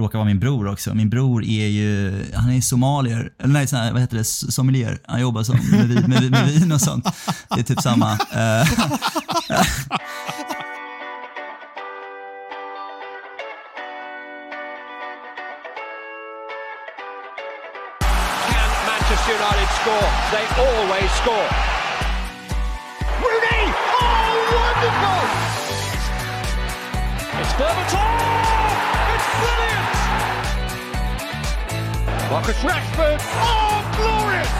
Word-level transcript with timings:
råkar 0.00 0.18
vara 0.18 0.26
min 0.26 0.38
bror 0.40 0.68
också. 0.68 0.94
Min 0.94 1.10
bror 1.10 1.44
är 1.44 1.66
ju, 1.66 2.24
han 2.34 2.50
är 2.52 2.60
somalier, 2.60 3.30
eller 3.42 3.52
nej, 3.52 3.66
sån 3.66 3.78
här, 3.78 3.92
vad 3.92 4.00
heter 4.00 4.16
det, 4.16 4.24
sommelier. 4.24 4.98
Han 5.06 5.20
jobbar 5.20 5.42
som 5.42 5.56
med, 5.70 5.88
vin- 5.88 6.04
med, 6.06 6.30
med 6.30 6.46
vin 6.46 6.72
och 6.72 6.80
sånt. 6.80 7.06
Det 7.54 7.60
är 7.60 7.64
typ 7.64 7.80
samma. 7.80 8.18
Manchester 18.86 19.32
United 19.34 19.68
score? 19.80 20.08
They 20.32 20.46
always 20.64 21.10
score. 21.22 21.48
Rooney! 23.22 23.64
Oh, 24.00 24.32
wonderful! 24.56 25.26
It's 27.40 27.52
Berbatov! 27.58 28.99
Brilliant! 29.40 29.86
Marcus 32.30 32.60
Rashford! 32.62 33.20
Oh, 33.40 33.82
glorious! 33.96 34.52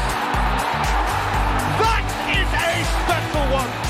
That 1.81 2.05
is 2.29 2.49
a 2.51 2.85
special 3.05 3.45
one! 3.53 3.90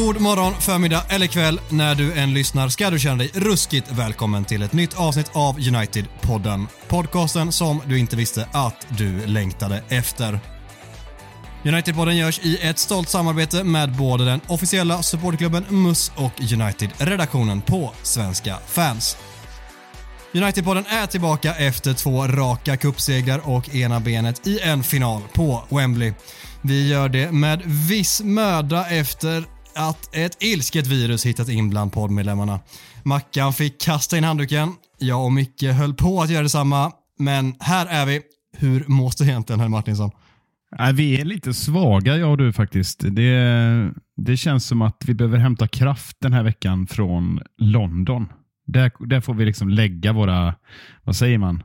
God 0.00 0.20
morgon, 0.20 0.54
förmiddag 0.60 1.02
eller 1.08 1.26
kväll 1.26 1.60
när 1.68 1.94
du 1.94 2.12
än 2.12 2.34
lyssnar 2.34 2.68
ska 2.68 2.90
du 2.90 2.98
känna 2.98 3.16
dig 3.16 3.30
ruskigt 3.34 3.92
välkommen 3.92 4.44
till 4.44 4.62
ett 4.62 4.72
nytt 4.72 4.94
avsnitt 4.94 5.30
av 5.32 5.58
United-podden. 5.58 6.66
Podcasten 6.88 7.52
som 7.52 7.82
du 7.86 7.98
inte 7.98 8.16
visste 8.16 8.48
att 8.52 8.86
du 8.88 9.26
längtade 9.26 9.82
efter. 9.88 10.40
United-podden 11.62 12.12
görs 12.12 12.40
i 12.42 12.58
ett 12.62 12.78
stolt 12.78 13.08
samarbete 13.08 13.64
med 13.64 13.92
både 13.92 14.24
den 14.24 14.40
officiella 14.46 15.02
supportklubben 15.02 15.64
MUS 15.68 16.12
och 16.16 16.40
United-redaktionen 16.52 17.60
på 17.60 17.92
Svenska 18.02 18.56
fans. 18.66 19.16
United-podden 20.32 20.84
är 20.88 21.06
tillbaka 21.06 21.54
efter 21.54 21.94
två 21.94 22.26
raka 22.26 22.76
cupsegrar 22.76 23.48
och 23.48 23.74
ena 23.74 24.00
benet 24.00 24.46
i 24.46 24.60
en 24.60 24.82
final 24.82 25.22
på 25.32 25.64
Wembley. 25.68 26.12
Vi 26.62 26.88
gör 26.88 27.08
det 27.08 27.32
med 27.32 27.62
viss 27.64 28.20
möda 28.20 28.90
efter 28.90 29.59
att 29.74 30.16
ett 30.16 30.42
ilsket 30.42 30.86
virus 30.86 31.26
hittat 31.26 31.48
in 31.48 31.70
bland 31.70 31.92
poddmedlemmarna. 31.92 32.60
Mackan 33.02 33.52
fick 33.52 33.80
kasta 33.80 34.18
in 34.18 34.24
handduken, 34.24 34.72
jag 34.98 35.24
och 35.24 35.32
Micke 35.32 35.62
höll 35.62 35.94
på 35.94 36.22
att 36.22 36.30
göra 36.30 36.42
detsamma, 36.42 36.92
men 37.18 37.54
här 37.60 37.86
är 37.86 38.06
vi. 38.06 38.20
Hur 38.56 38.84
mås 38.86 39.16
det 39.16 39.24
egentligen, 39.24 39.60
herr 39.60 39.68
Martinsson? 39.68 40.10
Nej, 40.78 40.92
vi 40.92 41.20
är 41.20 41.24
lite 41.24 41.54
svaga 41.54 42.16
jag 42.16 42.30
och 42.30 42.38
du 42.38 42.52
faktiskt. 42.52 43.04
Det, 43.10 43.92
det 44.16 44.36
känns 44.36 44.66
som 44.66 44.82
att 44.82 45.02
vi 45.06 45.14
behöver 45.14 45.38
hämta 45.38 45.68
kraft 45.68 46.16
den 46.20 46.32
här 46.32 46.42
veckan 46.42 46.86
från 46.86 47.40
London. 47.58 48.28
Där, 48.66 48.92
där 49.06 49.20
får 49.20 49.34
vi 49.34 49.44
liksom 49.44 49.68
lägga 49.68 50.12
våra, 50.12 50.54
vad 51.04 51.16
säger 51.16 51.38
man? 51.38 51.62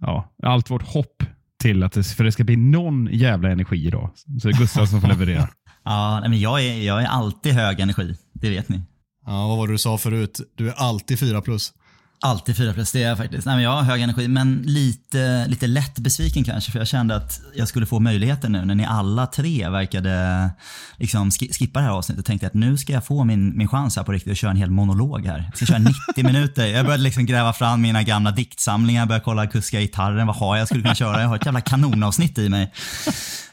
Ja, 0.00 0.34
allt 0.42 0.70
vårt 0.70 0.82
hopp 0.82 1.22
till 1.58 1.82
att 1.82 1.92
det, 1.92 2.04
för 2.04 2.24
det 2.24 2.32
ska 2.32 2.44
bli 2.44 2.56
någon 2.56 3.08
jävla 3.12 3.50
energi 3.50 3.86
idag. 3.86 4.10
Så 4.14 4.48
det 4.48 4.54
är 4.54 4.58
Gustav 4.58 4.86
som 4.86 5.00
får 5.00 5.08
leverera. 5.08 5.48
ja, 5.86 6.20
men 6.20 6.40
jag 6.40 6.64
är, 6.64 6.82
jag 6.82 7.02
är 7.02 7.06
alltid 7.06 7.52
hög 7.52 7.80
energi, 7.80 8.16
det 8.32 8.50
vet 8.50 8.68
ni. 8.68 8.80
Ja, 9.26 9.46
vad 9.48 9.56
var 9.58 9.66
det 9.66 9.74
du 9.74 9.78
sa 9.78 9.98
förut? 9.98 10.40
Du 10.56 10.68
är 10.68 10.74
alltid 10.74 11.18
4 11.18 11.40
plus. 11.42 11.72
Alltid 12.20 12.56
fyra 12.56 12.72
plus, 12.72 12.92
det 12.92 13.02
är 13.02 13.08
jag 13.08 13.18
faktiskt. 13.18 13.46
Nej, 13.46 13.54
men 13.54 13.64
jag 13.64 13.70
har 13.70 13.82
hög 13.82 14.02
energi, 14.02 14.28
men 14.28 14.62
lite, 14.66 15.46
lite 15.48 15.66
lätt 15.66 15.98
besviken 15.98 16.44
kanske. 16.44 16.72
För 16.72 16.78
jag 16.78 16.88
kände 16.88 17.16
att 17.16 17.40
jag 17.56 17.68
skulle 17.68 17.86
få 17.86 18.00
möjligheten 18.00 18.52
nu 18.52 18.64
när 18.64 18.74
ni 18.74 18.84
alla 18.84 19.26
tre 19.26 19.68
verkade 19.68 20.50
liksom 20.96 21.30
ski- 21.30 21.52
skippa 21.52 21.78
det 21.80 21.84
här 21.86 21.92
avsnittet. 21.92 22.18
Jag 22.18 22.24
tänkte 22.26 22.46
att 22.46 22.54
nu 22.54 22.76
ska 22.78 22.92
jag 22.92 23.04
få 23.06 23.24
min, 23.24 23.56
min 23.58 23.68
chans 23.68 23.96
här 23.96 24.02
på 24.04 24.12
riktigt 24.12 24.30
och 24.30 24.36
köra 24.36 24.50
en 24.50 24.56
hel 24.56 24.70
monolog 24.70 25.26
här. 25.26 25.38
Jag 25.48 25.56
ska 25.56 25.66
köra 25.66 25.78
90 25.78 25.92
minuter. 26.24 26.66
Jag 26.66 26.84
började 26.86 27.02
liksom 27.02 27.26
gräva 27.26 27.52
fram 27.52 27.80
mina 27.82 28.02
gamla 28.02 28.30
diktsamlingar, 28.30 29.06
började 29.06 29.24
kolla 29.24 29.46
kuska 29.46 29.80
gitarren. 29.80 30.26
Vad 30.26 30.36
har 30.36 30.56
jag 30.56 30.66
skulle 30.68 30.82
kunna 30.82 30.94
köra? 30.94 31.20
Jag 31.20 31.28
har 31.28 31.36
ett 31.36 31.46
jävla 31.46 31.60
kanonavsnitt 31.60 32.38
i 32.38 32.48
mig. 32.48 32.72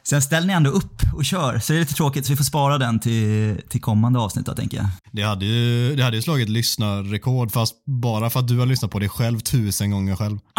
Sen 0.07 0.21
ställer 0.21 0.47
ni 0.47 0.53
ändå 0.53 0.69
upp 0.69 1.01
och 1.13 1.25
kör, 1.25 1.59
så 1.59 1.73
det 1.73 1.79
är 1.79 1.79
lite 1.79 1.93
tråkigt. 1.93 2.25
Så 2.25 2.31
vi 2.33 2.37
får 2.37 2.43
spara 2.43 2.77
den 2.77 2.99
till, 2.99 3.61
till 3.69 3.81
kommande 3.81 4.19
avsnitt 4.19 4.45
då, 4.45 4.55
tänker 4.55 4.77
jag. 4.77 4.87
Det 5.11 5.21
hade, 5.21 5.45
ju, 5.45 5.95
det 5.95 6.03
hade 6.03 6.15
ju 6.15 6.21
slagit 6.21 6.49
lyssnarrekord 6.49 7.51
fast 7.51 7.75
bara 7.85 8.29
för 8.29 8.39
att 8.39 8.47
du 8.47 8.59
har 8.59 8.65
lyssnat 8.65 8.91
på 8.91 8.99
det 8.99 9.09
själv 9.09 9.39
tusen 9.39 9.91
gånger 9.91 10.15
själv. 10.15 10.39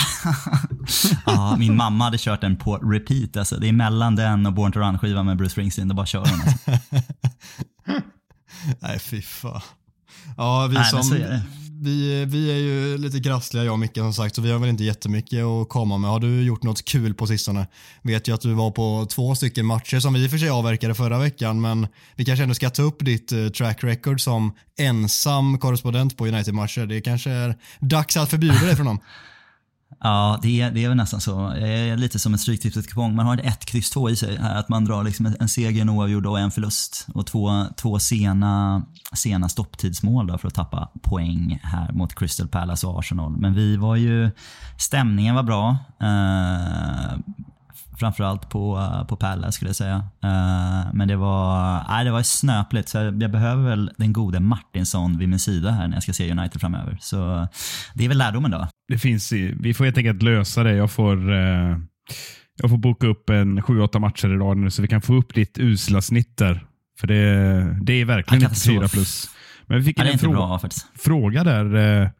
Ja, 1.26 1.56
min 1.58 1.76
mamma 1.76 2.04
hade 2.04 2.18
kört 2.18 2.40
den 2.40 2.56
på 2.56 2.76
repeat. 2.76 3.36
Alltså. 3.36 3.56
Det 3.56 3.68
är 3.68 3.72
mellan 3.72 4.16
den 4.16 4.46
och 4.46 4.52
Born 4.52 4.72
to 4.72 4.78
Run-skivan 4.78 5.26
med 5.26 5.36
Bruce 5.36 5.50
Springsteen. 5.50 5.88
Det 5.88 5.94
bara 5.94 6.06
kör 6.06 6.24
den. 6.24 6.40
Alltså. 6.40 6.60
Nej, 8.80 8.98
fy 8.98 9.22
fan. 9.22 9.60
Ja, 10.36 10.66
vi, 10.66 10.74
Nej, 10.74 10.84
som 10.90 11.00
vi, 11.80 12.24
vi 12.24 12.50
är 12.50 12.56
ju 12.56 12.98
lite 12.98 13.18
grassliga 13.18 13.64
jag 13.64 13.72
och 13.72 13.78
Micke 13.78 13.96
som 13.96 14.14
sagt, 14.14 14.34
så 14.34 14.42
vi 14.42 14.50
har 14.50 14.58
väl 14.58 14.68
inte 14.68 14.84
jättemycket 14.84 15.44
att 15.44 15.68
komma 15.68 15.98
med. 15.98 16.10
Har 16.10 16.20
du 16.20 16.42
gjort 16.42 16.62
något 16.62 16.84
kul 16.84 17.14
på 17.14 17.26
sistone? 17.26 17.66
Vet 18.02 18.28
ju 18.28 18.34
att 18.34 18.40
du 18.40 18.54
var 18.54 18.70
på 18.70 19.06
två 19.10 19.34
stycken 19.34 19.66
matcher 19.66 19.98
som 20.00 20.14
vi 20.14 20.24
i 20.24 20.26
och 20.26 20.30
för 20.30 20.38
sig 20.38 20.48
avverkade 20.48 20.94
förra 20.94 21.18
veckan, 21.18 21.60
men 21.60 21.86
vi 22.16 22.24
kanske 22.24 22.42
ändå 22.42 22.54
ska 22.54 22.70
ta 22.70 22.82
upp 22.82 23.04
ditt 23.04 23.32
eh, 23.32 23.48
track 23.48 23.84
record 23.84 24.20
som 24.20 24.52
ensam 24.78 25.58
korrespondent 25.58 26.16
på 26.16 26.26
United-matcher. 26.26 26.86
Det 26.86 27.00
kanske 27.00 27.30
är 27.30 27.56
dags 27.80 28.16
att 28.16 28.30
förbjuda 28.30 28.66
dig 28.66 28.76
från 28.76 28.86
dem. 28.86 28.98
Ja, 30.00 30.38
det 30.42 30.60
är, 30.60 30.70
det 30.70 30.84
är 30.84 30.88
väl 30.88 30.96
nästan 30.96 31.20
så. 31.20 31.48
Är 31.48 31.96
lite 31.96 32.18
som 32.18 32.32
en 32.32 32.38
stryktipset-kupong. 32.38 33.14
Man 33.14 33.26
har 33.26 33.38
ett 33.44 33.64
kryss 33.64 33.90
två 33.90 34.10
i 34.10 34.16
sig. 34.16 34.38
Att 34.38 34.68
man 34.68 34.84
drar 34.84 35.04
liksom 35.04 35.26
en- 35.26 35.36
en 35.40 35.48
seger, 35.48 35.82
en 35.82 35.88
oavgjord 35.90 36.26
och 36.26 36.38
en 36.38 36.50
förlust. 36.50 37.06
Och 37.14 37.26
två, 37.26 37.64
två 37.76 37.98
sena, 37.98 38.82
sena 39.12 39.48
stopptidsmål 39.48 40.26
då 40.26 40.38
för 40.38 40.48
att 40.48 40.54
tappa 40.54 40.88
poäng 41.02 41.60
här 41.62 41.92
mot 41.92 42.14
Crystal 42.14 42.48
Palace 42.48 42.86
och 42.86 42.98
Arsenal. 42.98 43.36
Men 43.36 43.54
vi 43.54 43.76
var 43.76 43.96
ju... 43.96 44.30
Stämningen 44.78 45.34
var 45.34 45.42
bra. 45.42 45.76
Eh, 46.00 47.18
framförallt 47.98 48.48
på, 48.50 48.88
på 49.08 49.16
Palace 49.16 49.52
skulle 49.52 49.68
jag 49.68 49.76
säga. 49.76 49.94
Eh, 50.24 50.92
men 50.94 51.08
det 51.08 51.16
var, 51.16 51.80
nej, 51.88 52.04
det 52.04 52.10
var 52.10 52.22
snöpligt. 52.22 52.88
Så 52.88 52.98
jag, 52.98 53.14
behöver 53.30 53.68
väl 53.70 53.90
den 53.96 54.12
gode 54.12 54.40
Martinsson 54.40 55.18
vid 55.18 55.28
min 55.28 55.38
sida 55.38 55.70
här 55.70 55.88
när 55.88 55.96
jag 55.96 56.02
ska 56.02 56.12
se 56.12 56.30
United 56.30 56.60
framöver. 56.60 56.98
Så 57.00 57.48
det 57.94 58.04
är 58.04 58.08
väl 58.08 58.18
lärdomen 58.18 58.50
då. 58.50 58.68
Det 58.88 58.98
finns, 58.98 59.32
i- 59.32 59.54
vi 59.60 59.74
får 59.74 59.84
helt 59.84 59.98
enkelt 59.98 60.22
lösa 60.22 60.62
det. 60.62 60.72
Jag 60.74 60.90
får, 60.90 61.32
eh, 61.32 61.76
jag 62.60 62.70
får 62.70 62.76
boka 62.78 63.06
upp 63.06 63.30
en 63.30 63.62
7-8 63.62 63.98
matcher 63.98 64.34
idag 64.34 64.56
nu 64.56 64.70
så 64.70 64.82
vi 64.82 64.88
kan 64.88 65.02
få 65.02 65.14
upp 65.14 65.34
ditt 65.34 65.58
usla 65.58 66.00
snitt 66.02 66.36
där. 66.36 66.66
För 67.00 67.06
det, 67.06 67.78
det 67.82 67.92
är 67.92 68.04
verkligen 68.04 68.42
inte 68.42 68.46
katastrof. 68.48 68.76
4 68.80 68.88
plus. 68.88 69.30
Men 69.66 69.78
vi 69.78 69.84
fick 69.84 69.98
Ja, 70.00 70.04
en 70.04 70.18
fråga, 70.18 70.36
bra 70.36 70.60
fråga 70.98 71.44
där. 71.44 72.10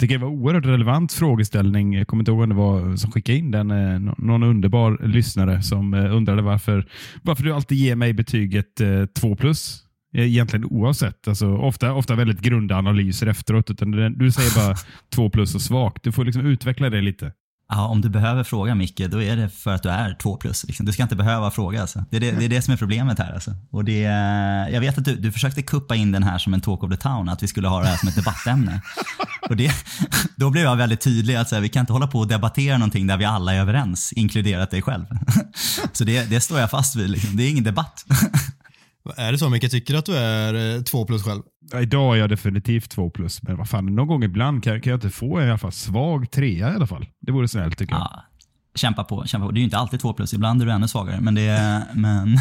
Tycker 0.00 0.18
det 0.18 0.24
var 0.24 0.32
oerhört 0.32 0.66
relevant 0.66 1.12
frågeställning. 1.12 1.94
Jag 1.94 2.06
kommer 2.06 2.20
inte 2.20 2.30
ihåg 2.30 2.40
vem 2.40 2.48
det 2.48 2.54
var 2.54 2.96
som 2.96 3.12
skickade 3.12 3.38
in 3.38 3.50
den. 3.50 3.70
Eh, 3.70 4.14
någon 4.18 4.42
underbar 4.42 4.98
lyssnare 5.06 5.62
som 5.62 5.94
eh, 5.94 6.16
undrade 6.16 6.42
varför, 6.42 6.86
varför 7.22 7.44
du 7.44 7.52
alltid 7.52 7.78
ger 7.78 7.96
mig 7.96 8.12
betyget 8.12 8.80
eh, 8.80 9.06
2 9.06 9.36
plus. 9.36 9.84
Egentligen 10.12 10.64
oavsett. 10.64 11.28
Alltså, 11.28 11.56
ofta, 11.56 11.92
ofta 11.92 12.14
väldigt 12.14 12.40
grunda 12.40 12.76
analyser 12.76 13.26
efteråt. 13.26 13.70
Utan 13.70 13.90
du, 13.90 14.08
du 14.08 14.32
säger 14.32 14.66
bara 14.66 14.76
2 15.14 15.30
plus 15.30 15.54
och 15.54 15.62
svagt. 15.62 16.02
Du 16.02 16.12
får 16.12 16.24
liksom 16.24 16.46
utveckla 16.46 16.90
det 16.90 17.00
lite. 17.00 17.32
Ja, 17.72 17.86
om 17.86 18.00
du 18.00 18.08
behöver 18.08 18.44
fråga 18.44 18.74
Micke, 18.74 19.02
då 19.10 19.22
är 19.22 19.36
det 19.36 19.48
för 19.48 19.74
att 19.74 19.82
du 19.82 19.88
är 19.88 20.14
två 20.14 20.36
plus. 20.36 20.64
Liksom. 20.64 20.86
Du 20.86 20.92
ska 20.92 21.02
inte 21.02 21.16
behöva 21.16 21.50
fråga. 21.50 21.80
Alltså. 21.80 22.04
Det, 22.10 22.16
är 22.16 22.20
det, 22.20 22.30
det 22.30 22.44
är 22.44 22.48
det 22.48 22.62
som 22.62 22.72
är 22.74 22.78
problemet 22.78 23.18
här. 23.18 23.32
Alltså. 23.32 23.54
Och 23.70 23.84
det, 23.84 24.00
jag 24.72 24.80
vet 24.80 24.98
att 24.98 25.04
du, 25.04 25.16
du 25.16 25.32
försökte 25.32 25.62
kuppa 25.62 25.96
in 25.96 26.12
den 26.12 26.22
här 26.22 26.38
som 26.38 26.54
en 26.54 26.60
talk 26.60 26.82
of 26.82 26.90
the 26.90 26.96
town, 26.96 27.28
att 27.28 27.42
vi 27.42 27.48
skulle 27.48 27.68
ha 27.68 27.80
det 27.80 27.86
här 27.86 27.96
som 27.96 28.08
ett 28.08 28.16
debattämne. 28.16 28.82
Och 29.48 29.56
det, 29.56 29.72
då 30.36 30.50
blev 30.50 30.64
jag 30.64 30.76
väldigt 30.76 31.00
tydlig 31.00 31.36
att 31.36 31.48
så 31.48 31.54
här, 31.54 31.62
vi 31.62 31.68
kan 31.68 31.80
inte 31.80 31.92
hålla 31.92 32.06
på 32.06 32.18
och 32.18 32.28
debattera 32.28 32.78
någonting 32.78 33.06
där 33.06 33.16
vi 33.16 33.24
alla 33.24 33.54
är 33.54 33.60
överens, 33.60 34.12
inkluderat 34.12 34.70
dig 34.70 34.82
själv. 34.82 35.04
Så 35.92 36.04
det, 36.04 36.30
det 36.30 36.40
står 36.40 36.60
jag 36.60 36.70
fast 36.70 36.96
vid. 36.96 37.10
Liksom. 37.10 37.36
Det 37.36 37.42
är 37.42 37.50
ingen 37.50 37.64
debatt. 37.64 38.04
Är 39.16 39.32
det 39.32 39.38
så 39.38 39.48
mycket? 39.48 39.70
Tycker 39.70 39.92
du 39.92 39.98
att 39.98 40.06
du 40.06 40.16
är 40.16 40.76
eh, 40.76 40.82
två 40.82 41.04
plus 41.04 41.24
själv? 41.24 41.42
Ja, 41.72 41.80
Idag 41.80 42.16
är 42.16 42.20
jag 42.20 42.30
definitivt 42.30 42.90
2 42.90 43.10
plus, 43.10 43.42
men 43.42 43.56
vad 43.56 43.68
fan, 43.68 43.94
någon 43.94 44.08
gång 44.08 44.24
ibland 44.24 44.64
kan, 44.64 44.80
kan 44.80 44.90
jag 44.90 44.96
inte 44.96 45.10
få 45.10 45.38
en 45.38 45.46
i 45.46 45.48
alla 45.48 45.58
fall 45.58 45.72
svag 45.72 46.30
trea 46.30 46.72
i 46.72 46.74
alla 46.74 46.86
fall. 46.86 47.06
Det 47.20 47.32
vore 47.32 47.48
snällt 47.48 47.78
tycker 47.78 47.94
jag. 47.94 48.02
Ja, 48.02 48.24
kämpa 48.74 49.04
på, 49.04 49.26
kämpa 49.26 49.46
på. 49.46 49.52
Det 49.52 49.58
är 49.58 49.60
ju 49.60 49.64
inte 49.64 49.78
alltid 49.78 50.00
två 50.00 50.12
plus, 50.12 50.34
ibland 50.34 50.62
är 50.62 50.66
du 50.66 50.72
ännu 50.72 50.88
svagare. 50.88 51.20
Men, 51.20 51.34
det, 51.34 51.82
men, 51.94 52.38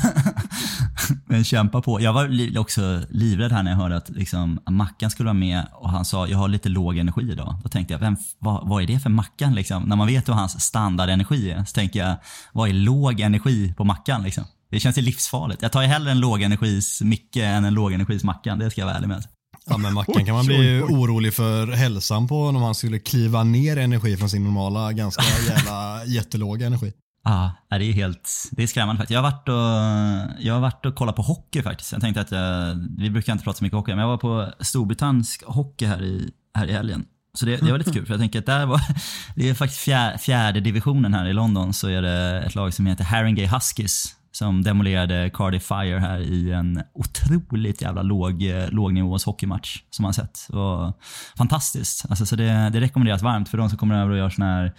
men 1.25 1.43
kämpa 1.43 1.81
på. 1.81 2.01
Jag 2.01 2.13
var 2.13 2.27
li, 2.27 2.57
också 2.57 3.01
livrädd 3.09 3.51
här 3.51 3.63
när 3.63 3.71
jag 3.71 3.77
hörde 3.77 3.97
att 3.97 4.09
liksom, 4.09 4.59
Mackan 4.69 5.11
skulle 5.11 5.27
vara 5.27 5.33
med 5.33 5.65
och 5.73 5.89
han 5.89 6.05
sa 6.05 6.27
jag 6.27 6.37
har 6.37 6.47
lite 6.47 6.69
låg 6.69 6.97
energi 6.97 7.31
idag. 7.31 7.55
Då 7.63 7.69
tänkte 7.69 7.93
jag, 7.93 7.99
vem, 7.99 8.15
vad, 8.39 8.67
vad 8.67 8.83
är 8.83 8.87
det 8.87 8.99
för 8.99 9.09
Mackan? 9.09 9.55
Liksom? 9.55 9.83
När 9.83 9.95
man 9.95 10.07
vet 10.07 10.29
hur 10.29 10.33
hans 10.33 10.61
standardenergi 10.61 11.51
är 11.51 11.65
så 11.65 11.73
tänker 11.73 11.99
jag, 11.99 12.15
vad 12.53 12.69
är 12.69 12.73
låg 12.73 13.19
energi 13.19 13.73
på 13.77 13.83
Mackan? 13.83 14.23
Liksom? 14.23 14.43
Det 14.71 14.79
känns 14.79 14.97
ju 14.97 15.01
livsfarligt. 15.01 15.61
Jag 15.61 15.71
tar 15.71 15.81
ju 15.81 15.87
hellre 15.87 16.11
en 16.11 16.19
lågenergis 16.19 17.01
Micke 17.01 17.35
än 17.35 17.65
en 17.65 17.73
lågenergis 17.73 18.23
Mackan, 18.23 18.59
det 18.59 18.71
ska 18.71 18.81
jag 18.81 18.85
vara 18.85 18.97
ärlig 18.97 19.07
med. 19.07 19.23
Ja, 19.65 19.77
men 19.77 19.93
Mackan 19.93 20.25
kan 20.25 20.35
man 20.35 20.45
bli 20.45 20.81
orolig 20.81 21.33
för 21.33 21.67
hälsan 21.67 22.27
på 22.27 22.45
om 22.45 22.55
han 22.55 22.75
skulle 22.75 22.99
kliva 22.99 23.43
ner 23.43 23.77
energi 23.77 24.17
från 24.17 24.29
sin 24.29 24.43
normala, 24.43 24.93
ganska 24.93 25.23
jävla 25.49 26.05
jättelåga 26.05 26.67
energi. 26.67 26.93
Ja, 27.23 27.51
det 27.69 27.75
är 27.75 27.93
helt, 27.93 28.49
det 28.51 28.63
är 28.63 28.67
skrämmande 28.67 28.99
faktiskt. 28.99 29.13
Jag 29.13 29.21
har 29.21 29.31
varit 29.31 29.49
och, 29.49 30.45
jag 30.45 30.53
har 30.53 30.61
varit 30.61 30.85
och 30.85 30.95
kollat 30.95 31.15
på 31.15 31.21
hockey 31.21 31.61
faktiskt. 31.61 31.91
Jag 31.91 32.01
tänkte 32.01 32.21
att 32.21 32.31
jag, 32.31 32.75
vi 32.97 33.09
brukar 33.09 33.33
inte 33.33 33.43
prata 33.43 33.57
så 33.57 33.63
mycket 33.63 33.77
hockey, 33.77 33.91
men 33.91 33.99
jag 33.99 34.07
var 34.07 34.17
på 34.17 34.53
storbritannisk 34.59 35.43
hockey 35.45 35.85
här 35.85 36.03
i, 36.03 36.31
här 36.53 36.67
i 36.67 36.71
helgen. 36.71 37.05
Så 37.33 37.45
det, 37.45 37.57
det 37.57 37.71
var 37.71 37.77
lite 37.77 37.91
kul 37.91 38.05
för 38.05 38.13
jag 38.13 38.21
tänker 38.21 38.39
att 38.39 38.45
där 38.45 38.65
var, 38.65 38.81
det 39.35 39.49
är 39.49 39.53
faktiskt 39.53 39.81
fjär, 39.81 40.17
fjärde 40.17 40.59
divisionen 40.59 41.13
här 41.13 41.27
i 41.27 41.33
London 41.33 41.73
så 41.73 41.87
är 41.87 42.01
det 42.01 42.43
ett 42.45 42.55
lag 42.55 42.73
som 42.73 42.85
heter 42.85 43.03
Haringey 43.03 43.45
Huskies 43.45 44.15
som 44.39 44.63
demolerade 44.63 45.29
Cardiff 45.33 45.63
Fire 45.63 45.99
här 45.99 46.19
i 46.19 46.51
en 46.51 46.83
otroligt 46.93 47.81
jävla 47.81 48.01
låg, 48.01 48.43
lågnivås 48.69 49.25
hockeymatch 49.25 49.77
som 49.89 50.03
man 50.03 50.13
sett. 50.13 50.47
Var 50.49 50.93
fantastiskt. 51.37 52.05
Alltså, 52.09 52.25
så 52.25 52.35
det, 52.35 52.69
det 52.73 52.81
rekommenderas 52.81 53.21
varmt 53.21 53.49
för 53.49 53.57
de 53.57 53.69
som 53.69 53.77
kommer 53.77 53.95
över 53.95 54.11
och 54.11 54.17
gör 54.17 54.29
såna 54.29 54.45
här 54.45 54.73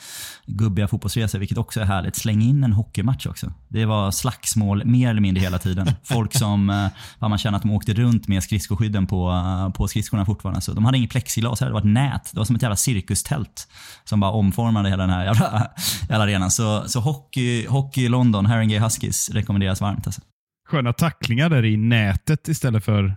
gubbiga 0.47 0.89
fotbollsresor, 0.89 1.39
vilket 1.39 1.59
också 1.59 1.81
är 1.81 1.85
härligt. 1.85 2.17
Släng 2.17 2.43
in 2.43 2.65
en 2.65 2.73
hockeymatch 2.73 3.27
också. 3.27 3.53
Det 3.69 3.85
var 3.85 4.11
slagsmål 4.11 4.85
mer 4.85 5.11
eller 5.11 5.21
mindre 5.21 5.43
hela 5.43 5.59
tiden. 5.59 5.87
Folk 6.03 6.35
som, 6.35 6.71
eh, 6.71 7.29
man 7.29 7.39
känner 7.39 7.57
att 7.57 7.62
de 7.62 7.71
åkte 7.71 7.95
runt 7.95 8.29
med 8.29 8.43
skridskoskydden 8.43 9.07
på, 9.07 9.31
eh, 9.31 9.73
på 9.73 9.89
skridskorna 9.89 10.27
fortfarande. 10.27 10.61
Så 10.61 10.73
de 10.73 10.85
hade 10.85 10.99
inget 10.99 11.11
plexiglas, 11.11 11.59
det 11.59 11.71
var 11.71 11.79
ett 11.79 11.85
nät. 11.85 12.31
Det 12.33 12.39
var 12.39 12.45
som 12.45 12.57
ett 12.57 12.62
jävla 12.62 12.77
cirkustält 12.77 13.69
som 14.05 14.21
bara 14.21 14.31
omformade 14.31 14.89
hela 14.89 15.03
den 15.03 15.15
här 15.15 15.25
jävla, 15.25 15.67
jävla 16.09 16.25
arenan. 16.25 16.51
Så, 16.51 16.89
så 16.89 17.01
hockey, 17.01 17.67
hockey 17.67 18.05
i 18.05 18.09
London, 18.09 18.47
Haringey 18.47 18.79
Huskies, 18.79 19.31
rekommenderas 19.50 19.81
varmt. 19.81 20.06
Alltså. 20.06 20.20
Sköna 20.69 20.93
tacklingar 20.93 21.50
där 21.50 21.64
i 21.64 21.76
nätet 21.76 22.49
istället 22.49 22.85
för 22.85 23.02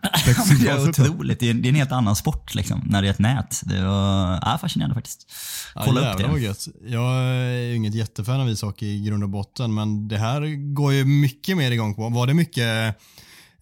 det 0.59 0.69
är 0.69 0.89
otroligt. 0.89 1.39
Det 1.39 1.49
är, 1.49 1.53
det 1.53 1.67
är 1.67 1.69
en 1.69 1.75
helt 1.75 1.91
annan 1.91 2.15
sport 2.15 2.55
liksom, 2.55 2.81
när 2.85 3.01
det 3.01 3.07
är 3.07 3.11
ett 3.11 3.19
nät. 3.19 3.61
Det 3.63 3.81
var 3.81 4.39
ja, 4.41 4.57
fascinerande 4.61 4.95
faktiskt. 4.95 5.31
Kolla 5.73 6.01
ja, 6.01 6.13
upp 6.13 6.33
det. 6.33 6.39
Gött. 6.39 6.67
Jag 6.85 7.13
är 7.15 7.51
ju 7.51 7.75
inget 7.75 7.93
jättefan 7.93 8.41
av 8.41 8.49
ishockey 8.49 8.85
i 8.85 9.03
grund 9.03 9.23
och 9.23 9.29
botten, 9.29 9.73
men 9.73 10.07
det 10.07 10.17
här 10.17 10.73
går 10.73 10.93
ju 10.93 11.05
mycket 11.05 11.57
mer 11.57 11.71
igång 11.71 11.95
på. 11.95 12.09
Var 12.09 12.27
det 12.27 12.33
mycket 12.33 12.95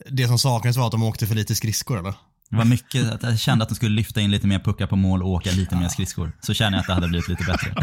det 0.09 0.27
som 0.27 0.39
saknades 0.39 0.77
var 0.77 0.85
att 0.85 0.91
de 0.91 1.03
åkte 1.03 1.27
för 1.27 1.35
lite 1.35 1.55
skridskor 1.55 1.99
eller? 1.99 2.13
Det 2.51 2.57
var 2.57 2.65
mycket 2.65 3.11
att 3.11 3.23
jag 3.23 3.39
kände 3.39 3.63
att 3.63 3.69
de 3.69 3.75
skulle 3.75 3.95
lyfta 3.95 4.21
in 4.21 4.31
lite 4.31 4.47
mer 4.47 4.59
puckar 4.59 4.87
på 4.87 4.95
mål 4.95 5.23
och 5.23 5.29
åka 5.29 5.51
lite 5.51 5.75
mer 5.75 5.87
skridskor. 5.87 6.31
Så 6.41 6.53
känner 6.53 6.77
jag 6.77 6.81
att 6.81 6.87
det 6.87 6.93
hade 6.93 7.07
blivit 7.07 7.27
lite 7.27 7.43
bättre. 7.43 7.69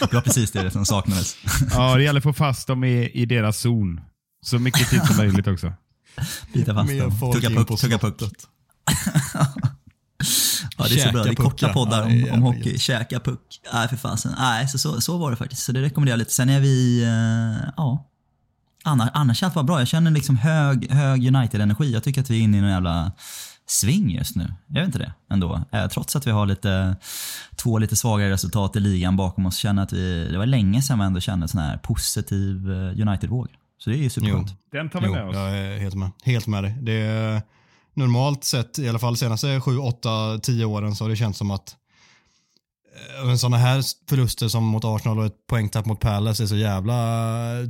det 0.00 0.12
var 0.12 0.20
precis 0.20 0.50
det 0.50 0.70
som 0.70 0.86
saknades. 0.86 1.36
Ja, 1.70 1.96
det 1.96 2.02
gäller 2.02 2.20
att 2.20 2.24
få 2.24 2.32
fast 2.32 2.66
dem 2.66 2.84
i, 2.84 3.10
i 3.14 3.26
deras 3.26 3.58
zon. 3.58 4.00
Så 4.46 4.58
mycket 4.58 4.90
tid 4.90 5.02
som 5.02 5.16
möjligt 5.16 5.46
också. 5.46 5.72
Bita 6.52 6.74
fast 6.74 6.98
dem. 6.98 7.32
Tugga 7.32 7.50
puck, 7.50 7.80
tugga 7.80 7.98
puck. 7.98 8.22
Ja, 10.78 10.84
det 10.88 11.00
är 11.00 11.06
så 11.06 11.12
bra. 11.12 11.22
Det 11.22 11.30
är 11.30 11.34
korta 11.34 11.72
poddar 11.72 12.02
om, 12.02 12.26
om 12.32 12.42
hockey. 12.42 12.78
Käka 12.78 13.20
puck. 13.20 13.60
Nej, 13.72 13.88
för 13.88 13.96
fasen. 13.96 14.34
Nej, 14.38 14.68
så, 14.68 14.78
så, 14.78 15.00
så 15.00 15.18
var 15.18 15.30
det 15.30 15.36
faktiskt. 15.36 15.62
Så 15.62 15.72
det 15.72 15.82
rekommenderar 15.82 16.12
jag 16.12 16.18
lite. 16.18 16.32
Sen 16.32 16.48
är 16.48 16.60
vi, 16.60 17.04
uh, 17.04 17.72
ja. 17.76 18.08
Annars, 18.84 19.10
annars 19.14 19.38
känns 19.38 19.52
det 19.52 19.54
bara 19.54 19.64
bra. 19.64 19.78
Jag 19.78 19.88
känner 19.88 20.10
liksom 20.10 20.36
hög, 20.36 20.90
hög 20.90 21.26
United-energi. 21.36 21.92
Jag 21.92 22.04
tycker 22.04 22.20
att 22.20 22.30
vi 22.30 22.38
är 22.40 22.42
inne 22.42 22.56
i 22.56 22.60
en 22.60 22.68
jävla 22.68 23.12
sving 23.66 24.10
just 24.10 24.36
nu. 24.36 24.54
Jag 24.66 24.74
vet 24.74 24.86
inte 24.86 24.98
det 24.98 25.12
ändå. 25.30 25.60
Eh, 25.72 25.86
trots 25.88 26.16
att 26.16 26.26
vi 26.26 26.30
har 26.30 26.46
lite, 26.46 26.96
två 27.56 27.78
lite 27.78 27.96
svagare 27.96 28.30
resultat 28.30 28.76
i 28.76 28.80
ligan 28.80 29.16
bakom 29.16 29.46
oss. 29.46 29.56
Känner 29.56 29.82
att 29.82 29.92
vi, 29.92 30.28
det 30.30 30.38
var 30.38 30.46
länge 30.46 30.82
sedan 30.82 30.98
vi 30.98 31.04
ändå 31.04 31.20
kände 31.20 31.44
en 31.44 31.48
sån 31.48 31.60
här 31.60 31.76
positiv 31.76 32.68
United-våg. 32.70 33.48
Så 33.78 33.90
det 33.90 33.96
är 33.96 34.02
ju 34.02 34.10
superskönt. 34.10 34.54
Den 34.72 34.90
tar 34.90 35.00
vi 35.00 35.08
med 35.08 35.28
oss. 35.28 35.36
Jag 35.36 35.58
är 35.58 35.78
helt 35.78 35.94
med, 35.94 36.10
helt 36.24 36.46
med 36.46 36.64
dig. 36.64 36.78
Det 36.80 36.92
är, 36.92 37.42
normalt 37.94 38.44
sett, 38.44 38.78
i 38.78 38.88
alla 38.88 38.98
fall 38.98 39.16
senaste 39.16 39.60
7, 39.60 39.78
8, 39.78 40.38
10 40.38 40.64
åren 40.64 40.94
så 40.94 41.04
har 41.04 41.08
det 41.10 41.16
känts 41.16 41.38
som 41.38 41.50
att 41.50 41.76
Eh, 42.94 43.34
sådana 43.34 43.56
här 43.56 43.82
förluster 44.08 44.48
som 44.48 44.64
mot 44.64 44.84
Arsenal 44.84 45.18
och 45.18 45.26
ett 45.26 45.46
poängtapp 45.46 45.86
mot 45.86 46.00
Palace 46.00 46.42
är 46.42 46.46
så 46.46 46.56
jävla 46.56 46.94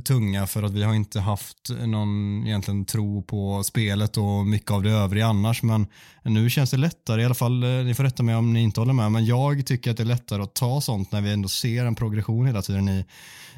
tunga 0.05 0.47
för 0.47 0.63
att 0.63 0.71
vi 0.71 0.83
har 0.83 0.93
inte 0.93 1.19
haft 1.19 1.69
någon 1.85 2.43
egentligen 2.47 2.85
tro 2.85 3.23
på 3.23 3.63
spelet 3.63 4.17
och 4.17 4.47
mycket 4.47 4.71
av 4.71 4.83
det 4.83 4.91
övriga 4.91 5.27
annars. 5.27 5.63
Men 5.63 5.87
nu 6.23 6.49
känns 6.49 6.71
det 6.71 6.77
lättare, 6.77 7.21
i 7.21 7.25
alla 7.25 7.33
fall, 7.33 7.63
eh, 7.63 7.69
ni 7.69 7.93
får 7.93 8.03
rätta 8.03 8.23
mig 8.23 8.35
om 8.35 8.53
ni 8.53 8.61
inte 8.61 8.81
håller 8.81 8.93
med, 8.93 9.11
men 9.11 9.25
jag 9.25 9.65
tycker 9.65 9.91
att 9.91 9.97
det 9.97 10.03
är 10.03 10.05
lättare 10.05 10.41
att 10.41 10.55
ta 10.55 10.81
sånt 10.81 11.11
när 11.11 11.21
vi 11.21 11.33
ändå 11.33 11.49
ser 11.49 11.85
en 11.85 11.95
progression 11.95 12.45
hela 12.45 12.61
tiden 12.61 12.89
i, 12.89 13.05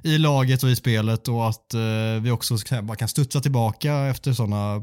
i 0.04 0.18
laget 0.18 0.64
och 0.64 0.70
i 0.70 0.76
spelet 0.76 1.28
och 1.28 1.50
att 1.50 1.74
eh, 1.74 2.22
vi 2.22 2.32
också 2.32 2.58
bara 2.84 2.98
kan 2.98 3.08
studsa 3.08 3.42
tillbaka 3.42 3.96
efter 3.96 4.34
sådana 4.34 4.82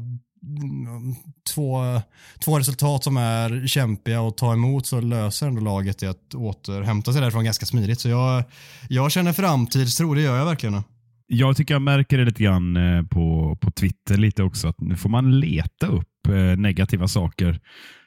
två, 1.53 2.01
två 2.39 2.59
resultat 2.59 3.03
som 3.03 3.17
är 3.17 3.67
kämpiga 3.67 4.21
att 4.21 4.37
ta 4.37 4.53
emot 4.53 4.85
så 4.85 5.01
löser 5.01 5.47
ändå 5.47 5.61
laget 5.61 5.99
det 5.99 6.07
att 6.07 6.35
återhämta 6.35 7.13
sig 7.13 7.21
därifrån 7.21 7.45
ganska 7.45 7.65
smidigt. 7.65 7.99
Så 7.99 8.09
jag, 8.09 8.43
jag 8.89 9.11
känner 9.11 9.33
framtidstro, 9.33 10.13
det 10.13 10.21
gör 10.21 10.37
jag 10.37 10.45
verkligen. 10.45 10.83
Jag 11.27 11.57
tycker 11.57 11.73
jag 11.73 11.81
märker 11.81 12.17
det 12.17 12.25
lite 12.25 12.43
grann 12.43 12.77
eh, 12.77 13.03
på, 13.03 13.57
på 13.61 13.71
Twitter 13.71 14.17
lite 14.17 14.43
också, 14.43 14.67
att 14.67 14.81
nu 14.81 14.95
får 14.95 15.09
man 15.09 15.39
leta 15.39 15.87
upp 15.87 16.27
eh, 16.27 16.57
negativa 16.57 17.07
saker. 17.07 17.59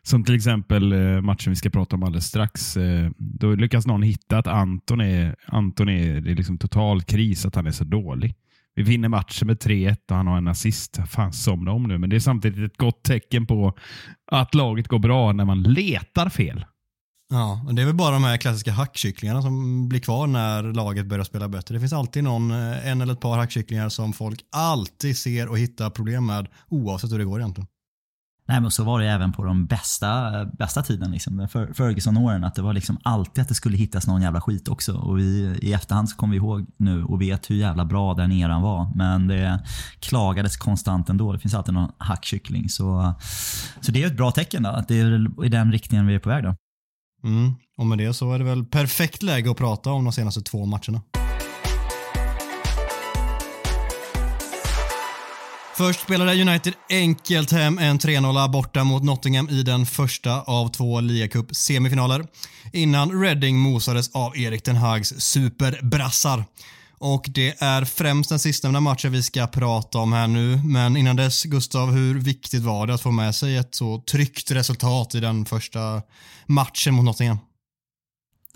Som 0.02 0.24
till 0.24 0.34
exempel 0.34 0.92
eh, 0.92 1.20
matchen 1.20 1.52
vi 1.52 1.56
ska 1.56 1.70
prata 1.70 1.96
om 1.96 2.02
alldeles 2.02 2.26
strax. 2.26 2.76
Då 3.16 3.54
lyckas 3.54 3.86
någon 3.86 4.02
hitta 4.02 4.38
att 4.38 4.46
Anton 4.46 5.00
är, 5.00 5.36
Anton 5.46 5.88
är, 5.88 6.20
det 6.20 6.30
är 6.30 6.34
liksom 6.34 6.58
total 6.58 7.02
kris, 7.02 7.46
att 7.46 7.54
han 7.54 7.66
är 7.66 7.70
så 7.70 7.84
dålig. 7.84 8.34
Vi 8.76 8.82
vinner 8.82 9.08
matchen 9.08 9.46
med 9.46 9.56
3-1 9.56 9.96
och 10.10 10.16
han 10.16 10.26
har 10.26 10.36
en 10.36 10.48
assist. 10.48 10.98
Fan, 11.08 11.32
somna 11.32 11.72
om 11.72 11.82
nu. 11.82 11.98
Men 11.98 12.10
det 12.10 12.16
är 12.16 12.20
samtidigt 12.20 12.72
ett 12.72 12.78
gott 12.78 13.02
tecken 13.02 13.46
på 13.46 13.74
att 14.32 14.54
laget 14.54 14.88
går 14.88 14.98
bra 14.98 15.32
när 15.32 15.44
man 15.44 15.62
letar 15.62 16.28
fel. 16.28 16.64
Ja, 17.30 17.64
och 17.66 17.74
det 17.74 17.82
är 17.82 17.86
väl 17.86 17.94
bara 17.94 18.10
de 18.10 18.24
här 18.24 18.36
klassiska 18.36 18.72
hackkycklingarna 18.72 19.42
som 19.42 19.88
blir 19.88 20.00
kvar 20.00 20.26
när 20.26 20.62
laget 20.62 21.06
börjar 21.06 21.24
spela 21.24 21.48
bättre. 21.48 21.74
Det 21.74 21.80
finns 21.80 21.92
alltid 21.92 22.24
någon, 22.24 22.50
eh, 22.50 22.88
en 22.88 23.00
eller 23.00 23.12
ett 23.12 23.20
par 23.20 23.36
hackkycklingar 23.38 23.88
som 23.88 24.12
folk 24.12 24.40
alltid 24.52 25.18
ser 25.18 25.48
och 25.48 25.58
hittar 25.58 25.90
problem 25.90 26.26
med 26.26 26.48
oavsett 26.68 27.12
hur 27.12 27.18
det 27.18 27.24
går 27.24 27.40
egentligen. 27.40 27.68
Nej 28.48 28.60
men 28.60 28.70
så 28.70 28.84
var 28.84 29.00
det 29.00 29.06
även 29.06 29.32
på 29.32 29.44
de 29.44 29.66
bästa, 29.66 30.44
bästa 30.44 30.82
tiden, 30.82 31.10
liksom, 31.10 31.48
Ferguson-åren. 31.50 32.44
Att 32.44 32.54
det 32.54 32.62
var 32.62 32.72
liksom 32.72 32.98
alltid 33.02 33.42
att 33.42 33.48
det 33.48 33.54
skulle 33.54 33.76
hittas 33.76 34.06
någon 34.06 34.22
jävla 34.22 34.40
skit 34.40 34.68
också. 34.68 34.96
Och 34.96 35.18
vi, 35.18 35.58
i 35.62 35.72
efterhand 35.72 36.08
så 36.08 36.16
kommer 36.16 36.32
vi 36.32 36.36
ihåg 36.36 36.66
nu 36.76 37.04
och 37.04 37.22
vet 37.22 37.50
hur 37.50 37.54
jävla 37.56 37.84
bra 37.84 38.14
den 38.14 38.32
eran 38.32 38.62
var. 38.62 38.92
Men 38.94 39.28
det 39.28 39.60
klagades 40.00 40.56
konstant 40.56 41.08
ändå. 41.08 41.32
Det 41.32 41.38
finns 41.38 41.54
alltid 41.54 41.74
någon 41.74 41.92
hackkyckling. 41.98 42.68
Så, 42.68 43.14
så 43.80 43.92
det 43.92 44.02
är 44.02 44.06
ett 44.06 44.16
bra 44.16 44.30
tecken 44.30 44.62
då, 44.62 44.70
att 44.70 44.88
det 44.88 45.00
är 45.00 45.44
i 45.44 45.48
den 45.48 45.72
riktningen 45.72 46.06
vi 46.06 46.14
är 46.14 46.18
på 46.18 46.28
väg 46.28 46.44
då. 46.44 46.54
Mm. 47.24 47.54
Och 47.78 47.86
med 47.86 47.98
det 47.98 48.14
så 48.14 48.32
är 48.32 48.38
det 48.38 48.44
väl 48.44 48.64
perfekt 48.64 49.22
läge 49.22 49.50
att 49.50 49.56
prata 49.56 49.90
om 49.90 50.04
de 50.04 50.12
senaste 50.12 50.42
två 50.42 50.66
matcherna. 50.66 51.00
Först 55.76 56.00
spelade 56.00 56.42
United 56.42 56.74
enkelt 56.90 57.52
hem 57.52 57.78
en 57.78 57.98
3-0 57.98 58.48
borta 58.50 58.84
mot 58.84 59.02
Nottingham 59.02 59.48
i 59.48 59.62
den 59.62 59.86
första 59.86 60.40
av 60.42 60.68
två 60.68 61.00
ligacup-semifinaler 61.00 62.26
innan 62.72 63.22
Reading 63.22 63.58
mosades 63.58 64.10
av 64.14 64.36
Erik 64.36 64.64
den 64.64 64.76
Hags 64.76 65.14
superbrassar. 65.18 66.44
Och 66.98 67.26
det 67.28 67.62
är 67.62 67.84
främst 67.84 68.30
den 68.30 68.38
sistnämnda 68.38 68.80
matchen 68.80 69.12
vi 69.12 69.22
ska 69.22 69.46
prata 69.46 69.98
om 69.98 70.12
här 70.12 70.26
nu, 70.26 70.60
men 70.64 70.96
innan 70.96 71.16
dess 71.16 71.44
Gustav, 71.44 71.90
hur 71.90 72.18
viktigt 72.18 72.62
var 72.62 72.86
det 72.86 72.94
att 72.94 73.02
få 73.02 73.10
med 73.10 73.34
sig 73.34 73.56
ett 73.56 73.74
så 73.74 74.00
tryggt 74.00 74.50
resultat 74.50 75.14
i 75.14 75.20
den 75.20 75.44
första 75.44 76.02
matchen 76.46 76.94
mot 76.94 77.04
Nottingham? 77.04 77.38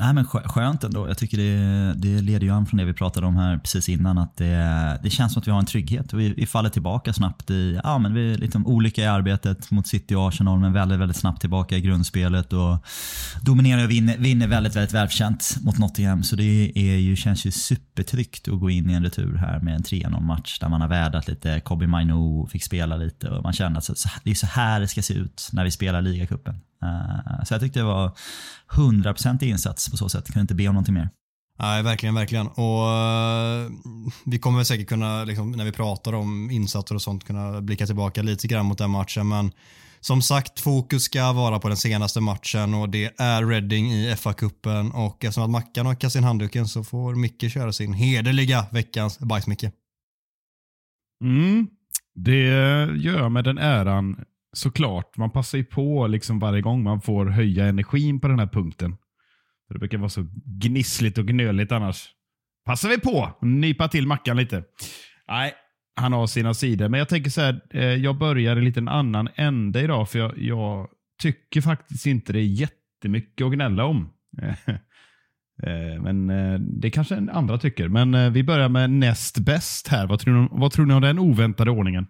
Nej, 0.01 0.15
men 0.15 0.25
skönt 0.25 0.85
ändå. 0.85 1.09
Jag 1.09 1.19
tycker 1.19 1.37
det, 1.37 1.95
det 1.97 2.21
leder 2.21 2.47
ju 2.47 2.51
an 2.51 2.67
från 2.67 2.79
det 2.79 2.85
vi 2.85 2.93
pratade 2.93 3.27
om 3.27 3.37
här 3.37 3.59
precis 3.59 3.89
innan. 3.89 4.19
Att 4.19 4.37
det, 4.37 5.01
det 5.03 5.11
känns 5.11 5.33
som 5.33 5.41
att 5.41 5.47
vi 5.47 5.51
har 5.51 5.59
en 5.59 5.67
trygghet. 5.67 6.13
Vi, 6.13 6.35
vi 6.35 6.47
faller 6.47 6.71
tillbaka 6.71 7.13
snabbt 7.13 7.51
i, 7.51 7.81
ja 7.85 7.99
men 7.99 8.15
vi 8.15 8.33
är 8.33 8.39
liksom 8.39 8.67
olika 8.67 9.03
i 9.03 9.07
arbetet 9.07 9.71
mot 9.71 9.87
City 9.87 10.15
och 10.15 10.29
Arsenal 10.29 10.59
men 10.59 10.73
väldigt, 10.73 10.99
väldigt 10.99 11.17
snabbt 11.17 11.41
tillbaka 11.41 11.77
i 11.77 11.81
grundspelet 11.81 12.53
och 12.53 12.87
dominerar 13.43 13.85
och 13.85 13.91
vinner, 13.91 14.17
vinner 14.19 14.47
väldigt, 14.47 14.77
väldigt 14.77 14.95
välförtjänt 14.95 15.57
mot 15.63 15.79
Nottingham. 15.79 16.23
Så 16.23 16.37
det 16.37 16.73
är 16.75 16.97
ju, 16.97 17.17
känns 17.17 17.45
ju 17.45 17.51
supertryggt 17.51 18.49
att 18.49 18.61
gå 18.61 18.71
in 18.71 18.91
i 18.91 18.93
en 18.93 19.03
retur 19.03 19.37
här 19.37 19.61
med 19.61 19.75
en 19.75 19.83
3-0 19.83 20.21
match 20.21 20.59
där 20.59 20.69
man 20.69 20.81
har 20.81 20.89
vädrat 20.89 21.29
lite. 21.29 21.61
Kobi 21.61 21.87
Mainu 21.87 22.47
fick 22.51 22.65
spela 22.65 22.97
lite 22.97 23.29
och 23.29 23.43
man 23.43 23.53
känner 23.53 23.79
att 23.79 23.91
det 24.25 24.31
är 24.31 24.35
så 24.35 24.47
här 24.47 24.81
det 24.81 24.89
ska 24.89 25.03
se 25.03 25.15
ut 25.15 25.49
när 25.53 25.65
vi 25.65 25.71
spelar 25.71 26.03
ligacupen. 26.03 26.61
Uh, 26.85 27.45
så 27.45 27.55
jag 27.55 27.61
tyckte 27.61 27.79
det 27.79 27.85
var 27.85 28.13
100% 28.71 29.45
insats 29.45 29.91
på 29.91 29.97
så 29.97 30.09
sätt. 30.09 30.27
Kunde 30.27 30.41
inte 30.41 30.55
be 30.55 30.69
om 30.69 30.75
någonting 30.75 30.95
mer. 30.95 31.11
Nej, 31.59 31.83
verkligen, 31.83 32.15
verkligen. 32.15 32.47
Och 32.47 32.87
uh, 32.87 33.71
vi 34.27 34.39
kommer 34.39 34.65
säkert 34.65 34.89
kunna, 34.89 35.25
liksom, 35.25 35.53
när 35.53 35.65
vi 35.65 35.73
pratar 35.73 36.13
om 36.13 36.51
insatser 36.51 36.95
och 36.95 37.03
sånt, 37.03 37.25
kunna 37.25 37.61
blicka 37.61 37.87
tillbaka 37.87 38.23
lite 38.23 38.47
grann 38.47 38.67
mot 38.67 38.79
den 38.79 38.91
matchen. 38.91 39.29
Men 39.29 39.53
som 40.01 40.23
sagt, 40.23 40.61
fokus 40.61 41.03
ska 41.03 41.33
vara 41.33 41.59
på 41.59 41.69
den 41.69 41.77
senaste 41.77 42.21
matchen 42.21 42.75
och 42.75 42.89
det 42.89 43.21
är 43.21 43.47
Reading 43.47 43.93
i 43.93 44.15
FA-cupen. 44.15 44.93
Och 44.93 45.25
eftersom 45.25 45.45
att 45.45 45.51
Mackan 45.51 45.87
har 45.87 45.95
kastat 45.95 46.21
in 46.21 46.25
handduken 46.25 46.69
så 46.69 46.85
får 46.85 47.15
Micke 47.15 47.53
köra 47.53 47.73
sin 47.73 47.93
hederliga 47.93 48.67
veckans 48.71 49.21
bajs-Micke. 49.21 49.71
Mm, 51.25 51.67
det 52.15 52.45
gör 52.97 53.19
jag 53.19 53.33
med 53.33 53.45
den 53.45 53.59
äran 53.59 54.25
såklart. 54.53 55.17
Man 55.17 55.31
passar 55.31 55.59
ju 55.59 55.65
på 55.65 56.07
liksom 56.07 56.39
varje 56.39 56.61
gång 56.61 56.83
man 56.83 57.01
får 57.01 57.27
höja 57.27 57.67
energin 57.67 58.21
på 58.21 58.29
den 58.29 58.39
här 58.39 58.47
punkten. 58.47 58.97
Det 59.69 59.79
brukar 59.79 59.99
vara 59.99 60.09
så 60.09 60.27
gnissligt 60.45 61.19
och 61.19 61.27
gnöligt 61.27 61.73
annars. 61.73 62.09
Passar 62.65 62.89
vi 62.89 63.01
på 63.01 63.25
att 63.25 63.43
nypa 63.43 63.89
till 63.89 64.07
Mackan 64.07 64.37
lite. 64.37 64.65
Nej, 65.29 65.53
han 65.97 66.13
har 66.13 66.27
sina 66.27 66.55
sidor. 66.55 66.89
Men 66.89 66.99
jag 66.99 67.09
tänker 67.09 67.31
så 67.31 67.41
här, 67.41 67.61
eh, 67.71 67.85
jag 67.85 68.19
börjar 68.19 68.57
i 68.57 68.61
lite 68.61 68.81
en 68.81 68.89
annan 68.89 69.29
ände 69.35 69.81
idag. 69.81 70.11
För 70.11 70.19
jag, 70.19 70.39
jag 70.39 70.89
tycker 71.23 71.61
faktiskt 71.61 72.07
inte 72.07 72.33
det 72.33 72.41
är 72.41 72.43
jättemycket 72.43 73.45
att 73.45 73.53
gnälla 73.53 73.85
om. 73.85 74.11
Eh, 75.63 76.03
men 76.03 76.31
eh, 76.31 76.61
det 76.61 76.91
kanske 76.91 77.17
andra 77.33 77.59
tycker. 77.59 77.89
Men 77.89 78.33
vi 78.33 78.43
börjar 78.43 78.69
med 78.69 78.91
näst 78.91 79.39
bäst 79.39 79.89
här. 79.89 80.07
Vad 80.07 80.21
tror 80.21 80.43
ni, 80.43 80.49
vad 80.51 80.73
tror 80.73 80.87
ni 80.87 80.95
om 80.95 81.03
den 81.03 81.19
oväntade 81.19 81.71
ordningen? 81.71 82.07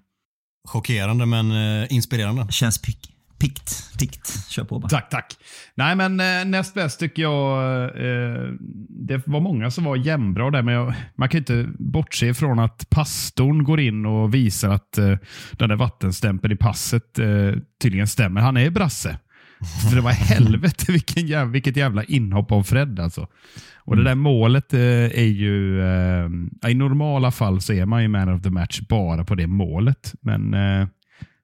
Chockerande 0.68 1.26
men 1.26 1.50
eh, 1.50 1.92
inspirerande. 1.92 2.46
Känns 2.50 2.82
pick, 2.82 2.98
pikt. 3.38 3.98
Pikt. 3.98 4.48
Kör 4.48 4.64
på 4.64 4.78
bara. 4.78 4.88
Tack, 4.88 5.10
tack. 5.10 5.36
Nej, 5.74 5.96
men 5.96 6.20
eh, 6.20 6.44
näst 6.44 6.74
bäst 6.74 7.00
tycker 7.00 7.22
jag, 7.22 7.82
eh, 7.82 8.52
det 8.88 9.26
var 9.26 9.40
många 9.40 9.70
som 9.70 9.84
var 9.84 9.96
jämnbra 9.96 10.50
där, 10.50 10.62
men 10.62 10.74
jag, 10.74 10.94
man 11.14 11.28
kan 11.28 11.38
inte 11.38 11.68
bortse 11.78 12.26
ifrån 12.26 12.58
att 12.58 12.90
pastorn 12.90 13.64
går 13.64 13.80
in 13.80 14.06
och 14.06 14.34
visar 14.34 14.70
att 14.70 14.98
eh, 14.98 15.16
den 15.52 15.68
där 15.68 15.76
vattenstämpeln 15.76 16.54
i 16.54 16.56
passet 16.56 17.18
eh, 17.18 17.52
tydligen 17.82 18.06
stämmer. 18.06 18.40
Han 18.40 18.56
är 18.56 18.70
brasse. 18.70 19.18
För 19.88 19.96
det 19.96 20.02
var 20.02 20.10
helvete 20.10 20.92
vilken 20.92 21.26
jävla, 21.26 21.52
vilket 21.52 21.76
jävla 21.76 22.04
inhopp 22.04 22.52
av 22.52 22.62
Fred 22.62 23.00
alltså. 23.00 23.28
Och 23.76 23.96
det 23.96 24.04
där 24.04 24.14
målet 24.14 24.74
eh, 24.74 24.80
är 25.20 25.30
ju, 25.30 25.80
eh, 25.80 26.70
i 26.70 26.74
normala 26.74 27.30
fall 27.30 27.60
så 27.60 27.72
är 27.72 27.86
man 27.86 28.02
ju 28.02 28.08
man 28.08 28.28
of 28.28 28.42
the 28.42 28.50
match 28.50 28.80
bara 28.80 29.24
på 29.24 29.34
det 29.34 29.46
målet. 29.46 30.14
Men 30.20 30.54
eh, 30.54 30.88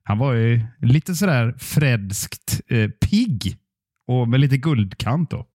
han 0.02 0.18
var 0.18 0.32
ju 0.32 0.60
lite 0.82 1.14
sådär 1.14 1.54
fredskt 1.58 2.60
eh, 2.68 2.90
pigg 2.90 3.56
och 4.06 4.28
med 4.28 4.40
lite 4.40 4.56
guldkant 4.56 5.30
då. 5.30 5.46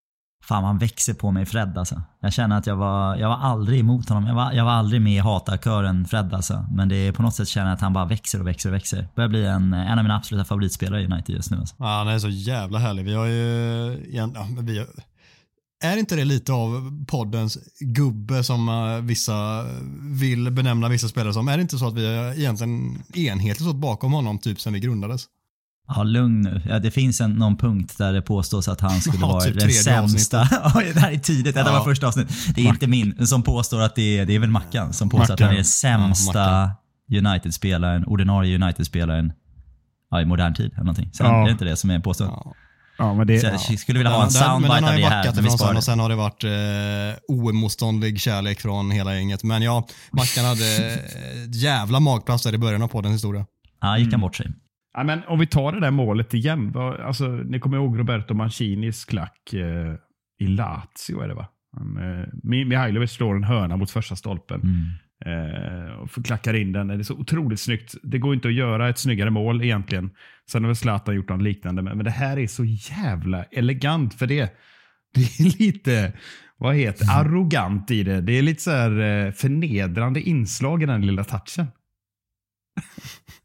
Fan, 0.43 0.63
han 0.63 0.77
växer 0.77 1.13
på 1.13 1.31
mig 1.31 1.45
Fred 1.45 1.77
alltså. 1.77 2.01
Jag 2.21 2.33
känner 2.33 2.57
att 2.57 2.67
jag 2.67 2.75
var, 2.75 3.15
jag 3.15 3.29
var 3.29 3.37
aldrig 3.37 3.79
emot 3.79 4.09
honom. 4.09 4.27
Jag 4.27 4.35
var, 4.35 4.51
jag 4.51 4.65
var 4.65 4.71
aldrig 4.71 5.01
med 5.01 5.13
i 5.13 5.19
hatarkören 5.19 6.05
Fred 6.05 6.33
alltså. 6.33 6.65
Men 6.71 6.89
det 6.89 6.95
är 6.95 7.11
på 7.11 7.21
något 7.21 7.35
sätt 7.35 7.47
känner 7.47 7.67
jag 7.67 7.75
att 7.75 7.81
han 7.81 7.93
bara 7.93 8.05
växer 8.05 8.39
och 8.39 8.47
växer 8.47 8.69
och 8.69 8.75
växer. 8.75 9.07
Börjar 9.15 9.29
bli 9.29 9.45
en, 9.45 9.73
en 9.73 9.97
av 9.97 10.03
mina 10.03 10.15
absoluta 10.15 10.45
favoritspelare 10.45 11.01
i 11.01 11.05
United 11.05 11.35
just 11.35 11.51
nu. 11.51 11.57
Alltså. 11.57 11.75
Ja, 11.79 11.85
han 11.85 12.07
är 12.07 12.19
så 12.19 12.29
jävla 12.29 12.79
härlig. 12.79 13.05
Vi 13.05 13.13
har 13.13 13.25
ju, 13.25 14.05
igen, 14.07 14.31
ja, 14.35 14.47
vi 14.61 14.77
har, 14.77 14.87
är 15.83 15.97
inte 15.97 16.15
det 16.15 16.25
lite 16.25 16.53
av 16.53 17.03
poddens 17.07 17.57
gubbe 17.79 18.43
som 18.43 18.69
eh, 18.69 19.01
vissa 19.01 19.65
vill 20.01 20.51
benämna 20.51 20.89
vissa 20.89 21.07
spelare 21.07 21.33
som? 21.33 21.47
Är 21.47 21.57
det 21.57 21.61
inte 21.61 21.77
så 21.77 21.87
att 21.87 21.93
vi 21.93 22.05
är 22.05 22.39
egentligen 22.39 23.03
enhetligt 23.13 23.61
stått 23.61 23.75
bakom 23.75 24.13
honom 24.13 24.39
typ 24.39 24.61
sen 24.61 24.73
vi 24.73 24.79
grundades? 24.79 25.25
Ja, 25.95 26.03
lugn 26.03 26.41
nu. 26.41 26.61
Ja, 26.69 26.79
det 26.79 26.91
finns 26.91 27.21
en, 27.21 27.31
någon 27.33 27.57
punkt 27.57 27.95
där 27.97 28.13
det 28.13 28.21
påstås 28.21 28.67
att 28.67 28.81
han 28.81 29.01
skulle 29.01 29.17
Ja, 29.21 29.27
vara 29.27 29.41
typ 29.41 29.59
den 29.59 29.71
sämsta. 29.71 30.37
Det 30.93 30.99
här 30.99 31.11
är 31.11 31.17
tidigt. 31.17 31.55
Det 31.55 31.61
Ja. 31.61 31.71
var 31.71 31.83
första 31.83 32.07
avsnittet. 32.07 32.35
Det 32.55 32.61
är 32.61 32.65
inte 32.65 32.87
min 32.87 33.27
som 33.27 33.43
påstår 33.43 33.81
att 33.81 33.95
det 33.95 34.17
är, 34.19 34.25
det 34.25 34.35
är 34.35 34.39
väl 34.39 34.49
Mackan 34.49 34.93
som 34.93 35.09
påstår 35.09 35.33
att 35.33 35.39
han 35.39 35.49
är 35.49 35.55
den 35.55 35.65
sämsta 35.65 36.71
Ja, 37.07 37.17
United-spelaren, 37.17 38.05
ordinarie 38.05 38.55
United-spelaren 38.63 39.33
ja, 40.11 40.21
i 40.21 40.25
modern 40.25 40.53
tid. 40.53 40.65
Eller 40.73 40.77
någonting. 40.83 41.09
Sen 41.13 41.25
Ja. 41.25 41.41
är 41.41 41.45
det 41.45 41.51
inte 41.51 41.65
det 41.65 41.75
som 41.75 41.89
är 41.89 41.99
påståendet. 41.99 42.39
Ja. 42.97 43.13
Men 43.13 43.27
det, 43.27 43.39
Så 43.39 43.47
jag 43.71 43.79
skulle 43.79 43.99
vilja 43.99 44.11
ha 44.11 44.23
en 44.23 44.29
den- 44.29 44.33
den 44.41 44.43
soundbite 44.49 44.73
har 44.73 44.89
av 44.91 44.95
ju 44.97 45.01
det 45.01 45.07
här. 45.09 45.41
men 45.41 45.51
sparar 45.51 45.57
sen 45.57 45.73
det. 45.73 45.77
och 45.77 45.83
sen 45.83 45.99
har 45.99 46.09
det 46.09 46.15
varit 46.15 46.43
eh, 46.43 47.21
oemotståndlig 47.27 48.19
kärlek 48.21 48.61
från 48.61 48.91
hela 48.91 49.15
gänget. 49.15 49.43
Men 49.43 49.61
ja, 49.61 49.87
Mackan 50.11 50.45
hade 50.45 50.75
ett 51.45 51.55
jävla 51.55 51.99
magplats 51.99 52.43
där 52.43 52.53
i 52.53 52.57
början 52.57 52.81
av 52.81 52.87
poddens 52.87 53.15
historia. 53.15 53.45
Ja, 53.81 53.97
gick 53.97 54.11
han 54.11 54.21
bort 54.21 54.35
sig. 54.35 54.47
Ja, 54.93 55.03
men 55.03 55.23
om 55.27 55.39
vi 55.39 55.47
tar 55.47 55.71
det 55.71 55.79
där 55.79 55.91
målet 55.91 56.33
igen. 56.33 56.73
Alltså, 56.75 57.27
ni 57.27 57.59
kommer 57.59 57.77
ihåg 57.77 57.99
Roberto 57.99 58.33
Mancinis 58.33 59.05
klack 59.05 59.53
eh, 59.53 59.93
i 60.39 60.47
Lazio, 60.47 61.21
är 61.23 61.27
det 61.27 61.33
va? 61.33 61.47
Han, 61.77 61.97
eh, 61.97 62.27
Mi- 62.43 62.65
Mihailovic 62.65 63.11
slår 63.11 63.35
en 63.35 63.43
hörna 63.43 63.77
mot 63.77 63.91
första 63.91 64.15
stolpen. 64.15 64.61
Mm. 64.61 64.91
Eh, 65.25 65.91
och 65.93 66.25
klackar 66.25 66.53
in 66.53 66.71
den. 66.71 66.87
Det 66.87 66.93
är 66.93 67.03
så 67.03 67.13
otroligt 67.15 67.59
snyggt. 67.59 67.95
Det 68.03 68.19
går 68.19 68.33
inte 68.33 68.47
att 68.47 68.53
göra 68.53 68.89
ett 68.89 68.97
snyggare 68.97 69.29
mål 69.29 69.63
egentligen. 69.63 70.09
Sen 70.51 70.63
har 70.63 70.69
väl 70.69 70.75
Zlatan 70.75 71.15
gjort 71.15 71.29
något 71.29 71.41
liknande, 71.41 71.81
men 71.81 71.97
men 71.97 72.03
det 72.05 72.11
här 72.11 72.39
är 72.39 72.47
så 72.47 72.63
jävla 72.65 73.43
elegant 73.43 74.13
för 74.13 74.27
det. 74.27 74.53
Det 75.13 75.21
är 75.21 75.59
lite, 75.59 76.13
vad 76.57 76.75
heter 76.75 77.05
arrogant 77.19 77.91
i 77.91 78.03
det. 78.03 78.21
Det 78.21 78.33
är 78.37 78.41
lite 78.41 78.61
så 78.61 78.71
här 78.71 78.91
eh, 78.99 79.31
förnedrande 79.31 80.21
inslag 80.21 80.83
i 80.83 80.85
den 80.85 81.05
lilla 81.05 81.23
touchen. 81.23 81.67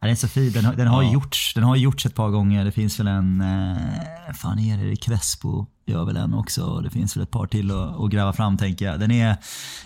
Den 0.00 0.10
är 0.10 0.14
så 0.14 0.28
fin. 0.28 0.52
Den, 0.52 0.64
har- 0.64 0.74
den, 0.74 0.86
har 0.86 1.02
Ja. 1.02 1.12
gjorts, 1.12 1.54
den 1.54 1.64
har 1.64 1.76
gjorts 1.76 2.06
ett 2.06 2.14
par 2.14 2.30
gånger. 2.30 2.64
Det 2.64 2.72
finns 2.72 3.00
väl 3.00 3.06
en, 3.08 3.40
eh, 3.40 4.34
fan 4.34 4.58
är 4.58 4.84
det, 4.84 4.96
Crespo 4.96 5.66
gör 5.86 6.04
väl 6.04 6.16
en 6.16 6.34
också. 6.34 6.80
Det 6.80 6.90
finns 6.90 7.16
väl 7.16 7.22
ett 7.22 7.30
par 7.30 7.46
till 7.46 7.70
att, 7.70 8.00
att 8.00 8.10
gräva 8.10 8.32
fram 8.32 8.56
tänker 8.56 8.84
jag. 8.86 9.00
Den 9.00 9.10
är, 9.10 9.26
jag 9.26 9.36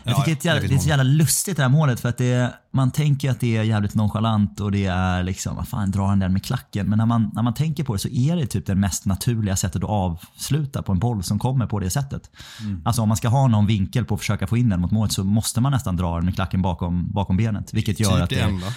Ja, 0.04 0.14
tycker 0.16 0.30
ja, 0.30 0.36
ett 0.36 0.44
jävla, 0.44 0.60
det 0.62 0.68
det, 0.68 0.74
är 0.74 0.78
så 0.78 0.88
jävla 0.88 1.02
lustigt 1.02 1.56
det 1.56 1.62
här 1.62 1.68
målet 1.70 2.00
för 2.00 2.08
att 2.08 2.18
det, 2.18 2.32
är- 2.32 2.50
man 2.72 2.90
tänker 2.90 3.30
att 3.30 3.40
det 3.40 3.56
är 3.56 3.62
jävligt 3.62 3.94
nonchalant 3.94 4.60
och 4.60 4.72
det 4.72 4.86
är 4.86 5.22
liksom, 5.22 5.56
vad 5.56 5.68
fan 5.68 5.90
drar 5.90 6.06
han 6.06 6.18
den 6.18 6.32
med 6.32 6.44
klacken? 6.44 6.88
Men 6.88 6.98
när 6.98 7.06
man, 7.06 7.30
när 7.34 7.42
man 7.42 7.54
tänker 7.54 7.84
på 7.84 7.92
det 7.92 7.98
så 7.98 8.08
är 8.08 8.36
det 8.36 8.46
typ 8.46 8.66
det 8.66 8.74
mest 8.74 9.04
naturliga 9.06 9.56
sättet 9.56 9.84
att 9.84 9.90
avsluta 9.90 10.82
på 10.82 10.92
en 10.92 10.98
boll 10.98 11.22
som 11.22 11.38
kommer 11.38 11.66
på 11.66 11.78
det 11.78 11.90
sättet. 11.90 12.30
Mm. 12.60 12.82
Alltså 12.84 13.02
om 13.02 13.08
man 13.08 13.16
ska 13.16 13.28
ha 13.28 13.46
någon 13.48 13.66
vinkel 13.66 14.04
på 14.04 14.14
att 14.14 14.20
försöka 14.20 14.46
få 14.46 14.56
in 14.56 14.68
den 14.68 14.80
mot 14.80 14.90
målet 14.90 15.12
så 15.12 15.24
måste 15.24 15.60
man 15.60 15.72
nästan 15.72 15.96
dra 15.96 16.16
den 16.16 16.24
med 16.24 16.34
klacken 16.34 16.62
bakom, 16.62 17.10
bakom 17.12 17.36
benet. 17.36 17.74
Vilket 17.74 18.00
gör 18.00 18.10
Typ 18.14 18.22
att 18.22 18.30
det 18.30 18.36
det, 18.36 18.74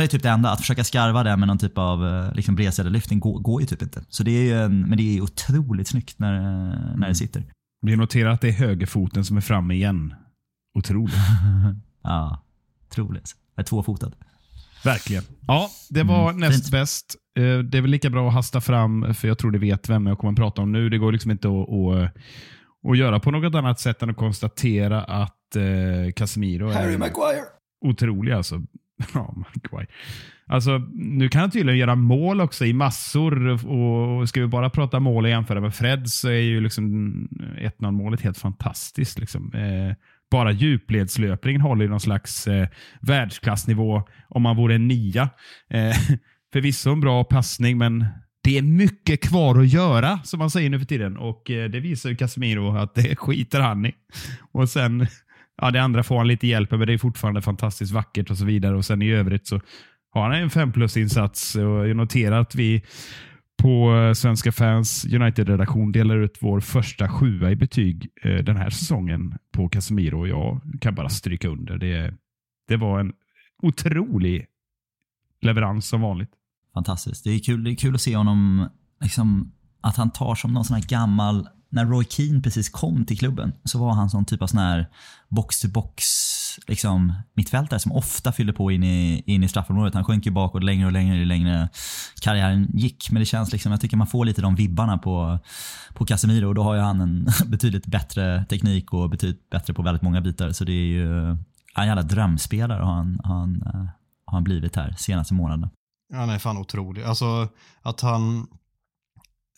det 0.00 0.04
är 0.04 0.08
typ 0.08 0.22
det 0.22 0.28
enda. 0.30 0.50
Att 0.50 0.60
försöka 0.60 0.84
skarva 0.84 1.22
det 1.22 1.36
med 1.36 1.48
någon 1.48 1.58
typ 1.58 1.78
av 1.78 2.06
eh, 2.06 2.34
liksom 2.34 2.54
bredsidelyftning 2.54 3.20
går, 3.20 3.38
går 3.38 3.60
ju 3.60 3.66
typ 3.66 3.82
inte. 3.82 4.04
Så 4.08 4.22
det 4.22 4.30
är 4.30 4.42
ju 4.42 4.62
en, 4.62 4.80
men 4.80 4.98
det 4.98 5.16
är 5.16 5.20
otroligt 5.20 5.88
snyggt 5.88 6.18
när, 6.18 6.34
eh, 6.34 6.96
när 6.96 7.08
det 7.08 7.14
sitter. 7.14 7.42
Vi 7.82 7.96
noterar 7.96 8.30
att 8.30 8.40
det 8.40 8.48
är 8.48 8.52
högerfoten 8.52 9.24
som 9.24 9.36
är 9.36 9.40
framme 9.40 9.74
igen. 9.74 10.14
Otroligt. 10.78 11.14
Ja, 12.06 12.42
otroligt. 12.90 13.34
Jag 13.54 13.62
är 13.62 13.66
tvåfotad. 13.66 14.12
Verkligen. 14.84 15.22
Ja, 15.46 15.70
det 15.90 16.02
var 16.02 16.28
Mm, 16.30 16.40
näst 16.40 16.62
fint. 16.64 16.70
bäst. 16.72 17.16
Eh, 17.38 17.58
Det 17.58 17.78
är 17.78 17.82
väl 17.82 17.90
lika 17.90 18.10
bra 18.10 18.28
att 18.28 18.34
hasta 18.34 18.60
fram, 18.60 19.14
för 19.14 19.28
jag 19.28 19.38
tror 19.38 19.50
det 19.50 19.58
vet 19.58 19.88
vem 19.88 20.06
jag 20.06 20.18
kommer 20.18 20.32
att 20.32 20.36
prata 20.38 20.62
om 20.62 20.72
nu. 20.72 20.88
Det 20.88 20.98
går 20.98 21.12
liksom 21.12 21.30
inte 21.30 21.48
att, 21.48 21.68
att, 21.70 22.12
att 22.90 22.98
göra 22.98 23.20
på 23.20 23.30
något 23.30 23.54
annat 23.54 23.80
sätt 23.80 24.02
än 24.02 24.10
att 24.10 24.16
konstatera 24.16 25.02
att 25.04 25.36
Casemiro 26.16 26.68
är 26.68 26.98
Maguire. 26.98 27.42
otrolig. 27.80 28.32
Alltså. 28.32 28.62
Ja, 29.14 29.34
Maguire. 29.36 29.86
Alltså, 30.46 30.78
nu 30.94 31.28
kan 31.28 31.40
han 31.40 31.50
tydligen 31.50 31.78
göra 31.78 31.94
mål 31.94 32.40
också 32.40 32.64
i 32.64 32.72
massor. 32.72 33.66
Och 33.68 34.28
Ska 34.28 34.40
vi 34.40 34.46
bara 34.46 34.70
prata 34.70 35.00
mål 35.00 35.24
och 35.24 35.30
jämföra 35.30 35.60
med 35.60 35.74
Fred 35.74 36.08
så 36.08 36.28
är 36.28 36.40
ju 36.40 36.60
liksom 36.60 37.14
1-0 37.80 37.90
målet 37.90 38.20
helt 38.20 38.38
fantastiskt. 38.38 39.18
Liksom. 39.18 39.52
Eh, 39.54 39.96
bara 40.30 40.52
djupledslöpningen 40.52 41.60
håller 41.60 41.84
ju 41.84 41.90
någon 41.90 42.00
slags 42.00 42.46
eh, 42.46 42.68
världsklassnivå 43.00 44.02
om 44.28 44.42
man 44.42 44.56
vore 44.56 44.74
en 44.74 44.88
nia. 44.88 45.30
Eh, 45.70 45.96
förvisso 46.52 46.90
en 46.90 47.00
bra 47.00 47.24
passning, 47.24 47.78
men 47.78 48.06
det 48.44 48.58
är 48.58 48.62
mycket 48.62 49.20
kvar 49.28 49.60
att 49.60 49.72
göra, 49.72 50.20
som 50.24 50.38
man 50.38 50.50
säger 50.50 50.70
nu 50.70 50.78
för 50.78 50.86
tiden. 50.86 51.16
Och 51.16 51.50
eh, 51.50 51.70
Det 51.70 51.80
visar 51.80 52.10
ju 52.10 52.16
Casemiro 52.16 52.76
att 52.76 52.94
det 52.94 53.16
skiter 53.16 53.60
han 53.60 53.86
i. 53.86 53.94
Och 54.52 54.68
sen, 54.68 55.06
ja, 55.62 55.70
det 55.70 55.82
andra 55.82 56.02
får 56.02 56.16
han 56.16 56.28
lite 56.28 56.46
hjälp 56.46 56.70
med, 56.70 56.78
men 56.78 56.86
det 56.86 56.94
är 56.94 56.98
fortfarande 56.98 57.42
fantastiskt 57.42 57.92
vackert 57.92 58.30
och 58.30 58.38
så 58.38 58.44
vidare. 58.44 58.76
Och 58.76 58.84
sen 58.84 59.02
i 59.02 59.10
övrigt 59.10 59.46
så 59.46 59.60
har 60.10 60.22
han 60.22 60.32
en 60.32 60.50
5 60.50 60.72
plus-insats. 60.72 61.54
Och 61.54 61.88
jag 61.88 61.96
noterar 61.96 62.40
att 62.40 62.54
vi 62.54 62.82
på 63.62 63.94
eh, 63.96 64.12
Svenska 64.12 64.52
fans 64.52 65.04
United-redaktion 65.04 65.92
delar 65.92 66.16
ut 66.16 66.38
vår 66.40 66.60
första 66.60 67.08
sjua 67.08 67.50
i 67.50 67.56
betyg 67.56 68.08
eh, 68.22 68.36
den 68.36 68.56
här 68.56 68.70
säsongen 68.70 69.34
på 69.52 69.68
Casemiro. 69.68 70.20
Och 70.20 70.28
jag 70.28 70.60
kan 70.80 70.94
bara 70.94 71.08
stryka 71.08 71.48
under. 71.48 71.78
Det, 71.78 72.14
det 72.68 72.76
var 72.76 73.00
en 73.00 73.12
otrolig 73.62 74.46
leverans 75.40 75.86
som 75.86 76.00
vanligt. 76.00 76.30
Fantastiskt. 76.74 77.24
Det 77.24 77.30
är 77.30 77.38
kul, 77.38 77.64
det 77.64 77.70
är 77.70 77.76
kul 77.76 77.94
att 77.94 78.00
se 78.00 78.16
honom, 78.16 78.68
liksom, 79.00 79.52
att 79.80 79.96
han 79.96 80.10
tar 80.10 80.34
som 80.34 80.52
någon 80.52 80.64
sån 80.64 80.74
här 80.74 80.88
gammal, 80.88 81.48
när 81.74 81.84
Roy 81.84 82.04
Keane 82.04 82.40
precis 82.40 82.68
kom 82.68 83.04
till 83.04 83.18
klubben 83.18 83.52
så 83.64 83.78
var 83.78 83.92
han 83.92 84.10
sån 84.10 84.24
typ 84.24 84.42
av 84.42 84.46
sån 84.46 84.58
här 84.58 84.86
box-to-box 85.28 86.04
liksom, 86.66 87.12
mittfältare 87.34 87.80
som 87.80 87.92
ofta 87.92 88.32
fyllde 88.32 88.52
på 88.52 88.70
in 88.70 88.84
i, 88.84 89.22
in 89.26 89.44
i 89.44 89.48
straffområdet. 89.48 89.94
Han 89.94 90.04
sjönk 90.04 90.26
ju 90.26 90.32
bakåt 90.32 90.64
längre 90.64 90.86
och 90.86 90.92
längre 90.92 91.16
ju 91.16 91.24
längre 91.24 91.68
karriären 92.20 92.68
gick. 92.74 93.10
Men 93.10 93.20
det 93.20 93.26
känns 93.26 93.52
liksom, 93.52 93.72
jag 93.72 93.80
tycker 93.80 93.96
man 93.96 94.06
får 94.06 94.24
lite 94.24 94.42
de 94.42 94.54
vibbarna 94.54 94.98
på, 94.98 95.38
på 95.94 96.06
Casemiro 96.06 96.48
och 96.48 96.54
då 96.54 96.62
har 96.62 96.74
ju 96.74 96.80
han 96.80 97.00
en 97.00 97.28
betydligt 97.46 97.86
bättre 97.86 98.44
teknik 98.44 98.92
och 98.92 99.10
betydligt 99.10 99.50
bättre 99.50 99.74
på 99.74 99.82
väldigt 99.82 100.02
många 100.02 100.20
bitar. 100.20 100.52
Så 100.52 100.64
det 100.64 100.72
är 100.72 100.86
ju 100.86 101.30
en 101.76 101.86
jävla 101.86 102.02
drömspelare 102.02 102.82
har 102.82 102.92
han, 102.92 103.20
han, 103.24 103.62
eh, 103.66 103.86
har 104.24 104.32
han 104.32 104.44
blivit 104.44 104.76
här 104.76 104.94
senaste 104.98 105.34
månaderna. 105.34 105.70
Han 106.14 106.30
är 106.30 106.38
fan 106.38 106.58
otrolig. 106.58 107.02
Alltså 107.02 107.48
att 107.82 108.00
han 108.00 108.46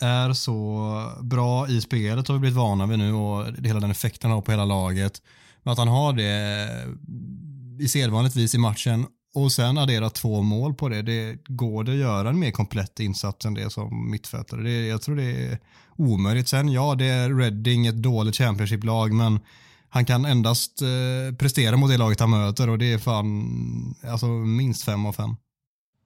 är 0.01 0.33
så 0.33 1.13
bra 1.23 1.69
i 1.69 1.81
spelet 1.81 2.29
har 2.29 2.35
vi 2.35 2.41
blivit 2.41 2.57
vana 2.57 2.87
vid 2.87 2.99
nu 2.99 3.13
och 3.13 3.47
hela 3.65 3.81
den 3.81 3.91
effekten 3.91 4.31
han 4.31 4.37
har 4.37 4.43
på 4.43 4.51
hela 4.51 4.65
laget. 4.65 5.23
Men 5.63 5.73
att 5.73 5.79
han 5.79 5.89
har 5.89 6.13
det 6.13 6.69
eh, 6.85 7.85
i 7.85 7.89
sedvanligt 7.89 8.37
vis 8.37 8.55
i 8.55 8.59
matchen 8.59 9.07
och 9.35 9.53
sen 9.53 9.79
addera 9.79 10.11
två 10.11 10.43
mål 10.43 10.75
på 10.75 10.89
det. 10.89 11.03
det. 11.03 11.39
Går 11.49 11.85
det 11.85 11.93
att 11.93 11.99
göra 11.99 12.29
en 12.29 12.39
mer 12.39 12.51
komplett 12.51 13.01
insats 13.01 13.47
än 13.47 13.55
det 13.55 13.71
som 13.71 14.11
mittfältare? 14.11 14.63
Det, 14.63 14.87
jag 14.87 15.03
tror 15.03 15.17
det 15.17 15.47
är 15.47 15.59
omöjligt. 15.97 16.49
Sen 16.49 16.73
ja, 16.73 16.95
det 16.95 17.07
är 17.07 17.35
Reading 17.35 17.87
ett 17.87 18.03
dåligt 18.03 18.37
Championship-lag, 18.37 19.13
men 19.13 19.41
han 19.89 20.05
kan 20.05 20.25
endast 20.25 20.83
eh, 20.83 21.37
prestera 21.37 21.77
mot 21.77 21.91
det 21.91 21.97
laget 21.97 22.21
han 22.21 22.31
möter 22.31 22.69
och 22.69 22.79
det 22.79 22.93
är 22.93 22.99
fan 22.99 23.95
alltså, 24.09 24.27
minst 24.27 24.85
fem 24.85 25.07
av 25.07 25.13
fem. 25.13 25.37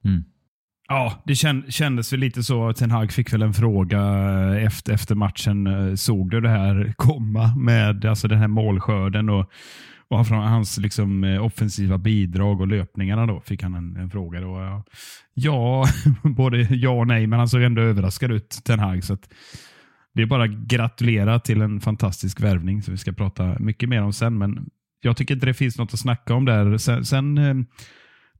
Mm. 0.05 0.23
Ja, 0.91 1.23
det 1.25 1.35
kändes 1.71 2.13
ju 2.13 2.17
lite 2.17 2.43
så. 2.43 2.73
Ten 2.73 2.91
Hag 2.91 3.11
fick 3.11 3.33
väl 3.33 3.41
en 3.41 3.53
fråga 3.53 3.99
eh, 3.99 4.65
efter, 4.65 4.93
efter 4.93 5.15
matchen. 5.15 5.67
Eh, 5.67 5.95
såg 5.95 6.31
du 6.31 6.41
det 6.41 6.49
här 6.49 6.93
komma 6.97 7.55
med 7.55 8.05
alltså 8.05 8.27
den 8.27 8.37
här 8.37 8.47
målskörden 8.47 9.29
och, 9.29 9.51
och 10.07 10.25
hans 10.25 10.77
liksom, 10.77 11.23
eh, 11.23 11.45
offensiva 11.45 11.97
bidrag 11.97 12.61
och 12.61 12.67
löpningarna? 12.67 13.25
Då 13.25 13.41
fick 13.41 13.63
han 13.63 13.75
en, 13.75 13.95
en 13.95 14.09
fråga. 14.09 14.41
Då. 14.41 14.83
Ja, 15.33 15.85
både 16.23 16.57
ja 16.61 16.89
och 16.89 17.07
nej, 17.07 17.27
men 17.27 17.39
han 17.39 17.47
såg 17.47 17.61
ändå 17.61 17.81
överraskad 17.81 18.31
ut, 18.31 18.61
Ten 18.63 18.79
Hag. 18.79 19.03
Så 19.03 19.17
det 20.13 20.21
är 20.21 20.25
bara 20.25 20.43
att 20.43 20.49
gratulera 20.49 21.39
till 21.39 21.61
en 21.61 21.79
fantastisk 21.79 22.41
värvning 22.41 22.81
som 22.81 22.91
vi 22.91 22.97
ska 22.97 23.11
prata 23.11 23.55
mycket 23.59 23.89
mer 23.89 24.01
om 24.01 24.13
sen. 24.13 24.37
Men 24.37 24.69
jag 25.01 25.17
tycker 25.17 25.33
inte 25.33 25.45
det 25.45 25.53
finns 25.53 25.77
något 25.77 25.93
att 25.93 25.99
snacka 25.99 26.33
om 26.33 26.45
där. 26.45 26.77
Sen, 26.77 27.05
sen 27.05 27.37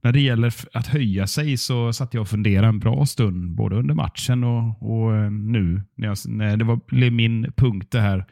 när 0.02 0.12
det 0.12 0.20
gäller 0.20 0.54
att 0.72 0.86
höja 0.86 1.26
sig 1.26 1.56
så 1.56 1.92
satt 1.92 2.14
jag 2.14 2.20
och 2.20 2.28
funderade 2.28 2.68
en 2.68 2.78
bra 2.78 3.06
stund, 3.06 3.54
både 3.54 3.76
under 3.76 3.94
matchen 3.94 4.44
och, 4.44 4.92
och 4.92 5.16
eh, 5.16 5.30
nu. 5.30 5.82
När, 5.96 6.08
jag, 6.08 6.16
när 6.26 6.56
det 6.56 6.64
var 6.64 7.10
min 7.10 7.52
punkt 7.56 7.88
det 7.90 8.00
här. 8.00 8.26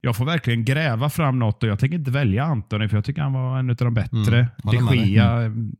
Jag 0.00 0.16
får 0.16 0.24
verkligen 0.24 0.64
gräva 0.64 1.10
fram 1.10 1.38
något 1.38 1.62
och 1.62 1.68
jag 1.68 1.78
tänker 1.78 1.98
inte 1.98 2.10
välja 2.10 2.44
Antoni 2.44 2.88
för 2.88 2.96
jag 2.96 3.04
tycker 3.04 3.22
han 3.22 3.32
var 3.32 3.58
en 3.58 3.70
av 3.70 3.76
de 3.76 3.94
bättre. 3.94 4.38
Mm, 4.38 4.86
de 4.86 4.96
Gea 4.96 5.30
mm. 5.30 5.72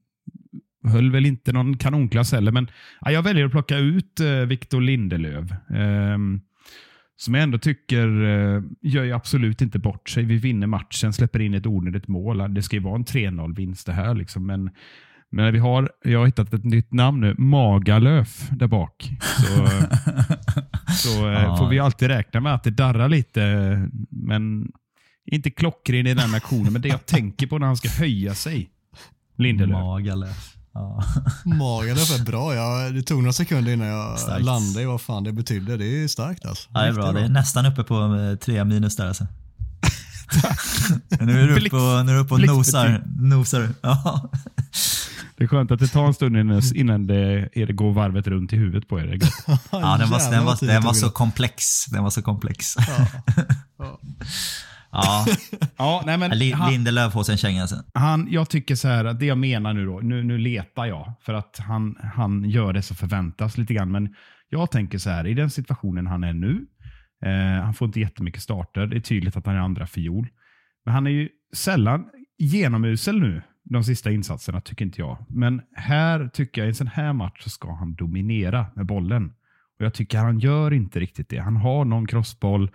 höll 0.84 1.10
väl 1.10 1.26
inte 1.26 1.52
någon 1.52 1.76
kanonklass 1.76 2.32
heller, 2.32 2.52
men 2.52 2.70
ja, 3.00 3.10
jag 3.10 3.22
väljer 3.22 3.44
att 3.44 3.50
plocka 3.50 3.78
ut 3.78 4.20
uh, 4.20 4.46
Victor 4.46 4.80
Lindelöf. 4.80 5.50
Um, 5.68 6.40
som 7.16 7.34
jag 7.34 7.42
ändå 7.42 7.58
tycker 7.58 8.08
uh, 8.08 8.62
gör 8.82 9.04
ju 9.04 9.12
absolut 9.12 9.62
inte 9.62 9.78
bort 9.78 10.08
sig. 10.08 10.24
Vi 10.24 10.36
vinner 10.36 10.66
matchen, 10.66 11.12
släpper 11.12 11.40
in 11.40 11.54
ett 11.54 11.66
onödigt 11.66 12.08
mål. 12.08 12.54
Det 12.54 12.62
ska 12.62 12.76
ju 12.76 12.82
vara 12.82 12.96
en 12.96 13.04
3-0 13.04 13.56
vinst 13.56 13.86
det 13.86 13.92
här. 13.92 14.14
Liksom, 14.14 14.46
men 14.46 14.70
men 15.34 15.52
vi 15.52 15.58
har, 15.58 15.90
jag 16.04 16.18
har 16.18 16.26
hittat 16.26 16.54
ett 16.54 16.64
nytt 16.64 16.92
namn 16.92 17.20
nu, 17.20 17.34
Magalöf 17.38 18.48
där 18.50 18.66
bak. 18.66 19.10
Så, 19.20 19.66
så 21.08 21.28
eh, 21.28 21.42
ja. 21.42 21.56
får 21.56 21.68
vi 21.68 21.78
alltid 21.78 22.08
räkna 22.08 22.40
med 22.40 22.54
att 22.54 22.64
det 22.64 22.70
darrar 22.70 23.08
lite, 23.08 23.40
men 24.10 24.68
inte 25.26 25.50
klockren 25.50 26.06
i 26.06 26.14
den 26.14 26.34
aktionen. 26.34 26.72
Men 26.72 26.82
det 26.82 26.88
jag 26.88 27.06
tänker 27.06 27.46
på 27.46 27.58
när 27.58 27.66
han 27.66 27.76
ska 27.76 27.88
höja 27.88 28.34
sig. 28.34 28.70
Lindelöf. 29.38 29.72
Magalöf. 29.72 30.54
Ja. 30.74 31.04
Magalöf 31.44 32.20
är 32.20 32.24
bra. 32.24 32.54
Jag, 32.54 32.94
det 32.94 33.02
tog 33.02 33.18
några 33.18 33.32
sekunder 33.32 33.72
innan 33.72 33.86
jag 33.86 34.18
starkt. 34.18 34.44
landade 34.44 34.82
i 34.82 34.86
vad 34.86 35.00
fan 35.00 35.24
det 35.24 35.32
betydde. 35.32 35.76
Det 35.76 36.04
är 36.04 36.08
starkt 36.08 36.46
alltså. 36.46 36.68
Ja, 36.74 36.80
det 36.80 36.88
är 36.88 36.92
bra. 36.92 37.12
Det 37.12 37.20
är 37.20 37.28
nästan 37.28 37.66
uppe 37.66 37.82
på 37.82 38.16
eh, 38.16 38.36
tre 38.38 38.64
minus 38.64 38.96
där 38.96 39.06
alltså. 39.06 39.26
nu 41.20 41.40
är 41.40 41.46
du 41.46 41.66
uppe 41.66 41.76
och, 41.76 42.06
nu 42.06 42.12
är 42.12 42.14
du 42.14 42.20
uppe 42.20 42.34
och 42.34 42.40
nosar. 42.40 43.02
nosar. 43.20 43.68
Ja. 43.80 44.30
Det 45.44 45.46
är 45.46 45.58
skönt 45.58 45.70
att 45.70 45.78
det 45.78 45.88
tar 45.88 46.06
en 46.06 46.14
stund 46.14 46.36
innan, 46.36 46.62
innan 46.74 47.06
det, 47.06 47.48
det 47.54 47.72
går 47.72 47.92
varvet 47.92 48.26
runt 48.26 48.52
i 48.52 48.56
huvudet 48.56 48.88
på 48.88 49.00
er. 49.00 49.04
ja, 49.70 49.96
den 49.98 50.10
var, 50.10 50.30
den 50.30 50.44
var, 50.44 50.66
den 50.66 50.82
var 50.82 50.92
så 50.92 51.10
komplex. 51.10 51.86
Den 51.86 52.02
var 52.02 52.10
så 52.10 52.22
komplex. 52.22 52.74
Ja. 53.78 54.00
ja. 54.92 55.26
ja 55.76 56.02
nej, 56.06 56.18
men 56.18 56.52
han, 56.52 56.70
Lindelöf 56.70 57.12
får 57.12 57.22
sig 57.22 57.32
en 57.32 57.38
känga 57.38 57.66
sen. 57.66 57.84
Han, 57.94 58.26
jag 58.30 58.48
tycker 58.48 58.74
så 58.74 58.88
här, 58.88 59.04
det 59.04 59.26
jag 59.26 59.38
menar 59.38 59.74
nu 59.74 59.86
då, 59.86 60.00
nu, 60.00 60.22
nu 60.22 60.38
letar 60.38 60.86
jag 60.86 61.12
för 61.20 61.34
att 61.34 61.58
han, 61.58 61.96
han 62.14 62.44
gör 62.44 62.72
det 62.72 62.82
som 62.82 62.96
förväntas 62.96 63.58
lite 63.58 63.74
grann. 63.74 63.90
Men 63.90 64.14
jag 64.48 64.70
tänker 64.70 64.98
så 64.98 65.10
här, 65.10 65.26
i 65.26 65.34
den 65.34 65.50
situationen 65.50 66.06
han 66.06 66.24
är 66.24 66.32
nu, 66.32 66.66
eh, 67.24 67.64
han 67.64 67.74
får 67.74 67.86
inte 67.86 68.00
jättemycket 68.00 68.42
starter. 68.42 68.86
Det 68.86 68.96
är 68.96 69.00
tydligt 69.00 69.36
att 69.36 69.46
han 69.46 69.54
är 69.54 69.60
andra 69.60 69.86
fiol. 69.86 70.28
Men 70.84 70.94
han 70.94 71.06
är 71.06 71.10
ju 71.10 71.28
sällan 71.54 72.04
genomusel 72.38 73.20
nu 73.20 73.42
de 73.64 73.84
sista 73.84 74.10
insatserna, 74.10 74.60
tycker 74.60 74.84
inte 74.84 75.00
jag. 75.00 75.26
Men 75.28 75.62
här 75.72 76.28
tycker 76.28 76.60
jag 76.60 76.66
i 76.66 76.68
en 76.68 76.74
sån 76.74 76.86
här 76.86 77.12
match 77.12 77.42
så 77.42 77.50
ska 77.50 77.74
han 77.74 77.94
dominera 77.94 78.66
med 78.74 78.86
bollen. 78.86 79.32
Och 79.78 79.84
Jag 79.84 79.94
tycker 79.94 80.18
han 80.18 80.38
gör 80.38 80.72
inte 80.72 81.00
riktigt 81.00 81.28
det. 81.28 81.38
Han 81.38 81.56
har 81.56 81.84
någon 81.84 82.06
crossboll. 82.06 82.70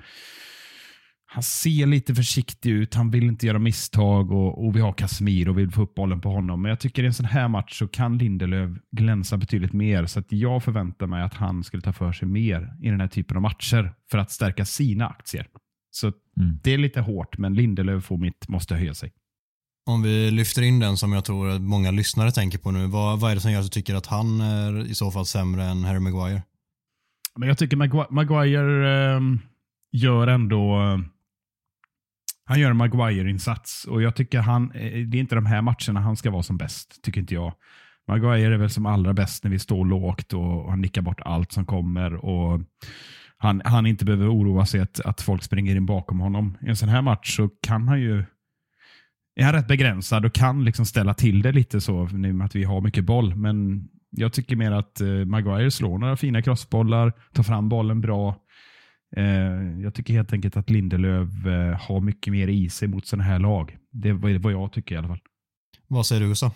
Han 1.25 1.43
ser 1.43 1.86
lite 1.86 2.15
försiktig 2.15 2.71
ut. 2.71 2.95
Han 2.95 3.12
vill 3.12 3.23
inte 3.23 3.47
göra 3.47 3.60
misstag 3.60 4.32
och, 4.32 4.65
och 4.65 4.75
vi 4.75 4.80
har 4.80 4.93
Casemiro 4.93 5.49
och 5.49 5.58
vill 5.58 5.71
få 5.71 5.82
upp 5.82 5.95
bollen 5.95 6.21
på 6.21 6.30
honom. 6.30 6.62
Men 6.62 6.69
jag 6.69 6.80
tycker 6.80 7.04
i 7.04 7.06
en 7.06 7.13
sån 7.13 7.25
här 7.25 7.47
match 7.47 7.80
så 7.80 7.88
kan 7.88 8.17
Lindelöf 8.17 8.71
glänsa 8.91 9.38
betydligt 9.38 9.73
mer. 9.73 10.06
Så 10.06 10.19
att 10.19 10.32
jag 10.32 10.63
förväntar 10.63 11.08
mig 11.08 11.23
att 11.23 11.34
han 11.34 11.63
skulle 11.63 11.82
ta 11.82 11.93
för 11.93 12.12
sig 12.12 12.28
mer 12.28 12.73
i 12.82 12.89
den 12.89 13.02
här 13.02 13.08
typen 13.08 13.38
av 13.38 13.41
matcher 13.41 13.93
för 14.12 14.17
att 14.17 14.32
stärka 14.32 14.65
sina 14.65 15.08
aktier. 15.08 15.47
Så 15.91 16.08
mm. 16.08 16.60
det 16.63 16.73
är 16.73 16.78
lite 16.78 17.02
hårt, 17.02 17.38
men 17.38 17.54
Lindelöf 17.54 18.04
får 18.04 18.17
mitt 18.17 18.47
måste 18.47 18.75
höja 18.75 18.93
sig. 18.93 19.12
Om 19.89 20.02
vi 20.02 20.32
lyfter 20.32 20.62
in 20.62 20.80
den 20.80 20.97
som 20.97 21.13
jag 21.13 21.25
tror 21.25 21.49
att 21.49 21.62
många 21.62 21.91
lyssnare 21.91 22.32
tänker 22.32 22.58
på 22.58 22.71
nu, 22.71 22.88
vad, 22.88 23.19
vad 23.19 23.32
är 23.32 23.36
det 23.36 23.41
som 23.41 23.52
gör 23.52 23.60
att 23.60 23.65
du 23.65 23.69
tycker 23.69 23.95
att 23.95 24.06
han 24.06 24.41
är 24.41 24.86
i 24.86 24.95
så 24.95 25.12
fall 25.12 25.25
sämre 25.25 25.63
än 25.63 25.84
Harry 25.84 25.99
Maguire? 25.99 26.43
Men 27.36 27.47
jag 27.47 27.58
tycker 27.58 27.78
Magu 27.78 28.04
Maguire 28.10 29.15
eh, 29.15 29.21
gör 29.91 30.28
ändå 30.28 30.80
han 32.45 32.60
gör 32.60 32.69
en 32.69 32.78
Maguire-insats 32.78 33.86
och 33.86 34.02
jag 34.02 34.15
tycker 34.15 34.39
han, 34.39 34.71
eh, 34.71 35.08
det 35.08 35.17
är 35.17 35.19
inte 35.19 35.36
de 35.36 35.45
här 35.45 35.62
matcherna 35.62 35.99
han 35.99 36.15
ska 36.15 36.32
vara 36.32 36.43
som 36.43 36.58
bäst, 36.58 37.02
tycker 37.04 37.21
inte 37.21 37.34
jag. 37.34 37.54
Maguire 38.08 38.54
är 38.54 38.58
väl 38.58 38.69
som 38.69 38.86
allra 38.86 39.13
bäst 39.13 39.43
när 39.43 39.52
vi 39.52 39.60
står 39.60 39.86
lågt 39.86 40.34
och 40.34 40.69
han 40.69 40.82
nickar 40.82 41.02
bort 41.02 41.21
allt 41.21 41.52
som 41.52 41.65
kommer 41.65 42.25
och 42.25 42.62
han, 43.38 43.62
han 43.65 43.86
inte 43.86 44.06
behöver 44.06 44.34
oroa 44.34 44.65
sig 44.65 44.80
att, 44.82 44.99
att 44.99 45.21
folk 45.21 45.43
springer 45.43 45.75
in 45.75 45.86
bakom 45.86 46.19
honom. 46.19 46.58
I 46.62 46.69
en 46.69 46.75
sån 46.75 46.89
här 46.89 47.02
match 47.02 47.36
så 47.36 47.49
kan 47.62 47.88
han 47.88 48.02
ju 48.02 48.23
är 49.39 49.43
han 49.43 49.54
rätt 49.54 49.67
begränsad 49.67 50.25
och 50.25 50.34
kan 50.34 50.65
liksom 50.65 50.86
ställa 50.86 51.13
till 51.13 51.41
det 51.41 51.52
lite 51.52 51.82
så 51.82 52.06
nu 52.06 52.34
med 52.34 52.45
att 52.45 52.56
vi 52.56 52.63
har 52.63 52.82
mycket 52.82 53.04
boll. 53.04 53.36
Men 53.36 53.88
jag 54.10 54.34
tycker 54.34 54.56
mer 54.56 54.71
att 54.71 55.02
eh, 55.02 55.08
Maguire 55.08 55.71
slår 55.71 55.97
några 55.97 56.17
fina 56.17 56.41
crossbollar, 56.41 57.13
tar 57.34 57.43
fram 57.43 57.69
bollen 57.69 58.02
bra. 58.02 58.36
Eh, 59.15 59.23
jag 59.84 59.93
tycker 59.93 60.13
helt 60.13 60.34
enkelt 60.34 60.58
att 60.58 60.69
Lindelöf 60.69 61.45
eh, 61.45 61.80
har 61.88 62.02
mycket 62.02 62.34
mer 62.34 62.47
i 62.47 62.69
sig 62.69 62.88
mot 62.88 63.08
sådana 63.08 63.23
här 63.23 63.39
lag. 63.39 63.78
Det 63.91 64.10
är 64.10 64.39
vad 64.39 64.52
jag 64.52 64.71
tycker 64.71 64.95
i 64.95 64.97
alla 64.97 65.08
fall. 65.08 65.21
Vad 65.88 66.06
säger 66.06 66.21
du 66.21 66.28
Gustav? 66.28 66.52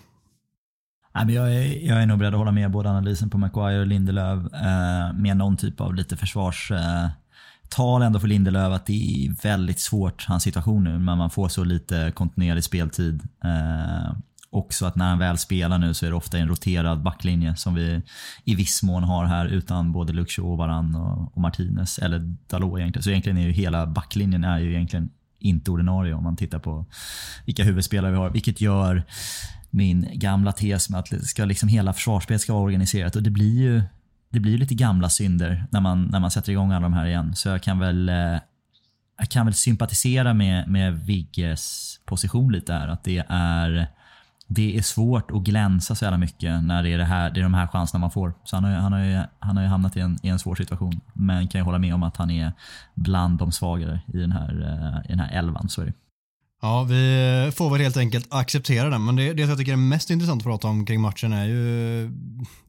Nej, 1.15 1.25
men 1.25 1.35
jag, 1.35 1.55
är, 1.55 1.87
jag 1.87 2.01
är 2.01 2.05
nog 2.05 2.19
beredd 2.19 2.33
att 2.33 2.39
hålla 2.39 2.51
med 2.51 2.71
både 2.71 2.89
analysen 2.89 3.29
på 3.29 3.37
Maguire 3.37 3.79
och 3.79 3.87
Lindelöf 3.87 4.53
eh, 4.53 5.13
med 5.13 5.37
någon 5.37 5.57
typ 5.57 5.81
av 5.81 5.95
lite 5.95 6.17
försvars 6.17 6.71
eh, 6.71 7.09
tal 7.73 8.01
ändå 8.01 8.19
för 8.19 8.27
Lindelöf 8.27 8.73
att 8.73 8.85
det 8.85 9.25
är 9.25 9.43
väldigt 9.43 9.79
svårt, 9.79 10.25
hans 10.27 10.43
situation 10.43 10.83
nu, 10.83 10.99
men 10.99 11.17
man 11.17 11.29
får 11.29 11.49
så 11.49 11.63
lite 11.63 12.11
kontinuerlig 12.15 12.63
speltid. 12.63 13.21
Eh, 13.43 14.15
också 14.49 14.85
att 14.85 14.95
när 14.95 15.09
han 15.09 15.19
väl 15.19 15.37
spelar 15.37 15.77
nu 15.77 15.93
så 15.93 16.05
är 16.05 16.09
det 16.09 16.15
ofta 16.15 16.37
en 16.37 16.47
roterad 16.47 17.03
backlinje 17.03 17.55
som 17.55 17.75
vi 17.75 18.01
i 18.43 18.55
viss 18.55 18.83
mån 18.83 19.03
har 19.03 19.25
här 19.25 19.45
utan 19.45 19.91
både 19.91 20.13
Luxo 20.13 20.51
och 20.51 20.57
Varann 20.57 20.95
och, 20.95 21.31
och 21.35 21.41
Martinez, 21.41 21.99
eller 21.99 22.35
Dalot 22.47 22.79
egentligen. 22.79 23.03
Så 23.03 23.09
egentligen 23.09 23.37
är 23.37 23.41
ju 23.41 23.51
hela 23.51 23.87
backlinjen 23.87 24.43
är 24.43 24.59
ju 24.59 24.73
egentligen 24.73 25.09
inte 25.39 25.71
ordinarie 25.71 26.13
om 26.13 26.23
man 26.23 26.35
tittar 26.35 26.59
på 26.59 26.85
vilka 27.45 27.63
huvudspelare 27.63 28.11
vi 28.11 28.17
har. 28.17 28.29
Vilket 28.29 28.61
gör 28.61 29.03
min 29.69 30.09
gamla 30.13 30.51
tes 30.51 30.89
med 30.89 30.99
att 30.99 31.27
ska 31.27 31.45
liksom 31.45 31.69
hela 31.69 31.93
försvarsspelet 31.93 32.41
ska 32.41 32.53
vara 32.53 32.63
organiserat 32.63 33.15
och 33.15 33.23
det 33.23 33.29
blir 33.29 33.61
ju 33.61 33.81
det 34.33 34.39
blir 34.39 34.57
lite 34.57 34.75
gamla 34.75 35.09
synder 35.09 35.65
när 35.69 35.81
man, 35.81 36.05
när 36.05 36.19
man 36.19 36.31
sätter 36.31 36.51
igång 36.51 36.71
alla 36.71 36.83
de 36.83 36.93
här 36.93 37.05
igen. 37.05 37.35
Så 37.35 37.49
jag 37.49 37.63
kan 37.63 37.79
väl, 37.79 38.09
eh, 38.09 38.39
jag 39.17 39.29
kan 39.29 39.45
väl 39.45 39.53
sympatisera 39.53 40.33
med, 40.33 40.67
med 40.67 41.05
Vigges 41.05 41.95
position 42.05 42.51
lite 42.51 42.73
här. 42.73 42.87
Att 42.87 43.03
det 43.03 43.25
är, 43.29 43.87
det 44.47 44.77
är 44.77 44.81
svårt 44.81 45.31
att 45.31 45.43
glänsa 45.43 45.95
så 45.95 46.05
jävla 46.05 46.17
mycket 46.17 46.63
när 46.63 46.83
det 46.83 46.89
är, 46.89 46.97
det 46.97 47.05
här, 47.05 47.29
det 47.29 47.39
är 47.39 47.43
de 47.43 47.53
här 47.53 47.67
chanserna 47.67 47.99
man 47.99 48.11
får. 48.11 48.33
Så 48.43 48.55
han 48.55 48.63
har, 48.63 48.71
han 48.71 48.93
har, 48.93 48.99
ju, 48.99 49.21
han 49.39 49.57
har 49.57 49.63
ju 49.63 49.69
hamnat 49.69 49.97
i 49.97 49.99
en, 49.99 50.17
i 50.23 50.29
en 50.29 50.39
svår 50.39 50.55
situation. 50.55 50.99
Men 51.13 51.47
kan 51.47 51.59
ju 51.59 51.65
hålla 51.65 51.79
med 51.79 51.93
om 51.93 52.03
att 52.03 52.17
han 52.17 52.31
är 52.31 52.53
bland 52.93 53.39
de 53.39 53.51
svagare 53.51 54.01
i 54.13 54.17
den 54.17 54.31
här, 54.31 54.49
eh, 54.61 55.05
i 55.05 55.07
den 55.09 55.19
här 55.19 55.31
elvan. 55.31 55.69
Så 55.69 55.81
är 55.81 55.85
det. 55.85 55.93
Ja, 56.63 56.83
vi 56.83 57.51
får 57.55 57.69
väl 57.69 57.81
helt 57.81 57.97
enkelt 57.97 58.27
acceptera 58.29 58.89
den. 58.89 59.05
Men 59.05 59.15
det, 59.15 59.33
det 59.33 59.41
jag 59.41 59.57
tycker 59.57 59.71
är 59.71 59.77
mest 59.77 60.09
intressant 60.09 60.41
att 60.41 60.45
prata 60.45 60.67
om 60.67 60.85
kring 60.85 61.01
matchen 61.01 61.33
är 61.33 61.45
ju, 61.45 62.11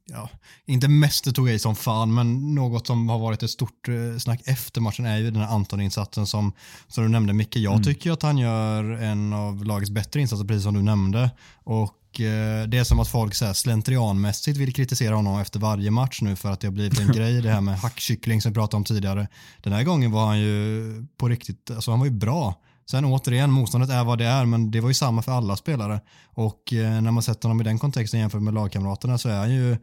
ja, 0.07 0.31
inte 0.67 0.89
mest 0.89 1.25
det 1.25 1.33
tog 1.33 1.51
i 1.51 1.59
som 1.59 1.77
fan, 1.77 2.15
men 2.15 2.55
något 2.55 2.87
som 2.87 3.09
har 3.09 3.19
varit 3.19 3.43
ett 3.43 3.51
stort 3.51 3.89
eh, 3.89 4.19
snack 4.19 4.41
efter 4.45 4.81
matchen 4.81 5.07
är 5.07 5.17
ju 5.17 5.31
den 5.31 5.43
här 5.43 5.49
Anton-insatsen 5.49 6.27
som, 6.27 6.53
som 6.89 7.05
du 7.05 7.11
nämnde 7.11 7.33
Micke. 7.33 7.57
Jag 7.57 7.73
mm. 7.73 7.85
tycker 7.85 8.13
att 8.13 8.23
han 8.23 8.39
gör 8.39 8.85
en 8.85 9.33
av 9.33 9.65
lagets 9.65 9.91
bättre 9.91 10.21
insatser, 10.21 10.45
precis 10.45 10.63
som 10.63 10.75
du 10.75 10.83
nämnde. 10.83 11.31
Och 11.65 12.21
eh, 12.21 12.69
det 12.69 12.79
är 12.79 12.85
som 12.85 13.01
att 13.01 13.09
folk 13.09 13.35
så 13.35 13.45
här 13.45 13.53
slentrianmässigt 13.53 14.59
vill 14.59 14.75
kritisera 14.75 15.15
honom 15.15 15.41
efter 15.41 15.61
varje 15.61 15.91
match 15.91 16.23
nu 16.23 16.37
för 16.37 16.51
att 16.51 16.61
det 16.61 16.67
har 16.67 16.73
blivit 16.73 17.01
en 17.01 17.13
grej 17.13 17.43
det 17.43 17.51
här 17.51 17.61
med 17.61 17.79
hackkyckling 17.79 18.43
som 18.43 18.53
vi 18.53 18.55
pratade 18.55 18.77
om 18.77 18.85
tidigare. 18.85 19.29
Den 19.63 19.73
här 19.73 19.83
gången 19.83 20.11
var 20.13 20.27
han 20.27 20.41
ju 20.41 21.07
på 21.17 21.29
riktigt, 21.29 21.71
alltså 21.71 21.91
han 21.91 22.01
var 22.01 22.07
ju 22.07 22.13
bra. 22.13 22.61
Sen 22.91 23.05
återigen, 23.05 23.51
motståndet 23.51 23.91
är 23.91 24.05
vad 24.05 24.19
det 24.19 24.25
är, 24.25 24.47
men 24.47 24.71
det 24.71 24.81
var 24.81 24.89
ju 24.89 24.95
samma 24.95 25.23
för 25.23 25.33
alla 25.33 25.57
spelare. 25.57 26.01
Och 26.25 26.73
eh, 26.73 27.03
när 27.03 27.11
man 27.11 27.23
sätter 27.23 27.49
honom 27.49 27.61
i 27.61 27.65
den 27.65 27.79
kontexten 27.79 28.21
jämfört 28.21 28.43
med 28.43 28.55
lagkamraterna 28.55 29.19
så 29.19 29.29
är 29.29 29.37
han 29.37 29.55
ju 29.55 29.77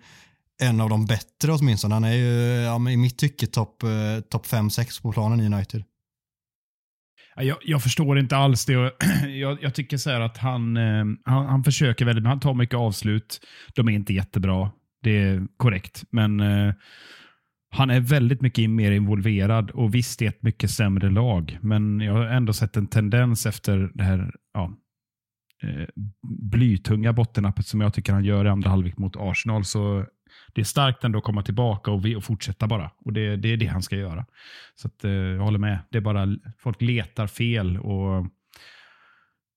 en 0.61 0.81
av 0.81 0.89
de 0.89 1.05
bättre 1.05 1.51
åtminstone. 1.51 1.93
Han 1.95 2.03
är 2.03 2.13
ju 2.13 2.61
ja, 2.61 2.89
i 2.89 2.97
mitt 2.97 3.17
tycke 3.17 3.47
topp 3.47 3.83
eh, 3.83 4.21
top 4.29 4.45
5-6 4.45 5.01
på 5.01 5.11
planen 5.11 5.41
i 5.41 5.45
United. 5.45 5.83
Jag, 7.35 7.57
jag, 7.61 7.83
förstår 7.83 8.19
inte 8.19 8.37
alls 8.37 8.65
det. 8.65 8.73
Jag, 9.27 9.63
jag 9.63 9.75
tycker 9.75 9.97
så 9.97 10.09
att 10.09 10.37
han, 10.37 10.77
eh, 10.77 11.05
han, 11.25 11.45
han, 11.45 11.63
försöker 11.63 12.05
väldigt, 12.05 12.25
han 12.25 12.39
tar 12.39 12.53
mycket 12.53 12.75
avslut. 12.75 13.41
De 13.75 13.87
är 13.87 13.91
inte 13.91 14.13
jättebra. 14.13 14.71
Det 15.03 15.17
är 15.17 15.47
korrekt. 15.57 16.03
Men 16.09 16.39
eh, 16.39 16.73
han 17.73 17.89
är 17.89 17.99
väldigt 17.99 18.41
mycket 18.41 18.69
mer 18.69 18.91
involverad 18.91 19.71
och 19.71 19.95
visst, 19.95 20.19
det 20.19 20.25
är 20.25 20.29
ett 20.29 20.43
mycket 20.43 20.71
sämre 20.71 21.09
lag. 21.09 21.57
Men 21.61 21.99
jag 21.99 22.13
har 22.13 22.25
ändå 22.25 22.53
sett 22.53 22.77
en 22.77 22.87
tendens 22.87 23.45
efter 23.45 23.91
det 23.93 24.03
här 24.03 24.35
ja, 24.53 24.73
eh, 25.63 25.87
blytunga 26.51 27.13
bottennappet 27.13 27.67
som 27.67 27.81
jag 27.81 27.93
tycker 27.93 28.13
han 28.13 28.25
gör 28.25 28.45
i 28.45 28.49
andra 28.49 28.69
halvlek 28.69 28.97
mot 28.97 29.15
Arsenal. 29.15 29.65
Så 29.65 30.05
det 30.53 30.61
är 30.61 30.65
starkt 30.65 31.03
ändå 31.03 31.17
att 31.17 31.23
komma 31.23 31.41
tillbaka 31.41 31.91
och, 31.91 32.05
och 32.17 32.23
fortsätta 32.23 32.67
bara. 32.67 32.91
Och 33.05 33.13
det, 33.13 33.35
det, 33.35 33.53
är 33.53 33.57
det 33.57 33.65
han 33.65 33.81
ska 33.81 33.95
göra. 33.95 34.25
Så 34.75 34.87
att, 34.87 35.03
eh, 35.03 35.11
jag 35.11 35.43
håller 35.43 35.59
med. 35.59 35.79
Det 35.91 35.97
är 35.97 36.01
bara 36.01 36.27
folk 36.57 36.81
letar 36.81 37.27
fel 37.27 37.77
och 37.77 38.27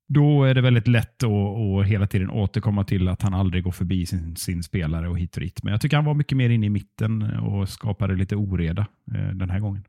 då 0.08 0.44
är 0.44 0.54
det 0.54 0.60
väldigt 0.60 0.88
lätt 0.88 1.22
att, 1.22 1.30
att 1.30 1.86
hela 1.86 2.06
tiden 2.06 2.30
återkomma 2.30 2.84
till 2.84 3.08
att 3.08 3.22
han 3.22 3.34
aldrig 3.34 3.64
går 3.64 3.72
förbi 3.72 4.06
sin, 4.06 4.36
sin, 4.36 4.62
spelare 4.62 5.08
och 5.08 5.18
hit 5.18 5.36
och 5.36 5.42
dit. 5.42 5.62
Men 5.62 5.70
jag 5.70 5.80
tycker 5.80 5.96
han 5.96 6.04
var 6.04 6.14
mycket 6.14 6.38
mer 6.38 6.50
inne 6.50 6.66
i 6.66 6.70
mitten 6.70 7.22
och 7.22 7.68
skapade 7.68 8.14
lite 8.14 8.36
oreda 8.36 8.86
eh, 9.14 9.28
den 9.28 9.50
här 9.50 9.60
gången. 9.60 9.84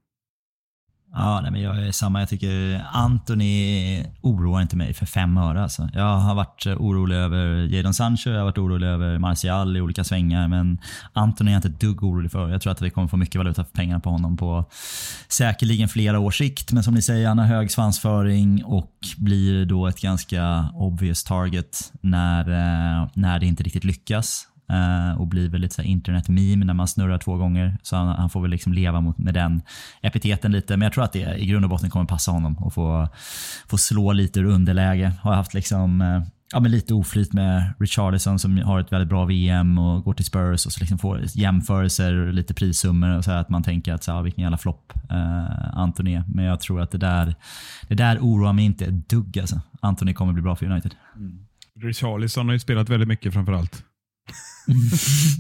Ja, 1.18 1.42
nej, 1.42 1.52
men 1.52 1.62
jag 1.62 1.88
är 1.88 1.92
samma. 1.92 2.20
Jag 2.20 2.30
tycker 2.30 2.86
Anthony 2.92 4.04
oroar 4.22 4.62
inte 4.62 4.76
mig 4.76 4.94
för 4.94 5.06
fem 5.06 5.38
öre. 5.38 5.64
Alltså. 5.64 5.90
Jag 5.94 6.18
har 6.18 6.36
varit 6.36 6.66
orolig 6.66 7.16
över 7.16 7.68
Jadon 7.74 7.94
Sancho, 7.94 8.30
jag 8.30 8.38
har 8.38 8.46
varit 8.46 8.58
orolig 8.58 8.88
över 8.88 9.18
Martial 9.18 9.78
i 9.78 9.82
olika 9.82 10.04
svängar. 10.04 10.48
Men 10.48 10.80
Anthony 11.14 11.52
är 11.52 11.54
jag 11.54 11.58
inte 11.58 11.68
ett 11.68 11.80
dugg 11.80 12.04
orolig 12.04 12.32
för. 12.32 12.50
Jag 12.50 12.62
tror 12.62 12.72
att 12.72 12.82
vi 12.82 12.90
kommer 12.90 13.08
få 13.08 13.18
mycket 13.18 13.36
valuta 13.36 13.64
för 13.64 13.72
pengarna 13.72 14.00
på 14.00 14.10
honom 14.10 14.38
på 14.38 14.66
säkerligen 15.28 15.90
flera 15.90 16.20
års 16.20 16.38
sikt. 16.38 16.72
Men 16.72 16.84
som 16.84 16.94
ni 16.94 17.02
säger, 17.02 17.28
han 17.28 17.40
har 17.40 17.46
hög 17.46 17.72
svansföring 17.72 18.64
och 18.66 18.92
blir 19.18 19.66
då 19.66 19.88
ett 19.88 20.02
ganska 20.02 20.66
obvious 20.74 21.24
target 21.24 21.94
när, 22.02 22.50
eh, 22.50 23.08
när 23.14 23.40
det 23.40 23.46
inte 23.46 23.64
riktigt 23.64 23.84
lyckas. 23.84 24.48
Uh, 24.72 25.22
och 25.22 25.28
blir 25.28 25.50
väl 25.50 25.62
lite 25.62 25.84
internet-meme 25.84 26.66
när 26.66 26.74
man 26.74 26.88
snurrar 26.88 27.18
två 27.18 27.38
gånger. 27.38 27.78
Så 27.82 27.96
han, 27.96 28.08
han, 28.08 28.30
får 28.30 28.42
väl 28.42 28.52
liksom 28.52 28.74
leva 28.74 29.02
mot, 29.02 29.18
med 29.18 29.34
den 29.34 29.62
epiteten 30.02 30.52
lite. 30.52 30.78
Men 30.78 30.86
jag 30.86 30.94
tror 30.94 31.04
att 31.04 31.14
det 31.14 31.38
i 31.38 31.46
grund 31.46 31.66
och 31.66 31.70
botten 31.70 31.90
kommer 31.90 32.06
passa 32.06 32.32
honom 32.32 32.58
och 32.58 32.74
få, 32.74 33.10
få 33.68 33.78
slå 33.78 34.12
lite 34.12 34.40
ur 34.40 34.46
underläge. 34.46 35.12
Har 35.22 35.34
haft 35.34 35.54
liksom 35.54 36.02
uh, 36.02 36.24
ja, 36.54 36.60
men 36.60 36.72
lite 36.72 36.94
oflyt 36.94 37.34
med 37.34 37.74
Richardison 37.80 38.40
som 38.40 38.58
har 38.58 38.80
ett 38.80 38.92
väldigt 38.92 39.10
bra 39.10 39.26
VM 39.26 39.78
och 39.78 40.04
går 40.04 40.14
till 40.14 40.26
Spurs 40.26 40.66
och 40.66 40.72
så 40.72 40.80
liksom 40.80 40.98
får 40.98 41.22
jämförelser 41.36 42.14
och 42.14 42.34
lite 42.34 42.54
prissummor 42.54 43.18
och 43.18 43.24
så 43.24 43.32
att 43.32 43.50
man 43.50 43.64
tänker 43.64 43.94
att 43.94 44.04
så 44.04 44.12
här, 44.12 44.20
ah, 44.20 44.22
vilken 44.22 44.42
jävla 44.42 44.58
flopp 44.58 44.94
eh, 45.10 45.78
Anthony 45.78 46.14
är. 46.14 46.24
Men 46.28 46.46
jag 46.46 46.60
tror 46.60 46.82
att 46.82 46.92
det 46.92 46.98
där, 46.98 47.36
det 47.88 47.96
där 47.96 48.18
oroar 48.22 48.54
mig 48.54 48.66
inte 48.66 48.86
ett 48.86 49.10
dugg 49.10 49.40
alltså. 49.40 49.62
Anthony 49.82 50.14
kommer 50.14 50.34
bli 50.34 50.42
bra 50.42 50.56
för 50.56 50.66
United. 50.66 50.96
Mm. 51.16 51.46
Richarlison 51.82 52.46
har 52.46 52.54
ju 52.54 52.60
spelat 52.60 52.90
väldigt 52.90 53.08
mycket 53.08 53.34
framförallt. 53.34 53.84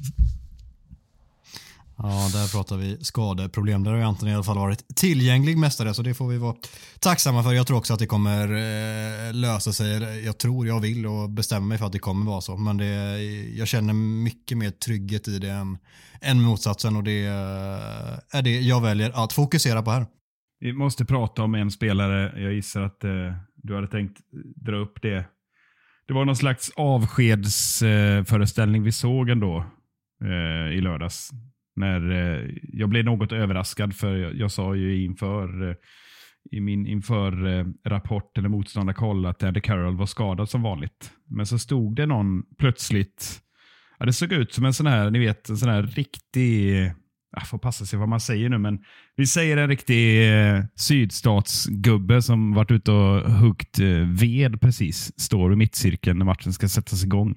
ja, 1.98 2.30
där 2.34 2.52
pratar 2.52 2.78
vi 2.78 2.98
skadeproblem. 3.04 3.84
Där 3.84 3.92
har 3.92 3.98
ju 3.98 4.04
Anton 4.04 4.30
i 4.30 4.34
alla 4.34 4.44
fall 4.44 4.58
varit 4.58 4.96
tillgänglig 4.96 5.58
mestadels 5.58 5.98
så 5.98 6.04
det 6.04 6.14
får 6.14 6.28
vi 6.28 6.38
vara 6.38 6.56
tacksamma 7.00 7.44
för. 7.44 7.54
Jag 7.54 7.68
tror 7.68 7.78
också 7.78 7.94
att 7.94 8.00
det 8.00 8.08
kommer 8.08 8.44
eh, 8.44 9.34
lösa 9.34 9.74
sig. 9.74 10.26
Jag 10.26 10.38
tror, 10.38 10.68
jag 10.68 10.80
vill 10.80 11.06
och 11.06 11.30
bestämmer 11.30 11.68
mig 11.68 11.78
för 11.78 11.86
att 11.86 11.92
det 11.92 12.00
kommer 12.00 12.26
vara 12.26 12.42
så. 12.42 12.58
Men 12.58 12.78
det, 12.78 13.24
jag 13.56 13.68
känner 13.68 13.94
mycket 13.94 14.58
mer 14.58 14.72
trygghet 14.72 15.28
i 15.28 15.40
det 15.40 15.52
än, 15.52 15.78
än 16.22 16.42
motsatsen 16.42 16.96
och 16.96 17.04
det 17.04 17.26
eh, 17.26 18.38
är 18.38 18.42
det 18.42 18.60
jag 18.62 18.82
väljer 18.82 19.24
att 19.24 19.34
fokusera 19.34 19.82
på 19.82 19.92
här. 19.92 20.06
Vi 20.60 20.74
måste 20.74 21.06
prata 21.06 21.44
om 21.44 21.56
en 21.56 21.72
spelare. 21.72 22.42
Jag 22.42 22.54
gissar 22.54 22.82
att 22.82 23.04
eh, 23.04 23.34
du 23.56 23.76
hade 23.76 23.88
tänkt 23.88 24.20
eh, 24.20 24.40
dra 24.56 24.78
upp 24.78 25.02
det 25.02 25.26
det 26.08 26.14
var 26.14 26.26
någon 26.26 26.36
slags 26.36 26.72
avskedsföreställning 26.76 28.84
vi 28.84 28.92
såg 28.92 29.30
ändå 29.30 29.66
eh, 30.24 30.68
i 30.78 30.82
lördags. 30.82 31.32
När 31.76 32.12
eh, 32.12 32.50
jag 32.64 32.90
blev 32.90 33.06
något 33.06 33.32
överraskad 33.32 33.96
för 33.96 34.16
jag, 34.16 34.36
jag 34.36 34.52
sa 34.52 34.76
ju 34.76 35.04
inför 35.04 35.70
eh, 35.70 35.76
i 36.52 36.60
min 36.60 36.88
inför 36.88 37.48
eh, 37.48 37.66
rapport 37.86 38.38
eller 38.38 38.50
motståndarkoll 38.50 39.26
att 39.26 39.44
Andy 39.44 39.62
Carroll 39.62 39.98
var 39.98 40.06
skadad 40.06 40.50
som 40.50 40.62
vanligt. 40.62 41.12
Men 41.30 41.46
så 41.46 41.60
stod 41.60 41.96
det 41.96 42.06
någon 42.06 42.44
plötsligt, 42.58 43.42
ja, 44.00 44.06
det 44.06 44.14
såg 44.14 44.32
ut 44.32 44.54
som 44.54 44.66
en 44.66 44.74
sån 44.74 44.88
här, 44.88 45.12
ni 45.12 45.20
vet, 45.20 45.50
en 45.50 45.58
sån 45.58 45.70
här 45.70 45.84
riktig 45.84 46.92
jag 47.36 47.48
får 47.48 47.58
passa 47.58 47.86
sig 47.86 48.00
vad 48.00 48.10
man 48.10 48.20
säger 48.20 48.50
nu, 48.50 48.58
men 48.58 48.80
vi 49.16 49.28
säger 49.28 49.58
en 49.58 49.68
riktig 49.68 50.32
eh, 50.32 50.64
sydstatsgubbe 50.76 52.22
som 52.22 52.54
varit 52.54 52.72
ute 52.72 52.92
och 52.92 53.32
huggt 53.32 53.80
eh, 53.80 53.88
ved 54.10 54.62
precis, 54.62 55.20
står 55.20 55.54
i 55.54 55.56
mittcirkeln 55.56 56.18
när 56.18 56.26
matchen 56.26 56.54
ska 56.54 56.70
sättas 56.70 57.04
igång. 57.04 57.36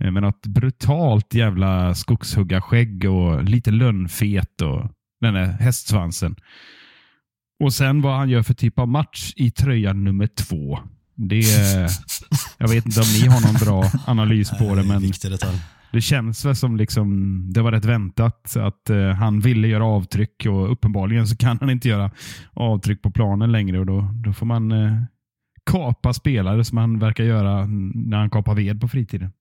Eh, 0.00 0.10
med 0.10 0.22
något 0.22 0.46
brutalt 0.46 1.34
jävla 1.34 1.94
skogshuggarskägg 1.94 3.04
och 3.04 3.44
lite 3.44 3.70
lönnfet 3.70 4.60
och 4.62 4.90
den 5.20 5.34
där 5.34 5.46
hästsvansen. 5.46 6.36
Och 7.64 7.72
sen 7.72 8.02
vad 8.02 8.16
han 8.16 8.30
gör 8.30 8.42
för 8.42 8.54
typ 8.54 8.78
av 8.78 8.88
match 8.88 9.32
i 9.36 9.50
tröja 9.50 9.92
nummer 9.92 10.26
två. 10.26 10.78
Det, 11.14 11.40
jag 12.58 12.68
vet 12.68 12.86
inte 12.86 13.00
om 13.00 13.06
ni 13.20 13.26
har 13.26 13.40
någon 13.40 13.54
bra 13.54 13.90
analys 14.06 14.50
på 14.50 14.74
det, 14.74 14.82
men 14.82 15.12
det 15.92 16.00
känns 16.00 16.44
väl 16.44 16.56
som 16.56 16.76
liksom, 16.76 17.40
det 17.52 17.62
var 17.62 17.72
rätt 17.72 17.84
väntat 17.84 18.56
att 18.56 18.90
uh, 18.90 19.10
han 19.10 19.40
ville 19.40 19.68
göra 19.68 19.84
avtryck 19.84 20.46
och 20.48 20.72
uppenbarligen 20.72 21.26
så 21.26 21.36
kan 21.36 21.58
han 21.60 21.70
inte 21.70 21.88
göra 21.88 22.10
avtryck 22.52 23.02
på 23.02 23.10
planen 23.10 23.52
längre 23.52 23.78
och 23.78 23.86
då, 23.86 24.08
då 24.24 24.32
får 24.32 24.46
man 24.46 24.72
uh, 24.72 25.02
kapa 25.70 26.12
spelare 26.12 26.64
som 26.64 26.78
han 26.78 26.98
verkar 26.98 27.24
göra 27.24 27.66
när 27.94 28.16
han 28.16 28.30
kapar 28.30 28.54
ved 28.54 28.80
på 28.80 28.88
fritiden. 28.88 29.32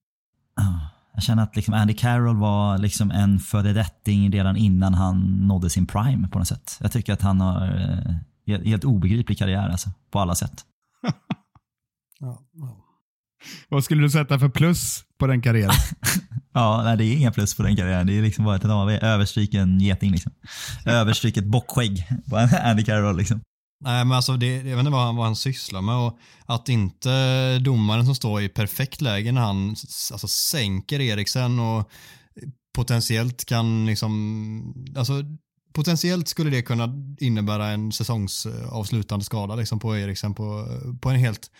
Jag 1.13 1.23
känner 1.23 1.43
att 1.43 1.55
liksom 1.55 1.73
Andy 1.73 1.93
Carroll 1.93 2.37
var 2.37 2.77
liksom 2.77 3.11
en 3.11 3.39
föredetting 3.39 4.31
redan 4.31 4.57
innan 4.57 4.93
han 4.93 5.47
nådde 5.47 5.69
sin 5.69 5.87
prime 5.87 6.27
på 6.27 6.39
något 6.39 6.47
sätt. 6.47 6.77
Jag 6.81 6.91
tycker 6.91 7.13
att 7.13 7.21
han 7.21 7.41
har 7.41 7.67
uh, 8.47 8.61
helt 8.63 8.83
obegriplig 8.83 9.37
karriär 9.37 9.69
alltså, 9.69 9.89
på 10.11 10.19
alla 10.19 10.35
sätt. 10.35 10.65
ja, 12.19 12.41
ja. 12.53 12.81
Vad 13.69 13.83
skulle 13.83 14.01
du 14.01 14.09
sätta 14.09 14.39
för 14.39 14.49
plus 14.49 15.03
på 15.17 15.27
den 15.27 15.41
karriären? 15.41 15.75
ja, 16.55 16.83
nej, 16.83 16.97
det 16.97 17.05
är 17.05 17.17
inga 17.17 17.31
plus 17.31 17.55
på 17.55 17.63
den 17.63 17.75
karriären. 17.75 18.07
Det 18.07 18.17
är 18.17 18.21
liksom 18.21 18.45
bara 18.45 18.55
ett 18.55 18.65
AV. 18.65 18.89
Överstryken 18.89 19.79
geting. 19.79 20.11
Liksom. 20.11 20.31
Överstryket 20.85 21.45
bockskägg 21.45 22.07
på 22.29 22.37
Andy 22.63 22.83
Carroll. 22.83 23.17
Liksom. 23.17 23.41
Nej, 23.83 24.05
men 24.05 24.15
alltså 24.15 24.37
det, 24.37 24.55
jag 24.55 24.63
vet 24.63 24.79
inte 24.79 24.91
vad 24.91 25.05
han, 25.05 25.15
vad 25.15 25.25
han 25.25 25.35
sysslar 25.35 25.81
med 25.81 25.95
och 25.95 26.19
att 26.45 26.69
inte 26.69 27.59
domaren 27.59 28.05
som 28.05 28.15
står 28.15 28.41
i 28.41 28.49
perfekt 28.49 29.01
läge 29.01 29.31
när 29.31 29.41
han 29.41 29.75
alltså, 30.11 30.27
sänker 30.27 31.01
Eriksen 31.01 31.59
och 31.59 31.89
potentiellt 32.75 33.45
kan 33.45 33.85
liksom, 33.85 34.85
alltså 34.97 35.13
potentiellt 35.73 36.27
skulle 36.27 36.49
det 36.49 36.61
kunna 36.61 36.89
innebära 37.19 37.67
en 37.67 37.91
säsongsavslutande 37.91 39.25
skada 39.25 39.55
liksom 39.55 39.79
på 39.79 39.97
Eriksen 39.97 40.33
på, 40.33 40.67
på 41.01 41.09
en 41.09 41.19
helt 41.19 41.51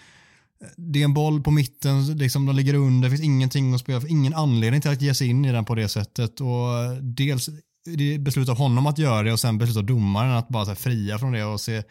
det 0.78 1.00
är 1.00 1.04
en 1.04 1.14
boll 1.14 1.44
på 1.44 1.52
mitten, 1.52 2.18
liksom 2.18 2.46
de 2.46 2.56
ligger 2.56 2.74
under, 2.74 3.10
det 3.10 3.16
finns 3.16 3.28
ingenting 3.28 3.74
att 3.74 3.80
spela 3.80 4.02
för, 4.02 4.12
ingen 4.12 4.34
anledning 4.34 4.82
till 4.82 4.92
att 4.92 5.02
ge 5.02 5.14
sig 5.14 5.28
in 5.28 5.46
i 5.46 5.52
den 5.52 5.66
på 5.66 5.76
det 5.76 5.90
sättet. 5.90 6.42
Och 6.42 6.84
eh, 6.84 6.92
dels 7.02 7.50
det 7.86 8.18
beslut 8.18 8.50
av 8.50 8.58
honom 8.58 8.88
att 8.88 8.98
göra 8.98 9.24
det 9.24 9.34
och 9.34 9.40
sen 9.40 9.58
beslut 9.58 9.78
av 9.78 9.84
domaren 9.84 10.32
att 10.32 10.48
bara 10.48 10.66
så 10.66 10.76
fria 10.76 11.20
från 11.20 11.32
det 11.32 11.44
och 11.44 11.62
se, 11.62 11.84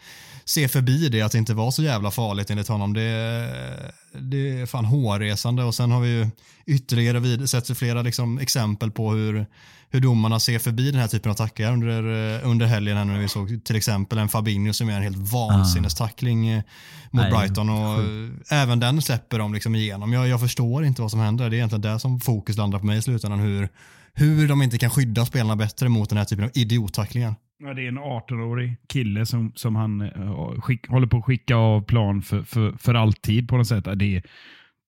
se 0.45 0.67
förbi 0.67 1.09
det, 1.09 1.21
att 1.21 1.31
det 1.31 1.37
inte 1.37 1.53
var 1.53 1.71
så 1.71 1.83
jävla 1.83 2.11
farligt 2.11 2.49
enligt 2.49 2.67
honom. 2.67 2.93
Det, 2.93 3.01
det 4.19 4.59
är 4.59 4.65
fan 4.65 4.85
hårresande 4.85 5.63
och 5.63 5.75
sen 5.75 5.91
har 5.91 6.01
vi 6.01 6.09
ju 6.09 6.27
ytterligare 6.65 7.19
vid, 7.19 7.49
sett 7.49 7.77
flera 7.77 8.01
liksom 8.01 8.39
exempel 8.39 8.91
på 8.91 9.11
hur, 9.11 9.45
hur 9.89 10.01
domarna 10.01 10.39
ser 10.39 10.59
förbi 10.59 10.91
den 10.91 11.01
här 11.01 11.07
typen 11.07 11.31
av 11.31 11.35
tacklingar 11.35 11.73
under, 11.73 12.03
under 12.43 12.65
helgen 12.65 12.97
här 12.97 13.05
när 13.05 13.19
vi 13.19 13.27
såg 13.27 13.63
till 13.63 13.75
exempel 13.75 14.17
en 14.17 14.29
Fabinho 14.29 14.73
som 14.73 14.89
gör 14.89 14.97
en 14.97 15.03
helt 15.03 15.31
vansinnestackling 15.31 16.53
ah. 16.53 16.61
mot 17.11 17.21
Nej, 17.21 17.31
Brighton 17.31 17.69
och 17.69 17.97
sjuk. 17.97 18.33
även 18.51 18.79
den 18.79 19.01
släpper 19.01 19.39
de 19.39 19.53
liksom 19.53 19.75
igenom. 19.75 20.13
Jag, 20.13 20.27
jag 20.27 20.39
förstår 20.39 20.85
inte 20.85 21.01
vad 21.01 21.11
som 21.11 21.19
händer. 21.19 21.49
Det 21.49 21.55
är 21.55 21.57
egentligen 21.57 21.81
där 21.81 21.97
som 21.97 22.19
fokus 22.19 22.57
landar 22.57 22.79
på 22.79 22.85
mig 22.85 22.97
i 22.97 23.01
slutändan. 23.01 23.39
Hur, 23.39 23.69
hur 24.13 24.47
de 24.47 24.61
inte 24.61 24.77
kan 24.77 24.89
skydda 24.89 25.25
spelarna 25.25 25.55
bättre 25.55 25.89
mot 25.89 26.09
den 26.09 26.17
här 26.17 26.25
typen 26.25 26.45
av 26.45 26.51
idiottacklingar. 26.53 27.35
Ja, 27.57 27.73
det 27.73 27.81
är 27.81 27.87
en 27.87 27.99
18-årig 27.99 28.77
kille 28.87 29.25
som, 29.25 29.51
som 29.55 29.75
han 29.75 30.01
uh, 30.01 30.61
skick, 30.61 30.87
håller 30.87 31.07
på 31.07 31.17
att 31.17 31.25
skicka 31.25 31.55
av 31.55 31.81
plan 31.81 32.21
för, 32.21 32.43
för, 32.43 32.71
för 32.71 32.93
alltid 32.93 33.49
på 33.49 33.57
något 33.57 33.67
sätt. 33.67 33.87
Det, 33.95 34.21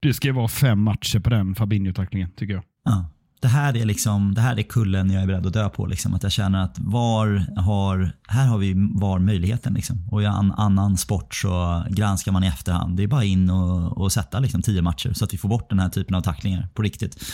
det 0.02 0.14
ska 0.14 0.34
vara 0.34 0.48
fem 0.48 0.80
matcher 0.80 1.20
på 1.20 1.30
den 1.30 1.56
Fabinho-tacklingen 1.56 2.30
tycker 2.36 2.54
jag. 2.54 2.64
Ja 2.84 3.10
det 3.40 3.48
här 3.48 3.78
är 3.78 3.86
liksom, 3.86 4.34
det 4.34 4.42
här 4.42 4.60
är 4.60 4.64
kullen 4.64 5.12
jag 5.12 5.24
är 5.24 5.28
beredd 5.28 5.46
att 5.46 5.54
dö 5.54 5.70
på. 5.70 5.86
Liksom. 5.86 6.14
Att 6.14 6.24
jag 6.24 6.32
känner 6.32 6.64
att 6.64 6.80
var 6.80 7.46
har, 7.58 8.12
här 8.28 8.46
har 8.48 8.58
vi 8.58 8.74
var 8.94 9.20
möjligheten. 9.20 9.74
Liksom. 9.74 10.08
Och 10.12 10.22
i 10.22 10.26
en 10.26 10.52
annan 10.52 10.98
sport 10.98 11.36
så 11.36 11.84
granskar 11.90 12.32
man 12.32 12.44
i 12.44 12.48
efterhand. 12.48 12.98
Det 12.98 13.04
är 13.04 13.08
bara 13.08 13.24
in 13.24 13.50
och, 13.50 13.98
och 13.98 14.12
sätta 14.12 14.40
liksom, 14.40 14.62
tio 14.62 14.82
matcher 14.82 15.14
så 15.14 15.26
att 15.26 15.34
vi 15.34 15.38
får 15.38 15.50
bort 15.50 15.70
den 15.70 15.80
här 15.80 15.90
typen 15.90 16.16
av 16.16 16.22
tacklingar 16.22 16.68
på 16.74 16.82
riktigt. 16.82 17.26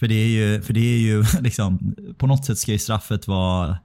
För 0.00 0.08
det 0.08 0.14
är 0.14 0.28
ju, 0.28 0.62
för 0.62 0.72
det 0.72 0.80
är 0.80 0.98
ju 0.98 1.24
liksom, 1.40 1.94
på 2.18 2.26
något 2.26 2.44
sätt 2.44 2.58
ska 2.58 2.72
ju 2.72 2.78
straffet 2.78 3.28
vara 3.28 3.78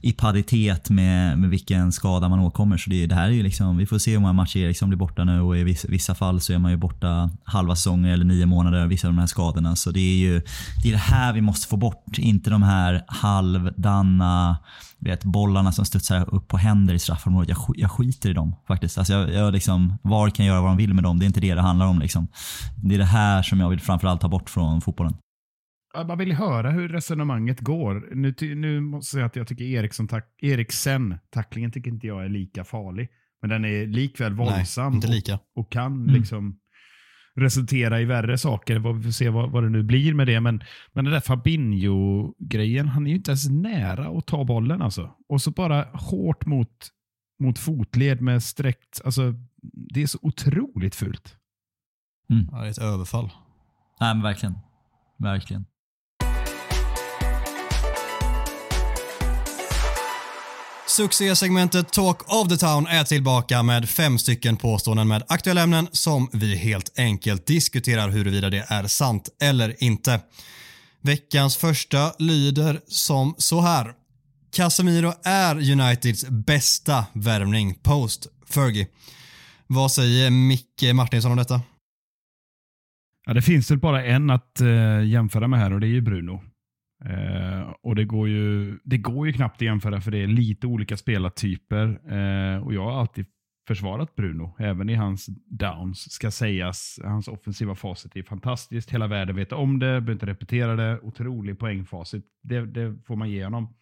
i 0.00 0.12
paritet 0.12 0.90
med, 0.90 1.38
med 1.38 1.50
vilken 1.50 1.92
skada 1.92 2.28
man 2.28 2.38
åkommer. 2.38 2.76
Så 2.76 2.90
det, 2.90 3.06
det 3.06 3.14
här 3.14 3.26
är 3.26 3.32
ju 3.32 3.42
liksom, 3.42 3.76
vi 3.76 3.86
får 3.86 3.98
se 3.98 4.12
hur 4.12 4.18
många 4.18 4.32
matcher 4.32 4.58
Eriksson 4.58 4.88
blir 4.88 4.98
borta 4.98 5.24
nu 5.24 5.40
och 5.40 5.58
i 5.58 5.64
vissa, 5.64 5.88
vissa 5.88 6.14
fall 6.14 6.40
så 6.40 6.52
är 6.52 6.58
man 6.58 6.70
ju 6.70 6.76
borta 6.76 7.30
halva 7.44 7.76
säsonger 7.76 8.12
eller 8.12 8.24
nio 8.24 8.46
månader, 8.46 8.86
vissa 8.86 9.08
av 9.08 9.14
de 9.14 9.18
här 9.18 9.26
skadorna. 9.26 9.76
Så 9.76 9.90
det 9.90 10.00
är 10.00 10.16
ju 10.16 10.42
det, 10.82 10.88
är 10.88 10.92
det 10.92 10.98
här 10.98 11.32
vi 11.32 11.40
måste 11.40 11.68
få 11.68 11.76
bort, 11.76 12.18
inte 12.18 12.50
de 12.50 12.62
här 12.62 13.04
halvdana 13.06 14.56
vet, 14.98 15.24
bollarna 15.24 15.72
som 15.72 15.84
studsar 15.84 16.34
upp 16.34 16.48
på 16.48 16.56
händer 16.56 16.94
i 16.94 16.98
straffområdet. 16.98 17.48
Jag, 17.48 17.74
jag 17.76 17.90
skiter 17.90 18.30
i 18.30 18.32
dem 18.32 18.54
faktiskt. 18.68 18.98
Alltså 18.98 19.12
jag, 19.12 19.32
jag 19.32 19.52
liksom, 19.52 19.98
VAR 20.02 20.30
kan 20.30 20.46
göra 20.46 20.60
vad 20.60 20.70
de 20.70 20.76
vill 20.76 20.94
med 20.94 21.04
dem, 21.04 21.18
det 21.18 21.24
är 21.24 21.26
inte 21.26 21.40
det 21.40 21.54
det 21.54 21.60
handlar 21.60 21.86
om. 21.86 21.98
Liksom. 21.98 22.28
Det 22.76 22.94
är 22.94 22.98
det 22.98 23.04
här 23.04 23.42
som 23.42 23.60
jag 23.60 23.68
vill 23.68 23.80
framförallt 23.80 24.20
ta 24.20 24.28
bort 24.28 24.50
från 24.50 24.80
fotbollen. 24.80 25.14
Man 26.06 26.18
vill 26.18 26.32
höra 26.32 26.70
hur 26.70 26.88
resonemanget 26.88 27.60
går. 27.60 28.08
Nu, 28.14 28.34
nu 28.54 28.80
måste 28.80 28.96
jag 28.96 29.20
säga 29.20 29.26
att 29.26 29.36
jag 29.36 29.46
tycker 29.48 29.64
Eriksson 29.64 30.08
tack, 30.08 30.34
Eriksen, 30.42 31.18
tacklingen 31.30 31.70
tycker 31.72 31.90
inte 31.90 32.06
jag 32.06 32.24
är 32.24 32.28
lika 32.28 32.64
farlig. 32.64 33.08
Men 33.40 33.50
den 33.50 33.64
är 33.64 33.86
likväl 33.86 34.34
våldsam 34.34 35.00
Nej. 35.04 35.22
Och, 35.32 35.60
och 35.60 35.72
kan 35.72 35.92
Mm. 36.02 36.14
liksom 36.14 36.58
resultera 37.34 38.00
i 38.00 38.04
värre 38.04 38.38
saker. 38.38 38.78
Vi 38.78 39.02
får 39.02 39.10
se 39.10 39.28
vad, 39.28 39.50
vad 39.50 39.62
det 39.62 39.68
nu 39.68 39.82
blir 39.82 40.14
med 40.14 40.26
det. 40.26 40.40
Men, 40.40 40.62
men 40.92 41.04
den 41.04 41.12
där 41.12 41.20
Fabinho-grejen, 41.20 42.88
han 42.88 43.06
är 43.06 43.10
ju 43.10 43.16
inte 43.16 43.30
ens 43.30 43.48
nära 43.50 44.18
att 44.18 44.26
ta 44.26 44.44
bollen 44.44 44.82
alltså. 44.82 45.10
Och 45.28 45.42
så 45.42 45.50
bara 45.50 45.84
hårt 45.92 46.46
mot, 46.46 46.88
mot 47.42 47.58
fotled 47.58 48.20
med 48.20 48.42
sträckt, 48.42 49.00
alltså 49.04 49.34
det 49.62 50.02
är 50.02 50.06
så 50.06 50.18
otroligt 50.22 50.94
fult. 50.94 51.36
Ja, 52.26 52.58
det 52.60 52.66
är 52.66 52.70
ett 52.70 52.78
överfall. 52.78 53.30
Nej 54.00 54.14
men 54.14 54.22
verkligen. 54.22 54.54
Verkligen. 55.18 55.64
Succésegmentet 60.96 61.92
Talk 61.92 62.32
of 62.32 62.48
the 62.48 62.56
Town 62.56 62.86
är 62.86 63.04
tillbaka 63.04 63.62
med 63.62 63.88
fem 63.88 64.18
stycken 64.18 64.56
påståenden 64.56 65.08
med 65.08 65.22
aktuella 65.28 65.62
ämnen 65.62 65.88
som 65.92 66.28
vi 66.32 66.56
helt 66.56 66.98
enkelt 66.98 67.46
diskuterar 67.46 68.08
huruvida 68.08 68.50
det 68.50 68.66
är 68.68 68.86
sant 68.86 69.28
eller 69.42 69.82
inte. 69.84 70.20
Veckans 71.00 71.56
första 71.56 72.12
lyder 72.18 72.80
som 72.86 73.34
så 73.38 73.60
här. 73.60 73.92
Casemiro 74.56 75.12
är 75.24 75.72
Uniteds 75.72 76.24
bästa 76.28 77.04
värvning 77.12 77.74
post 77.74 78.26
Fergie. 78.46 78.86
Vad 79.66 79.92
säger 79.92 80.30
Micke 80.30 80.94
Martinsson 80.94 81.30
om 81.30 81.38
detta? 81.38 81.60
Ja, 83.26 83.34
det 83.34 83.42
finns 83.42 83.70
väl 83.70 83.78
bara 83.78 84.04
en 84.04 84.30
att 84.30 84.60
eh, 84.60 85.04
jämföra 85.04 85.48
med 85.48 85.60
här 85.60 85.72
och 85.72 85.80
det 85.80 85.86
är 85.86 85.94
ju 85.94 86.00
Bruno. 86.00 86.51
Eh, 87.04 87.74
och 87.82 87.94
det 87.94 88.04
går, 88.04 88.28
ju, 88.28 88.78
det 88.84 88.98
går 88.98 89.26
ju 89.26 89.32
knappt 89.32 89.56
att 89.56 89.62
jämföra 89.62 90.00
för 90.00 90.10
det 90.10 90.18
är 90.18 90.26
lite 90.26 90.66
olika 90.66 90.96
spelartyper. 90.96 91.86
Eh, 91.88 92.64
och 92.64 92.74
jag 92.74 92.84
har 92.84 93.00
alltid 93.00 93.26
försvarat 93.68 94.14
Bruno, 94.14 94.56
även 94.58 94.88
i 94.88 94.94
hans 94.94 95.26
downs, 95.46 96.12
ska 96.12 96.30
sägas. 96.30 96.98
Hans 97.04 97.28
offensiva 97.28 97.74
facit 97.74 98.16
är 98.16 98.22
fantastiskt. 98.22 98.90
Hela 98.90 99.06
världen 99.06 99.36
vet 99.36 99.52
om 99.52 99.78
det, 99.78 99.86
behöver 99.86 100.12
inte 100.12 100.26
repetera 100.26 100.76
det. 100.76 101.00
Otrolig 101.00 101.58
poängfacit. 101.58 102.24
Det, 102.42 102.66
det 102.66 102.96
får 103.06 103.16
man 103.16 103.30
ge 103.30 103.44
honom. 103.44 103.74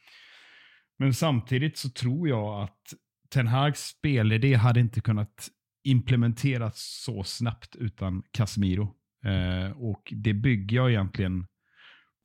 Men 0.98 1.14
samtidigt 1.14 1.78
så 1.78 1.90
tror 1.90 2.28
jag 2.28 2.62
att 2.62 2.94
Ten 3.30 3.46
Hags 3.46 3.80
spelidé 3.80 4.54
hade 4.54 4.80
inte 4.80 5.00
kunnat 5.00 5.48
implementeras 5.84 7.02
så 7.04 7.24
snabbt 7.24 7.76
utan 7.76 8.22
Casemiro. 8.30 8.94
Eh, 9.24 9.70
och 9.70 10.12
det 10.16 10.34
bygger 10.34 10.76
jag 10.76 10.90
egentligen 10.90 11.46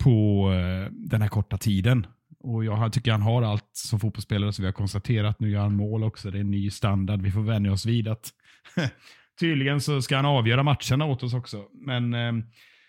på 0.04 0.52
eh, 0.54 0.92
den 0.92 1.22
här 1.22 1.30
korta 1.30 1.58
tiden. 1.58 2.08
Och 2.40 2.66
jag 2.66 2.94
tycker 2.94 3.12
han 3.12 3.22
har 3.22 3.42
allt 3.42 3.70
som 3.72 4.00
fotbollsspelare, 4.00 4.54
så 4.54 4.62
vi 4.62 4.66
har 4.66 4.74
konstaterat. 4.74 5.40
Nu 5.40 5.50
gör 5.50 5.62
han 5.62 5.76
mål 5.76 6.04
också. 6.04 6.32
Det 6.32 6.38
är 6.38 6.42
en 6.42 6.52
ny 6.52 6.70
standard. 6.70 7.22
Vi 7.22 7.32
får 7.32 7.42
vänja 7.42 7.72
oss 7.72 7.86
vid 7.86 8.08
att 8.08 8.34
tydligen 9.40 9.82
så 9.82 10.02
ska 10.02 10.16
han 10.16 10.26
avgöra 10.26 10.64
matcherna 10.64 11.06
åt 11.06 11.24
oss 11.24 11.34
också. 11.34 11.64
Men 11.74 12.14
eh, 12.14 12.34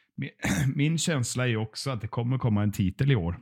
min, 0.75 0.99
känsla 0.99 1.49
är 1.49 1.57
också 1.57 1.91
att 1.91 2.01
det 2.01 2.09
kommer 2.09 2.39
komma 2.39 2.63
en 2.63 2.73
titel 2.73 3.13
i 3.13 3.17
år. 3.17 3.39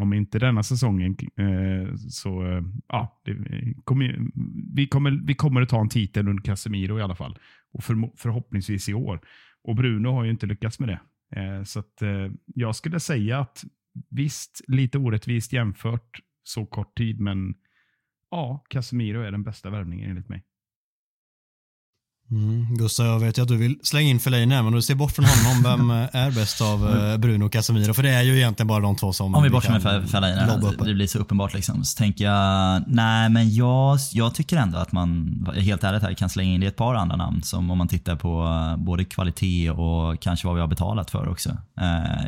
Om 0.00 0.12
inte 0.12 0.38
denna 0.38 0.62
säsongen 0.62 1.16
eh, 1.36 1.94
så, 1.96 2.46
eh, 2.46 2.62
ja, 2.88 3.20
det, 3.24 3.34
kommer, 3.84 4.18
vi, 4.74 4.86
kommer, 4.86 5.10
vi 5.26 5.34
kommer 5.34 5.62
att 5.62 5.68
ta 5.68 5.80
en 5.80 5.88
titel 5.88 6.28
under 6.28 6.42
Casemiro 6.42 6.98
i 6.98 7.02
alla 7.02 7.14
fall. 7.14 7.38
Och 7.72 7.84
för, 7.84 8.10
förhoppningsvis 8.16 8.88
i 8.88 8.94
år. 8.94 9.20
Och 9.64 9.76
Bruno 9.76 10.08
har 10.08 10.24
ju 10.24 10.30
inte 10.30 10.46
lyckats 10.46 10.78
med 10.78 10.88
det. 10.88 11.00
Eh, 11.30 11.62
så 11.62 11.80
att, 11.80 12.02
eh, 12.02 12.30
jag 12.46 12.76
skulle 12.76 13.00
säga 13.00 13.38
att 13.38 13.64
visst, 14.10 14.60
lite 14.68 14.98
orättvist 14.98 15.52
jämfört 15.52 16.20
så 16.42 16.66
kort 16.66 16.98
tid, 16.98 17.20
men 17.20 17.54
ja, 18.30 18.64
Casemiro 18.68 19.20
är 19.20 19.32
den 19.32 19.42
bästa 19.42 19.70
värvningen 19.70 20.10
enligt 20.10 20.28
mig. 20.28 20.44
Mm, 22.30 22.74
Gustav, 22.76 23.06
jag 23.06 23.18
vet 23.20 23.38
ju 23.38 23.42
att 23.42 23.48
du 23.48 23.56
vill 23.56 23.78
slänga 23.82 24.08
in 24.10 24.18
Fellaini 24.20 24.62
men 24.62 24.72
du 24.72 24.82
ser 24.82 24.94
bort 24.94 25.12
från 25.12 25.24
honom. 25.24 25.62
Vem 25.62 25.90
eh, 26.02 26.16
är 26.16 26.30
bäst 26.30 26.60
av 26.60 26.96
eh, 27.10 27.16
Bruno 27.16 27.44
och 27.44 27.52
Casemiro? 27.52 27.94
För 27.94 28.02
det 28.02 28.10
är 28.10 28.22
ju 28.22 28.36
egentligen 28.36 28.66
bara 28.66 28.80
de 28.80 28.96
två 28.96 29.12
som 29.12 29.34
Om 29.34 29.42
vi 29.42 29.50
bortser 29.50 29.72
Fe- 29.72 30.06
Fellaini, 30.06 30.40
det 30.84 30.94
blir 30.94 31.06
så 31.06 31.18
uppenbart 31.18 31.54
liksom. 31.54 31.84
Så 31.84 31.98
tänker 31.98 32.24
jag, 32.24 32.82
nej 32.86 33.28
men 33.30 33.54
jag, 33.54 33.98
jag 34.12 34.34
tycker 34.34 34.56
ändå 34.56 34.78
att 34.78 34.92
man, 34.92 35.46
helt 35.56 35.84
ärligt 35.84 36.02
här, 36.02 36.14
kan 36.14 36.28
slänga 36.28 36.54
in 36.54 36.60
det 36.60 36.66
ett 36.66 36.76
par 36.76 36.94
andra 36.94 37.16
namn 37.16 37.42
som 37.42 37.70
om 37.70 37.78
man 37.78 37.88
tittar 37.88 38.16
på 38.16 38.44
eh, 38.44 38.84
både 38.84 39.04
kvalitet 39.04 39.70
och 39.70 40.20
kanske 40.22 40.46
vad 40.46 40.54
vi 40.54 40.60
har 40.60 40.68
betalat 40.68 41.10
för 41.10 41.28
också. 41.28 41.56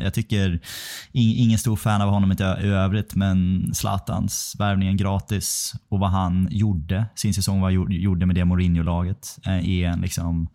Jag 0.03 0.13
tycker, 0.13 0.59
ing, 1.11 1.35
ingen 1.35 1.59
stor 1.59 1.75
fan 1.75 2.01
av 2.01 2.09
honom 2.09 2.31
i 2.31 2.43
övrigt, 2.65 3.15
men 3.15 3.69
Zlatans 3.73 4.55
värvningen 4.59 4.97
gratis 4.97 5.73
och 5.89 5.99
vad 5.99 6.09
han 6.09 6.47
gjorde 6.51 7.05
sin 7.15 7.33
säsong, 7.33 7.61
vad 7.61 7.73
han 7.73 7.91
gjorde- 8.01 8.25
med 8.25 8.35
det 8.35 8.45
Mourinho-laget, 8.45 9.37
är 9.45 9.88
en 9.89 10.01
liksom 10.01 10.47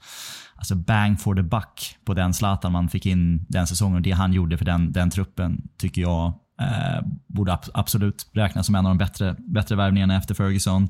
alltså 0.56 0.74
bang 0.74 1.20
for 1.20 1.34
the 1.34 1.42
buck 1.42 1.96
på 2.04 2.14
den 2.14 2.34
Zlatan 2.34 2.72
man 2.72 2.88
fick 2.88 3.06
in 3.06 3.46
den 3.48 3.66
säsongen. 3.66 4.02
Det 4.02 4.10
han 4.10 4.32
gjorde 4.32 4.58
för 4.58 4.64
den, 4.64 4.92
den 4.92 5.10
truppen 5.10 5.62
tycker 5.78 6.02
jag 6.02 6.26
eh, 6.60 7.06
borde 7.26 7.52
ab- 7.52 7.70
absolut 7.74 8.30
räknas 8.32 8.66
som 8.66 8.74
en 8.74 8.86
av 8.86 8.90
de 8.90 8.98
bättre, 8.98 9.36
bättre 9.38 9.76
värvningarna 9.76 10.16
efter 10.16 10.34
Ferguson. 10.34 10.88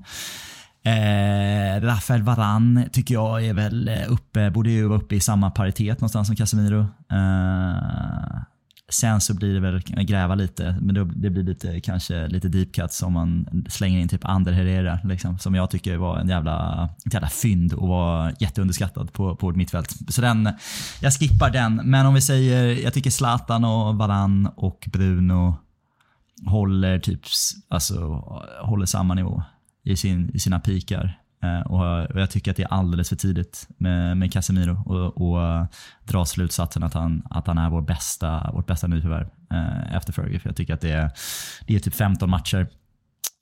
Eh, 0.85 1.80
Rafael 1.80 2.22
Varane 2.22 2.88
tycker 2.88 3.14
jag 3.14 3.44
är 3.46 3.54
väl 3.54 3.88
eh, 3.88 4.12
uppe, 4.12 4.50
borde 4.50 4.70
ju 4.70 4.87
vara 4.88 4.98
uppe 4.98 5.14
i 5.14 5.20
samma 5.20 5.50
paritet 5.50 6.00
någonstans 6.00 6.26
som 6.26 6.37
Casemiro. 6.37 6.80
Eh, 7.12 8.42
sen 8.88 9.20
så 9.20 9.35
blir 9.35 9.55
det 9.55 9.61
väl 9.61 9.81
gräva 10.05 10.35
lite, 10.35 10.77
men 10.81 10.94
det, 10.94 11.05
det 11.05 11.31
blir 11.31 11.42
lite, 11.42 11.81
kanske 11.81 12.29
lite 12.29 12.49
deep 12.49 12.73
cuts 12.73 13.03
om 13.03 13.12
man 13.12 13.47
slänger 13.68 14.01
in 14.01 14.09
typ 14.09 14.25
Ander 14.25 14.53
Herrera 14.53 14.99
liksom, 15.05 15.38
som 15.38 15.55
jag 15.55 15.70
tycker 15.70 15.97
var 15.97 16.18
en 16.18 16.29
jävla, 16.29 16.88
ett 17.07 17.14
jävla 17.14 17.29
fynd 17.29 17.73
och 17.73 17.88
var 17.88 18.35
jätteunderskattad 18.38 19.12
på, 19.12 19.37
på 19.37 19.47
vårt 19.47 19.57
mittfält. 19.57 19.97
Så 20.09 20.20
den, 20.20 20.49
jag 21.01 21.12
skippar 21.12 21.51
den, 21.51 21.81
men 21.85 22.07
om 22.07 22.14
vi 22.14 22.20
säger, 22.20 22.85
jag 22.85 22.94
tycker 22.94 23.11
Zlatan 23.11 23.64
och 23.64 23.94
Varane 23.94 24.51
och 24.57 24.88
Bruno 24.92 25.55
håller 26.47 26.99
typ, 26.99 27.20
alltså 27.68 28.25
håller 28.61 28.87
samma 28.87 29.14
nivå 29.14 29.42
i, 29.85 29.97
sin, 29.97 30.31
i 30.35 30.38
sina 30.38 30.61
pikar. 30.61 31.20
Eh, 31.44 31.61
och, 31.61 32.20
jag 32.20 32.30
tycker 32.30 32.50
att 32.50 32.57
det 32.57 32.62
är 32.62 32.72
alldeles 32.72 33.09
för 33.09 33.16
tidigt 33.16 33.68
med, 33.78 34.16
med 34.16 34.33
Casemiro 34.33 34.83
och, 34.87 35.28
och 35.28 35.66
dra 36.04 36.24
slutsatsen 36.24 36.83
att 36.83 36.94
han, 36.94 37.22
att 37.30 37.46
han 37.46 37.59
är 37.59 37.70
vår 37.70 37.83
bästa, 37.83 38.50
vårt 38.52 38.66
bästa 38.66 38.87
nyförvärv 38.87 39.28
eh, 39.52 39.96
efter 39.96 40.12
Fergie. 40.12 40.38
För 40.38 40.48
jag 40.48 40.57
tycker 40.57 40.74
att 40.74 40.80
det 40.80 40.90
är, 40.90 41.11
det 41.66 41.74
är 41.74 41.80
typ 41.80 41.94
15 41.94 42.30
matcher 42.30 42.66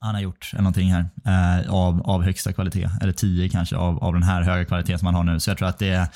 han 0.01 0.15
har 0.15 0.23
gjort 0.23 0.51
eller 0.53 0.62
någonting 0.62 0.93
här 0.93 1.11
eh, 1.25 1.73
av, 1.73 2.03
av 2.03 2.23
högsta 2.23 2.53
kvalitet. 2.53 2.88
Eller 3.01 3.12
10 3.12 3.49
kanske 3.49 3.77
av, 3.77 4.05
av 4.05 4.12
den 4.12 4.23
här 4.23 4.43
höga 4.43 4.65
kvaliteten 4.65 4.99
som 4.99 5.07
han 5.07 5.15
har 5.15 5.25
nu. 5.25 5.41
Så 5.41 5.51
jag 5.51 5.59
tror 5.59 5.69
att 5.69 5.79
det 5.79 5.91
är 5.91 6.09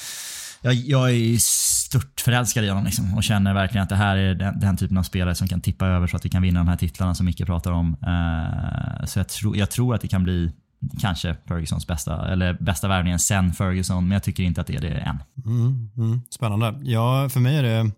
jag, 0.61 0.75
jag 0.75 1.11
är 1.11 1.37
stört 1.39 2.21
förälskad 2.21 2.65
i 2.65 2.69
honom 2.69 2.85
liksom, 2.85 3.15
och 3.15 3.25
känner 3.25 3.55
verkligen 3.55 3.83
att 3.83 3.89
det 3.89 3.97
här 3.97 4.17
är 4.17 4.35
den, 4.35 4.61
den 4.61 4.77
typen 4.77 4.99
av 4.99 5.03
spelare 5.03 5.35
som 5.35 5.49
kan 5.49 5.61
tippa 5.61 5.87
över 5.87 6.07
så 6.07 6.17
att 6.17 6.25
vi 6.25 6.29
kan 6.29 6.43
vinna 6.43 6.61
de 6.61 6.69
här 6.69 6.77
titlarna 6.77 7.15
som 7.15 7.27
Micke 7.27 7.47
pratar 7.47 7.73
om. 7.73 7.97
Eh, 8.07 9.05
så 9.07 9.19
jag, 9.19 9.29
tro, 9.29 9.57
jag 9.57 9.71
tror 9.71 9.95
att 9.95 10.01
det 10.01 10.09
kan 10.09 10.25
bli 10.25 10.53
kanske 11.01 11.37
Fergusons 11.49 11.87
bästa, 11.87 12.33
eller 12.33 12.57
bästa 12.61 12.89
värvningen 12.89 13.19
sen 13.19 13.53
Ferguson, 13.53 14.05
men 14.05 14.13
jag 14.13 14.23
tycker 14.23 14.43
inte 14.43 14.61
att 14.61 14.67
det 14.67 14.77
är 14.77 14.81
det 14.81 14.89
än. 14.89 15.23
Mm, 15.47 15.91
mm, 15.97 16.21
spännande. 16.31 16.75
Ja, 16.83 17.29
för 17.29 17.41
mig 17.41 17.57
är 17.57 17.63
det 17.63 17.91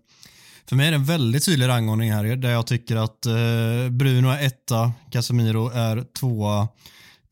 för 0.69 0.75
mig 0.75 0.87
är 0.87 0.91
det 0.91 0.97
en 0.97 1.05
väldigt 1.05 1.45
tydlig 1.45 1.67
rangordning 1.67 2.11
här 2.11 2.35
där 2.35 2.49
jag 2.49 2.67
tycker 2.67 2.95
att 2.95 3.25
eh, 3.25 3.89
Bruno 3.91 4.27
är 4.27 4.45
etta, 4.45 4.91
Casemiro 5.11 5.69
är 5.69 6.03
tvåa, 6.19 6.67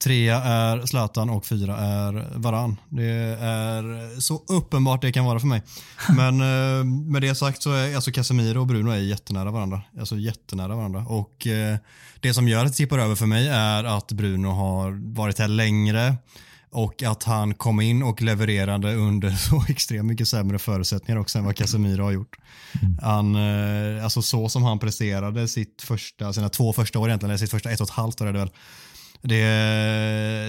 Trea 0.04 0.44
är 0.44 0.86
Zlatan 0.86 1.30
och 1.30 1.46
fyra 1.46 1.78
är 1.78 2.28
Varan. 2.36 2.78
Det 2.90 3.38
är 3.42 4.20
så 4.20 4.44
uppenbart 4.48 5.02
det 5.02 5.12
kan 5.12 5.26
vara 5.26 5.40
för 5.40 5.48
mig. 5.48 5.62
Men 6.10 6.42
eh, 6.80 6.86
med 6.86 7.22
det 7.22 7.36
sagt 7.36 7.62
så 7.62 7.72
är 7.72 7.96
alltså 7.96 8.12
Casemiro 8.12 8.60
och 8.60 8.68
Bruno 8.68 8.92
är 8.92 8.98
jättenära 8.98 9.52
varandra. 9.52 9.82
Alltså 10.00 10.18
jättenära 10.18 10.76
varandra. 10.76 11.06
Och 11.08 11.48
eh, 11.48 11.78
det 12.20 12.34
som 12.34 12.48
gör 12.48 12.66
att 12.66 12.72
det 12.72 12.78
tippar 12.78 13.00
över 13.00 13.16
för 13.16 13.26
mig 13.26 13.48
är 13.48 13.84
att 13.84 14.12
Bruno 14.12 14.48
har 14.48 15.16
varit 15.16 15.40
här 15.40 15.48
längre 15.48 16.16
och 16.72 17.04
att 17.04 17.24
han 17.24 17.54
kom 17.54 17.82
in 17.82 18.04
och 18.04 18.22
levererade 18.22 18.96
under 18.96 19.32
så 19.50 19.64
extremt 19.70 20.06
mycket 20.06 20.28
sämre 20.28 20.60
förutsättningar 20.60 21.22
också 21.22 21.38
än 21.38 21.46
vad 21.46 21.56
Casemiro 21.56 22.04
har 22.04 22.12
gjort. 22.12 22.36
Han, 23.02 23.36
eh, 23.36 24.04
alltså 24.04 24.22
så 24.22 24.50
som 24.50 24.64
han 24.64 24.80
presterade 24.80 25.48
sitt 25.48 25.82
första, 25.82 26.34
sina 26.34 26.50
två 26.50 26.74
första 26.74 27.00
år 27.00 27.10
egentligen, 27.10 27.30
eller 27.30 27.38
sitt 27.38 27.52
första 27.52 27.72
ett 27.72 27.82
och 27.82 27.88
ett 27.88 27.94
halvt 27.94 28.22
år 28.22 28.28
är 28.28 28.34
det 28.34 28.40
väl. 28.40 28.52
Det, 29.22 29.44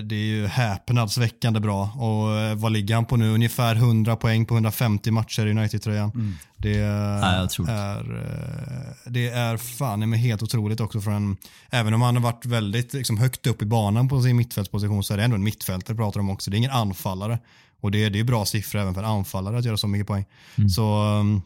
det 0.03 0.15
är 0.15 0.27
ju 0.27 0.47
häpnadsväckande 0.47 1.61
bra 1.61 1.83
och 1.83 2.37
eh, 2.37 2.55
vad 2.55 2.73
ligger 2.73 2.95
han 2.95 3.05
på 3.05 3.17
nu? 3.17 3.35
Ungefär 3.35 3.75
100 3.75 4.17
poäng 4.17 4.47
på 4.47 4.55
150 4.55 5.11
matcher 5.11 5.47
i 5.47 5.51
United-tröjan. 5.51 6.37
Det, 6.57 6.77
Ja, 6.77 7.45
otroligt. 7.45 7.71
är, 7.71 8.01
eh, 8.01 9.11
det 9.11 9.29
är 9.29 9.57
fan 9.57 10.11
med 10.11 10.19
helt 10.19 10.43
otroligt 10.43 10.81
också 10.81 11.01
för 11.01 11.11
en, 11.11 11.37
även 11.71 11.95
om 11.95 12.03
han 12.03 12.17
har 12.17 12.23
varit 12.23 12.47
väldigt 12.47 12.95
liksom, 12.95 13.19
högt 13.19 13.47
upp 13.47 13.63
i 13.63 13.67
banan 13.67 14.09
på 14.09 14.23
sin 14.23 14.37
mittfältsposition 14.37 15.05
så 15.05 15.13
är 15.15 15.19
det 15.19 15.25
ändå 15.25 15.37
en 15.37 15.45
mittfältare 15.45 15.97
pratar 15.97 16.21
de 16.21 16.31
också. 16.31 16.51
Det 16.51 16.57
är 16.57 16.59
ingen 16.59 16.71
anfallare. 16.71 17.39
Och 17.81 17.91
det, 17.91 18.09
det 18.09 18.21
är 18.21 18.25
bra 18.25 18.45
siffror 18.45 18.81
även 18.81 18.95
för 18.95 19.03
en 19.03 19.09
anfallare 19.09 19.59
att 19.59 19.65
göra 19.65 19.77
så 19.77 19.89
mycket 19.89 20.07
poäng. 20.07 20.25
Så 20.69 21.05
um, 21.05 21.43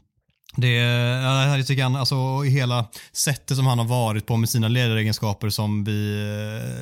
det, 0.56 0.78
är 0.78 1.56
jag 1.56 1.66
tycker 1.66 1.82
han, 1.82 1.96
alltså 1.96 2.42
hela 2.42 2.86
sättet 3.12 3.56
som 3.56 3.66
han 3.66 3.78
har 3.78 3.86
varit 3.86 4.26
på 4.26 4.36
med 4.36 4.48
sina 4.48 4.68
ledaregenskaper 4.68 5.48
som 5.48 5.84
vi 5.84 6.20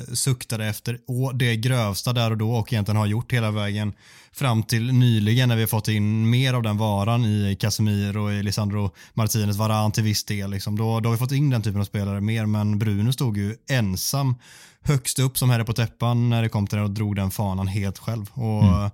eh, 0.07 0.13
suktade 0.13 0.65
efter 0.65 0.99
det 1.33 1.55
grövsta 1.55 2.13
där 2.13 2.31
och 2.31 2.37
då 2.37 2.51
och 2.51 2.73
egentligen 2.73 2.97
har 2.97 3.05
gjort 3.05 3.33
hela 3.33 3.51
vägen 3.51 3.93
fram 4.33 4.63
till 4.63 4.93
nyligen 4.93 5.49
när 5.49 5.55
vi 5.55 5.61
har 5.61 5.67
fått 5.67 5.87
in 5.87 6.29
mer 6.29 6.53
av 6.53 6.63
den 6.63 6.77
varan 6.77 7.25
i 7.25 7.57
Casemiro 7.59 8.23
och 8.23 8.33
i 8.33 8.43
Lisandro 8.43 8.91
Martinez 9.13 9.57
varan 9.57 9.91
till 9.91 10.03
viss 10.03 10.23
del. 10.23 10.51
Liksom. 10.51 10.77
Då, 10.77 10.99
då 10.99 11.09
har 11.09 11.13
vi 11.13 11.19
fått 11.19 11.31
in 11.31 11.49
den 11.49 11.61
typen 11.61 11.81
av 11.81 11.85
spelare 11.85 12.21
mer 12.21 12.45
men 12.45 12.79
Bruno 12.79 13.13
stod 13.13 13.37
ju 13.37 13.55
ensam 13.69 14.35
högst 14.83 15.19
upp 15.19 15.37
som 15.37 15.49
herre 15.49 15.65
på 15.65 15.73
täppan 15.73 16.29
när 16.29 16.41
det 16.41 16.49
kom 16.49 16.67
till 16.67 16.77
det 16.77 16.83
och 16.83 16.91
drog 16.91 17.15
den 17.15 17.31
fanan 17.31 17.67
helt 17.67 17.97
själv. 17.97 18.29
Och 18.33 18.91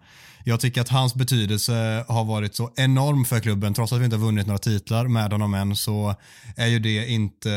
Jag 0.47 0.59
tycker 0.59 0.81
att 0.81 0.89
hans 0.89 1.15
betydelse 1.15 2.05
har 2.07 2.25
varit 2.25 2.55
så 2.55 2.71
enorm 2.75 3.25
för 3.25 3.39
klubben. 3.39 3.73
Trots 3.73 3.93
att 3.93 3.99
vi 3.99 4.05
inte 4.05 4.17
har 4.17 4.25
vunnit 4.25 4.47
några 4.47 4.57
titlar 4.57 5.07
med 5.07 5.31
honom 5.31 5.53
än 5.53 5.75
så 5.75 6.15
är 6.55 6.67
ju 6.67 6.79
det 6.79 7.07
inte 7.07 7.49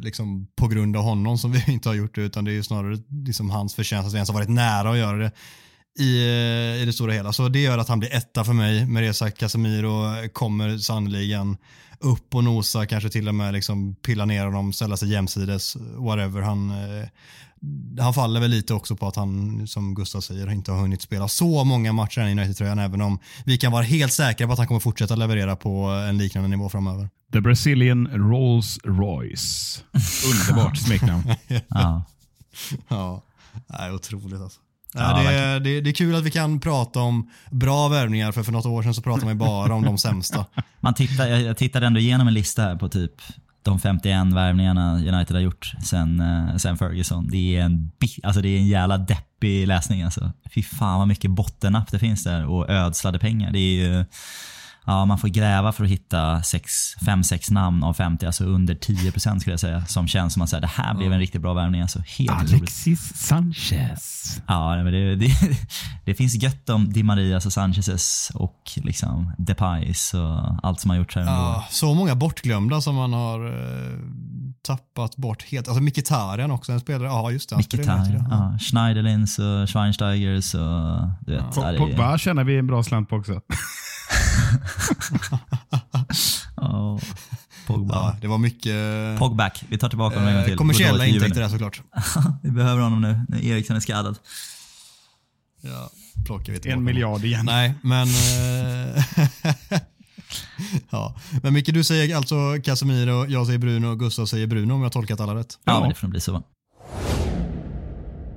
liksom, 0.00 0.46
på 0.56 0.68
grund 0.68 0.96
av 0.96 1.02
honom 1.02 1.38
som 1.38 1.52
vi 1.66 1.72
inte 1.72 1.88
har 1.88 1.94
gjort 1.94 2.14
det 2.14 2.20
utan 2.20 2.44
det 2.44 2.50
är 2.50 2.54
ju 2.54 2.62
snarare 2.62 2.98
liksom, 3.26 3.50
hans 3.50 3.74
förtjänst 3.74 4.06
att 4.06 4.12
vi 4.12 4.16
ens 4.16 4.28
har 4.28 4.34
varit 4.34 4.48
nära 4.48 4.90
att 4.90 4.98
göra 4.98 5.16
det 5.16 5.32
i, 5.98 6.82
i 6.82 6.84
det 6.86 6.92
stora 6.92 7.12
hela. 7.12 7.32
Så 7.32 7.48
det 7.48 7.60
gör 7.60 7.78
att 7.78 7.88
han 7.88 7.98
blir 7.98 8.14
etta 8.14 8.44
för 8.44 8.52
mig. 8.52 9.14
Sagt, 9.14 9.38
Casemiro 9.38 10.28
kommer 10.28 10.78
sannoliken 10.78 11.56
upp 12.00 12.34
och 12.34 12.44
nosa, 12.44 12.86
kanske 12.86 13.10
till 13.10 13.28
och 13.28 13.34
med 13.34 13.52
liksom 13.52 13.94
pilla 13.94 14.24
ner 14.24 14.44
honom, 14.44 14.72
ställa 14.72 14.96
sig 14.96 15.08
jämsides, 15.08 15.76
whatever. 15.96 16.42
Han, 16.42 16.70
eh, 16.70 17.06
han 18.00 18.14
faller 18.14 18.40
väl 18.40 18.50
lite 18.50 18.74
också 18.74 18.96
på 18.96 19.08
att 19.08 19.16
han, 19.16 19.66
som 19.66 19.94
Gustav 19.94 20.20
säger, 20.20 20.50
inte 20.50 20.72
har 20.72 20.80
hunnit 20.80 21.02
spela 21.02 21.28
så 21.28 21.64
många 21.64 21.92
matcher 21.92 22.20
i 22.20 22.32
United-tröjan, 22.32 22.78
även 22.78 23.00
om 23.00 23.18
vi 23.44 23.58
kan 23.58 23.72
vara 23.72 23.82
helt 23.82 24.12
säkra 24.12 24.46
på 24.46 24.52
att 24.52 24.58
han 24.58 24.68
kommer 24.68 24.80
fortsätta 24.80 25.14
leverera 25.14 25.56
på 25.56 25.86
en 25.88 26.18
liknande 26.18 26.48
nivå 26.48 26.68
framöver. 26.68 27.08
The 27.32 27.40
Brazilian 27.40 28.06
Rolls 28.06 28.78
Royce. 28.84 29.84
Underbart 30.50 30.76
smeknamn. 30.76 31.34
Ja. 31.68 32.04
Ja, 32.88 33.22
det 33.66 33.74
är 33.74 33.94
otroligt 33.94 34.40
alltså. 34.40 34.60
Ja, 34.94 35.22
det, 35.22 35.34
är, 35.34 35.60
det, 35.60 35.80
det 35.80 35.90
är 35.90 35.94
kul 35.94 36.14
att 36.14 36.24
vi 36.24 36.30
kan 36.30 36.60
prata 36.60 37.00
om 37.00 37.30
bra 37.50 37.88
värvningar 37.88 38.32
för 38.32 38.42
för 38.42 38.52
något 38.52 38.66
år 38.66 38.82
sedan 38.82 38.94
så 38.94 39.02
pratade 39.02 39.24
man 39.24 39.34
ju 39.34 39.38
bara 39.38 39.74
om 39.74 39.84
de 39.84 39.98
sämsta. 39.98 40.46
Man 40.80 40.94
tittar, 40.94 41.26
jag 41.26 41.56
tittade 41.56 41.86
ändå 41.86 42.00
igenom 42.00 42.28
en 42.28 42.34
lista 42.34 42.62
här 42.62 42.76
på 42.76 42.88
typ 42.88 43.12
de 43.62 43.78
51 43.78 44.32
värvningarna 44.32 44.94
United 44.94 45.36
har 45.36 45.40
gjort 45.40 45.72
sen, 45.82 46.20
eh, 46.20 46.56
sen 46.56 46.78
Ferguson. 46.78 47.28
Det 47.30 47.56
är, 47.56 47.62
en, 47.62 47.90
alltså 48.22 48.42
det 48.42 48.48
är 48.48 48.58
en 48.58 48.66
jävla 48.66 48.98
deppig 48.98 49.66
läsning. 49.66 50.02
Alltså. 50.02 50.32
Fy 50.54 50.62
fan 50.62 50.98
vad 50.98 51.08
mycket 51.08 51.30
bottennapp 51.30 51.90
det 51.90 51.98
finns 51.98 52.24
där 52.24 52.46
och 52.46 52.70
ödslade 52.70 53.18
pengar. 53.18 53.52
Det 53.52 53.58
är 53.58 53.74
ju, 53.74 54.04
ja, 54.90 55.04
man 55.04 55.18
får 55.18 55.28
gräva 55.28 55.72
för 55.72 55.84
att 55.84 55.90
hitta 55.90 56.38
5-6 56.38 57.52
namn 57.52 57.84
av 57.84 57.94
50, 57.94 58.26
alltså 58.26 58.44
under 58.44 58.74
10% 58.74 59.38
skulle 59.38 59.52
jag 59.52 59.60
säga. 59.60 59.84
Som 59.86 60.08
känns 60.08 60.32
som 60.32 60.42
att 60.42 60.48
säga, 60.48 60.60
det 60.60 60.66
här 60.66 60.94
blev 60.94 61.12
en 61.12 61.18
riktigt 61.18 61.40
bra 61.40 61.54
värvning. 61.54 61.80
Alltså, 61.80 61.98
helt 62.18 62.30
otroligt. 62.30 62.52
Alexis 62.52 63.12
Sanchez. 63.14 64.40
Ja, 64.46 64.82
men 64.82 64.92
det, 64.92 65.16
det, 65.16 65.30
det 66.04 66.14
finns 66.14 66.42
gött 66.42 66.68
om 66.68 66.92
Di 66.92 67.02
Marias 67.02 67.46
och 67.46 67.52
Sanchezes 67.52 68.30
och 68.34 68.70
liksom 68.74 69.32
Depays 69.38 70.14
och 70.14 70.66
allt 70.66 70.80
som 70.80 70.90
har 70.90 70.96
gjorts 70.96 71.16
här. 71.16 71.22
Ja, 71.22 71.64
så 71.70 71.94
många 71.94 72.14
bortglömda 72.14 72.80
som 72.80 72.94
man 72.94 73.12
har 73.12 73.46
eh, 73.46 73.98
tappat 74.62 75.16
bort 75.16 75.42
helt. 75.42 75.68
Alltså 75.68 75.82
Mkhitaryan 75.82 76.50
också, 76.50 76.72
en 76.72 76.80
spelare. 76.80 77.08
Ja, 77.08 77.30
just 77.30 77.50
det. 77.50 77.56
Mkhitaryan, 77.56 78.26
ja. 78.30 78.58
Schneiderlins 78.58 79.38
och 79.38 79.68
Schweinsteigers 79.68 80.54
och 80.54 81.08
du 81.20 81.32
vet. 81.32 81.56
Ja, 81.56 81.74
Pogba 81.78 82.18
tjänar 82.18 82.44
vi 82.44 82.58
en 82.58 82.66
bra 82.66 82.82
slant 82.82 83.08
på 83.08 83.16
också. 83.16 83.40
Ja, 86.56 87.00
Pogba. 87.66 87.94
Ja, 87.94 88.16
det 88.20 88.26
var 88.28 88.38
mycket 88.38 88.74
Pogback, 89.18 89.64
vi 89.68 89.78
tar 89.78 89.88
tillbaka 89.88 90.16
honom 90.16 90.28
en 90.28 90.34
gång 90.34 90.42
eh, 90.42 90.48
till. 90.48 90.56
kommersiella 90.56 91.06
intäkter 91.06 91.40
där 91.40 91.48
såklart. 91.48 91.80
nu. 91.94 92.02
vi 92.42 92.50
behöver 92.50 92.82
honom 92.82 93.00
nu, 93.00 93.20
när 93.28 93.44
Eriksson 93.44 93.76
är 93.76 93.80
skadad. 93.80 94.18
Ja, 95.60 95.90
plockar 96.26 96.52
vi 96.52 96.58
tillbaka. 96.58 96.78
En 96.78 96.84
miljard 96.84 97.24
igen. 97.24 97.46
Nej, 97.46 97.74
men... 97.82 98.08
eh, 98.08 99.04
ja. 100.90 101.16
Men 101.42 101.52
Micke, 101.52 101.74
du 101.74 101.84
säger 101.84 102.16
alltså 102.16 102.34
Casemiro, 102.64 103.26
jag 103.26 103.46
säger 103.46 103.58
Bruno, 103.58 103.94
Gustav 103.96 104.26
säger 104.26 104.46
Bruno 104.46 104.72
om 104.74 104.80
jag 104.80 104.84
har 104.86 104.90
tolkat 104.90 105.20
alla 105.20 105.34
rätt. 105.34 105.58
Ja, 105.64 105.72
Ja. 105.72 105.80
men 105.80 105.88
det 105.88 105.94
får 105.94 106.06
nog 106.06 106.10
bli 106.10 106.20
så. 106.20 106.42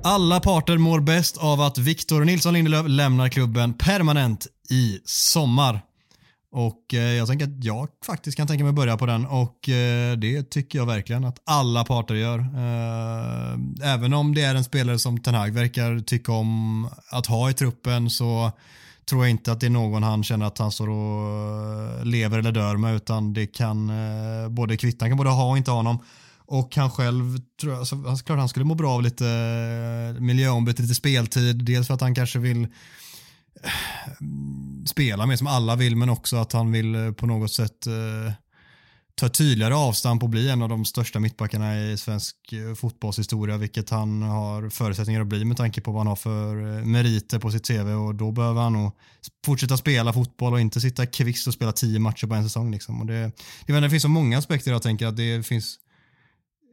Alla 0.05 0.39
parter 0.39 0.77
mår 0.77 0.99
bäst 0.99 1.37
av 1.37 1.61
att 1.61 1.77
Victor 1.77 2.25
Nilsson 2.25 2.53
Lindelöf 2.53 2.85
lämnar 2.87 3.29
klubben 3.29 3.73
permanent 3.73 4.47
i 4.69 4.99
sommar. 5.05 5.81
Och 6.51 6.93
eh, 6.93 6.99
jag 6.99 7.27
tänker 7.27 7.45
att 7.45 7.63
jag 7.63 7.87
faktiskt 8.05 8.37
kan 8.37 8.47
tänka 8.47 8.63
mig 8.63 8.69
att 8.69 8.75
börja 8.75 8.97
på 8.97 9.05
den 9.05 9.25
och 9.25 9.69
eh, 9.69 10.17
det 10.17 10.49
tycker 10.49 10.79
jag 10.79 10.85
verkligen 10.85 11.25
att 11.25 11.41
alla 11.45 11.83
parter 11.83 12.15
gör. 12.15 12.39
Eh, 12.39 13.93
även 13.93 14.13
om 14.13 14.35
det 14.35 14.41
är 14.41 14.55
en 14.55 14.63
spelare 14.63 14.99
som 14.99 15.19
Ten 15.19 15.33
Hag 15.35 15.51
verkar 15.53 15.99
tycka 15.99 16.31
om 16.31 16.87
att 17.11 17.25
ha 17.25 17.49
i 17.49 17.53
truppen 17.53 18.09
så 18.09 18.51
tror 19.09 19.23
jag 19.23 19.29
inte 19.29 19.51
att 19.51 19.59
det 19.59 19.65
är 19.65 19.69
någon 19.69 20.03
han 20.03 20.23
känner 20.23 20.45
att 20.45 20.57
han 20.57 20.71
står 20.71 20.89
och 20.89 22.05
lever 22.05 22.39
eller 22.39 22.51
dör 22.51 22.77
med 22.77 22.95
utan 22.95 23.33
det 23.33 23.47
kan 23.47 23.91
både 24.49 24.77
kvitta, 24.77 25.03
han 25.05 25.09
kan 25.09 25.17
både 25.17 25.29
ha 25.29 25.49
och 25.49 25.57
inte 25.57 25.71
ha 25.71 25.77
honom. 25.77 25.99
Och 26.45 26.75
han 26.75 26.91
själv, 26.91 27.37
tror 27.61 27.73
jag, 27.73 27.79
alltså, 27.79 27.95
han- 27.95 28.17
klart 28.17 28.39
han 28.39 28.49
skulle 28.49 28.65
må 28.65 28.75
bra 28.75 28.91
av 28.93 29.01
lite 29.01 29.23
miljöombyte, 30.19 30.81
lite 30.81 30.95
speltid. 30.95 31.65
Dels 31.65 31.87
för 31.87 31.93
att 31.93 32.01
han 32.01 32.15
kanske 32.15 32.39
vill 32.39 32.67
Eh, 33.63 33.71
spela 34.85 35.25
med 35.25 35.37
som 35.37 35.47
alla 35.47 35.75
vill, 35.75 35.95
men 35.95 36.09
också 36.09 36.37
att 36.37 36.53
han 36.53 36.71
vill 36.71 36.95
eh, 36.95 37.11
på 37.11 37.25
något 37.25 37.51
sätt 37.51 37.87
eh, 37.87 38.33
ta 39.15 39.29
tydligare 39.29 39.75
avstamp 39.75 40.23
och 40.23 40.29
bli 40.29 40.49
en 40.49 40.61
av 40.61 40.69
de 40.69 40.85
största 40.85 41.19
mittbackarna 41.19 41.79
i 41.79 41.97
svensk 41.97 42.35
eh, 42.53 42.75
fotbollshistoria, 42.75 43.57
vilket 43.57 43.89
han 43.89 44.21
har 44.21 44.69
förutsättningar 44.69 45.21
att 45.21 45.27
bli 45.27 45.45
med 45.45 45.57
tanke 45.57 45.81
på 45.81 45.91
vad 45.91 45.99
han 45.99 46.07
har 46.07 46.15
för 46.15 46.55
meriter 46.85 47.39
på 47.39 47.51
sitt 47.51 47.67
CV 47.67 47.89
och 47.89 48.15
då 48.15 48.31
behöver 48.31 48.61
han 48.61 48.73
nog 48.73 48.91
fortsätta 49.45 49.77
spela 49.77 50.13
fotboll 50.13 50.53
och 50.53 50.61
inte 50.61 50.81
sitta 50.81 51.05
kvist 51.05 51.47
och 51.47 51.53
spela 51.53 51.71
tio 51.71 51.99
matcher 51.99 52.27
på 52.27 52.33
en 52.33 52.43
säsong. 52.43 52.71
Liksom. 52.71 53.01
Och 53.01 53.05
det, 53.07 53.31
det 53.65 53.89
finns 53.89 54.03
så 54.03 54.09
många 54.09 54.37
aspekter 54.37 54.71
jag 54.71 54.81
tänker 54.81 55.07
att 55.07 55.17
det 55.17 55.47
finns 55.47 55.79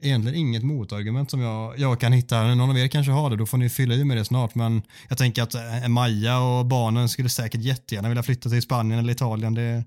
egentligen 0.03 0.39
inget 0.39 0.63
motargument 0.63 1.31
som 1.31 1.41
jag, 1.41 1.79
jag 1.79 2.01
kan 2.01 2.13
hitta. 2.13 2.55
Någon 2.55 2.71
av 2.71 2.79
er 2.79 2.89
kanske 2.89 3.13
har 3.13 3.31
det, 3.31 3.37
då 3.37 3.47
får 3.47 3.59
ni 3.59 3.69
fylla 3.69 3.95
i 3.95 4.05
med 4.05 4.17
det 4.17 4.25
snart. 4.25 4.55
Men 4.55 4.83
jag 5.09 5.19
tänker 5.19 5.43
att 5.43 5.55
eh, 5.55 5.89
Maja 5.89 6.39
och 6.39 6.67
barnen 6.67 7.09
skulle 7.09 7.29
säkert 7.29 7.61
jättegärna 7.61 8.09
vilja 8.09 8.23
flytta 8.23 8.49
till 8.49 8.63
Spanien 8.63 8.99
eller 8.99 9.13
Italien. 9.13 9.55
Det, 9.55 9.85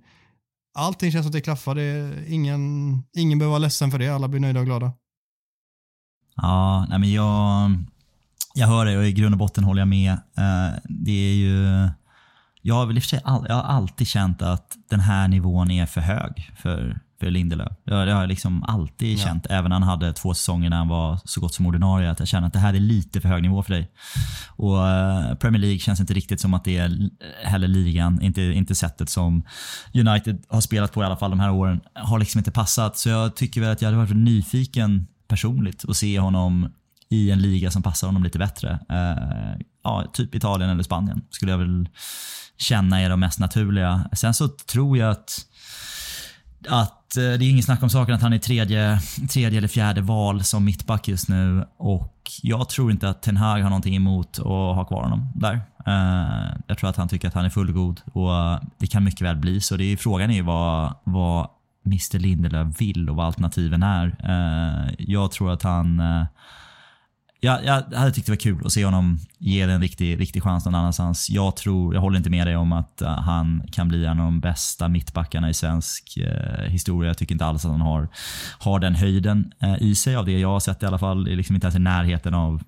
allting 0.73 1.11
känns 1.11 1.23
som 1.23 1.29
att 1.29 1.33
det 1.33 1.41
klaffar. 1.41 1.75
Det, 1.75 2.13
ingen, 2.27 3.03
ingen 3.17 3.39
behöver 3.39 3.51
vara 3.51 3.59
ledsen 3.59 3.91
för 3.91 3.99
det. 3.99 4.09
Alla 4.09 4.27
blir 4.27 4.39
nöjda 4.39 4.59
och 4.59 4.65
glada. 4.65 4.91
Ja, 6.35 6.85
nej 6.89 6.99
men 6.99 7.11
jag, 7.11 7.71
jag 8.53 8.67
hör 8.67 8.85
det 8.85 8.97
och 8.97 9.05
i 9.05 9.11
grund 9.11 9.35
och 9.35 9.39
botten 9.39 9.63
håller 9.63 9.81
jag 9.81 9.87
med. 9.87 10.11
Eh, 10.11 10.79
det 10.83 11.31
är 11.31 11.33
ju, 11.33 11.89
jag 12.61 12.75
har 12.75 12.85
väl 12.85 12.97
i 12.97 12.99
och 12.99 13.03
för 13.03 13.09
sig 13.09 13.21
all, 13.23 13.45
jag 13.47 13.55
har 13.55 13.63
alltid 13.63 14.07
känt 14.07 14.41
att 14.41 14.77
den 14.89 14.99
här 14.99 15.27
nivån 15.27 15.71
är 15.71 15.85
för 15.85 16.01
hög 16.01 16.51
för, 16.57 16.99
för 17.23 17.31
Lindelöf. 17.31 17.71
Det 17.85 17.93
har, 17.95 18.07
jag 18.07 18.27
liksom 18.27 18.63
alltid 18.63 19.17
Ja. 19.19 19.23
känt, 19.23 19.45
även 19.49 19.69
när 19.69 19.79
han 19.79 19.83
hade 19.83 20.13
två 20.13 20.33
säsonger 20.33 20.69
när 20.69 20.77
han 20.77 20.87
var 20.87 21.19
så 21.25 21.41
gott 21.41 21.53
som 21.53 21.65
ordinarie, 21.65 22.11
att 22.11 22.19
jag 22.19 22.27
känner 22.27 22.47
att 22.47 22.53
det 22.53 22.59
här 22.59 22.73
är 22.73 22.79
lite 22.79 23.21
för 23.21 23.29
hög 23.29 23.41
nivå 23.41 23.63
för 23.63 23.73
dig. 23.73 23.91
Och 24.47 24.87
eh, 24.87 25.35
Premier 25.35 25.61
League 25.61 25.79
känns 25.79 25.99
inte 25.99 26.13
riktigt 26.13 26.41
som 26.41 26.53
att 26.53 26.63
det 26.63 26.77
är 26.77 27.09
heller 27.43 27.67
ligan, 27.67 28.21
inte, 28.21 28.41
inte 28.41 28.75
sättet 28.75 29.09
som 29.09 29.43
United 29.93 30.43
har 30.49 30.61
spelat 30.61 30.91
på 30.93 31.01
i 31.03 31.05
alla 31.05 31.17
fall 31.17 31.29
de 31.29 31.39
här 31.39 31.51
åren, 31.51 31.81
har 31.95 32.19
liksom 32.19 32.39
inte 32.39 32.51
passat. 32.51 32.97
Så 32.97 33.09
jag 33.09 33.35
tycker 33.35 33.61
väl 33.61 33.71
att 33.71 33.81
jag 33.81 33.87
hade 33.87 33.97
varit 33.97 34.15
nyfiken 34.15 35.07
personligt 35.27 35.89
att 35.89 35.97
se 35.97 36.19
honom 36.19 36.69
i 37.09 37.31
en 37.31 37.41
liga 37.41 37.71
som 37.71 37.83
passar 37.83 38.07
honom 38.07 38.23
lite 38.23 38.39
bättre. 38.39 38.79
Eh, 38.89 39.61
ja, 39.83 40.05
typ 40.13 40.35
Italien 40.35 40.69
eller 40.69 40.83
Spanien 40.83 41.21
skulle 41.29 41.51
jag 41.51 41.59
väl 41.59 41.89
känna 42.57 43.01
är 43.01 43.09
de 43.09 43.19
mest 43.19 43.39
naturliga. 43.39 44.09
Sen 44.13 44.33
så 44.33 44.47
tror 44.47 44.97
jag 44.97 45.11
att 45.11 45.39
att 46.67 47.17
eh, 47.17 47.21
det 47.21 47.45
är 47.45 47.49
inget 47.49 47.65
snack 47.65 47.83
om 47.83 47.89
saken 47.89 48.15
att 48.15 48.21
han 48.21 48.33
är 48.33 48.37
tredje, 48.37 48.99
tredje 49.29 49.57
eller 49.57 49.67
fjärde 49.67 50.01
val 50.01 50.43
som 50.43 50.65
mittback 50.65 51.07
just 51.07 51.29
nu. 51.29 51.65
Och 51.77 52.31
jag 52.41 52.69
tror 52.69 52.91
inte 52.91 53.09
att 53.09 53.21
Ten 53.21 53.37
Hag 53.37 53.61
har 53.61 53.69
någonting 53.69 53.95
emot 53.95 54.39
att 54.39 54.45
ha 54.45 54.85
kvar 54.85 55.03
honom 55.03 55.27
där. 55.35 55.61
Eh, 55.85 56.57
jag 56.67 56.77
tror 56.77 56.89
att 56.89 56.97
han 56.97 57.07
tycker 57.07 57.27
att 57.27 57.33
han 57.33 57.45
är 57.45 57.49
fullgod 57.49 58.01
och 58.13 58.59
det 58.77 58.87
kan 58.87 59.03
mycket 59.03 59.21
väl 59.21 59.35
bli 59.35 59.61
så. 59.61 59.77
Det 59.77 59.83
är, 59.83 59.97
frågan 59.97 60.29
är 60.29 60.35
ju 60.35 60.41
vad, 60.41 60.93
vad 61.03 61.47
Mr 61.85 62.19
Lindelöf 62.19 62.81
vill 62.81 63.09
och 63.09 63.15
vad 63.15 63.25
alternativen 63.25 63.83
är. 63.83 64.15
Eh, 64.23 64.93
jag 64.97 65.31
tror 65.31 65.51
att 65.51 65.63
han 65.63 66.01
jag, 67.43 67.65
jag 67.65 67.97
hade 67.97 68.11
tyckt 68.11 68.27
det 68.27 68.31
var 68.31 68.37
kul 68.37 68.65
att 68.65 68.71
se 68.71 68.85
honom 68.85 69.19
ge 69.37 69.65
det 69.65 69.73
en 69.73 69.81
riktig, 69.81 70.19
riktig 70.19 70.43
chans 70.43 70.65
någon 70.65 70.75
annanstans. 70.75 71.29
Jag, 71.29 71.55
tror, 71.55 71.93
jag 71.93 72.01
håller 72.01 72.17
inte 72.17 72.29
med 72.29 72.47
dig 72.47 72.55
om 72.55 72.71
att 72.71 73.01
eh, 73.01 73.09
han 73.09 73.63
kan 73.71 73.87
bli 73.87 74.05
en 74.05 74.19
av 74.19 74.25
de 74.25 74.39
bästa 74.39 74.87
mittbackarna 74.87 75.49
i 75.49 75.53
svensk 75.53 76.17
eh, 76.17 76.63
historia. 76.63 77.09
Jag 77.09 77.17
tycker 77.17 77.35
inte 77.35 77.45
alls 77.45 77.65
att 77.65 77.71
han 77.71 77.81
har, 77.81 78.07
har 78.59 78.79
den 78.79 78.95
höjden 78.95 79.51
eh, 79.59 79.75
i 79.81 79.95
sig 79.95 80.15
av 80.15 80.25
det 80.25 80.39
jag 80.39 80.49
har 80.49 80.59
sett 80.59 80.83
i 80.83 80.85
alla 80.85 80.99
fall. 80.99 81.23
Det 81.23 81.31
är 81.31 81.35
liksom 81.35 81.55
inte 81.55 81.65
ens 81.65 81.75
i 81.75 81.79
närheten 81.79 82.33
av 82.33 82.63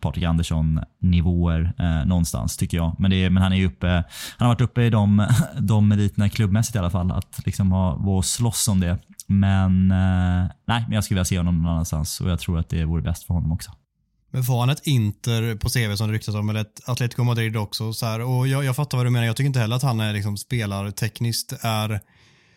Patrik 0.00 0.24
Andersson 0.24 0.80
nivåer 0.98 1.72
eh, 1.78 2.06
någonstans 2.06 2.56
tycker 2.56 2.76
jag. 2.76 2.96
Men, 2.98 3.10
det 3.10 3.24
är, 3.24 3.30
men 3.30 3.42
han 3.42 3.52
är 3.52 3.66
uppe, 3.66 3.88
han 4.36 4.46
har 4.46 4.48
varit 4.48 4.60
uppe 4.60 4.82
i 4.82 4.90
de, 4.90 5.26
de 5.58 5.88
meriterna 5.88 6.28
klubbmässigt 6.28 6.76
i 6.76 6.78
alla 6.78 6.90
fall. 6.90 7.12
Att 7.12 7.40
liksom 7.46 7.72
ha, 7.72 7.94
vara 7.94 8.22
slåss 8.22 8.68
om 8.68 8.80
det. 8.80 8.98
Men 9.26 9.90
eh, 9.90 10.50
nej, 10.66 10.84
men 10.86 10.92
jag 10.92 11.04
skulle 11.04 11.16
vilja 11.16 11.24
se 11.24 11.38
honom 11.38 11.62
någon 11.62 11.72
annanstans 11.72 12.20
och 12.20 12.30
jag 12.30 12.40
tror 12.40 12.58
att 12.58 12.68
det 12.68 12.84
vore 12.84 13.02
bäst 13.02 13.24
för 13.24 13.34
honom 13.34 13.52
också. 13.52 13.72
Men 14.30 14.44
får 14.44 14.60
han 14.60 14.70
ett 14.70 14.86
Inter 14.86 15.54
på 15.54 15.68
CV 15.68 15.96
som 15.96 16.08
det 16.08 16.14
ryktas 16.14 16.34
om, 16.34 16.48
eller 16.48 16.60
ett 16.60 16.80
Atletico 16.86 17.24
Madrid 17.24 17.56
också? 17.56 17.92
Så 17.92 18.06
här, 18.06 18.20
och 18.20 18.48
jag, 18.48 18.64
jag 18.64 18.76
fattar 18.76 18.98
vad 18.98 19.06
du 19.06 19.10
menar. 19.10 19.26
Jag 19.26 19.36
tycker 19.36 19.46
inte 19.46 19.60
heller 19.60 19.76
att 19.76 19.82
han 19.82 20.00
är 20.00 20.12
liksom 20.12 20.36
spelartekniskt 20.36 21.52
är, 21.60 22.00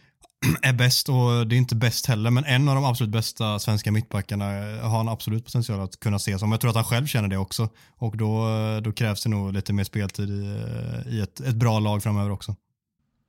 är 0.61 0.73
bäst 0.73 1.09
och 1.09 1.47
det 1.47 1.55
är 1.55 1.57
inte 1.57 1.75
bäst 1.75 2.05
heller, 2.05 2.29
men 2.29 2.45
en 2.45 2.69
av 2.69 2.75
de 2.75 2.85
absolut 2.85 3.11
bästa 3.11 3.59
svenska 3.59 3.91
mittbackarna 3.91 4.45
har 4.81 4.97
han 4.97 5.09
absolut 5.09 5.45
potential 5.45 5.81
att 5.81 5.99
kunna 5.99 6.19
se 6.19 6.39
som. 6.39 6.51
Jag 6.51 6.61
tror 6.61 6.69
att 6.69 6.75
han 6.75 6.85
själv 6.85 7.05
känner 7.05 7.27
det 7.27 7.37
också 7.37 7.69
och 7.97 8.17
då, 8.17 8.47
då 8.83 8.91
krävs 8.91 9.23
det 9.23 9.29
nog 9.29 9.53
lite 9.53 9.73
mer 9.73 9.83
speltid 9.83 10.29
i, 10.29 10.63
i 11.09 11.21
ett, 11.21 11.39
ett 11.39 11.55
bra 11.55 11.79
lag 11.79 12.03
framöver 12.03 12.31
också. 12.31 12.55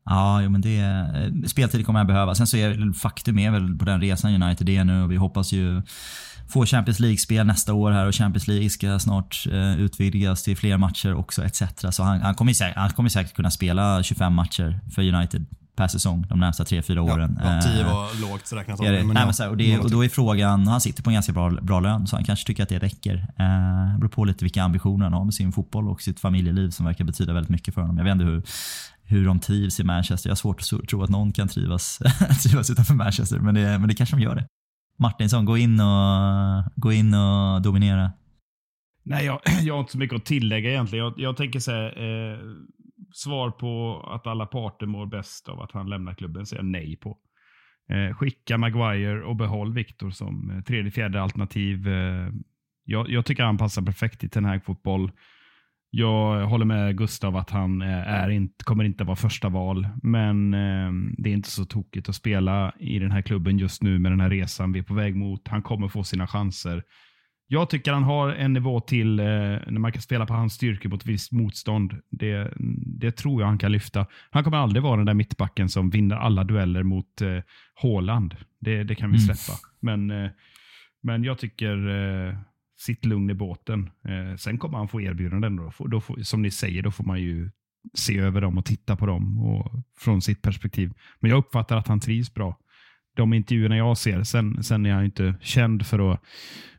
Ja, 0.05 0.43
jo, 0.43 0.51
men 0.51 0.61
det, 0.61 0.79
eh, 0.79 1.47
speltid 1.47 1.87
kommer 1.87 2.01
jag 2.01 2.07
behöva. 2.07 2.35
Sen 2.35 2.47
så 2.47 2.57
är 2.57 2.93
faktum 2.93 3.39
är 3.39 3.51
väl 3.51 3.79
på 3.79 3.85
den 3.85 4.01
resan 4.01 4.43
United 4.43 4.69
är 4.69 4.85
nu 4.85 5.03
och 5.03 5.13
vi 5.13 5.17
hoppas 5.17 5.53
ju 5.53 5.83
få 6.53 6.67
Champions 6.67 7.01
League-spel 7.01 7.47
nästa 7.47 7.75
år 7.75 7.91
här 7.91 8.07
och 8.07 8.15
Champions 8.15 8.49
League 8.49 8.71
ska 8.71 8.99
snart 8.99 9.47
eh, 9.53 9.81
utvidgas 9.81 10.43
till 10.43 10.57
fler 10.57 10.77
matcher 10.77 11.15
också 11.15 11.45
etc. 11.45 11.63
Så 11.91 12.03
han, 12.03 12.21
han, 12.21 12.35
kommer 12.35 12.53
säkert, 12.53 12.77
han 12.77 12.91
kommer 12.91 13.09
säkert 13.09 13.35
kunna 13.35 13.51
spela 13.51 14.03
25 14.03 14.35
matcher 14.35 14.81
för 14.95 15.15
United 15.15 15.47
per 15.77 15.89
säsong 15.89 16.27
de 16.29 16.41
närmsta 16.41 16.65
3-4 16.65 16.99
åren. 16.99 17.41
Ja, 17.43 17.61
10 17.61 17.81
eh, 17.81 17.95
var 17.95 18.21
lågt 18.21 18.53
räknat 18.53 18.81
av 18.81 18.87
det, 18.87 18.93
men, 18.93 19.15
nej, 19.15 19.25
men 19.25 19.35
så 19.35 19.43
här, 19.43 19.51
och, 19.51 19.57
det, 19.57 19.79
och 19.79 19.91
då 19.91 20.05
är 20.05 20.09
frågan, 20.09 20.67
han 20.67 20.81
sitter 20.81 21.03
på 21.03 21.11
en 21.11 21.15
ganska 21.15 21.33
bra, 21.33 21.51
bra 21.51 21.81
lön 21.81 22.07
så 22.07 22.17
han 22.17 22.25
kanske 22.25 22.47
tycker 22.47 22.63
att 22.63 22.69
det 22.69 22.79
räcker. 22.79 23.15
Eh, 23.15 23.99
beror 23.99 24.09
på 24.09 24.25
lite 24.25 24.45
vilka 24.45 24.63
ambitioner 24.63 25.05
han 25.05 25.13
har 25.13 25.25
med 25.25 25.35
sin 25.35 25.53
fotboll 25.53 25.89
och 25.89 26.03
sitt 26.03 26.21
familjeliv 26.21 26.71
som 26.71 26.87
verkar 26.87 27.05
betyda 27.05 27.33
väldigt 27.33 27.51
mycket 27.51 27.75
för 27.75 27.81
honom. 27.81 27.97
Jag 27.97 28.05
vet 28.05 28.13
inte 28.13 28.25
hur, 28.25 28.43
hur 29.03 29.27
de 29.27 29.41
trivs 29.41 29.81
i 29.81 29.85
Manchester. 29.85 30.29
Jag 30.29 30.33
har 30.33 30.37
svårt 30.37 30.61
att 30.61 30.89
tro 30.89 31.03
att 31.03 31.11
någon 31.11 31.33
kan 31.33 31.49
trivas, 31.49 31.99
trivas 32.43 32.71
utanför 32.71 32.95
Manchester, 32.95 33.39
men 33.39 33.55
det, 33.55 33.79
men 33.79 33.89
det 33.89 33.95
kanske 33.95 34.17
de 34.17 34.23
gör 34.23 34.35
det. 34.35 34.47
Martinsson, 34.97 35.45
gå 35.45 35.59
in 35.59 35.81
och, 35.81 36.65
gå 36.77 36.93
in 36.93 37.15
och 37.15 37.63
dominera. 37.63 38.13
Nej, 39.03 39.25
jag, 39.25 39.41
jag 39.63 39.75
har 39.75 39.81
inte 39.81 39.93
så 39.93 39.99
mycket 39.99 40.17
att 40.17 40.25
tillägga 40.25 40.71
egentligen. 40.71 41.05
Jag, 41.05 41.15
jag 41.17 41.37
tänker 41.37 41.61
säga 41.61 41.89
eh, 41.89 42.39
svar 43.15 43.51
på 43.51 44.03
att 44.15 44.27
alla 44.27 44.47
parter 44.47 44.87
mår 44.87 45.07
bäst 45.07 45.49
av 45.49 45.61
att 45.61 45.73
han 45.73 45.91
lämnar 45.91 46.15
klubben 46.15 46.47
säger 46.47 46.63
jag 46.63 46.71
nej 46.71 46.97
på. 46.97 47.19
Eh, 47.91 48.15
skicka 48.15 48.59
Maguire 48.59 49.25
och 49.25 49.37
behåll 49.37 49.73
Viktor 49.73 50.11
som 50.11 50.51
eh, 50.51 50.63
tredje, 50.63 50.91
fjärde 50.91 51.23
alternativ. 51.23 51.89
Eh, 51.89 52.29
jag, 52.85 53.11
jag, 53.11 53.27
tycker 53.27 53.43
han 53.45 53.59
passar 53.59 53.83
perfekt 53.83 54.25
i 54.25 54.29
Ten 54.29 54.45
här 54.45 54.59
fotboll. 54.59 55.11
Jag 55.95 56.47
håller 56.47 56.65
med 56.65 56.99
Gustav 56.99 57.37
att 57.37 57.51
han 57.51 57.83
eh, 57.83 58.09
är 58.09 58.29
inte, 58.29 58.65
kommer 58.65 58.85
inte 58.85 59.05
vara 59.05 59.17
första 59.17 59.49
val, 59.49 59.89
men 60.03 60.55
eh, 60.55 60.93
det 61.19 61.31
är 61.31 61.35
inte 61.35 61.51
så 61.51 61.65
tokigt 61.65 62.09
att 62.09 62.15
spela 62.15 62.73
i 62.79 62.99
den 62.99 63.11
här 63.11 63.23
klubben 63.23 63.59
just 63.59 63.83
nu 63.83 63.99
med 63.99 64.13
den 64.13 64.21
här 64.21 64.31
resan 64.31 64.73
vi 64.73 64.79
är 64.79 64.83
på 64.83 64.95
väg 64.95 65.17
mot. 65.17 65.49
Han 65.49 65.63
kommer 65.63 65.89
få 65.89 66.05
sina 66.05 66.27
chanser. 66.27 66.83
Jag 67.47 67.71
tycker 67.71 67.93
han 67.93 68.03
har 68.03 68.29
en 68.29 68.53
nivå 68.53 68.81
till 68.81 69.19
eh, 69.19 69.25
när 69.25 69.79
man 69.79 69.93
kan 69.93 70.03
spela 70.03 70.27
på 70.27 70.35
hans 70.35 70.55
styrkor 70.55 70.91
mot 70.91 71.07
visst 71.07 71.33
motstånd. 71.33 71.95
Det, 72.11 72.53
det 73.01 73.13
tror 73.13 73.43
jag 73.43 73.49
han 73.49 73.59
kan 73.59 73.73
lyfta. 73.73 74.07
Han 74.31 74.45
kommer 74.45 74.57
aldrig 74.57 74.83
vara 74.83 74.97
den 74.97 75.07
där 75.07 75.15
mittbacken 75.15 75.69
som 75.69 75.91
vinner 75.91 76.17
alla 76.17 76.45
dueller 76.45 76.83
mot 76.83 77.21
eh, 77.21 77.39
Håland. 77.75 78.37
Det, 78.61 78.85
det 78.85 78.95
kan 78.95 79.13
vi 79.13 79.17
mm. 79.17 79.35
släppa. 79.35 79.59
Mm. 79.83 80.07
Men, 80.09 80.25
eh, 80.25 80.31
men 81.03 81.25
jag 81.25 81.39
tycker 81.39 81.89
eh, 81.89 82.35
sitt 82.83 83.05
lugn 83.05 83.31
i 83.31 83.35
båten. 83.35 83.91
Eh, 84.09 84.37
sen 84.37 84.59
kommer 84.59 84.79
han 84.79 84.89
få 84.89 85.01
erbjudanden. 85.01 85.57
Då. 85.57 85.73
Då 85.79 86.01
får, 86.01 86.23
som 86.23 86.43
ni 86.43 86.51
säger, 86.51 86.83
då 86.83 86.91
får 86.91 87.05
man 87.05 87.21
ju 87.21 87.51
se 87.95 88.19
över 88.19 88.41
dem 88.41 88.59
och 88.59 88.65
titta 88.65 88.97
på 88.97 89.07
dem 89.07 89.39
och, 89.39 89.73
från 89.99 90.23
sitt 90.23 90.43
perspektiv. 90.43 90.93
Men 91.21 91.31
jag 91.31 91.39
uppfattar 91.39 91.77
att 91.77 91.89
han 91.89 92.01
trivs 92.01 92.35
bra. 92.35 92.59
De 93.17 93.33
intervjuerna 93.33 93.77
jag 93.77 93.99
ser, 93.99 94.23
sen, 94.23 94.65
sen 94.65 94.87
är 94.87 94.93
han 94.93 95.05
inte 95.05 95.35
känd 95.41 95.87
för 95.87 96.13
att 96.13 96.21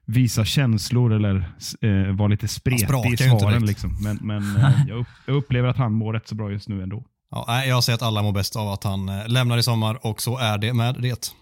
visa 0.06 0.46
känslor 0.46 1.14
eller 1.14 1.54
eh, 1.82 2.16
vara 2.16 2.28
lite 2.28 2.48
spretig 2.48 3.14
i 3.14 3.18
svaren. 3.18 3.66
Liksom. 3.66 3.98
Men, 4.04 4.20
men 4.22 4.56
eh, 4.58 4.88
jag, 4.88 5.00
upp, 5.00 5.08
jag, 5.28 5.36
upplever 5.36 5.70
att 5.70 5.78
han 5.78 5.94
mår 5.94 6.14
rätt 6.14 6.28
så 6.28 6.36
bra 6.36 6.52
just 6.52 6.70
nu 6.70 6.84
ändå. 6.84 7.06
Ja, 7.32 7.66
jag 7.66 7.84
ser 7.84 7.94
att 7.94 8.02
alla 8.02 8.22
mår 8.22 8.32
bäst 8.32 8.56
av 8.56 8.68
att 8.68 8.84
han 8.84 9.10
eh, 9.10 9.28
lämnar 9.28 9.58
i 9.58 9.64
sommar 9.64 10.06
och 10.06 10.22
så 10.22 10.38
är 10.38 10.58
det 10.58 10.74
med 10.74 10.96
det. 11.00 11.34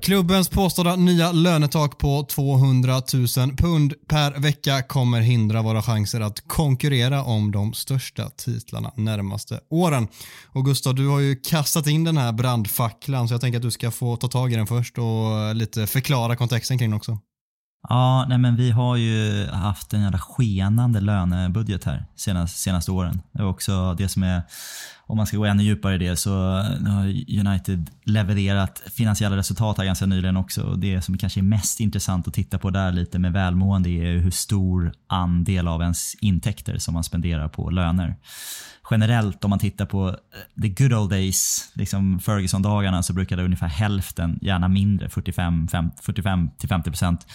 Klubbens 0.00 0.48
påstådda 0.48 0.96
nya 0.96 1.32
lönetak 1.32 1.98
på 1.98 2.26
200 2.30 3.02
000 3.36 3.56
pund 3.56 3.94
per 4.08 4.40
vecka 4.40 4.82
kommer 4.82 5.20
hindra 5.20 5.62
våra 5.62 5.82
chanser 5.82 6.20
att 6.20 6.48
konkurrera 6.48 7.24
om 7.24 7.52
de 7.52 7.72
största 7.74 8.30
titlarna 8.30 8.92
närmaste 8.96 9.60
åren. 9.70 10.08
Och 10.46 10.64
Gustav, 10.64 10.94
du 10.94 11.08
har 11.08 11.20
ju 11.20 11.36
kastat 11.36 11.86
in 11.86 12.04
den 12.04 12.16
här 12.16 12.32
brandfacklan 12.32 13.28
så 13.28 13.34
jag 13.34 13.40
tänker 13.40 13.58
att 13.58 13.62
du 13.62 13.70
ska 13.70 13.90
få 13.90 14.16
ta 14.16 14.28
tag 14.28 14.52
i 14.52 14.56
den 14.56 14.66
först 14.66 14.98
och 14.98 15.54
lite 15.54 15.86
förklara 15.86 16.36
kontexten 16.36 16.78
kring 16.78 16.90
den 16.90 16.96
också. 16.96 17.18
Ja, 17.88 18.26
nej 18.28 18.38
men 18.38 18.56
vi 18.56 18.70
har 18.70 18.96
ju 18.96 19.46
haft 19.46 19.94
en 19.94 20.02
jävla 20.02 20.18
skenande 20.18 21.00
lönebudget 21.00 21.84
här 21.84 22.04
senaste, 22.16 22.58
senaste 22.58 22.90
åren. 22.90 23.20
Det 23.32 23.42
är 23.42 23.46
också 23.46 23.94
det 23.94 24.08
som 24.08 24.22
är, 24.22 24.42
om 25.06 25.16
man 25.16 25.26
ska 25.26 25.36
gå 25.36 25.44
ännu 25.44 25.62
djupare 25.62 25.94
i 25.94 25.98
det, 25.98 26.16
så 26.16 26.58
eh, 26.58 26.92
har 26.92 27.06
United 27.46 27.90
levererat 28.04 28.82
finansiella 28.94 29.36
resultat 29.36 29.78
här 29.78 29.84
ganska 29.84 30.06
nyligen 30.06 30.36
också. 30.36 30.62
Och 30.62 30.78
det 30.78 31.02
som 31.02 31.18
kanske 31.18 31.40
är 31.40 31.42
mest 31.42 31.80
intressant 31.80 32.28
att 32.28 32.34
titta 32.34 32.58
på 32.58 32.70
där 32.70 32.92
lite 32.92 33.18
med 33.18 33.32
välmående 33.32 33.90
är 33.90 34.18
hur 34.18 34.30
stor 34.30 34.92
andel 35.06 35.68
av 35.68 35.82
ens 35.82 36.14
intäkter 36.14 36.78
som 36.78 36.94
man 36.94 37.04
spenderar 37.04 37.48
på 37.48 37.70
löner 37.70 38.16
generellt 38.90 39.44
om 39.44 39.50
man 39.50 39.58
tittar 39.58 39.86
på 39.86 40.16
the 40.62 40.68
good 40.68 40.92
old 40.92 41.10
days, 41.10 41.70
liksom 41.72 42.20
Ferguson-dagarna, 42.20 43.02
så 43.02 43.12
brukade 43.12 43.44
ungefär 43.44 43.68
hälften, 43.68 44.38
gärna 44.42 44.68
mindre, 44.68 45.08
45-50 45.08 46.82
procent 46.82 47.26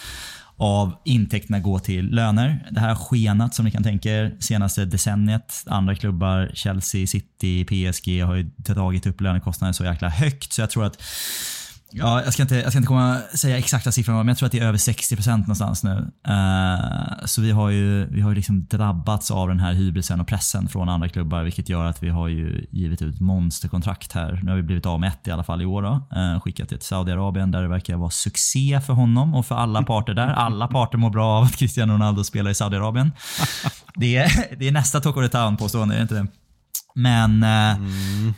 av 0.57 0.95
intäkterna 1.05 1.59
går 1.59 1.79
till 1.79 2.09
löner. 2.09 2.67
Det 2.71 2.79
här 2.79 2.87
har 2.87 2.95
skenat 2.95 3.55
som 3.55 3.65
ni 3.65 3.71
kan 3.71 3.83
tänka 3.83 4.09
er 4.09 4.35
senaste 4.39 4.85
decenniet. 4.85 5.63
Andra 5.65 5.95
klubbar, 5.95 6.51
Chelsea, 6.53 7.07
City, 7.07 7.65
PSG 7.65 8.23
har 8.23 8.35
ju 8.35 8.49
tagit 8.65 9.05
upp 9.05 9.21
lönekostnader 9.21 9.73
så 9.73 9.83
jäkla 9.83 10.09
högt 10.09 10.53
så 10.53 10.61
jag 10.61 10.69
tror 10.69 10.85
att 10.85 11.03
Ja, 11.93 12.23
jag 12.23 12.33
ska 12.33 12.41
inte, 12.41 12.55
jag 12.55 12.69
ska 12.71 12.77
inte 12.77 12.87
komma 12.87 13.17
säga 13.33 13.57
exakta 13.57 13.91
siffror, 13.91 14.13
men 14.13 14.27
jag 14.27 14.37
tror 14.37 14.45
att 14.45 14.51
det 14.51 14.59
är 14.59 14.67
över 14.67 14.77
60% 14.77 15.37
någonstans 15.37 15.83
nu. 15.83 16.11
Uh, 16.29 17.25
så 17.25 17.41
vi 17.41 17.51
har 17.51 17.69
ju, 17.69 18.05
vi 18.05 18.21
har 18.21 18.35
liksom 18.35 18.65
drabbats 18.65 19.31
av 19.31 19.47
den 19.47 19.59
här 19.59 19.73
hybrisen 19.73 20.21
och 20.21 20.27
pressen 20.27 20.69
från 20.69 20.89
andra 20.89 21.09
klubbar, 21.09 21.43
vilket 21.43 21.69
gör 21.69 21.85
att 21.85 22.03
vi 22.03 22.09
har 22.09 22.27
ju 22.27 22.65
givit 22.71 23.01
ut 23.01 23.19
monsterkontrakt 23.19 24.13
här. 24.13 24.39
Nu 24.43 24.51
har 24.51 24.55
vi 24.55 24.63
blivit 24.63 24.85
av 24.85 24.99
med 24.99 25.07
ett 25.07 25.27
i 25.27 25.31
alla 25.31 25.43
fall 25.43 25.61
i 25.61 25.65
år. 25.65 25.81
Då. 25.81 26.19
Uh, 26.19 26.39
skickat 26.39 26.69
det 26.69 26.77
till 26.77 26.87
Saudiarabien 26.87 27.51
där 27.51 27.61
det 27.61 27.67
verkar 27.67 27.95
vara 27.95 28.09
succé 28.09 28.81
för 28.85 28.93
honom 28.93 29.35
och 29.35 29.45
för 29.45 29.55
alla 29.55 29.83
parter 29.83 30.13
där. 30.13 30.27
Alla 30.27 30.67
parter 30.67 30.97
mår 30.97 31.09
bra 31.09 31.27
av 31.27 31.43
att 31.43 31.57
Cristiano 31.57 31.93
Ronaldo 31.93 32.23
spelar 32.23 32.51
i 32.51 32.55
Saudiarabien. 32.55 33.11
Det 33.95 34.17
är, 34.17 34.55
det 34.57 34.67
är 34.67 34.71
nästa 34.71 34.99
Talk 34.99 35.17
of 35.17 35.23
the 35.23 35.29
Town 35.29 35.57
påstående, 35.57 35.95
är 35.95 35.97
det 35.97 36.01
inte 36.01 36.15
det? 36.15 36.27
Men 36.95 37.43
eh, 37.43 37.77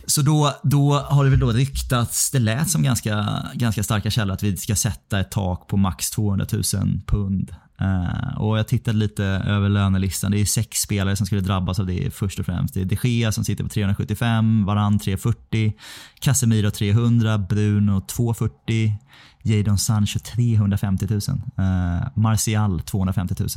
så 0.06 0.22
då, 0.22 0.54
då 0.64 0.94
har 0.94 1.24
det 1.24 1.30
väl 1.30 1.40
då 1.40 1.52
ryktats, 1.52 2.32
det 2.32 2.40
lät 2.40 2.70
som 2.70 2.84
ganska, 2.84 3.44
ganska 3.54 3.84
starka 3.84 4.12
källor 4.12 4.34
att 4.34 4.44
vi 4.44 4.58
ska 4.58 4.76
sätta 4.76 5.20
ett 5.20 5.32
tak 5.32 5.68
på 5.68 5.78
max 5.78 6.12
200 6.12 6.46
000 6.52 6.64
pund. 7.08 7.56
Eh, 7.80 8.38
och 8.38 8.58
jag 8.58 8.68
tittade 8.68 8.98
lite 8.98 9.24
över 9.26 9.70
lönelistan. 9.70 10.32
Det 10.32 10.42
är 10.42 10.46
sex 10.46 10.80
spelare 10.80 11.16
som 11.16 11.26
skulle 11.26 11.42
drabbas 11.42 11.80
av 11.80 11.86
det 11.86 12.14
först 12.14 12.40
och 12.40 12.46
främst. 12.46 12.74
Det 12.74 12.82
är 12.82 12.86
de 12.86 13.10
Gea 13.10 13.32
som 13.32 13.44
sitter 13.44 13.64
på 13.64 13.70
375, 13.70 14.66
Varann 14.66 15.00
340, 15.00 15.74
Casemiro 16.20 16.72
300, 16.72 17.38
Bruno 17.38 18.02
240, 18.02 18.94
Jadon 19.44 19.78
Sancho 19.78 20.20
350 20.20 21.08
000, 21.10 21.22
eh, 21.58 22.08
Martial 22.16 22.82
250 22.82 23.36
000. 23.40 23.50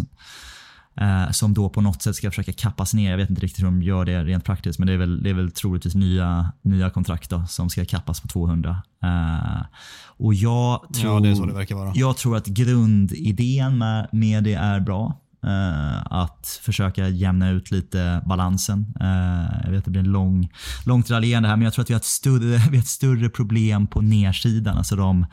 Eh, 1.01 1.31
som 1.31 1.55
då 1.55 1.69
på 1.69 1.81
något 1.81 2.03
sätt 2.03 2.17
ska 2.17 2.31
försöka 2.31 2.53
kappas 2.53 2.95
ner. 2.95 3.11
Jag 3.11 3.17
vet 3.17 3.31
inte 3.31 3.43
riktigt 3.43 3.65
hur 3.65 3.67
de 3.67 3.83
gör 3.83 4.05
det 4.05 4.25
rent 4.25 4.45
praktiskt 4.45 4.79
men 4.79 4.89
det 4.89 4.95
är 4.95 4.99
väl, 4.99 5.23
det 5.23 5.31
är 5.31 5.35
väl 5.35 5.51
troligtvis 5.51 5.95
nya, 5.95 6.53
nya 6.63 6.91
kontrakt 6.91 7.31
då, 7.31 7.45
som 7.49 7.71
ska 7.71 7.85
kappas 7.85 8.21
på 8.21 8.29
200. 8.29 8.83
Eh, 9.03 9.67
och 10.07 10.35
jag 10.35 10.87
tror, 10.95 11.15
Ja, 11.15 11.21
det 11.21 11.29
är 11.29 11.35
så 11.35 11.47
det 11.47 11.55
verkar 11.55 11.75
vara. 11.75 11.93
Jag 11.95 12.17
tror 12.17 12.37
att 12.37 12.47
grundidén 12.47 13.79
med, 13.79 14.09
med 14.13 14.45
det 14.45 14.55
är 14.55 14.81
bra. 14.81 15.21
Eh, 15.47 16.13
att 16.13 16.61
försöka 16.63 17.09
jämna 17.09 17.51
ut 17.51 17.71
lite 17.71 18.23
balansen. 18.27 18.95
Eh, 19.01 19.61
jag 19.65 19.71
vet 19.71 19.79
att 19.79 19.85
det 19.85 19.91
blir 19.91 20.01
en 20.01 20.13
lång, 20.13 20.49
långt 20.87 21.11
raljerande 21.11 21.49
här 21.49 21.57
men 21.57 21.65
jag 21.65 21.73
tror 21.73 21.83
att 21.83 21.91
vi 21.91 21.95
har 21.95 22.01
ett 22.01 22.05
större, 22.05 22.57
vi 22.71 22.77
har 22.77 22.83
ett 22.83 22.87
större 22.87 23.29
problem 23.29 23.87
på 23.87 24.01
nersidan. 24.01 24.77
Alltså 24.77 24.97
de, 24.97 25.27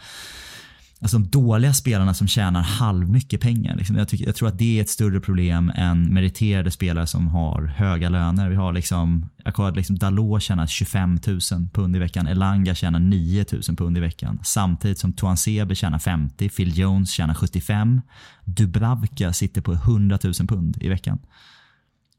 Alltså 1.04 1.18
de 1.18 1.30
dåliga 1.30 1.74
spelarna 1.74 2.14
som 2.14 2.28
tjänar 2.28 2.62
halvmycket 2.62 3.42
pengar. 3.42 3.76
Liksom. 3.76 3.96
Jag, 3.96 4.08
tycker, 4.08 4.26
jag 4.26 4.36
tror 4.36 4.48
att 4.48 4.58
det 4.58 4.78
är 4.78 4.82
ett 4.82 4.90
större 4.90 5.20
problem 5.20 5.72
än 5.76 6.14
meriterade 6.14 6.72
spelare 6.72 7.08
som 7.08 7.28
har 7.28 7.66
höga 7.66 8.10
löner. 8.10 8.50
Vi 8.50 8.56
har 8.56 8.74
liksom, 8.74 9.30
jag 9.44 9.54
kollade 9.54 9.78
liksom 9.78 9.98
Dalot 9.98 10.44
tjänar 10.44 10.68
25 10.68 11.20
000 11.28 11.40
pund 11.74 11.96
i 11.96 12.00
veckan. 12.00 12.28
Elanga 12.28 12.76
tjänar 12.76 13.00
9 13.00 13.46
000 13.52 13.62
pund 13.78 13.98
i 13.98 14.00
veckan. 14.00 14.40
Samtidigt 14.44 15.00
som 15.00 15.14
Tuan 15.14 15.38
Sebe 15.38 15.76
tjänar 15.76 16.00
50, 16.00 16.50
Phil 16.50 16.78
Jones 16.78 17.12
tjänar 17.12 17.34
75. 17.34 18.02
Dubravka 18.46 19.34
sitter 19.34 19.62
på 19.62 19.74
100 19.74 20.20
000 20.24 20.34
pund 20.34 20.78
i 20.82 20.90
veckan. 20.90 21.20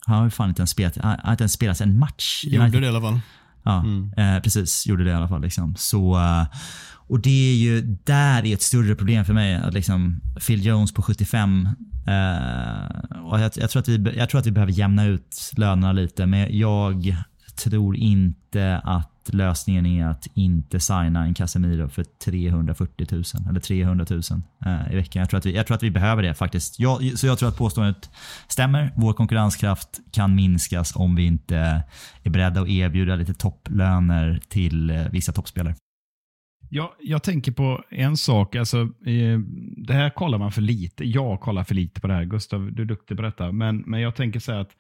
Han 0.07 0.16
har 0.16 0.24
ju 0.24 0.30
fan 0.30 0.49
inte 0.49 0.61
ens 0.61 0.70
spelat, 0.70 0.97
inte 0.97 1.43
ens 1.43 1.53
spelat 1.53 1.80
en 1.80 1.99
match. 1.99 2.45
Gjorde 2.45 2.80
det 2.80 2.87
i 2.87 2.89
alla 2.89 3.01
fall. 3.01 3.20
Ja, 3.65 3.85
eh, 4.17 4.43
precis. 4.43 4.87
Gjorde 4.87 5.05
det 5.05 5.11
i 5.11 5.15
alla 5.15 5.29
fall. 5.29 5.43
Liksom. 5.43 5.75
Så, 5.77 6.17
eh, 6.17 6.47
och 7.07 7.21
det 7.21 7.51
är 7.53 7.55
ju, 7.55 7.81
där 8.05 8.47
är 8.47 8.55
ett 8.55 8.62
större 8.62 8.95
problem 8.95 9.25
för 9.25 9.33
mig. 9.33 9.55
Att 9.55 9.75
liksom 9.75 10.21
Phil 10.47 10.67
Jones 10.67 10.95
på 10.95 11.03
75. 11.03 11.69
Eh, 12.07 13.21
och 13.25 13.41
jag, 13.41 13.53
jag, 13.55 13.71
tror 13.71 13.81
att 13.81 13.89
vi, 13.89 14.17
jag 14.17 14.31
tror 14.31 14.41
att 14.41 14.47
vi 14.47 14.51
behöver 14.51 14.73
jämna 14.73 15.05
ut 15.05 15.51
lönerna 15.57 15.93
lite. 15.93 16.27
Men 16.27 16.59
jag 16.59 17.17
tror 17.57 17.97
inte 17.97 18.81
att 18.85 19.14
lösningen 19.33 19.87
är 19.87 20.07
att 20.07 20.27
inte 20.35 20.81
signa 20.81 21.25
en 21.25 21.35
Casemiro 21.35 21.89
för 21.89 22.05
340 22.05 23.07
000 23.11 23.22
eller 23.49 23.61
300 23.61 24.07
000 24.11 24.22
eh, 24.66 24.93
i 24.93 24.97
veckan. 24.97 25.20
Jag 25.20 25.31
tror, 25.31 25.39
att 25.39 25.47
vi, 25.47 25.57
jag 25.57 25.66
tror 25.66 25.75
att 25.75 25.83
vi 25.83 25.91
behöver 25.91 26.22
det 26.22 26.35
faktiskt. 26.35 26.81
Jag, 26.81 27.18
så 27.18 27.27
jag 27.27 27.39
tror 27.39 27.49
att 27.49 27.57
påståendet 27.57 28.11
stämmer. 28.49 28.93
Vår 28.97 29.12
konkurrenskraft 29.12 30.01
kan 30.12 30.35
minskas 30.35 30.97
om 30.97 31.16
vi 31.16 31.27
inte 31.27 31.85
är 32.22 32.31
beredda 32.31 32.61
att 32.61 32.68
erbjuda 32.68 33.16
lite 33.16 33.35
topplöner 33.35 34.41
till 34.49 34.91
eh, 34.91 35.09
vissa 35.12 35.33
toppspelare. 35.33 35.75
Jag, 36.70 36.91
jag 37.01 37.22
tänker 37.22 37.53
på 37.53 37.85
en 37.91 38.16
sak. 38.16 38.55
Alltså, 38.55 38.81
eh, 38.83 39.39
det 39.77 39.95
här 39.95 40.11
kollar 40.11 40.39
man 40.39 40.53
för 40.53 40.62
lite. 40.62 41.05
Jag 41.05 41.41
kollar 41.41 41.64
för 41.64 41.75
lite 41.75 42.01
på 42.01 42.07
det 42.07 42.14
här. 42.14 42.25
Gustav, 42.25 42.72
du 42.72 42.83
är 42.83 42.87
duktig 42.87 43.16
på 43.16 43.22
detta. 43.22 43.53
Men, 43.53 43.77
men 43.77 44.01
jag 44.01 44.14
tänker 44.14 44.41
så 44.41 44.53
här 44.53 44.61
att 44.61 44.72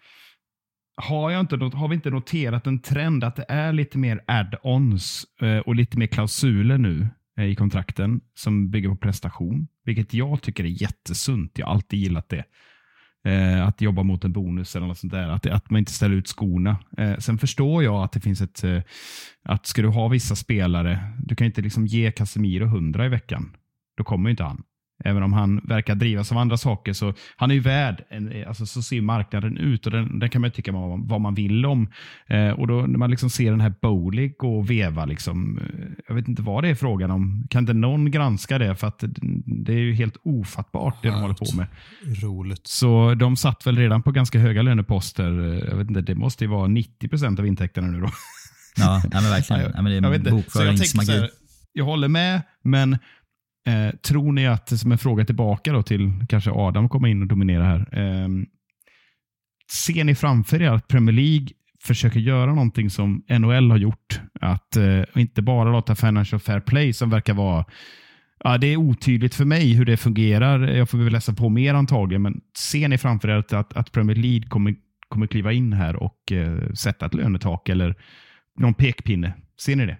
har, 0.96 1.30
jag 1.30 1.40
inte, 1.40 1.56
har 1.56 1.88
vi 1.88 1.94
inte 1.94 2.10
noterat 2.10 2.66
en 2.66 2.78
trend 2.78 3.24
att 3.24 3.36
det 3.36 3.44
är 3.48 3.72
lite 3.72 3.98
mer 3.98 4.20
add-ons 4.26 5.26
eh, 5.42 5.58
och 5.58 5.74
lite 5.74 5.98
mer 5.98 6.06
klausuler 6.06 6.78
nu 6.78 7.08
eh, 7.38 7.44
i 7.44 7.54
kontrakten 7.54 8.20
som 8.34 8.70
bygger 8.70 8.88
på 8.88 8.96
prestation? 8.96 9.68
Vilket 9.84 10.14
jag 10.14 10.42
tycker 10.42 10.64
är 10.64 10.82
jättesunt. 10.82 11.58
Jag 11.58 11.66
har 11.66 11.74
alltid 11.74 11.98
gillat 11.98 12.28
det. 12.28 12.44
Eh, 13.30 13.66
att 13.66 13.80
jobba 13.80 14.02
mot 14.02 14.24
en 14.24 14.32
bonus 14.32 14.76
eller 14.76 14.86
något 14.86 14.98
sånt 14.98 15.12
där. 15.12 15.28
Att, 15.28 15.46
att 15.46 15.70
man 15.70 15.78
inte 15.78 15.92
ställer 15.92 16.14
ut 16.14 16.28
skorna. 16.28 16.78
Sen 17.18 17.38
förstår 17.38 17.84
jag 17.84 18.04
att 18.04 18.12
det 18.12 18.20
finns 18.20 18.40
ett... 18.40 18.64
Att 19.42 19.66
ska 19.66 19.82
du 19.82 19.88
ha 19.88 20.08
vissa 20.08 20.36
spelare, 20.36 21.12
du 21.18 21.34
kan 21.34 21.46
inte 21.46 21.62
liksom 21.62 21.86
ge 21.86 22.12
Casemiro 22.12 22.64
100 22.64 23.06
i 23.06 23.08
veckan. 23.08 23.56
Då 23.96 24.04
kommer 24.04 24.28
ju 24.28 24.30
inte 24.30 24.44
han. 24.44 24.62
Även 25.04 25.22
om 25.22 25.32
han 25.32 25.60
verkar 25.64 25.94
drivas 25.94 26.32
av 26.32 26.38
andra 26.38 26.56
saker. 26.56 26.92
så 26.92 27.14
Han 27.36 27.50
är 27.50 27.54
ju 27.54 27.60
värd, 27.60 28.04
en, 28.10 28.44
alltså 28.48 28.66
så 28.66 28.82
ser 28.82 29.00
marknaden 29.00 29.56
ut 29.56 29.86
och 29.86 29.92
den, 29.92 30.18
den 30.18 30.30
kan 30.30 30.40
man 30.40 30.48
ju 30.48 30.52
tycka 30.52 30.72
vad, 30.72 31.08
vad 31.08 31.20
man 31.20 31.34
vill 31.34 31.66
om. 31.66 31.88
Eh, 32.26 32.50
och 32.50 32.66
då 32.66 32.74
när 32.74 32.98
man 32.98 33.10
liksom 33.10 33.30
ser 33.30 33.50
den 33.50 33.60
här 33.60 33.74
Bowley 33.82 34.32
gå 34.38 34.58
och 34.58 34.70
veva, 34.70 35.04
liksom, 35.04 35.58
eh, 35.58 35.64
jag 36.08 36.14
vet 36.14 36.28
inte 36.28 36.42
vad 36.42 36.64
det 36.64 36.68
är 36.68 36.74
frågan 36.74 37.10
om. 37.10 37.46
Kan 37.50 37.62
inte 37.62 37.72
någon 37.72 38.10
granska 38.10 38.58
det? 38.58 38.76
För 38.76 38.86
att 38.86 39.04
det, 39.46 39.72
är 39.72 39.78
ju 39.78 39.94
helt 39.94 40.16
ofattbart 40.22 41.02
det 41.02 41.08
de 41.08 41.20
håller 41.20 41.34
på 41.34 41.56
med. 41.56 41.66
Roligt. 42.22 42.66
Så 42.66 43.14
de 43.14 43.36
satt 43.36 43.66
väl 43.66 43.78
redan 43.78 44.02
på 44.02 44.10
ganska 44.10 44.38
höga 44.38 44.62
löneposter. 44.62 45.52
Eh, 45.52 45.58
Jag 45.70 45.76
vet 45.76 45.88
inte, 45.88 46.00
det 46.00 46.14
måste 46.14 46.44
ju 46.44 46.50
vara 46.50 46.68
90 46.68 47.08
procent 47.08 47.38
av 47.38 47.46
intäkterna 47.46 47.86
nu 47.86 48.00
då. 48.00 48.08
Ja, 48.76 49.02
men 49.12 49.22
verkligen. 49.22 49.62
Ja, 49.74 49.82
men 49.82 49.84
det 49.84 49.94
jag 49.94 50.10
vet 50.10 50.26
är 50.26 50.36
inte. 50.36 50.50
Så 50.50 50.58
jag, 50.58 50.66
tänker 50.66 50.84
så 50.84 50.96
bokföringsmagi. 50.96 51.20
här, 51.20 51.30
jag 51.72 51.84
håller 51.84 52.08
med, 52.08 52.42
men 52.62 52.98
eh, 53.66 53.96
tror 53.96 54.32
ni 54.32 54.46
att, 54.46 54.78
som 54.78 54.92
en 54.92 54.98
fråga 54.98 55.24
tillbaka 55.24 55.72
då 55.72 55.82
till 55.82 56.12
kanske 56.28 56.50
Adam 56.50 56.88
kommer 56.88 57.08
in 57.08 57.22
och 57.22 57.28
dominera 57.28 57.64
här. 57.64 57.78
Eh, 57.92 58.28
ser 59.72 60.04
ni 60.04 60.14
framför 60.14 60.62
er 60.62 60.70
att 60.70 60.88
Premier 60.88 61.14
League 61.14 61.48
försöker 61.84 62.20
göra 62.20 62.54
någonting 62.54 62.90
som 62.90 63.24
NHL 63.28 63.70
har 63.70 63.78
gjort? 63.78 64.20
Att 64.40 64.76
eh, 64.76 65.02
inte 65.14 65.42
bara 65.42 65.72
låta 65.72 65.94
Financial 65.94 66.40
Fair 66.40 66.60
Play 66.60 66.92
som 66.92 67.10
verkar 67.10 67.34
vara 67.34 67.64
Ja, 68.46 68.58
det 68.58 68.66
är 68.66 68.76
otydligt 68.76 69.34
för 69.34 69.44
mig 69.44 69.72
hur 69.72 69.84
det 69.84 69.96
fungerar. 69.96 70.68
Jag 70.68 70.90
får 70.90 70.98
väl 70.98 71.12
läsa 71.12 71.34
på 71.34 71.48
mer 71.48 71.74
antagligen, 71.74 72.22
men 72.22 72.40
ser 72.58 72.88
ni 72.88 72.98
framför 72.98 73.28
er 73.28 73.36
att, 73.36 73.52
att, 73.52 73.72
att 73.72 73.92
Premier 73.92 74.16
League 74.16 74.48
kommer, 74.48 74.74
kommer 75.08 75.26
kliva 75.26 75.52
in 75.52 75.72
här 75.72 75.96
och 75.96 76.32
eh, 76.32 76.72
sätta 76.72 77.06
ett 77.06 77.14
lönetak 77.14 77.68
eller 77.68 77.94
någon 78.58 78.74
pekpinne? 78.74 79.34
Ser 79.60 79.76
ni 79.76 79.86
det? 79.86 79.96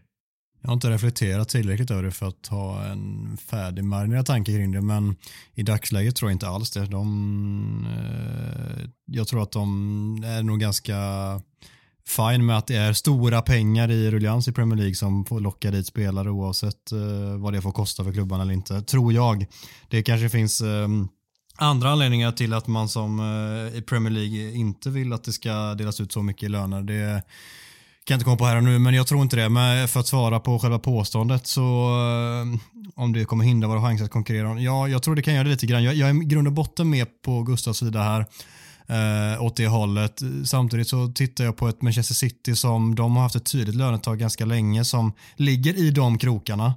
Jag 0.65 0.69
har 0.69 0.75
inte 0.75 0.91
reflekterat 0.91 1.49
tillräckligt 1.49 1.91
över 1.91 2.03
det 2.03 2.11
för 2.11 2.27
att 2.27 2.47
ha 2.47 2.85
en 2.85 3.37
färdig 3.37 3.85
marinerad 3.85 4.27
tanke 4.27 4.53
kring 4.53 4.73
det, 4.73 4.81
men 4.81 5.17
i 5.55 5.63
dagsläget 5.63 6.17
tror 6.17 6.31
jag 6.31 6.35
inte 6.35 6.49
alls 6.49 6.71
det. 6.71 6.87
De, 6.87 7.87
eh, 7.87 8.89
jag 9.07 9.29
tror 9.29 9.43
att 9.43 9.53
de 9.53 10.25
är 10.27 10.43
nog 10.43 10.61
ganska 10.61 10.97
fine 12.07 12.47
med 12.47 12.59
att 12.59 12.67
det 12.67 12.77
är 12.77 12.93
stora 12.93 13.43
pengar 13.43 13.91
i 13.91 14.11
ruljans 14.11 14.49
i 14.49 14.53
Premier 14.53 14.77
League 14.77 14.95
som 14.95 15.25
får 15.25 15.41
locka 15.41 15.71
dit 15.71 15.87
spelare 15.87 16.31
oavsett 16.31 16.93
eh, 16.93 17.37
vad 17.39 17.53
det 17.53 17.63
får 17.63 17.73
kosta 17.73 18.05
för 18.05 18.13
klubban 18.13 18.41
eller 18.41 18.53
inte, 18.53 18.83
tror 18.83 19.13
jag. 19.13 19.47
Det 19.89 20.03
kanske 20.03 20.29
finns 20.29 20.61
eh, 20.61 20.89
andra 21.57 21.91
anledningar 21.91 22.33
till 22.33 22.53
att 22.53 22.67
man 22.67 22.89
som 22.89 23.21
eh, 23.21 23.79
i 23.79 23.83
Premier 23.83 24.13
League 24.13 24.53
inte 24.53 24.91
vill 24.91 25.13
att 25.13 25.25
det 25.25 25.33
ska 25.33 25.75
delas 25.75 26.01
ut 26.01 26.13
så 26.13 26.23
mycket 26.23 26.43
i 26.43 26.49
löner. 26.49 26.83
Det 26.83 27.23
kan 28.07 28.15
jag 28.15 28.17
inte 28.17 28.25
komma 28.25 28.37
på 28.37 28.45
här 28.47 28.57
och 28.57 28.65
nu, 28.65 28.79
men 28.79 28.95
jag 28.95 29.07
tror 29.07 29.23
inte 29.23 29.37
det. 29.37 29.49
Men 29.49 29.89
för 29.89 30.01
att 30.01 30.07
svara 30.07 30.41
på 30.41 30.59
själva 30.59 30.79
påståendet 30.79 31.47
så 31.47 31.61
eh, 31.63 32.61
om 32.95 33.13
det 33.13 33.25
kommer 33.25 33.45
hindra 33.45 33.69
våra 33.69 33.83
chanser 33.83 34.05
att 34.05 34.11
konkurrera. 34.11 34.51
om- 34.51 34.63
Ja, 34.63 34.89
jag 34.89 35.03
tror 35.03 35.15
det 35.15 35.23
kan 35.23 35.35
göra 35.35 35.45
det 35.45 35.51
lite 35.51 35.67
grann. 35.67 35.85
Jag, 35.85 35.95
jag 35.95 36.09
är 36.09 36.23
i 36.23 36.25
grund 36.25 36.47
och 36.47 36.53
botten 36.53 36.91
med 36.91 37.07
på 37.25 37.43
Gustavs 37.43 37.79
sida 37.79 38.03
här 38.03 38.21
eh, 39.35 39.43
åt 39.43 39.57
det 39.57 39.67
hållet. 39.67 40.21
Samtidigt 40.47 40.89
så 40.89 41.09
tittar 41.09 41.45
jag 41.45 41.57
på 41.57 41.69
ett 41.69 41.83
Manchester 41.83 42.15
City 42.15 42.57
som 42.57 42.95
de 42.95 43.17
har 43.17 43.23
haft 43.23 43.37
ett 43.37 43.53
tydligt 43.53 43.75
lönetag 43.77 44.19
ganska 44.19 44.45
länge 44.45 44.85
som 44.85 45.13
ligger 45.37 45.75
i 45.79 45.91
de 45.91 46.19
krokarna. 46.19 46.75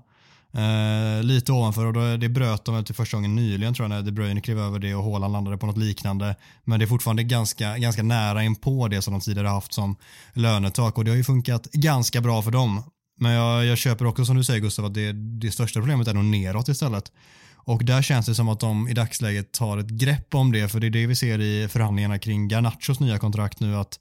Eh, 0.53 1.23
lite 1.23 1.51
ovanför 1.51 1.85
och 1.85 1.93
då, 1.93 2.17
det 2.17 2.29
bröt 2.29 2.65
de 2.65 2.75
väl 2.75 2.83
till 2.83 2.95
första 2.95 3.17
gången 3.17 3.35
nyligen 3.35 3.73
tror 3.73 3.89
jag 3.89 3.89
när 3.89 4.01
De 4.01 4.11
Bruyne 4.11 4.41
klev 4.41 4.59
över 4.59 4.79
det 4.79 4.95
och 4.95 5.03
Haaland 5.03 5.33
landade 5.33 5.57
på 5.57 5.65
något 5.65 5.77
liknande. 5.77 6.35
Men 6.63 6.79
det 6.79 6.85
är 6.85 6.87
fortfarande 6.87 7.23
ganska, 7.23 7.77
ganska 7.77 8.03
nära 8.03 8.43
in 8.43 8.55
på 8.55 8.87
det 8.87 9.01
som 9.01 9.13
de 9.13 9.21
tidigare 9.21 9.47
haft 9.47 9.73
som 9.73 9.95
lönetak 10.33 10.97
och 10.97 11.05
det 11.05 11.11
har 11.11 11.15
ju 11.17 11.23
funkat 11.23 11.71
ganska 11.71 12.21
bra 12.21 12.41
för 12.41 12.51
dem. 12.51 12.83
Men 13.19 13.31
jag, 13.31 13.65
jag 13.65 13.77
köper 13.77 14.05
också 14.05 14.25
som 14.25 14.37
du 14.37 14.43
säger 14.43 14.59
Gustav 14.59 14.85
att 14.85 14.93
det, 14.93 15.11
det 15.13 15.51
största 15.51 15.79
problemet 15.79 16.07
är 16.07 16.13
nog 16.13 16.25
neråt 16.25 16.67
istället. 16.67 17.11
Och 17.55 17.85
där 17.85 18.01
känns 18.01 18.25
det 18.25 18.35
som 18.35 18.49
att 18.49 18.59
de 18.59 18.87
i 18.87 18.93
dagsläget 18.93 19.51
tar 19.51 19.77
ett 19.77 19.89
grepp 19.89 20.35
om 20.35 20.51
det 20.51 20.69
för 20.69 20.79
det 20.79 20.87
är 20.87 20.91
det 20.91 21.07
vi 21.07 21.15
ser 21.15 21.41
i 21.41 21.67
förhandlingarna 21.67 22.19
kring 22.19 22.47
Garnachos 22.47 22.99
nya 22.99 23.19
kontrakt 23.19 23.59
nu 23.59 23.75
att 23.75 23.99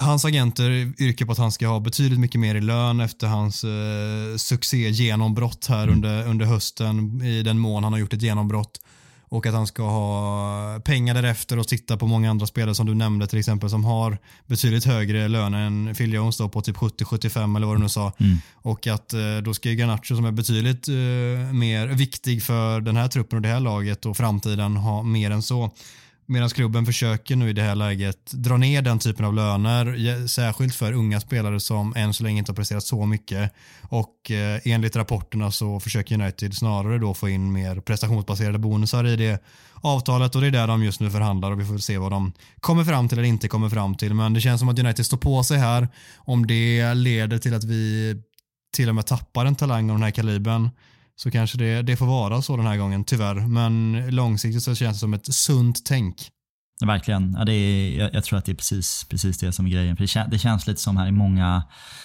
Hans 0.00 0.24
agenter 0.24 0.70
yrkar 0.98 1.26
på 1.26 1.32
att 1.32 1.38
han 1.38 1.52
ska 1.52 1.68
ha 1.68 1.80
betydligt 1.80 2.20
mycket 2.20 2.40
mer 2.40 2.54
i 2.54 2.60
lön 2.60 3.00
efter 3.00 3.26
hans 3.26 3.64
eh, 3.64 4.36
succé-genombrott 4.36 5.66
här 5.66 5.88
under, 5.88 6.26
under 6.26 6.46
hösten 6.46 7.22
i 7.22 7.42
den 7.42 7.58
mån 7.58 7.84
han 7.84 7.92
har 7.92 8.00
gjort 8.00 8.12
ett 8.12 8.22
genombrott. 8.22 8.80
Och 9.30 9.46
att 9.46 9.54
han 9.54 9.66
ska 9.66 9.82
ha 9.82 10.80
pengar 10.84 11.14
därefter 11.14 11.58
och 11.58 11.68
titta 11.68 11.96
på 11.96 12.06
många 12.06 12.30
andra 12.30 12.46
spelare 12.46 12.74
som 12.74 12.86
du 12.86 12.94
nämnde 12.94 13.26
till 13.26 13.38
exempel 13.38 13.70
som 13.70 13.84
har 13.84 14.18
betydligt 14.46 14.84
högre 14.84 15.28
lön 15.28 15.54
än 15.54 15.94
Phil 15.94 16.12
Jones 16.12 16.36
då 16.36 16.48
på 16.48 16.60
typ 16.62 16.76
70-75 16.76 17.56
eller 17.56 17.66
vad 17.66 17.76
du 17.76 17.80
nu 17.80 17.88
sa. 17.88 18.12
Och 18.52 18.86
att 18.86 19.12
eh, 19.12 19.36
då 19.44 19.54
ska 19.54 19.70
ju 19.70 19.76
Garnacho 19.76 20.16
som 20.16 20.24
är 20.24 20.32
betydligt 20.32 20.88
eh, 20.88 20.94
mer 21.52 21.86
viktig 21.86 22.42
för 22.42 22.80
den 22.80 22.96
här 22.96 23.08
truppen 23.08 23.36
och 23.36 23.42
det 23.42 23.48
här 23.48 23.60
laget 23.60 24.06
och 24.06 24.16
framtiden 24.16 24.76
ha 24.76 25.02
mer 25.02 25.30
än 25.30 25.42
så. 25.42 25.70
Medan 26.30 26.48
klubben 26.48 26.86
försöker 26.86 27.36
nu 27.36 27.50
i 27.50 27.52
det 27.52 27.62
här 27.62 27.74
läget 27.74 28.32
dra 28.32 28.56
ner 28.56 28.82
den 28.82 28.98
typen 28.98 29.24
av 29.24 29.34
löner, 29.34 30.26
särskilt 30.26 30.74
för 30.74 30.92
unga 30.92 31.20
spelare 31.20 31.60
som 31.60 31.94
än 31.96 32.14
så 32.14 32.24
länge 32.24 32.38
inte 32.38 32.52
har 32.52 32.56
presterat 32.56 32.84
så 32.84 33.06
mycket. 33.06 33.52
Och 33.82 34.30
eh, 34.30 34.60
enligt 34.64 34.96
rapporterna 34.96 35.50
så 35.50 35.80
försöker 35.80 36.14
United 36.14 36.54
snarare 36.54 36.98
då 36.98 37.14
få 37.14 37.28
in 37.28 37.52
mer 37.52 37.80
prestationsbaserade 37.80 38.58
bonusar 38.58 39.06
i 39.06 39.16
det 39.16 39.44
avtalet 39.74 40.34
och 40.34 40.40
det 40.40 40.46
är 40.46 40.50
där 40.50 40.66
de 40.66 40.84
just 40.84 41.00
nu 41.00 41.10
förhandlar 41.10 41.50
och 41.50 41.60
vi 41.60 41.64
får 41.64 41.72
väl 41.72 41.82
se 41.82 41.98
vad 41.98 42.12
de 42.12 42.32
kommer 42.60 42.84
fram 42.84 43.08
till 43.08 43.18
eller 43.18 43.28
inte 43.28 43.48
kommer 43.48 43.68
fram 43.68 43.94
till. 43.94 44.14
Men 44.14 44.34
det 44.34 44.40
känns 44.40 44.60
som 44.60 44.68
att 44.68 44.78
United 44.78 45.06
står 45.06 45.16
på 45.16 45.44
sig 45.44 45.58
här. 45.58 45.88
Om 46.16 46.46
det 46.46 46.94
leder 46.94 47.38
till 47.38 47.54
att 47.54 47.64
vi 47.64 48.14
till 48.72 48.88
och 48.88 48.94
med 48.94 49.06
tappar 49.06 49.46
en 49.46 49.56
talang 49.56 49.90
av 49.90 49.96
den 49.96 50.02
här 50.02 50.10
kalibern 50.10 50.70
så 51.20 51.30
kanske 51.30 51.58
det, 51.58 51.82
det 51.82 51.96
får 51.96 52.06
vara 52.06 52.42
så 52.42 52.56
den 52.56 52.66
här 52.66 52.76
gången, 52.76 53.04
tyvärr. 53.04 53.34
Men 53.34 54.06
långsiktigt 54.10 54.62
så 54.62 54.74
känns 54.74 54.96
det 54.96 55.00
som 55.00 55.14
ett 55.14 55.34
sunt 55.34 55.84
tänk. 55.84 56.30
Verkligen. 56.86 57.34
Ja, 57.38 57.44
det 57.44 57.52
är, 57.52 57.98
jag, 57.98 58.14
jag 58.14 58.24
tror 58.24 58.38
att 58.38 58.44
det 58.44 58.52
är 58.52 58.56
precis, 58.56 59.04
precis 59.04 59.38
det 59.38 59.52
som 59.52 59.66
är 59.66 59.70
grejen. 59.70 59.96
För 59.96 60.04
det, 60.04 60.08
kän, 60.08 60.30
det 60.30 60.38
känns 60.38 60.66
lite 60.66 60.80
som 60.80 60.96
här 60.96 61.08
i 61.08 61.12
många, 61.12 61.62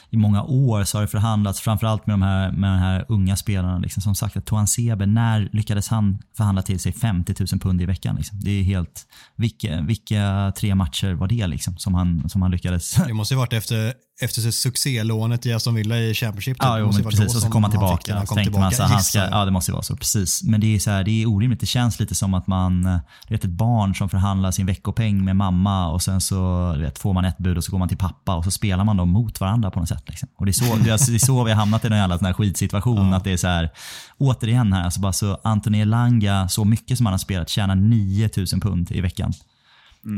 i 0.09 0.17
många 0.17 0.43
år 0.43 0.83
så 0.83 0.97
har 0.97 1.01
det 1.01 1.07
förhandlats, 1.07 1.61
framförallt 1.61 2.07
med 2.07 2.13
de 2.13 2.21
här, 2.21 2.51
med 2.51 2.69
de 2.69 2.79
här 2.79 3.05
unga 3.09 3.35
spelarna. 3.35 3.77
Liksom. 3.77 4.01
Som 4.01 4.15
sagt, 4.15 4.37
att 4.37 4.45
Toan 4.45 4.67
Sebe, 4.67 5.05
när 5.05 5.49
lyckades 5.51 5.87
han 5.87 6.17
förhandla 6.37 6.61
till 6.61 6.79
sig 6.79 6.93
50 6.93 7.35
000 7.39 7.59
pund 7.59 7.81
i 7.81 7.85
veckan? 7.85 8.15
Liksom? 8.15 8.39
Det 8.39 8.51
är 8.51 8.63
helt, 8.63 9.07
vilka, 9.35 9.81
vilka 9.81 10.53
tre 10.57 10.75
matcher 10.75 11.13
var 11.13 11.27
det 11.27 11.47
liksom, 11.47 11.77
som, 11.77 11.93
han, 11.93 12.29
som 12.29 12.41
han 12.41 12.51
lyckades? 12.51 12.95
Det 13.07 13.13
måste 13.13 13.33
ju 13.33 13.37
varit 13.37 13.53
efter, 13.53 13.93
efter 14.21 14.51
succélånet 14.51 15.45
i 15.45 15.53
Aston 15.53 15.75
Villa 15.75 15.97
i 15.97 16.13
Championship. 16.13 16.55
typ. 16.57 16.63
Ja, 16.63 16.73
Det 16.75 16.79
jo, 16.79 16.91
men 16.91 17.03
precis. 17.03 17.35
Och 17.35 17.41
så 17.41 17.49
kom 17.49 17.63
han 17.63 17.71
det. 17.71 17.77
tillbaka. 17.77 18.15
Han 18.15 18.25
kom 18.25 18.35
tänkte 18.35 18.59
man 18.59 18.71
tillbaka, 18.71 18.87
så, 18.87 18.93
han 18.93 19.03
ska, 19.03 19.19
ja, 19.19 19.45
det 19.45 19.51
måste 19.51 19.71
ju 19.71 19.73
vara 19.73 19.83
så. 19.83 19.95
Precis. 19.95 20.43
Men 20.43 20.61
det 20.61 20.75
är, 20.75 20.79
så 20.79 20.91
här, 20.91 21.03
det 21.03 21.23
är 21.23 21.25
orimligt. 21.29 21.59
Det 21.59 21.65
känns 21.65 21.99
lite 21.99 22.15
som 22.15 22.33
att 22.33 22.47
man, 22.47 22.83
du 23.27 23.33
vet 23.35 23.43
ett 23.43 23.49
barn 23.51 23.95
som 23.95 24.09
förhandlar 24.09 24.51
sin 24.51 24.65
veckopeng 24.65 25.25
med 25.25 25.35
mamma 25.35 25.87
och 25.89 26.01
sen 26.01 26.21
så 26.21 26.71
vet, 26.77 26.99
får 26.99 27.13
man 27.13 27.25
ett 27.25 27.37
bud 27.37 27.57
och 27.57 27.63
så 27.63 27.71
går 27.71 27.79
man 27.79 27.87
till 27.87 27.97
pappa 27.97 28.35
och 28.35 28.43
så 28.43 28.51
spelar 28.51 28.83
man 28.83 28.97
dem 28.97 29.09
mot 29.09 29.39
varandra 29.39 29.71
på 29.71 29.79
något 29.79 29.89
sätt. 29.89 30.03
Liksom. 30.07 30.29
Och 30.35 30.45
det 30.45 30.49
är, 30.49 30.53
så, 30.53 30.63
det, 30.75 30.89
är, 30.89 31.09
det 31.11 31.15
är 31.15 31.19
så 31.25 31.43
vi 31.43 31.51
har 31.51 31.57
hamnat 31.59 31.85
i 31.85 31.89
någon 31.89 31.97
jävla 31.99 32.17
sån 32.17 32.25
här 32.25 32.33
skitsituation. 32.33 33.13
Att 33.13 33.23
det 33.23 33.31
är 33.31 33.37
så 33.37 33.47
här, 33.47 33.69
återigen 34.17 34.73
här, 34.73 34.83
alltså 34.83 34.99
bara 34.99 35.13
så 35.13 35.37
Anthony 35.43 35.81
Elanga, 35.81 36.49
så 36.49 36.65
mycket 36.65 36.97
som 36.97 37.05
han 37.05 37.13
har 37.13 37.17
spelat, 37.17 37.49
tjänar 37.49 37.75
9000 37.75 38.59
pund 38.61 38.91
i 38.91 39.01
veckan. 39.01 39.33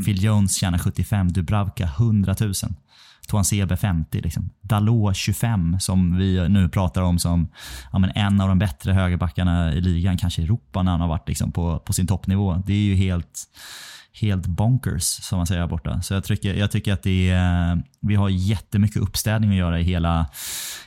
Phil 0.04 0.24
Jones 0.24 0.56
tjänar 0.56 0.78
75, 0.78 1.32
Dubravka 1.32 1.84
100 1.84 2.34
000. 2.40 2.52
Toan 3.26 3.44
Sebe 3.44 3.76
50. 3.76 4.20
Liksom. 4.20 4.50
Dalot 4.60 5.16
25 5.16 5.76
som 5.80 6.16
vi 6.16 6.48
nu 6.48 6.68
pratar 6.68 7.02
om 7.02 7.18
som 7.18 7.48
ja, 7.92 7.98
men 7.98 8.10
en 8.10 8.40
av 8.40 8.48
de 8.48 8.58
bättre 8.58 8.92
högerbackarna 8.92 9.72
i 9.72 9.80
ligan, 9.80 10.16
kanske 10.16 10.42
i 10.42 10.44
Europa 10.44 10.82
när 10.82 10.92
han 10.92 11.00
har 11.00 11.08
varit 11.08 11.28
liksom, 11.28 11.52
på, 11.52 11.78
på 11.78 11.92
sin 11.92 12.06
toppnivå. 12.06 12.62
Det 12.66 12.72
är 12.72 12.76
ju 12.76 12.94
helt, 12.94 13.44
helt 14.20 14.46
bonkers 14.46 15.02
som 15.02 15.36
man 15.36 15.46
säger 15.46 15.60
här 15.60 15.68
borta. 15.68 16.02
Så 16.02 16.14
jag 16.14 16.24
tycker, 16.24 16.54
jag 16.54 16.70
tycker 16.70 16.92
att 16.92 17.02
det 17.02 17.30
är, 17.30 17.82
vi 18.00 18.14
har 18.14 18.28
jättemycket 18.28 19.02
uppstädning 19.02 19.50
att 19.50 19.56
göra 19.56 19.80
i 19.80 19.82
hela, 19.82 20.26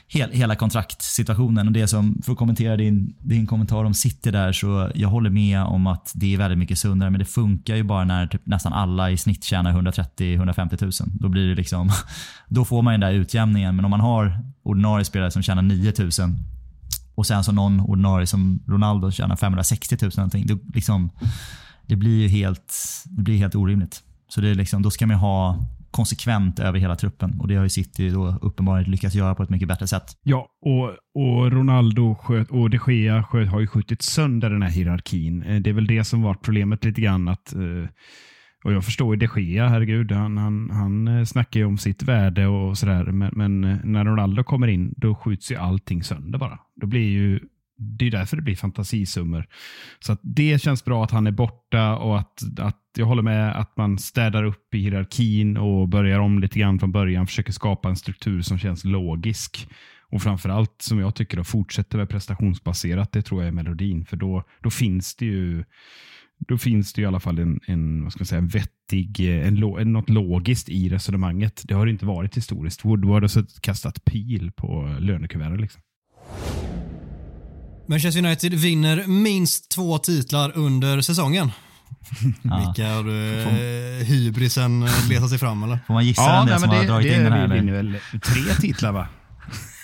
hel, 0.08 0.30
hela 0.30 0.56
kontraktsituationen. 0.56 1.66
Och 1.66 1.72
det 1.72 1.88
som, 1.88 2.22
för 2.24 2.32
att 2.32 2.38
kommentera 2.38 2.76
din, 2.76 3.14
din 3.18 3.46
kommentar 3.46 3.84
om 3.84 3.94
City 3.94 4.30
där, 4.30 4.52
så 4.52 4.90
jag 4.94 5.08
håller 5.08 5.30
med 5.30 5.62
om 5.62 5.86
att 5.86 6.12
det 6.14 6.34
är 6.34 6.38
väldigt 6.38 6.58
mycket 6.58 6.78
sundare, 6.78 7.10
men 7.10 7.18
det 7.18 7.24
funkar 7.24 7.76
ju 7.76 7.82
bara 7.82 8.04
när 8.04 8.26
typ 8.26 8.46
nästan 8.46 8.72
alla 8.72 9.10
i 9.10 9.16
snitt 9.16 9.44
tjänar 9.44 9.72
130-150 9.72 10.82
000. 10.82 10.92
Då 11.20 11.28
blir 11.28 11.48
det 11.48 11.54
liksom, 11.54 11.90
då 12.48 12.64
får 12.64 12.82
man 12.82 12.94
ju 12.94 13.00
den 13.00 13.10
där 13.10 13.20
utjämningen. 13.20 13.76
Men 13.76 13.84
om 13.84 13.90
man 13.90 14.00
har 14.00 14.44
ordinarie 14.62 15.04
spelare 15.04 15.30
som 15.30 15.42
tjänar 15.42 15.62
9 15.62 15.92
000 15.98 16.10
och 17.14 17.26
sen 17.26 17.44
så 17.44 17.52
någon 17.52 17.80
ordinarie 17.80 18.26
som 18.26 18.60
Ronaldo 18.68 19.10
tjänar 19.10 19.36
560 19.36 19.96
000 20.02 20.10
någonting. 20.16 20.46
Då 20.46 20.58
liksom, 20.74 21.10
det 21.90 21.96
blir 21.96 22.22
ju 22.22 22.28
helt, 22.28 22.74
det 23.04 23.22
blir 23.22 23.36
helt 23.36 23.54
orimligt. 23.54 24.02
Så 24.28 24.40
det 24.40 24.48
är 24.48 24.54
liksom, 24.54 24.82
då 24.82 24.90
ska 24.90 25.06
man 25.06 25.16
ha 25.16 25.58
konsekvent 25.90 26.58
över 26.58 26.78
hela 26.78 26.96
truppen 26.96 27.40
och 27.40 27.48
det 27.48 27.54
har 27.54 27.62
ju 27.62 27.68
City 27.68 28.10
då 28.10 28.38
uppenbarligen 28.42 28.90
lyckats 28.90 29.14
göra 29.14 29.34
på 29.34 29.42
ett 29.42 29.50
mycket 29.50 29.68
bättre 29.68 29.86
sätt. 29.86 30.04
Ja, 30.22 30.46
och, 30.60 30.88
och 31.14 31.52
Ronaldo 31.52 32.14
sköt, 32.14 32.50
och 32.50 32.70
de 32.70 32.78
Gea 32.86 33.22
sköt, 33.22 33.48
har 33.48 33.60
ju 33.60 33.66
skjutit 33.66 34.02
sönder 34.02 34.50
den 34.50 34.62
här 34.62 34.70
hierarkin. 34.70 35.42
Eh, 35.42 35.60
det 35.60 35.70
är 35.70 35.74
väl 35.74 35.86
det 35.86 36.04
som 36.04 36.22
varit 36.22 36.42
problemet 36.42 36.84
lite 36.84 37.00
grann. 37.00 37.28
att 37.28 37.54
eh, 37.54 37.90
och 38.64 38.72
Jag 38.72 38.84
förstår 38.84 39.14
ju 39.14 39.18
de 39.26 39.40
Gea, 39.40 39.68
herregud. 39.68 40.12
Han, 40.12 40.36
han, 40.36 40.70
han 40.70 41.08
eh, 41.08 41.24
snackar 41.24 41.60
ju 41.60 41.66
om 41.66 41.78
sitt 41.78 42.02
värde 42.02 42.46
och 42.46 42.78
sådär. 42.78 43.04
Men, 43.04 43.30
men 43.32 43.80
när 43.84 44.04
Ronaldo 44.04 44.44
kommer 44.44 44.68
in, 44.68 44.94
då 44.96 45.14
skjuts 45.14 45.52
ju 45.52 45.56
allting 45.56 46.02
sönder 46.02 46.38
bara. 46.38 46.58
Då 46.80 46.86
blir 46.86 47.08
ju 47.10 47.40
det 47.80 48.06
är 48.06 48.10
därför 48.10 48.36
det 48.36 48.42
blir 48.42 48.56
fantasisummor. 48.56 49.46
Så 50.00 50.12
att 50.12 50.20
det 50.22 50.62
känns 50.62 50.84
bra 50.84 51.04
att 51.04 51.10
han 51.10 51.26
är 51.26 51.30
borta 51.30 51.96
och 51.96 52.18
att, 52.18 52.58
att 52.58 52.80
jag 52.96 53.06
håller 53.06 53.22
med 53.22 53.60
att 53.60 53.76
man 53.76 53.98
städar 53.98 54.44
upp 54.44 54.74
i 54.74 54.78
hierarkin 54.78 55.56
och 55.56 55.88
börjar 55.88 56.18
om 56.18 56.38
lite 56.38 56.58
grann 56.58 56.78
från 56.78 56.92
början. 56.92 57.26
Försöker 57.26 57.52
skapa 57.52 57.88
en 57.88 57.96
struktur 57.96 58.42
som 58.42 58.58
känns 58.58 58.84
logisk. 58.84 59.68
Och 60.12 60.22
framförallt 60.22 60.82
som 60.82 60.98
jag 60.98 61.14
tycker 61.14 61.38
att 61.38 61.46
fortsätter 61.46 61.98
med 61.98 62.08
prestationsbaserat. 62.08 63.12
Det 63.12 63.22
tror 63.22 63.40
jag 63.40 63.48
är 63.48 63.52
melodin. 63.52 64.04
För 64.04 64.16
då, 64.16 64.44
då 64.60 64.70
finns 64.70 65.16
det 65.16 65.26
ju 65.26 65.64
då 66.48 66.58
finns 66.58 66.92
det 66.92 67.02
i 67.02 67.06
alla 67.06 67.20
fall 67.20 67.38
en, 67.38 67.60
en, 67.66 68.02
vad 68.02 68.12
ska 68.12 68.20
man 68.20 68.26
säga, 68.26 68.38
en 68.38 68.48
vettig, 68.48 69.20
en, 69.20 69.62
en, 69.78 69.92
något 69.92 70.10
logiskt 70.10 70.68
i 70.68 70.88
resonemanget. 70.88 71.62
Det 71.64 71.74
har 71.74 71.86
det 71.86 71.92
inte 71.92 72.06
varit 72.06 72.36
historiskt. 72.36 72.84
Woodward 72.84 73.22
har 73.22 73.60
kastat 73.60 74.04
pil 74.04 74.52
på 74.56 74.96
lönekuvertet. 75.00 75.60
Liksom. 75.60 75.82
Manchester 77.90 78.24
United 78.24 78.54
vinner 78.54 79.06
minst 79.06 79.70
två 79.70 79.98
titlar 79.98 80.52
under 80.54 81.00
säsongen. 81.00 81.50
Vilka 82.42 82.88
har 82.88 83.04
du 83.04 83.40
eh, 83.40 84.06
hybrisen 84.06 84.82
eh, 84.82 85.08
letat 85.08 85.30
sig 85.30 85.38
fram 85.38 85.62
eller? 85.62 85.78
Får 85.86 85.94
man 85.94 86.06
gissa 86.06 86.36
vem 86.38 86.46
det 86.46 86.52
är 86.52 86.58
som 86.58 86.68
har 86.68 86.84
dragit 86.84 87.12
in 87.12 87.24
den 87.24 87.32
här? 87.32 87.48
vi 87.48 87.54
vinner 87.54 87.72
väl 87.72 87.96
tre 88.12 88.54
titlar 88.60 88.92
va? 88.92 89.08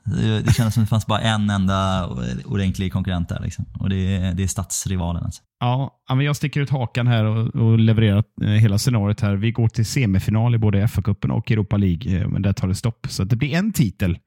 Det, 0.46 0.54
kändes 0.56 0.74
som 0.74 0.84
det 0.84 0.88
fanns 0.88 1.06
bara 1.08 1.20
en 1.22 1.50
enda 1.50 2.08
ordentlig 2.46 2.94
konkurrent 2.94 3.30
där. 3.30 3.40
Liksom. 3.44 3.66
Och 3.80 3.90
det, 3.90 3.96
är- 4.16 4.34
det 4.34 4.44
är 4.44 4.48
stadsrivalen. 4.48 5.24
Alltså. 5.24 5.42
Ja, 5.60 6.00
men 6.10 6.20
jag 6.22 6.36
sticker 6.36 6.62
ut 6.62 6.70
hakan 6.70 7.08
här 7.08 7.24
och, 7.26 7.56
och 7.56 7.80
levererar 7.80 8.24
eh, 8.44 8.48
hela 8.50 8.78
scenariot 8.78 9.22
här. 9.22 9.36
Vi 9.36 9.52
går 9.52 9.68
till 9.68 9.86
semifinal 9.86 10.56
i 10.56 10.58
både 10.58 10.88
FA-cupen 10.88 11.30
och 11.32 11.52
Europa 11.52 11.78
League, 11.78 12.18
eh, 12.22 12.28
men 12.28 12.42
där 12.42 12.54
tar 12.54 12.68
det 12.68 12.76
stopp. 12.76 13.08
Så 13.10 13.24
det 13.24 13.36
blir 13.36 13.54
en 13.54 13.74
titel, 13.74 14.18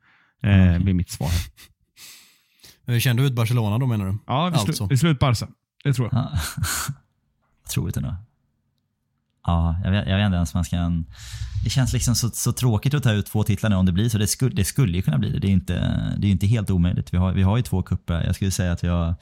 eh, 0.42 0.78
blir 0.78 0.94
mitt 0.94 1.10
svar. 1.10 1.28
här. 2.86 2.92
Hur 2.92 3.00
kände 3.00 3.22
du 3.22 3.26
ut 3.26 3.34
Barcelona 3.34 3.78
då 3.78 3.86
menar 3.86 4.06
du? 4.06 4.18
Ja, 4.26 4.48
vi, 4.48 4.58
Alltså. 4.58 4.86
vi 4.86 4.96
slår 4.96 5.12
ut 5.12 5.18
Barca. 5.18 5.48
Det 5.84 5.92
tror 5.92 6.08
jag. 6.12 6.20
Ja. 6.22 6.30
Otroligt 7.68 7.96
ändå. 7.96 8.16
Ja, 9.48 9.76
jag 9.84 9.90
vet, 9.90 10.08
jag 10.08 10.16
vet 10.16 10.26
inte 10.26 10.36
ens 10.36 10.54
om 10.54 10.58
man 10.58 10.64
ska... 10.64 10.76
Det 11.64 11.70
känns 11.70 11.92
liksom 11.92 12.14
så, 12.14 12.28
så 12.28 12.52
tråkigt 12.52 12.94
att 12.94 13.02
ta 13.02 13.12
ut 13.12 13.26
två 13.26 13.42
titlar 13.42 13.70
nu 13.70 13.76
om 13.76 13.86
det 13.86 13.92
blir 13.92 14.08
så. 14.08 14.18
Det 14.18 14.26
skulle, 14.26 14.54
det 14.54 14.64
skulle 14.64 14.96
ju 14.96 15.02
kunna 15.02 15.18
bli 15.18 15.30
det. 15.30 15.38
Det 15.38 15.46
är 15.46 15.50
inte, 15.50 15.74
det 16.18 16.26
är 16.26 16.30
inte 16.30 16.46
helt 16.46 16.70
omöjligt. 16.70 17.14
Vi 17.14 17.18
har, 17.18 17.32
vi 17.32 17.42
har 17.42 17.56
ju 17.56 17.62
två 17.62 17.82
kupper. 17.82 18.24
Jag 18.24 18.34
skulle 18.34 18.50
säga 18.50 18.72
att 18.72 18.84
vi 18.84 18.88
har 18.88 19.14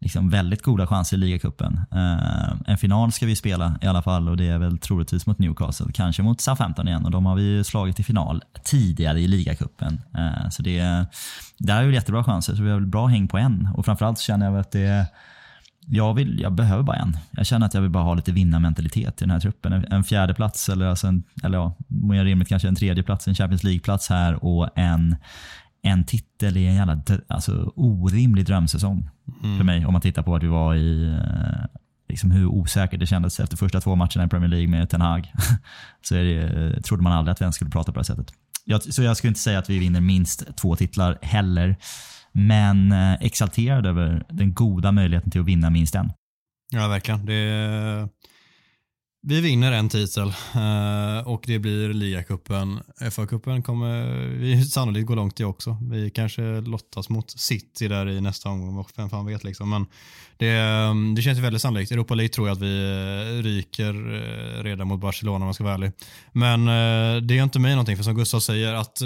liksom 0.00 0.30
väldigt 0.30 0.62
goda 0.62 0.86
chanser 0.86 1.16
i 1.16 1.20
ligacupen. 1.20 1.80
Uh, 1.92 2.52
en 2.66 2.78
final 2.78 3.12
ska 3.12 3.26
vi 3.26 3.36
spela 3.36 3.78
i 3.82 3.86
alla 3.86 4.02
fall 4.02 4.28
och 4.28 4.36
det 4.36 4.48
är 4.48 4.58
väl 4.58 4.78
troligtvis 4.78 5.26
mot 5.26 5.38
Newcastle. 5.38 5.86
Kanske 5.94 6.22
mot 6.22 6.40
Southampton 6.40 6.88
igen 6.88 7.04
och 7.04 7.10
de 7.10 7.26
har 7.26 7.36
vi 7.36 7.42
ju 7.42 7.64
slagit 7.64 8.00
i 8.00 8.02
final 8.02 8.42
tidigare 8.64 9.20
i 9.20 9.28
ligacupen. 9.28 10.00
Uh, 10.18 10.48
så 10.50 10.62
det, 10.62 11.06
där 11.58 11.76
har 11.76 11.82
vi 11.82 11.94
jättebra 11.94 12.24
chanser. 12.24 12.56
Så 12.56 12.62
vi 12.62 12.70
har 12.70 12.78
väl 12.78 12.86
bra 12.86 13.06
häng 13.06 13.28
på 13.28 13.38
en. 13.38 13.68
Och 13.74 13.84
framförallt 13.84 14.18
så 14.18 14.24
känner 14.24 14.46
jag 14.46 14.58
att 14.58 14.72
det 14.72 15.06
jag, 15.86 16.14
vill, 16.14 16.40
jag 16.40 16.52
behöver 16.52 16.82
bara 16.82 16.96
en. 16.96 17.16
Jag 17.30 17.46
känner 17.46 17.66
att 17.66 17.74
jag 17.74 17.80
vill 17.80 17.90
bara 17.90 18.04
ha 18.04 18.14
lite 18.14 18.32
vinnarmentalitet 18.32 19.22
i 19.22 19.24
den 19.24 19.30
här 19.30 19.40
truppen. 19.40 19.72
En, 19.72 19.92
en 19.92 20.04
fjärde 20.04 20.34
plats 20.34 20.68
eller, 20.68 20.86
alltså 20.86 21.06
en, 21.06 21.22
eller 21.42 21.58
ja, 21.58 21.76
mer 21.88 22.24
rimligt 22.24 22.48
kanske 22.48 22.68
en 22.68 22.74
tredje 22.74 23.02
plats, 23.02 23.28
en 23.28 23.34
Champions 23.34 23.64
League-plats 23.64 24.08
här 24.08 24.44
och 24.44 24.78
en, 24.78 25.16
en 25.82 26.04
titel 26.04 26.56
i 26.56 26.66
en 26.66 26.74
jävla 26.74 27.02
alltså, 27.28 27.72
orimlig 27.76 28.46
drömsäsong 28.46 29.10
för 29.58 29.64
mig. 29.64 29.86
Om 29.86 29.92
man 29.92 30.02
tittar 30.02 30.22
på 30.22 30.30
vart 30.30 30.42
vi 30.42 30.48
var 30.48 30.74
i, 30.74 31.04
eh, 31.06 31.64
liksom 32.08 32.30
hur 32.30 32.46
osäkert 32.46 33.00
det 33.00 33.06
kändes 33.06 33.40
efter 33.40 33.56
första 33.56 33.80
två 33.80 33.94
matcherna 33.94 34.24
i 34.24 34.28
Premier 34.28 34.48
League 34.48 34.68
med 34.68 34.90
Ten 34.90 35.00
Hag. 35.00 35.32
så 36.02 36.14
det, 36.14 36.82
trodde 36.82 37.02
man 37.02 37.12
aldrig 37.12 37.32
att 37.32 37.40
vi 37.40 37.44
ens 37.44 37.56
skulle 37.56 37.70
prata 37.70 37.92
på 37.92 37.98
det 37.98 38.08
här 38.08 38.16
sättet. 38.16 38.34
Jag, 38.64 38.82
så 38.82 39.02
jag 39.02 39.16
skulle 39.16 39.28
inte 39.28 39.40
säga 39.40 39.58
att 39.58 39.70
vi 39.70 39.78
vinner 39.78 40.00
minst 40.00 40.56
två 40.56 40.76
titlar 40.76 41.18
heller. 41.22 41.76
Men 42.34 42.92
eh, 42.92 43.12
exalterad 43.20 43.86
över 43.86 44.26
den 44.28 44.54
goda 44.54 44.92
möjligheten 44.92 45.30
till 45.30 45.40
att 45.40 45.46
vinna 45.46 45.70
minst 45.70 45.94
en. 45.94 46.12
Ja, 46.70 46.88
verkligen. 46.88 47.26
Det, 47.26 48.08
vi 49.26 49.40
vinner 49.40 49.72
en 49.72 49.88
titel 49.88 50.28
eh, 50.54 51.28
och 51.28 51.44
det 51.46 51.58
blir 51.58 51.92
ligacupen. 51.92 52.80
FA-cupen 53.10 53.62
kommer 53.62 54.06
vi 54.28 54.64
sannolikt 54.64 55.06
gå 55.06 55.14
långt 55.14 55.40
i 55.40 55.44
också. 55.44 55.76
Vi 55.90 56.10
kanske 56.10 56.60
lottas 56.60 57.08
mot 57.08 57.30
City 57.30 57.88
där 57.88 58.08
i 58.08 58.20
nästa 58.20 58.48
omgång, 58.48 58.84
vem 58.96 59.10
fan 59.10 59.26
vet 59.26 59.44
liksom. 59.44 59.70
Men 59.70 59.86
det, 60.36 60.50
ehm, 60.50 61.14
det 61.14 61.22
känns 61.22 61.38
väldigt 61.38 61.62
sannolikt. 61.62 61.92
Europa 61.92 62.14
League 62.14 62.28
tror 62.28 62.48
jag 62.48 62.54
att 62.54 62.62
vi 62.62 62.78
eh, 63.38 63.42
ryker 63.42 63.94
eh, 64.14 64.62
redan 64.62 64.88
mot 64.88 65.00
Barcelona 65.00 65.36
om 65.36 65.44
man 65.44 65.54
ska 65.54 65.64
vara 65.64 65.74
ärlig. 65.74 65.92
Men 66.32 66.60
eh, 66.60 67.22
det 67.22 67.38
är 67.38 67.42
inte 67.42 67.58
mig 67.58 67.70
någonting, 67.70 67.96
för 67.96 68.04
som 68.04 68.14
Gustav 68.14 68.40
säger, 68.40 68.74
att 68.74 68.98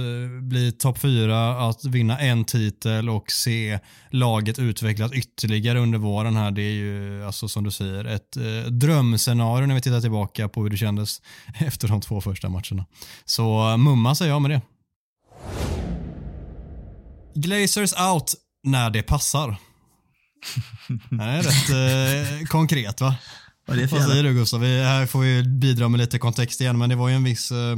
bli 0.43 0.73
topp 0.73 0.99
fyra, 0.99 1.69
att 1.69 1.85
vinna 1.85 2.19
en 2.19 2.45
titel 2.45 3.11
och 3.11 3.31
se 3.31 3.79
laget 4.11 4.59
utvecklas 4.59 5.13
ytterligare 5.13 5.79
under 5.79 5.99
våren 5.99 6.37
här, 6.37 6.51
det 6.51 6.63
är 6.63 6.73
ju 6.73 7.25
alltså 7.27 7.49
som 7.49 7.65
du 7.65 7.71
säger 7.71 8.05
ett 8.05 8.37
drömscenario 8.69 9.67
när 9.67 9.75
vi 9.75 9.81
tittar 9.81 10.01
tillbaka 10.01 10.49
på 10.49 10.63
hur 10.63 10.71
det 10.71 10.77
kändes 10.77 11.23
efter 11.59 11.89
de 11.89 12.01
två 12.01 12.21
första 12.21 12.49
matcherna. 12.49 12.87
Så 13.25 13.77
mumma 13.77 14.15
säger 14.15 14.33
jag 14.33 14.43
med 14.43 14.51
det. 14.51 14.61
Glazers 17.35 17.93
out 17.93 18.35
när 18.63 18.91
det 18.91 19.03
passar. 19.03 19.57
Det 21.11 21.25
är 21.25 21.43
rätt 21.43 22.41
eh, 22.41 22.47
konkret 22.47 23.01
va? 23.01 23.15
Vad, 23.67 23.79
Vad 23.79 24.05
säger 24.05 24.23
du 24.23 24.35
Gustav? 24.35 24.61
Vi, 24.61 24.85
här 24.85 25.07
får 25.07 25.21
vi 25.21 25.43
bidra 25.43 25.89
med 25.89 26.01
lite 26.01 26.19
kontext 26.19 26.61
igen, 26.61 26.79
men 26.79 26.89
det 26.89 26.97
var 26.97 27.09
ju 27.09 27.15
en 27.15 27.25
viss 27.25 27.51
eh, 27.51 27.77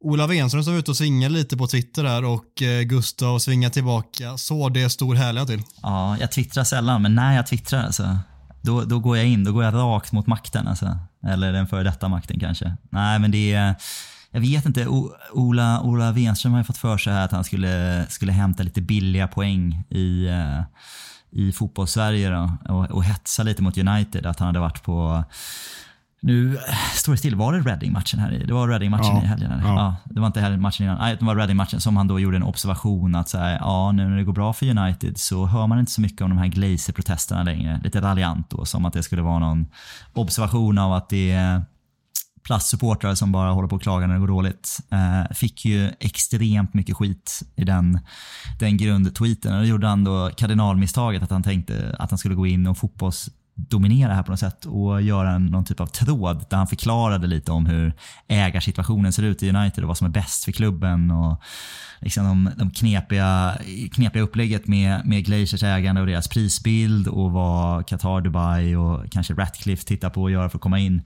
Ola 0.00 0.26
Wenström 0.26 0.64
som 0.64 0.72
var 0.72 0.80
ute 0.80 0.90
och 0.90 0.96
svingade 0.96 1.34
lite 1.34 1.56
på 1.56 1.66
Twitter 1.66 2.04
där 2.04 2.24
och 2.24 2.62
eh, 2.62 2.82
Gustav 2.82 3.38
svingade 3.38 3.74
tillbaka. 3.74 4.38
Så 4.38 4.68
det 4.68 4.90
stor 4.90 5.14
härliga 5.14 5.46
till. 5.46 5.62
Ja, 5.82 6.16
jag 6.20 6.32
twittrar 6.32 6.64
sällan, 6.64 7.02
men 7.02 7.14
när 7.14 7.36
jag 7.36 7.46
twittrar 7.46 7.82
alltså, 7.82 8.18
då, 8.62 8.84
då 8.84 8.98
går 8.98 9.16
jag 9.16 9.26
in, 9.26 9.44
då 9.44 9.52
går 9.52 9.64
jag 9.64 9.74
rakt 9.74 10.12
mot 10.12 10.26
makten. 10.26 10.68
Alltså. 10.68 10.98
Eller 11.26 11.52
den 11.52 11.66
före 11.66 11.82
detta 11.82 12.08
makten 12.08 12.40
kanske. 12.40 12.76
Nej, 12.90 13.18
men 13.18 13.30
det 13.30 13.52
är... 13.52 13.74
Jag 14.30 14.40
vet 14.40 14.66
inte. 14.66 14.86
Ola, 15.32 15.80
Ola 15.80 16.12
Wenström 16.12 16.52
har 16.52 16.60
ju 16.60 16.64
fått 16.64 16.76
för 16.76 16.98
sig 16.98 17.22
att 17.22 17.32
han 17.32 17.44
skulle, 17.44 18.06
skulle 18.08 18.32
hämta 18.32 18.62
lite 18.62 18.80
billiga 18.80 19.28
poäng 19.28 19.84
i, 19.90 20.28
uh, 20.28 20.62
i 21.32 21.52
fotbollssverige 21.52 22.50
och, 22.68 22.90
och 22.90 23.04
hetsa 23.04 23.42
lite 23.42 23.62
mot 23.62 23.78
United. 23.78 24.26
Att 24.26 24.38
han 24.38 24.46
hade 24.46 24.60
varit 24.60 24.82
på 24.82 25.24
nu 26.22 26.58
står 26.94 27.12
det 27.12 27.18
still. 27.18 27.34
Var 27.34 27.52
det 27.52 27.60
Reading-matchen 27.60 28.20
här? 28.20 28.44
Det 28.46 28.54
var 28.54 28.68
Reading-matchen 28.68 29.16
ja. 29.16 29.22
i 29.22 29.26
helgen? 29.26 29.60
Ja. 29.62 29.74
ja. 29.74 29.96
det 30.04 30.20
var 30.20 30.26
inte 30.26 30.40
heller 30.40 30.56
matchen 30.56 30.86
innan. 30.86 30.98
Nej, 30.98 31.16
det 31.18 31.24
var 31.24 31.36
Reading-matchen 31.36 31.80
som 31.80 31.96
han 31.96 32.08
då 32.08 32.20
gjorde 32.20 32.36
en 32.36 32.42
observation 32.42 33.14
att 33.14 33.28
så 33.28 33.38
här, 33.38 33.58
ja, 33.60 33.92
nu 33.92 34.08
när 34.08 34.16
det 34.16 34.24
går 34.24 34.32
bra 34.32 34.52
för 34.52 34.78
United 34.78 35.18
så 35.18 35.46
hör 35.46 35.66
man 35.66 35.78
inte 35.78 35.92
så 35.92 36.00
mycket 36.00 36.20
om 36.20 36.30
de 36.30 36.38
här 36.38 36.46
Glazer-protesterna 36.46 37.42
längre. 37.42 37.80
Lite 37.84 38.00
raljant 38.00 38.50
då, 38.50 38.64
som 38.64 38.84
att 38.84 38.92
det 38.92 39.02
skulle 39.02 39.22
vara 39.22 39.38
någon 39.38 39.66
observation 40.12 40.78
av 40.78 40.92
att 40.92 41.08
det 41.08 41.30
är 41.30 41.62
plastsupportrar 42.42 43.14
som 43.14 43.32
bara 43.32 43.50
håller 43.50 43.68
på 43.68 43.76
och 43.76 43.82
klagar 43.82 44.06
när 44.06 44.14
det 44.14 44.20
går 44.20 44.28
dåligt. 44.28 44.80
Eh, 44.90 45.34
fick 45.34 45.64
ju 45.64 45.90
extremt 46.00 46.74
mycket 46.74 46.96
skit 46.96 47.42
i 47.56 47.64
den, 47.64 48.00
den 48.58 48.76
grundtweeten. 48.76 49.54
Och 49.54 49.60
då 49.60 49.66
gjorde 49.66 49.86
han 49.86 50.04
då 50.04 50.30
kardinalmisstaget 50.36 51.22
att 51.22 51.30
han 51.30 51.42
tänkte 51.42 51.96
att 51.98 52.10
han 52.10 52.18
skulle 52.18 52.34
gå 52.34 52.46
in 52.46 52.66
och 52.66 52.78
fotbolls 52.78 53.30
dominera 53.54 54.14
här 54.14 54.22
på 54.22 54.30
något 54.30 54.40
sätt 54.40 54.64
och 54.64 55.02
göra 55.02 55.38
någon 55.38 55.64
typ 55.64 55.80
av 55.80 55.86
tråd 55.86 56.44
där 56.50 56.56
han 56.56 56.66
förklarade 56.66 57.26
lite 57.26 57.52
om 57.52 57.66
hur 57.66 57.94
ägarsituationen 58.28 59.12
ser 59.12 59.22
ut 59.22 59.42
i 59.42 59.50
United 59.50 59.84
och 59.84 59.88
vad 59.88 59.98
som 59.98 60.06
är 60.06 60.10
bäst 60.10 60.44
för 60.44 60.52
klubben 60.52 61.10
och 61.10 61.42
liksom 62.00 62.24
de, 62.24 62.50
de 62.56 62.70
knepiga, 62.70 63.58
knepiga 63.92 64.22
upplägget 64.22 64.66
med, 64.66 65.06
med 65.06 65.24
Glaciers 65.24 65.62
ägande 65.62 66.00
och 66.00 66.06
deras 66.06 66.28
prisbild 66.28 67.08
och 67.08 67.32
vad 67.32 67.86
Qatar, 67.88 68.20
Dubai 68.20 68.76
och 68.76 69.10
kanske 69.10 69.34
Ratcliffe 69.34 69.84
tittar 69.84 70.10
på 70.10 70.26
att 70.26 70.32
göra 70.32 70.48
för 70.48 70.58
att 70.58 70.62
komma 70.62 70.78
in. 70.78 71.02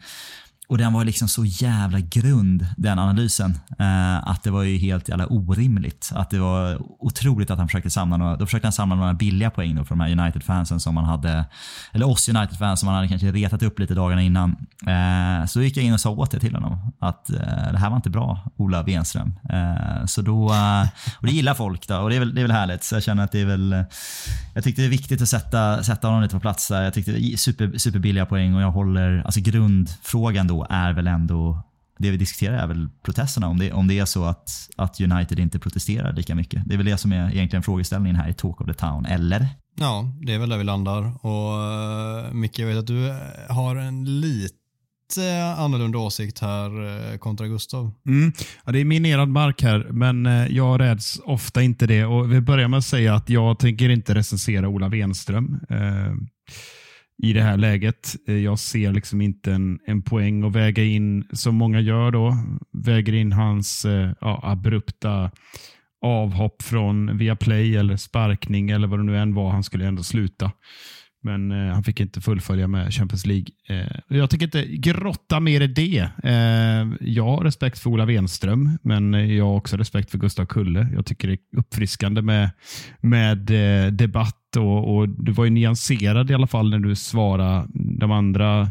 Och 0.68 0.78
den 0.78 0.92
var 0.92 1.04
liksom 1.04 1.28
så 1.28 1.44
jävla 1.44 2.00
grund, 2.00 2.66
den 2.76 2.98
analysen, 2.98 3.58
eh, 3.78 4.28
att 4.28 4.42
det 4.42 4.50
var 4.50 4.62
ju 4.62 4.78
helt 4.78 5.08
jävla 5.08 5.26
orimligt. 5.26 6.10
Att 6.14 6.30
det 6.30 6.38
var 6.38 6.82
otroligt 6.98 7.50
att 7.50 7.58
han 7.58 7.68
försökte 7.68 7.90
samla 7.90 8.16
några, 8.16 8.36
då 8.36 8.46
försökte 8.46 8.66
han 8.66 8.72
samla 8.72 8.96
några 8.96 9.14
billiga 9.14 9.50
poäng 9.50 9.76
då 9.76 9.84
för 9.84 9.94
de 9.94 10.00
här 10.00 10.10
United-fansen 10.10 10.80
som 10.80 10.94
man 10.94 11.04
hade, 11.04 11.44
eller 11.92 12.08
oss 12.08 12.28
United-fans 12.28 12.80
som 12.80 12.86
man 12.86 12.94
hade 12.94 13.08
kanske 13.08 13.32
retat 13.32 13.62
upp 13.62 13.78
lite 13.78 13.94
dagarna 13.94 14.22
innan. 14.22 14.56
Eh, 14.86 15.46
så 15.46 15.62
gick 15.62 15.76
jag 15.76 15.84
in 15.84 15.92
och 15.92 16.00
sa 16.00 16.10
åt 16.10 16.30
det 16.30 16.40
till 16.40 16.54
honom, 16.54 16.92
att 16.98 17.30
eh, 17.30 17.72
det 17.72 17.78
här 17.78 17.90
var 17.90 17.96
inte 17.96 18.10
bra, 18.10 18.50
Ola 18.56 18.82
Wenström. 18.82 19.32
Eh, 19.50 20.04
så 20.06 20.22
då, 20.22 20.52
eh, 20.52 20.88
och 21.18 21.26
det 21.26 21.32
gillar 21.32 21.54
folk 21.54 21.88
då, 21.88 21.96
och 21.96 22.10
det 22.10 22.16
är, 22.16 22.20
väl, 22.20 22.34
det 22.34 22.40
är 22.40 22.44
väl 22.44 22.56
härligt. 22.56 22.84
Så 22.84 22.94
jag 22.94 23.02
känner 23.02 23.24
att 23.24 23.32
det 23.32 23.40
är 23.40 23.46
väl, 23.46 23.84
jag 24.54 24.64
tyckte 24.64 24.82
det 24.82 24.86
är 24.86 24.90
viktigt 24.90 25.22
att 25.22 25.28
sätta, 25.28 25.82
sätta 25.82 26.08
honom 26.08 26.22
lite 26.22 26.34
på 26.34 26.40
plats 26.40 26.68
där. 26.68 26.82
Jag 26.82 26.94
tyckte 26.94 27.12
det 27.12 27.24
är 27.24 27.36
super, 27.36 27.78
superbilliga 27.78 28.26
poäng 28.26 28.54
och 28.54 28.62
jag 28.62 28.70
håller, 28.70 29.22
alltså 29.24 29.40
grundfrågan 29.40 30.46
då 30.46 30.55
är 30.64 30.92
väl 30.92 31.06
ändå 31.06 31.62
det 31.98 32.10
vi 32.10 32.16
diskuterar 32.16 32.56
är 32.56 32.66
väl 32.66 32.88
protesterna. 33.02 33.48
Om 33.48 33.58
det, 33.58 33.72
om 33.72 33.88
det 33.88 33.98
är 33.98 34.04
så 34.04 34.24
att, 34.24 34.70
att 34.76 35.00
United 35.00 35.38
inte 35.38 35.58
protesterar 35.58 36.12
lika 36.12 36.34
mycket. 36.34 36.62
Det 36.66 36.74
är 36.74 36.76
väl 36.76 36.86
det 36.86 36.98
som 36.98 37.12
är 37.12 37.34
egentligen 37.34 37.62
frågeställningen 37.62 38.16
här 38.16 38.28
i 38.28 38.34
Talk 38.34 38.60
of 38.60 38.66
the 38.66 38.74
Town, 38.74 39.06
eller? 39.06 39.48
Ja, 39.78 40.12
det 40.20 40.34
är 40.34 40.38
väl 40.38 40.48
där 40.48 40.58
vi 40.58 40.64
landar. 40.64 41.26
Och 41.26 41.52
uh, 42.28 42.34
Micke, 42.34 42.58
jag 42.58 42.66
vet 42.66 42.78
att 42.78 42.86
du 42.86 43.14
har 43.48 43.76
en 43.76 44.20
lite 44.20 45.54
annorlunda 45.58 45.98
åsikt 45.98 46.38
här 46.38 46.80
uh, 46.80 47.18
kontra 47.18 47.46
Gustav. 47.46 47.92
Mm. 48.06 48.32
Ja, 48.64 48.72
det 48.72 48.78
är 48.80 48.84
minerad 48.84 49.28
mark 49.28 49.62
här, 49.62 49.86
men 49.90 50.26
uh, 50.26 50.52
jag 50.52 50.80
räds 50.80 51.20
ofta 51.24 51.62
inte 51.62 51.86
det. 51.86 52.04
Och 52.04 52.32
Vi 52.32 52.40
börjar 52.40 52.68
med 52.68 52.78
att 52.78 52.84
säga 52.84 53.14
att 53.14 53.30
jag 53.30 53.58
tänker 53.58 53.88
inte 53.88 54.14
recensera 54.14 54.68
Ola 54.68 54.88
Wenström. 54.88 55.60
Uh, 55.70 56.14
i 57.22 57.32
det 57.32 57.42
här 57.42 57.56
läget. 57.56 58.16
Eh, 58.28 58.36
jag 58.36 58.58
ser 58.58 58.92
liksom 58.92 59.20
inte 59.20 59.52
en, 59.52 59.78
en 59.86 60.02
poäng 60.02 60.44
att 60.44 60.52
väga 60.52 60.84
in, 60.84 61.28
som 61.32 61.54
många 61.54 61.80
gör 61.80 62.10
då, 62.10 62.36
väger 62.72 63.12
in 63.12 63.32
hans 63.32 63.84
eh, 63.84 64.10
ja, 64.20 64.40
abrupta 64.42 65.30
avhopp 66.02 66.62
från 66.62 67.18
Viaplay 67.18 67.76
eller 67.76 67.96
sparkning 67.96 68.70
eller 68.70 68.88
vad 68.88 68.98
det 68.98 69.04
nu 69.04 69.18
än 69.18 69.34
var. 69.34 69.50
Han 69.50 69.62
skulle 69.62 69.86
ändå 69.86 70.02
sluta. 70.02 70.52
Men 71.26 71.52
eh, 71.52 71.74
han 71.74 71.84
fick 71.84 72.00
inte 72.00 72.20
fullfölja 72.20 72.68
med 72.68 72.94
Champions 72.94 73.26
League. 73.26 73.46
Eh, 73.68 74.00
jag 74.08 74.30
tänker 74.30 74.46
inte 74.46 74.66
grotta 74.66 75.40
mer 75.40 75.60
i 75.60 75.66
det. 75.66 76.08
Eh, 76.24 77.08
jag 77.08 77.24
har 77.24 77.44
respekt 77.44 77.78
för 77.78 77.90
Ola 77.90 78.04
Wenström, 78.04 78.78
men 78.82 79.36
jag 79.36 79.44
har 79.44 79.56
också 79.56 79.76
respekt 79.76 80.10
för 80.10 80.18
Gustav 80.18 80.46
Kulle. 80.46 80.88
Jag 80.94 81.06
tycker 81.06 81.28
det 81.28 81.34
är 81.34 81.58
uppfriskande 81.58 82.22
med, 82.22 82.50
med 83.00 83.50
eh, 83.50 83.92
debatt 83.92 84.56
och, 84.56 84.96
och, 84.96 85.08
du 85.08 85.32
var 85.32 85.44
ju 85.44 85.50
nyanserad 85.50 86.30
i 86.30 86.34
alla 86.34 86.46
fall 86.46 86.70
när 86.70 86.78
du 86.78 86.94
svarade 86.94 87.66
de 87.74 88.12
andra 88.12 88.70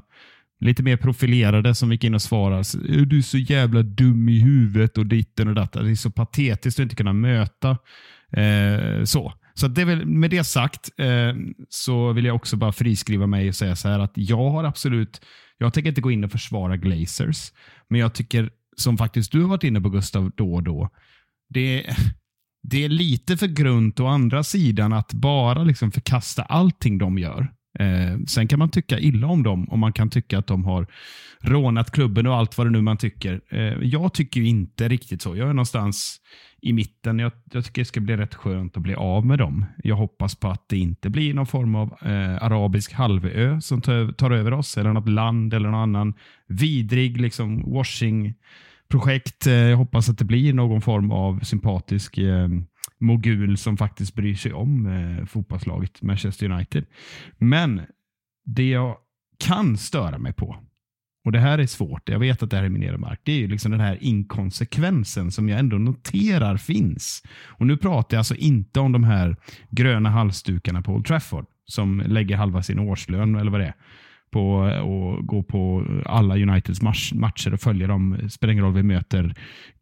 lite 0.59 0.83
mer 0.83 0.97
profilerade 0.97 1.75
som 1.75 1.91
gick 1.91 2.03
in 2.03 2.15
och 2.15 2.21
svarade. 2.21 2.63
Du 3.05 3.17
är 3.17 3.21
så 3.21 3.37
jävla 3.37 3.81
dum 3.81 4.29
i 4.29 4.39
huvudet 4.39 4.97
och 4.97 5.05
ditten 5.05 5.47
och 5.47 5.55
detta. 5.55 5.81
Det 5.81 5.91
är 5.91 5.95
så 5.95 6.11
patetiskt 6.11 6.79
att 6.79 6.83
inte 6.83 6.95
kunna 6.95 7.13
möta 7.13 7.77
eh, 8.31 9.03
så. 9.03 9.33
Så 9.59 9.67
det 9.67 9.85
väl, 9.85 10.05
med 10.05 10.29
det 10.29 10.43
sagt 10.43 10.89
eh, 10.97 11.33
så 11.69 12.13
vill 12.13 12.25
jag 12.25 12.35
också 12.35 12.57
bara 12.57 12.71
friskriva 12.71 13.27
mig 13.27 13.49
och 13.49 13.55
säga 13.55 13.75
så 13.75 13.87
här 13.87 13.99
att 13.99 14.13
jag 14.15 14.49
har 14.49 14.63
absolut, 14.63 15.21
jag 15.57 15.73
tänker 15.73 15.89
inte 15.89 16.01
gå 16.01 16.11
in 16.11 16.23
och 16.23 16.31
försvara 16.31 16.77
Glazers, 16.77 17.51
men 17.89 17.99
jag 17.99 18.13
tycker, 18.13 18.49
som 18.77 18.97
faktiskt 18.97 19.31
du 19.31 19.41
har 19.41 19.49
varit 19.49 19.63
inne 19.63 19.81
på 19.81 19.89
Gustav 19.89 20.31
då 20.35 20.53
och 20.53 20.63
då, 20.63 20.89
det, 21.49 21.95
det 22.63 22.83
är 22.83 22.89
lite 22.89 23.37
för 23.37 23.47
grunt 23.47 23.99
å 23.99 24.07
andra 24.07 24.43
sidan 24.43 24.93
att 24.93 25.13
bara 25.13 25.63
liksom 25.63 25.91
förkasta 25.91 26.43
allting 26.43 26.97
de 26.97 27.17
gör. 27.17 27.51
Eh, 27.79 28.19
sen 28.27 28.47
kan 28.47 28.59
man 28.59 28.69
tycka 28.69 28.99
illa 28.99 29.27
om 29.27 29.43
dem 29.43 29.65
och 29.65 29.79
man 29.79 29.93
kan 29.93 30.09
tycka 30.09 30.39
att 30.39 30.47
de 30.47 30.65
har 30.65 30.87
rånat 31.41 31.91
klubben 31.91 32.27
och 32.27 32.35
allt 32.35 32.57
vad 32.57 32.67
det 32.67 32.71
nu 32.71 32.81
man 32.81 32.97
tycker. 32.97 33.41
Eh, 33.49 33.59
jag 33.81 34.13
tycker 34.13 34.41
inte 34.41 34.87
riktigt 34.87 35.21
så. 35.21 35.35
Jag 35.35 35.49
är 35.49 35.53
någonstans 35.53 36.21
i 36.61 36.73
mitten. 36.73 37.19
Jag, 37.19 37.31
jag, 37.51 37.65
tycker 37.65 37.81
det 37.81 37.85
ska 37.85 37.99
bli 37.99 38.17
rätt 38.17 38.35
skönt 38.35 38.77
att 38.77 38.83
bli 38.83 38.95
av 38.95 39.25
med 39.25 39.39
dem. 39.39 39.65
Jag 39.83 39.95
hoppas 39.95 40.35
på 40.35 40.47
att 40.47 40.69
det 40.69 40.77
inte 40.77 41.09
blir 41.09 41.33
någon 41.33 41.45
form 41.45 41.75
av 41.75 41.95
eh, 42.01 42.43
arabisk 42.43 42.93
halvö 42.93 43.61
som 43.61 43.81
tar, 43.81 44.11
tar, 44.11 44.31
över 44.31 44.53
oss, 44.53 44.77
eller 44.77 44.93
något 44.93 45.09
land 45.09 45.53
eller 45.53 45.69
någon 45.69 45.81
annan 45.81 46.13
vidrig 46.47 47.21
liksom, 47.21 47.73
washing-projekt. 47.73 49.47
Eh, 49.47 49.53
jag 49.53 49.77
hoppas 49.77 50.09
att 50.09 50.17
det 50.17 50.25
blir 50.25 50.53
någon 50.53 50.81
form 50.81 51.11
av 51.11 51.39
sympatisk 51.39 52.17
eh, 52.17 52.47
mogul 52.99 53.57
som 53.57 53.77
faktiskt 53.77 54.15
bryr 54.15 54.35
sig 54.35 54.53
om 54.53 54.85
eh, 54.85 55.25
fotbollslaget 55.25 56.01
Manchester 56.01 56.51
United. 56.51 56.85
Men 57.37 57.81
det 58.45 58.69
jag 58.69 58.97
kan 59.39 59.77
störa 59.77 60.17
mig 60.17 60.33
på 60.33 60.65
och 61.25 61.31
Det 61.31 61.39
här 61.39 61.57
är 61.57 61.65
svårt. 61.67 62.09
Jag 62.09 62.19
vet 62.19 62.43
att 62.43 62.49
det 62.49 62.57
här 62.57 62.63
är 62.63 62.69
minerad 62.69 62.99
mark. 62.99 63.19
Det 63.23 63.31
är 63.31 63.37
ju 63.37 63.47
liksom 63.47 63.71
den 63.71 63.79
här 63.79 63.97
inkonsekvensen 64.01 65.31
som 65.31 65.49
jag 65.49 65.59
ändå 65.59 65.77
noterar 65.77 66.57
finns. 66.57 67.23
Och 67.45 67.67
Nu 67.67 67.77
pratar 67.77 68.17
jag 68.17 68.19
alltså 68.19 68.35
inte 68.35 68.79
om 68.79 68.91
de 68.91 69.03
här 69.03 69.35
gröna 69.69 70.09
halsdukarna 70.09 70.81
på 70.81 70.93
Old 70.93 71.05
Trafford 71.05 71.45
som 71.65 72.03
lägger 72.05 72.37
halva 72.37 72.63
sin 72.63 72.79
årslön 72.79 73.35
eller 73.35 73.51
vad 73.51 73.59
det 73.59 73.65
är 73.65 73.75
på 74.31 74.51
och 74.83 75.27
gå 75.27 75.43
på 75.43 75.85
alla 76.05 76.35
Uniteds 76.35 76.81
match, 76.81 77.13
matcher 77.13 77.53
och 77.53 77.61
följa 77.61 77.87
dem. 77.87 78.29
Spelar 78.29 78.51
ingen 78.51 78.65
roll 78.65 78.73
vi 78.73 78.83
möter 78.83 79.35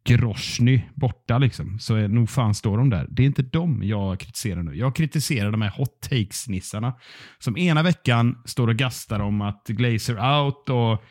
Grosny 0.04 0.82
borta 0.94 1.38
liksom. 1.38 1.78
Så 1.78 1.94
är, 1.94 2.08
nog 2.08 2.30
fan 2.30 2.54
står 2.54 2.78
de 2.78 2.90
där. 2.90 3.06
Det 3.10 3.22
är 3.22 3.26
inte 3.26 3.42
dem 3.42 3.80
jag 3.84 4.20
kritiserar 4.20 4.62
nu. 4.62 4.74
Jag 4.74 4.96
kritiserar 4.96 5.50
de 5.50 5.62
här 5.62 5.70
hot 5.70 6.00
takes-nissarna 6.10 6.92
som 7.38 7.56
ena 7.58 7.82
veckan 7.82 8.38
står 8.44 8.68
och 8.68 8.76
gastar 8.76 9.20
om 9.20 9.40
att 9.40 9.66
Glazer 9.66 10.38
out 10.38 10.68
och 10.68 11.04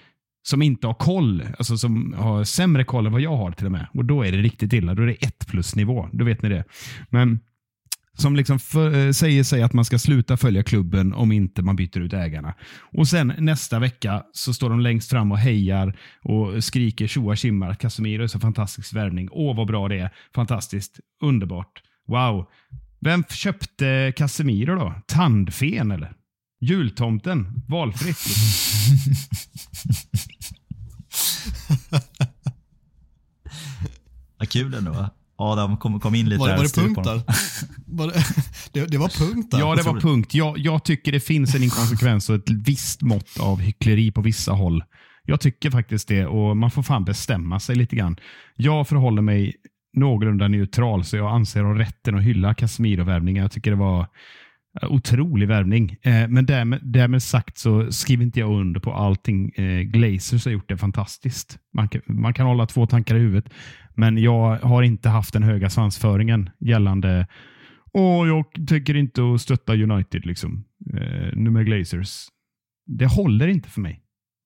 som 0.43 0.61
inte 0.61 0.87
har 0.87 0.93
koll, 0.93 1.43
alltså 1.57 1.77
som 1.77 2.13
har 2.17 2.43
sämre 2.43 2.83
koll 2.83 3.05
än 3.05 3.11
vad 3.11 3.21
jag 3.21 3.37
har 3.37 3.51
till 3.51 3.65
och 3.65 3.71
med. 3.71 3.87
Och 3.93 4.05
då 4.05 4.25
är 4.25 4.31
det 4.31 4.37
riktigt 4.37 4.73
illa. 4.73 4.95
Då 4.95 5.03
är 5.03 5.07
det 5.07 5.13
ett 5.13 5.47
plus 5.47 5.75
nivå. 5.75 6.09
Då 6.11 6.25
vet 6.25 6.41
ni 6.41 6.49
det. 6.49 6.63
Men 7.09 7.39
som 8.17 8.35
liksom 8.35 8.59
för, 8.59 9.11
säger 9.11 9.43
sig 9.43 9.63
att 9.63 9.73
man 9.73 9.85
ska 9.85 9.99
sluta 9.99 10.37
följa 10.37 10.63
klubben 10.63 11.13
om 11.13 11.31
inte 11.31 11.61
man 11.61 11.75
byter 11.75 11.99
ut 11.99 12.13
ägarna. 12.13 12.53
Och 12.81 13.07
sen 13.07 13.33
nästa 13.37 13.79
vecka 13.79 14.23
så 14.33 14.53
står 14.53 14.69
de 14.69 14.79
längst 14.79 15.09
fram 15.09 15.31
och 15.31 15.37
hejar 15.37 15.97
och 16.23 16.63
skriker 16.63 17.07
tjoa 17.07 17.35
tjimmar. 17.35 17.75
Casemiro 17.75 18.23
är 18.23 18.27
så 18.27 18.39
fantastisk 18.39 18.93
värvning. 18.93 19.29
Åh 19.31 19.55
vad 19.55 19.67
bra 19.67 19.87
det 19.87 19.99
är. 19.99 20.09
Fantastiskt. 20.35 20.99
Underbart. 21.23 21.81
Wow. 22.07 22.45
Vem 22.99 23.23
köpte 23.29 24.13
Casemiro 24.17 24.75
då? 24.75 24.93
Tandfen 25.07 25.91
eller? 25.91 26.13
Jultomten? 26.61 27.63
Valfritt? 27.67 28.17
Vad 34.37 34.49
kul 34.49 34.73
ändå. 34.73 35.09
Adam 35.35 35.77
kom, 35.77 35.99
kom 35.99 36.15
in 36.15 36.29
lite 36.29 36.39
Var, 36.39 36.47
där 36.47 36.57
var 36.57 36.63
det 36.63 36.75
punkt 36.75 37.03
där? 37.03 37.21
det, 38.73 38.85
det, 38.85 38.97
var 38.97 39.09
punkt 39.09 39.51
där. 39.51 39.59
Ja, 39.59 39.75
det 39.75 39.83
var 39.83 39.99
punkt. 39.99 40.35
Jag, 40.35 40.57
jag 40.57 40.83
tycker 40.83 41.11
det 41.11 41.19
finns 41.19 41.55
en 41.55 41.63
inkonsekvens 41.63 42.29
och 42.29 42.35
ett 42.35 42.49
visst 42.49 43.01
mått 43.01 43.39
av 43.39 43.59
hyckleri 43.59 44.11
på 44.11 44.21
vissa 44.21 44.51
håll. 44.51 44.83
Jag 45.25 45.41
tycker 45.41 45.71
faktiskt 45.71 46.07
det 46.07 46.25
och 46.25 46.57
man 46.57 46.71
får 46.71 46.83
fan 46.83 47.05
bestämma 47.05 47.59
sig 47.59 47.75
lite 47.75 47.95
grann. 47.95 48.15
Jag 48.55 48.87
förhåller 48.87 49.21
mig 49.21 49.55
någorlunda 49.93 50.47
neutral 50.47 51.03
så 51.03 51.17
jag 51.17 51.31
anser 51.31 51.63
ha 51.63 51.79
rätten 51.79 52.15
att 52.15 52.23
hylla 52.23 52.53
Casemiro-värvningen. 52.53 53.41
Jag 53.41 53.51
tycker 53.51 53.71
det 53.71 53.77
var 53.77 54.07
eh, 54.81 54.91
otrolig 54.91 55.47
värvning. 55.47 55.97
Eh, 56.01 56.27
Men 56.27 56.45
därmed, 56.45 56.79
därmed 56.83 57.23
sagt 57.23 57.57
så 57.57 57.91
skriver 57.91 58.23
inte 58.23 58.39
jag 58.39 58.59
under 58.59 58.79
på 58.79 58.93
allting 58.93 59.49
eh, 59.49 59.81
Glazers 59.81 60.45
har 60.45 60.51
gjort 60.51 60.69
det 60.69 60.77
fantastiskt. 60.77 61.57
Man 61.73 61.89
kan, 61.89 62.01
man 62.05 62.33
kan 62.33 62.47
hålla 62.47 62.65
två 62.65 62.87
tankar 62.87 63.15
i 63.15 63.19
huvudet, 63.19 63.53
men 63.95 64.17
jag 64.17 64.57
har 64.57 64.83
inte 64.83 65.09
haft 65.09 65.33
den 65.33 65.43
höga 65.43 65.69
svansföringen 65.69 66.49
gällande 66.59 67.27
och 67.93 68.27
jag 68.27 68.67
tänker 68.67 68.95
inte 68.95 69.21
att 69.33 69.41
stötta 69.41 69.73
United 69.73 70.25
liksom. 70.25 70.63
Eh, 70.93 71.33
nu 71.35 71.49
med 71.49 71.65
Glazers. 71.65 72.27
Det 72.85 73.05
håller 73.05 73.47
inte 73.47 73.69
för 73.69 73.81
mig. 73.81 74.03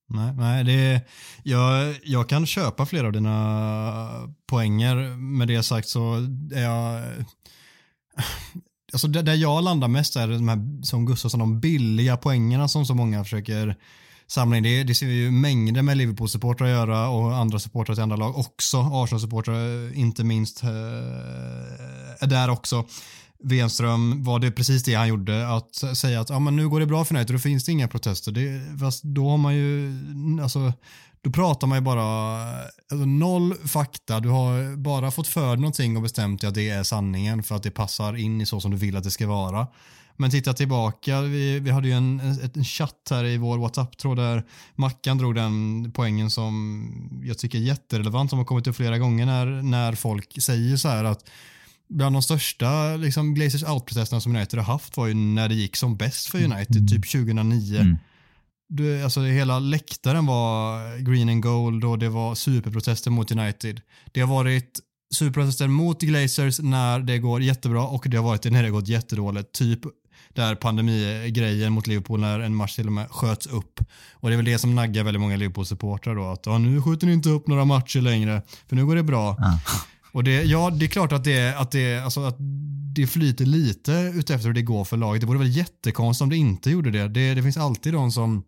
Nej, 0.09 0.33
nej 0.33 0.63
det, 0.63 1.01
jag, 1.43 1.95
jag 2.03 2.29
kan 2.29 2.45
köpa 2.45 2.85
flera 2.85 3.07
av 3.07 3.13
dina 3.13 4.29
poänger. 4.49 5.17
Med 5.17 5.47
det 5.47 5.63
sagt 5.63 5.87
så 5.87 6.15
är 6.53 6.63
jag... 6.63 7.03
Alltså 8.93 9.07
det, 9.07 9.21
där 9.21 9.33
jag 9.33 9.63
landar 9.63 9.87
mest 9.87 10.15
är 10.15 10.27
de 10.27 10.47
här, 10.49 10.83
som 10.83 11.05
Gustafsson, 11.05 11.39
de 11.39 11.59
billiga 11.59 12.17
poängerna 12.17 12.67
som 12.67 12.85
så 12.85 12.95
många 12.95 13.23
försöker 13.23 13.75
samla 14.27 14.57
in. 14.57 14.63
Det, 14.63 14.83
det 14.83 14.95
ser 14.95 15.05
vi 15.05 15.13
ju 15.13 15.31
mängder 15.31 15.81
med 15.81 15.97
Liverpool-supportrar 15.97 16.67
göra 16.67 17.09
och 17.09 17.35
andra 17.35 17.59
supportrar 17.59 17.95
till 17.95 18.03
andra 18.03 18.15
lag 18.15 18.37
också. 18.37 18.77
Arsenal-supportrar 18.77 19.87
eh, 19.87 19.99
inte 19.99 20.23
minst 20.23 20.63
eh, 20.63 20.69
är 22.19 22.27
där 22.27 22.49
också. 22.49 22.85
Wenström 23.43 24.23
var 24.23 24.39
det 24.39 24.51
precis 24.51 24.83
det 24.83 24.93
han 24.93 25.07
gjorde, 25.07 25.47
att 25.47 25.97
säga 25.97 26.21
att 26.21 26.29
ja, 26.29 26.39
men 26.39 26.55
nu 26.55 26.69
går 26.69 26.79
det 26.79 26.85
bra 26.85 27.05
för 27.05 27.15
United, 27.15 27.35
då 27.35 27.39
finns 27.39 27.65
det 27.65 27.71
inga 27.71 27.87
protester. 27.87 28.31
Det, 28.31 28.79
fast 28.79 29.03
då 29.03 29.29
har 29.29 29.37
man 29.37 29.55
ju, 29.55 29.93
alltså, 30.41 30.73
då 31.21 31.31
pratar 31.31 31.67
man 31.67 31.77
ju 31.77 31.81
bara, 31.81 32.03
alltså, 32.91 33.05
noll 33.05 33.55
fakta, 33.55 34.19
du 34.19 34.29
har 34.29 34.75
bara 34.75 35.11
fått 35.11 35.27
för 35.27 35.47
dig 35.47 35.57
någonting 35.57 35.97
och 35.97 36.03
bestämt 36.03 36.41
dig 36.41 36.47
att 36.47 36.55
det 36.55 36.69
är 36.69 36.83
sanningen 36.83 37.43
för 37.43 37.55
att 37.55 37.63
det 37.63 37.71
passar 37.71 38.15
in 38.15 38.41
i 38.41 38.45
så 38.45 38.59
som 38.59 38.71
du 38.71 38.77
vill 38.77 38.97
att 38.97 39.03
det 39.03 39.11
ska 39.11 39.27
vara. 39.27 39.67
Men 40.19 40.31
titta 40.31 40.53
tillbaka, 40.53 41.21
vi, 41.21 41.59
vi 41.59 41.71
hade 41.71 41.87
ju 41.87 41.93
en, 41.93 42.19
en, 42.19 42.49
en 42.53 42.63
chatt 42.63 43.07
här 43.09 43.25
i 43.25 43.37
vår 43.37 43.57
WhatsApp-tråd 43.57 44.17
där 44.17 44.43
Mackan 44.75 45.17
drog 45.17 45.35
den 45.35 45.91
poängen 45.95 46.31
som 46.31 47.21
jag 47.23 47.37
tycker 47.37 47.57
är 47.57 47.61
jätterelevant, 47.61 48.29
som 48.29 48.39
har 48.39 48.45
kommit 48.45 48.67
upp 48.67 48.75
flera 48.75 48.97
gånger 48.97 49.25
när, 49.25 49.45
när 49.45 49.93
folk 49.93 50.41
säger 50.41 50.77
så 50.77 50.87
här 50.87 51.03
att 51.03 51.29
bland 51.89 52.15
de 52.15 52.21
största 52.21 52.95
liksom, 52.95 53.33
Glazers 53.33 53.63
out-protesterna 53.63 54.19
som 54.19 54.35
United 54.35 54.59
har 54.59 54.73
haft 54.73 54.97
var 54.97 55.07
ju 55.07 55.13
när 55.13 55.49
det 55.49 55.55
gick 55.55 55.75
som 55.75 55.97
bäst 55.97 56.27
för 56.27 56.43
United, 56.43 56.89
typ 56.89 57.11
2009. 57.11 57.79
Mm. 57.79 57.97
Du, 58.69 59.03
alltså, 59.03 59.21
hela 59.21 59.59
läktaren 59.59 60.25
var 60.25 60.97
green 60.97 61.29
and 61.29 61.43
gold 61.43 61.83
och 61.83 61.99
det 61.99 62.09
var 62.09 62.35
superprotester 62.35 63.11
mot 63.11 63.31
United. 63.31 63.81
Det 64.11 64.21
har 64.21 64.27
varit 64.27 64.79
superprotester 65.15 65.67
mot 65.67 66.01
Glazers 66.01 66.59
när 66.59 66.99
det 66.99 67.17
går 67.17 67.41
jättebra 67.41 67.87
och 67.87 68.05
det 68.09 68.17
har 68.17 68.23
varit 68.23 68.41
det 68.41 68.49
när 68.49 68.63
det 68.63 68.69
gått 68.69 68.87
jättedåligt. 68.87 69.51
Typ 69.51 69.79
där 70.33 70.55
pandemigrejen 70.55 71.73
mot 71.73 71.87
Liverpool 71.87 72.19
när 72.19 72.39
en 72.39 72.55
match 72.55 72.75
till 72.75 72.87
och 72.87 72.93
med 72.93 73.11
sköts 73.11 73.47
upp. 73.47 73.79
Och 74.13 74.29
det 74.29 74.35
är 74.35 74.37
väl 74.37 74.45
det 74.45 74.59
som 74.59 74.75
naggar 74.75 75.03
väldigt 75.03 75.21
många 75.21 75.37
Liverpool-supportrar 75.37 76.15
då. 76.15 76.31
Att 76.31 76.61
nu 76.61 76.81
skjuter 76.81 77.07
ni 77.07 77.13
inte 77.13 77.29
upp 77.29 77.47
några 77.47 77.65
matcher 77.65 78.01
längre 78.01 78.41
för 78.69 78.75
nu 78.75 78.85
går 78.85 78.95
det 78.95 79.03
bra. 79.03 79.35
Ja. 79.39 79.59
Och 80.11 80.23
det, 80.23 80.43
ja, 80.43 80.69
det 80.69 80.85
är 80.85 80.89
klart 80.89 81.11
att 81.11 81.23
det, 81.23 81.57
att, 81.57 81.71
det, 81.71 81.97
alltså 81.99 82.23
att 82.23 82.37
det 82.95 83.07
flyter 83.07 83.45
lite 83.45 84.11
utefter 84.15 84.47
hur 84.47 84.53
det 84.53 84.61
går 84.61 84.85
för 84.85 84.97
laget. 84.97 85.21
Det 85.21 85.27
vore 85.27 85.37
väl 85.37 85.57
jättekonstigt 85.57 86.23
om 86.23 86.29
det 86.29 86.37
inte 86.37 86.69
gjorde 86.69 86.91
det. 86.91 87.07
Det, 87.07 87.33
det 87.33 87.43
finns 87.43 87.57
alltid 87.57 87.93
de 87.93 88.11
som 88.11 88.43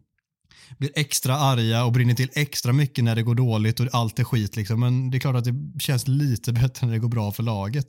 blir 0.78 0.92
extra 0.96 1.36
arga 1.36 1.86
och 1.86 1.92
brinner 1.92 2.14
till 2.14 2.30
extra 2.34 2.74
mycket 2.74 3.04
när 3.04 3.16
det 3.16 3.24
går 3.24 3.36
dåligt 3.36 3.80
och 3.80 3.88
allt 3.92 4.20
är 4.20 4.24
skit. 4.24 4.56
Liksom. 4.56 4.80
Men 4.80 5.12
det 5.12 5.18
är 5.18 5.20
klart 5.20 5.36
att 5.36 5.46
det 5.46 5.80
känns 5.80 6.08
lite 6.08 6.54
bättre 6.54 6.88
när 6.88 6.94
det 6.94 7.00
går 7.00 7.10
bra 7.10 7.32
för 7.32 7.44
laget. 7.44 7.88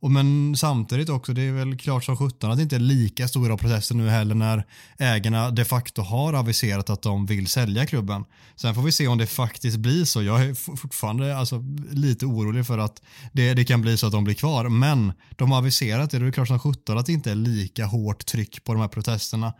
Och 0.00 0.10
men 0.10 0.56
samtidigt 0.56 1.08
också, 1.08 1.32
det 1.32 1.42
är 1.42 1.52
väl 1.52 1.78
klart 1.78 2.04
som 2.04 2.16
sjutton 2.16 2.50
att 2.50 2.56
det 2.56 2.62
inte 2.62 2.76
är 2.76 2.80
lika 2.80 3.28
stora 3.28 3.56
protester 3.56 3.94
nu 3.94 4.08
heller 4.08 4.34
när 4.34 4.66
ägarna 4.98 5.50
de 5.50 5.64
facto 5.64 6.02
har 6.02 6.32
aviserat 6.32 6.90
att 6.90 7.02
de 7.02 7.26
vill 7.26 7.46
sälja 7.46 7.86
klubben. 7.86 8.24
Sen 8.56 8.74
får 8.74 8.82
vi 8.82 8.92
se 8.92 9.08
om 9.08 9.18
det 9.18 9.26
faktiskt 9.26 9.76
blir 9.76 10.04
så. 10.04 10.22
Jag 10.22 10.44
är 10.44 10.76
fortfarande 10.76 11.36
alltså, 11.36 11.64
lite 11.90 12.26
orolig 12.26 12.66
för 12.66 12.78
att 12.78 13.02
det, 13.32 13.54
det 13.54 13.64
kan 13.64 13.82
bli 13.82 13.96
så 13.96 14.06
att 14.06 14.12
de 14.12 14.24
blir 14.24 14.34
kvar. 14.34 14.68
Men 14.68 15.12
de 15.30 15.50
har 15.50 15.58
aviserat 15.58 16.10
det 16.10 16.16
och 16.16 16.22
det 16.22 16.28
är 16.28 16.32
klart 16.32 16.48
som 16.48 16.58
sjutton 16.58 16.98
att 16.98 17.06
det 17.06 17.12
inte 17.12 17.30
är 17.30 17.34
lika 17.34 17.86
hårt 17.86 18.26
tryck 18.26 18.64
på 18.64 18.72
de 18.72 18.80
här 18.80 18.88
protesterna. 18.88 19.52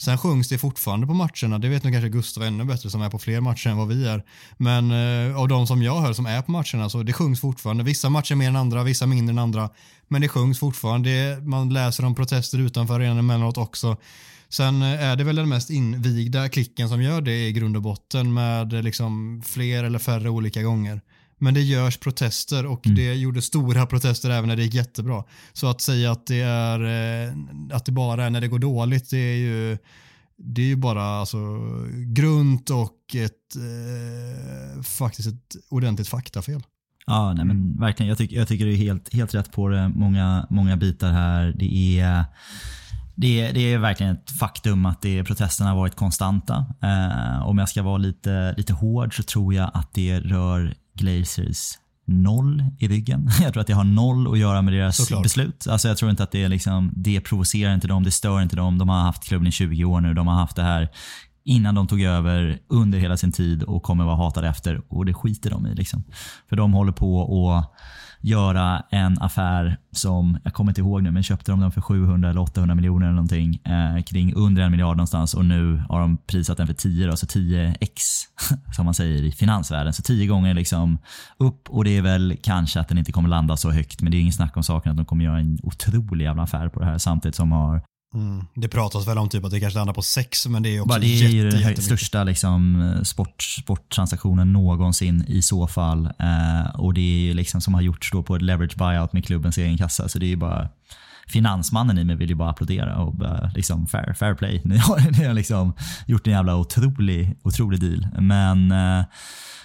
Sen 0.00 0.18
sjungs 0.18 0.48
det 0.48 0.58
fortfarande 0.58 1.06
på 1.06 1.14
matcherna, 1.14 1.58
det 1.58 1.68
vet 1.68 1.84
nog 1.84 1.92
kanske 1.92 2.08
Gustav 2.08 2.42
ännu 2.42 2.64
bättre 2.64 2.90
som 2.90 3.02
är 3.02 3.10
på 3.10 3.18
fler 3.18 3.40
matcher 3.40 3.68
än 3.68 3.76
vad 3.76 3.88
vi 3.88 4.06
är. 4.06 4.22
Men 4.56 4.90
eh, 4.90 5.36
av 5.36 5.48
de 5.48 5.66
som 5.66 5.82
jag 5.82 6.00
hör 6.00 6.12
som 6.12 6.26
är 6.26 6.42
på 6.42 6.50
matcherna 6.50 6.90
så 6.90 7.02
det 7.02 7.12
sjungs 7.12 7.40
fortfarande. 7.40 7.84
Vissa 7.84 8.08
matcher 8.08 8.34
mer 8.34 8.48
än 8.48 8.56
andra, 8.56 8.82
vissa 8.82 9.06
mindre 9.06 9.32
än 9.32 9.38
andra. 9.38 9.70
Men 10.08 10.20
det 10.20 10.28
sjungs 10.28 10.58
fortfarande. 10.58 11.10
Det, 11.10 11.40
man 11.40 11.72
läser 11.72 12.04
om 12.04 12.14
protester 12.14 12.58
utanför 12.58 12.94
arenan 12.94 13.18
emellanåt 13.18 13.58
också. 13.58 13.96
Sen 14.48 14.82
eh, 14.82 15.02
är 15.02 15.16
det 15.16 15.24
väl 15.24 15.36
den 15.36 15.48
mest 15.48 15.70
invigda 15.70 16.48
klicken 16.48 16.88
som 16.88 17.02
gör 17.02 17.20
det 17.20 17.46
i 17.46 17.52
grund 17.52 17.76
och 17.76 17.82
botten 17.82 18.34
med 18.34 18.84
liksom 18.84 19.42
fler 19.46 19.84
eller 19.84 19.98
färre 19.98 20.28
olika 20.28 20.62
gånger. 20.62 21.00
Men 21.42 21.54
det 21.54 21.60
görs 21.60 21.96
protester 21.96 22.66
och 22.66 22.80
det 22.84 23.14
gjorde 23.14 23.42
stora 23.42 23.86
protester 23.86 24.30
även 24.30 24.48
när 24.48 24.56
det 24.56 24.62
gick 24.62 24.74
jättebra. 24.74 25.24
Så 25.52 25.66
att 25.66 25.80
säga 25.80 26.12
att 26.12 26.26
det, 26.26 26.40
är, 26.40 26.80
eh, 27.28 27.34
att 27.72 27.84
det 27.84 27.92
bara 27.92 28.24
är 28.24 28.30
när 28.30 28.40
det 28.40 28.48
går 28.48 28.58
dåligt, 28.58 29.10
det 29.10 29.16
är 29.16 29.36
ju, 29.36 29.78
det 30.36 30.62
är 30.62 30.66
ju 30.66 30.76
bara 30.76 31.02
alltså, 31.02 31.38
grunt 32.06 32.70
och 32.70 33.14
ett, 33.14 33.56
eh, 33.56 34.82
faktiskt 34.82 35.28
ett 35.28 35.56
ordentligt 35.68 36.08
faktafel. 36.08 36.62
Ja, 37.06 37.32
nej, 37.32 37.44
men 37.44 37.80
verkligen. 37.80 38.08
Jag, 38.08 38.18
tycker 38.18 38.36
jag 38.36 38.48
tycker 38.48 38.64
du 38.64 38.72
är 38.72 38.76
helt, 38.76 39.14
helt 39.14 39.34
rätt 39.34 39.52
på 39.52 39.68
det. 39.68 39.88
Många, 39.88 40.46
många 40.50 40.76
bitar 40.76 41.12
här. 41.12 41.54
Det 41.58 42.00
är, 42.00 42.24
det, 43.14 43.40
är, 43.40 43.52
det 43.52 43.60
är 43.60 43.78
verkligen 43.78 44.12
ett 44.12 44.30
faktum 44.30 44.86
att 44.86 45.02
det, 45.02 45.24
protesterna 45.24 45.70
har 45.70 45.76
varit 45.76 45.96
konstanta. 45.96 46.66
Eh, 46.82 47.46
om 47.46 47.58
jag 47.58 47.68
ska 47.68 47.82
vara 47.82 47.98
lite, 47.98 48.54
lite 48.56 48.72
hård 48.72 49.16
så 49.16 49.22
tror 49.22 49.54
jag 49.54 49.70
att 49.74 49.94
det 49.94 50.20
rör 50.20 50.74
Glazers 50.94 51.78
noll 52.06 52.64
i 52.78 52.88
ryggen. 52.88 53.30
Jag 53.42 53.52
tror 53.52 53.60
att 53.60 53.66
det 53.66 53.72
har 53.72 53.84
noll 53.84 54.32
att 54.32 54.38
göra 54.38 54.62
med 54.62 54.74
deras 54.74 54.96
Såklart. 54.96 55.22
beslut. 55.22 55.66
Alltså 55.66 55.88
jag 55.88 55.96
tror 55.96 56.10
inte 56.10 56.22
att 56.22 56.30
det, 56.30 56.44
är 56.44 56.48
liksom, 56.48 56.92
det 56.96 57.20
provocerar 57.20 57.74
inte 57.74 57.88
dem, 57.88 58.02
det 58.02 58.10
stör 58.10 58.42
inte 58.42 58.56
dem. 58.56 58.78
De 58.78 58.88
har 58.88 59.00
haft 59.00 59.24
klubben 59.24 59.46
i 59.46 59.52
20 59.52 59.84
år 59.84 60.00
nu. 60.00 60.14
De 60.14 60.26
har 60.26 60.34
haft 60.34 60.56
det 60.56 60.62
här 60.62 60.88
innan 61.44 61.74
de 61.74 61.86
tog 61.86 62.02
över 62.02 62.58
under 62.68 62.98
hela 62.98 63.16
sin 63.16 63.32
tid 63.32 63.62
och 63.62 63.82
kommer 63.82 64.04
vara 64.04 64.16
hatade 64.16 64.48
efter 64.48 64.82
och 64.88 65.06
det 65.06 65.14
skiter 65.14 65.50
de 65.50 65.66
i. 65.66 65.74
Liksom. 65.74 66.04
För 66.48 66.56
de 66.56 66.72
håller 66.72 66.92
på 66.92 67.22
att 67.56 67.72
göra 68.22 68.82
en 68.90 69.18
affär 69.18 69.76
som, 69.90 70.38
jag 70.44 70.52
kommer 70.52 70.70
inte 70.70 70.80
ihåg 70.80 71.02
nu, 71.02 71.10
men 71.10 71.22
köpte 71.22 71.52
de 71.52 71.60
den 71.60 71.72
för 71.72 71.80
700 71.80 72.30
eller 72.30 72.40
800 72.40 72.74
miljoner 72.74 73.06
eller 73.06 73.14
någonting. 73.14 73.60
Eh, 73.64 74.02
kring 74.02 74.34
under 74.34 74.62
en 74.62 74.70
miljard 74.70 74.96
någonstans 74.96 75.34
och 75.34 75.44
nu 75.44 75.82
har 75.88 76.00
de 76.00 76.16
prisat 76.16 76.56
den 76.56 76.66
för 76.66 76.74
10, 76.74 77.10
alltså 77.10 77.26
10x 77.26 77.88
som 78.76 78.84
man 78.84 78.94
säger 78.94 79.22
i 79.22 79.32
finansvärlden. 79.32 79.92
Så 79.92 80.02
10 80.02 80.26
gånger 80.26 80.54
liksom 80.54 80.98
upp 81.38 81.68
och 81.68 81.84
det 81.84 81.96
är 81.96 82.02
väl 82.02 82.36
kanske 82.42 82.80
att 82.80 82.88
den 82.88 82.98
inte 82.98 83.12
kommer 83.12 83.28
landa 83.28 83.56
så 83.56 83.70
högt 83.70 84.02
men 84.02 84.12
det 84.12 84.16
är 84.18 84.20
ingen 84.20 84.32
snack 84.32 84.56
om 84.56 84.62
saken 84.62 84.90
att 84.90 84.96
de 84.96 85.06
kommer 85.06 85.24
göra 85.24 85.38
en 85.38 85.58
otrolig 85.62 86.24
jävla 86.24 86.42
affär 86.42 86.68
på 86.68 86.80
det 86.80 86.86
här 86.86 86.98
samtidigt 86.98 87.34
som 87.34 87.52
har 87.52 87.82
Mm. 88.14 88.44
Det 88.54 88.68
pratas 88.68 89.08
väl 89.08 89.18
om 89.18 89.28
typ 89.28 89.44
att 89.44 89.50
det 89.50 89.60
kanske 89.60 89.78
landar 89.78 89.94
på 89.94 90.02
sex, 90.02 90.46
men 90.46 90.62
det 90.62 90.76
är 90.76 90.80
också 90.80 90.88
Bara 90.88 90.98
det 90.98 91.06
är 91.06 91.08
ju 91.08 91.14
jätte, 91.16 91.36
den 91.36 91.58
jättemycket. 91.58 91.84
största 91.84 92.24
liksom, 92.24 92.94
sport, 93.04 93.42
sporttransaktionen 93.42 94.52
någonsin 94.52 95.24
i 95.28 95.42
så 95.42 95.66
fall. 95.66 96.04
Eh, 96.06 96.74
och 96.80 96.94
det 96.94 97.00
är 97.00 97.20
ju 97.20 97.34
liksom 97.34 97.60
som 97.60 97.74
har 97.74 97.80
gjorts 97.80 98.10
då 98.12 98.22
på 98.22 98.36
ett 98.36 98.42
leverage 98.42 98.76
buyout 98.76 99.12
med 99.12 99.24
klubbens 99.24 99.58
egen 99.58 99.78
kassa. 99.78 100.08
Så 100.08 100.18
det 100.18 100.26
är 100.26 100.28
ju 100.28 100.36
bara 100.36 100.68
Finansmannen 101.32 101.98
i 101.98 102.04
mig 102.04 102.16
vill 102.16 102.28
ju 102.28 102.34
bara 102.34 102.50
applådera 102.50 102.96
och 102.96 103.14
bara, 103.14 103.50
liksom 103.54 103.86
fair, 103.86 104.14
fair 104.14 104.34
play. 104.34 104.62
Ni 104.64 104.76
har, 104.78 105.18
ni 105.18 105.24
har 105.24 105.34
liksom 105.34 105.74
gjort 106.06 106.26
en 106.26 106.32
jävla 106.32 106.56
otrolig, 106.56 107.36
otrolig 107.42 107.80
deal. 107.80 108.08
Men 108.18 108.72
eh, 108.72 109.04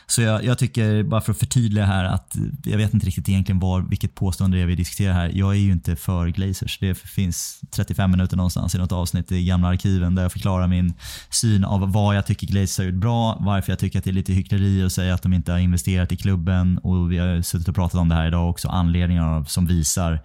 så 0.09 0.21
jag, 0.21 0.43
jag 0.43 0.57
tycker, 0.57 1.03
bara 1.03 1.21
för 1.21 1.31
att 1.31 1.39
förtydliga 1.39 1.85
här, 1.85 2.03
att 2.03 2.35
jag 2.63 2.77
vet 2.77 2.93
inte 2.93 3.05
riktigt 3.05 3.29
egentligen 3.29 3.59
var, 3.59 3.81
vilket 3.81 4.15
påstående 4.15 4.57
det 4.57 4.63
är 4.63 4.67
vi 4.67 4.75
diskuterar 4.75 5.13
här. 5.13 5.31
Jag 5.33 5.51
är 5.51 5.59
ju 5.59 5.71
inte 5.71 5.95
för 5.95 6.27
Glazers. 6.27 6.79
Det 6.79 6.95
finns 6.95 7.61
35 7.71 8.11
minuter 8.11 8.37
någonstans 8.37 8.75
i 8.75 8.77
något 8.77 8.91
avsnitt 8.91 9.31
i 9.31 9.45
gamla 9.45 9.67
arkiven 9.67 10.15
där 10.15 10.23
jag 10.23 10.31
förklarar 10.31 10.67
min 10.67 10.93
syn 11.29 11.63
av 11.63 11.91
vad 11.91 12.15
jag 12.15 12.25
tycker 12.25 12.47
Glazers 12.47 12.77
har 12.77 12.85
gjort 12.85 13.01
bra, 13.01 13.37
varför 13.39 13.71
jag 13.71 13.79
tycker 13.79 13.99
att 13.99 14.05
det 14.05 14.11
är 14.11 14.13
lite 14.13 14.33
hyckleri 14.33 14.83
att 14.83 14.91
säga 14.91 15.13
att 15.13 15.21
de 15.21 15.33
inte 15.33 15.51
har 15.51 15.59
investerat 15.59 16.11
i 16.11 16.17
klubben 16.17 16.77
och 16.77 17.11
vi 17.11 17.17
har 17.17 17.41
suttit 17.41 17.67
och 17.67 17.75
pratat 17.75 18.01
om 18.01 18.09
det 18.09 18.15
här 18.15 18.27
idag 18.27 18.49
också, 18.49 18.67
anledningar 18.67 19.43
som 19.43 19.65
visar 19.65 20.19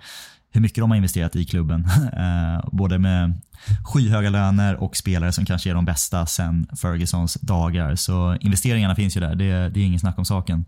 hur 0.53 0.61
mycket 0.61 0.83
de 0.83 0.91
har 0.91 0.97
investerat 0.97 1.37
i 1.37 1.45
klubben. 1.45 1.87
Eh, 2.13 2.65
både 2.73 2.99
med 2.99 3.41
skyhöga 3.85 4.31
löner 4.31 4.75
och 4.75 4.97
spelare 4.97 5.33
som 5.33 5.45
kanske 5.45 5.71
är 5.71 5.75
de 5.75 5.85
bästa 5.85 6.27
sen 6.27 6.67
Fergusons 6.81 7.35
dagar. 7.35 7.97
Så 7.97 8.37
investeringarna 8.41 8.95
finns 8.95 9.17
ju 9.17 9.21
där, 9.21 9.35
det, 9.35 9.69
det 9.69 9.81
är 9.81 9.85
ingen 9.85 10.01
snack 10.01 10.19
om 10.19 10.25
saken. 10.25 10.65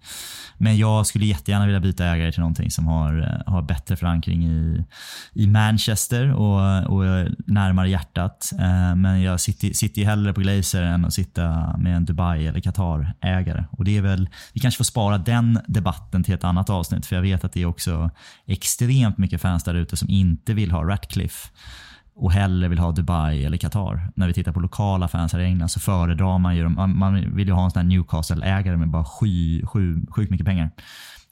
Men 0.59 0.77
jag 0.77 1.07
skulle 1.07 1.27
jättegärna 1.27 1.67
vilja 1.67 1.81
byta 1.81 2.07
ägare 2.07 2.33
till 2.33 2.41
någonting 2.41 2.71
som 2.71 2.87
har, 2.87 3.43
eh, 3.47 3.53
har 3.53 3.63
bättre 3.63 3.97
förankring 3.97 4.45
i, 4.45 4.85
i 5.33 5.47
Manchester 5.47 6.33
och, 6.33 6.87
och 6.87 7.29
närmare 7.47 7.91
hjärtat. 7.91 8.51
Eh, 8.53 8.95
men 8.97 9.23
jag 9.23 9.41
sitter, 9.41 9.73
sitter 9.73 10.01
ju 10.01 10.07
hellre 10.07 10.33
på 10.33 10.41
Glazer 10.41 10.83
än 10.83 11.05
att 11.05 11.15
sitta 11.15 11.77
med 11.77 11.97
en 11.97 12.05
Dubai 12.05 12.47
eller 12.47 12.61
Qatar-ägare. 12.61 13.65
Och 13.71 13.85
det 13.85 13.97
är 13.97 14.03
väl, 14.03 14.29
vi 14.53 14.61
kanske 14.61 14.79
får 14.79 14.85
spara 14.85 15.19
den 15.19 15.59
debatten 15.67 16.23
till 16.23 16.35
ett 16.35 16.45
annat 16.45 16.71
avsnitt 16.71 17.07
för 17.07 17.17
jag 17.17 17.23
vet 17.23 17.45
att 17.45 17.53
det 17.53 17.63
är 17.63 17.67
också 17.67 18.11
extremt 18.47 19.19
mycket 19.19 19.41
fans 19.41 19.65
där 19.65 19.75
ute 19.75 19.97
som 19.97 20.11
inte 20.11 20.55
vill 20.55 20.71
ha 20.71 20.85
Ratcliffe 20.85 21.49
och 22.17 22.33
hellre 22.33 22.69
vill 22.69 22.79
ha 22.79 22.93
Dubai 22.93 23.45
eller 23.45 23.57
Qatar. 23.57 24.13
När 24.17 24.27
vi 24.27 24.35
tittar 24.35 24.53
på 24.53 24.61
lokala 24.61 25.09
fans 25.09 25.33
här 25.33 25.41
i 25.41 25.45
England 25.45 25.69
så 25.69 25.81
föredrar 25.81 26.39
man 26.39 26.57
ju 26.57 26.63
dem. 26.63 26.99
Man- 26.99 27.37
vill 27.37 27.49
ju 27.49 27.55
ha 27.55 27.65
en 27.65 27.71
sån 27.71 27.81
här 27.81 27.89
Newcastle-ägare 27.89 28.77
med 28.77 28.89
bara 28.91 29.05
sky, 29.05 29.63
sky, 29.67 30.07
sjukt 30.11 30.31
mycket 30.31 30.47
pengar. 30.47 30.71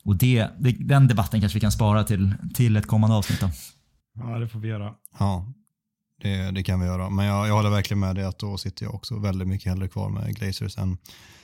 Och 0.05 0.16
det, 0.16 0.49
det, 0.59 0.72
den 0.72 1.09
debatten 1.09 1.41
kanske 1.41 1.57
vi 1.57 1.61
kan 1.61 1.72
spara 1.72 2.05
till, 2.05 2.35
till 2.55 2.76
ett 2.76 2.87
kommande 2.87 3.16
avsnitt. 3.16 3.41
Då. 3.41 3.51
Ja, 4.14 4.39
det 4.39 4.49
får 4.49 4.59
vi 4.61 4.68
göra. 4.68 4.93
Ja, 5.18 5.47
det, 6.22 6.51
det 6.51 6.62
kan 6.62 6.80
vi 6.80 6.87
göra. 6.87 7.11
Men 7.11 7.26
jag, 7.26 7.49
jag 7.49 7.55
håller 7.55 7.70
verkligen 7.70 8.01
med 8.01 8.14
dig 8.16 8.24
att 8.24 8.39
då 8.39 8.59
sitter 8.59 8.85
jag 8.85 8.95
också 8.95 9.18
väldigt 9.18 9.49
mycket 9.49 9.68
hellre 9.68 9.89
kvar 9.89 10.09
med 10.09 10.37
Glazers 10.37 10.78
än 10.78 10.99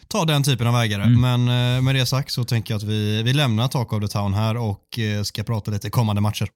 ta 0.08 0.24
den 0.24 0.42
typen 0.42 0.66
av 0.66 0.74
ägare. 0.74 1.02
Mm. 1.02 1.20
Men 1.20 1.76
eh, 1.76 1.82
med 1.82 1.94
det 1.94 2.06
sagt 2.06 2.30
så 2.30 2.44
tänker 2.44 2.74
jag 2.74 2.78
att 2.78 2.84
vi, 2.84 3.22
vi 3.22 3.32
lämnar 3.32 3.68
Talk 3.68 3.92
of 3.92 4.00
the 4.00 4.08
Town 4.08 4.34
här 4.34 4.56
och 4.56 4.98
eh, 4.98 5.22
ska 5.22 5.42
prata 5.42 5.70
lite 5.70 5.90
kommande 5.90 6.22
matcher. 6.22 6.48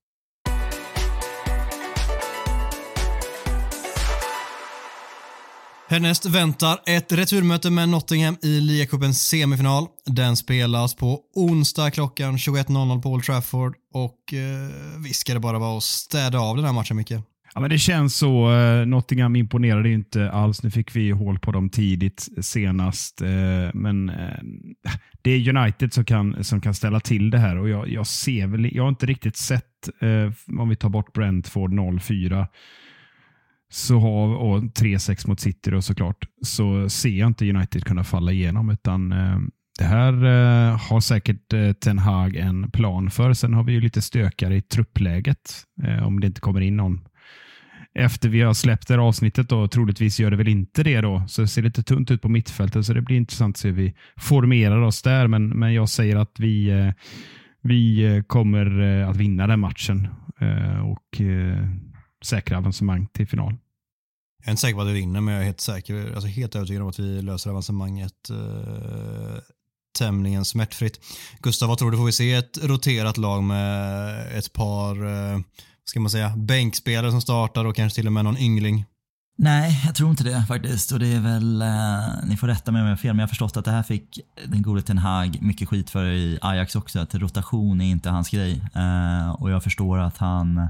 Härnäst 5.93 6.27
väntar 6.27 6.79
ett 6.87 7.13
returmöte 7.13 7.71
med 7.71 7.89
Nottingham 7.89 8.37
i 8.43 8.61
Ligacupens 8.61 9.29
semifinal. 9.29 9.87
Den 10.07 10.37
spelas 10.37 10.95
på 10.95 11.21
onsdag 11.35 11.91
klockan 11.91 12.37
21.00 12.37 13.03
på 13.03 13.11
Old 13.11 13.25
Trafford 13.25 13.75
och 13.95 14.35
eh, 14.35 15.03
visst 15.05 15.21
ska 15.21 15.35
det 15.35 15.41
bara 15.41 15.59
vara 15.59 15.77
att 15.77 15.83
städa 15.83 16.39
av 16.39 16.57
den 16.57 16.65
här 16.65 16.73
matchen 16.73 16.97
Micke? 16.97 17.11
Ja, 17.55 17.61
men 17.61 17.71
det 17.71 17.79
känns 17.79 18.17
så. 18.17 18.53
Eh, 18.53 18.87
Nottingham 18.87 19.37
imponerade 19.37 19.89
ju 19.89 19.95
inte 19.95 20.31
alls. 20.31 20.63
Nu 20.63 20.71
fick 20.71 20.97
vi 20.97 21.11
hål 21.11 21.39
på 21.39 21.53
dem 21.53 21.71
tidigt 21.71 22.29
senast. 22.41 23.23
Eh, 23.23 23.29
men 23.75 24.09
eh, 24.09 24.39
det 25.23 25.31
är 25.31 25.57
United 25.57 25.93
som 25.93 26.05
kan, 26.05 26.45
som 26.45 26.61
kan 26.61 26.75
ställa 26.75 27.01
till 27.01 27.31
det 27.31 27.39
här 27.39 27.57
och 27.57 27.69
jag, 27.69 27.89
jag 27.89 28.07
ser 28.07 28.47
väl, 28.47 28.77
jag 28.77 28.83
har 28.83 28.89
inte 28.89 29.07
riktigt 29.07 29.37
sett, 29.37 29.89
eh, 30.01 30.59
om 30.61 30.69
vi 30.69 30.77
tar 30.77 30.89
bort 30.89 31.13
Brentford 31.13 31.73
0-4 31.73 32.47
så 33.73 33.99
har, 33.99 34.35
och 34.35 34.63
3-6 34.63 35.29
mot 35.29 35.41
City 35.41 35.71
då 35.71 35.83
såklart, 35.83 36.27
så 36.43 36.89
ser 36.89 37.19
jag 37.19 37.27
inte 37.27 37.51
United 37.51 37.85
kunna 37.85 38.05
falla 38.05 38.33
igenom 38.33 38.71
utan 38.71 39.13
eh, 39.13 39.39
det 39.79 39.85
här 39.85 40.13
eh, 40.13 40.79
har 40.91 41.01
säkert 41.01 41.53
eh, 41.53 41.73
Ten 41.73 41.99
Hag 41.99 42.37
en 42.37 42.71
plan 42.71 43.11
för. 43.11 43.33
Sen 43.33 43.55
har 43.55 43.65
vi 43.65 43.73
ju 43.73 43.81
lite 43.81 44.03
stökare 44.03 44.57
i 44.57 44.63
truppläget 44.63 45.65
eh, 45.85 46.07
om 46.07 46.21
det 46.21 46.27
inte 46.27 46.41
kommer 46.41 46.61
in 46.61 46.77
någon 46.77 47.01
efter 47.95 48.29
vi 48.29 48.41
har 48.41 48.55
släppt 48.55 48.89
det 48.89 48.95
här 48.95 49.01
avsnittet 49.01 49.49
då, 49.49 49.69
troligtvis 49.69 50.21
gör 50.21 50.31
det 50.31 50.37
väl 50.37 50.49
inte 50.49 50.83
det 50.83 51.01
då, 51.01 51.25
så 51.29 51.43
det 51.43 51.49
ser 51.49 51.63
lite 51.63 51.83
tunt 51.83 52.11
ut 52.11 52.23
på 52.23 52.29
mittfältet, 52.29 52.87
så 52.87 52.93
det 52.93 53.03
blir 53.03 53.17
intressant 53.17 53.57
att 53.57 53.61
se 53.61 53.69
hur 53.69 53.77
vi 53.77 53.95
formerar 54.17 54.81
oss 54.83 55.03
där, 55.03 55.27
men, 55.27 55.49
men 55.49 55.75
jag 55.75 55.89
säger 55.89 56.17
att 56.17 56.41
vi, 56.41 56.69
eh, 56.71 56.91
vi 57.63 58.05
eh, 58.05 58.23
kommer 58.23 58.81
eh, 58.81 59.09
att 59.09 59.17
vinna 59.17 59.47
den 59.47 59.61
matchen 59.61 60.09
eh, 60.41 60.81
och 60.81 61.21
eh, 61.21 61.69
säkra 62.25 62.59
avancemang 62.59 63.07
till 63.07 63.27
final. 63.27 63.57
Jag 64.43 64.49
är 64.49 64.51
inte 64.51 64.61
säker 64.61 64.75
på 64.75 64.81
att 64.81 64.89
vi 64.89 64.93
vinner, 64.93 65.21
men 65.21 65.35
jag 65.35 65.43
är 65.43 65.47
helt 65.47 65.61
säker, 65.61 66.13
alltså 66.15 66.29
helt 66.29 66.55
övertygad 66.55 66.83
om 66.83 66.89
att 66.89 66.99
vi 66.99 67.23
löser 67.23 67.51
avancemanget 67.51 68.31
eh, 68.31 69.39
tämligen 69.99 70.45
smärtfritt. 70.45 71.01
Gustav, 71.41 71.69
vad 71.69 71.79
tror 71.79 71.91
du? 71.91 71.97
Får 71.97 72.05
vi 72.05 72.13
se 72.13 72.33
ett 72.33 72.59
roterat 72.63 73.17
lag 73.17 73.43
med 73.43 74.39
ett 74.39 74.53
par, 74.53 75.07
eh, 75.07 75.41
ska 75.85 76.01
man 76.01 76.11
säga, 76.11 76.37
bänkspelare 76.37 77.11
som 77.11 77.21
startar 77.21 77.65
och 77.65 77.77
kanske 77.77 77.97
till 77.97 78.07
och 78.07 78.13
med 78.13 78.25
någon 78.25 78.39
yngling? 78.39 78.85
Nej, 79.43 79.83
jag 79.87 79.95
tror 79.95 80.11
inte 80.11 80.25
det 80.25 80.45
faktiskt. 80.49 80.93
Och 80.93 80.99
det 80.99 81.07
är 81.07 81.21
väl, 81.21 81.63
eh, 81.63 82.25
ni 82.25 82.37
får 82.37 82.47
rätta 82.47 82.73
mig 82.73 82.83
om 82.83 82.89
jag 82.89 82.93
har 82.93 82.97
fel, 82.97 83.15
men 83.15 83.19
jag 83.19 83.27
har 83.27 83.29
förstått 83.29 83.57
att 83.57 83.65
det 83.65 83.71
här 83.71 83.83
fick 83.83 84.19
den 84.47 84.63
gode 84.63 84.83
Ten 84.83 84.99
Hag 84.99 85.39
mycket 85.41 85.69
skit 85.69 85.91
för 85.91 86.05
i 86.05 86.39
Ajax 86.43 86.77
också. 86.77 87.01
Att 87.01 87.15
rotation 87.15 87.81
är 87.81 87.91
inte 87.91 88.11
hans 88.11 88.29
grej. 88.29 88.63
Eh, 88.75 89.31
och 89.31 89.51
jag 89.51 89.63
förstår 89.63 89.99
att 89.99 90.19
han, 90.19 90.69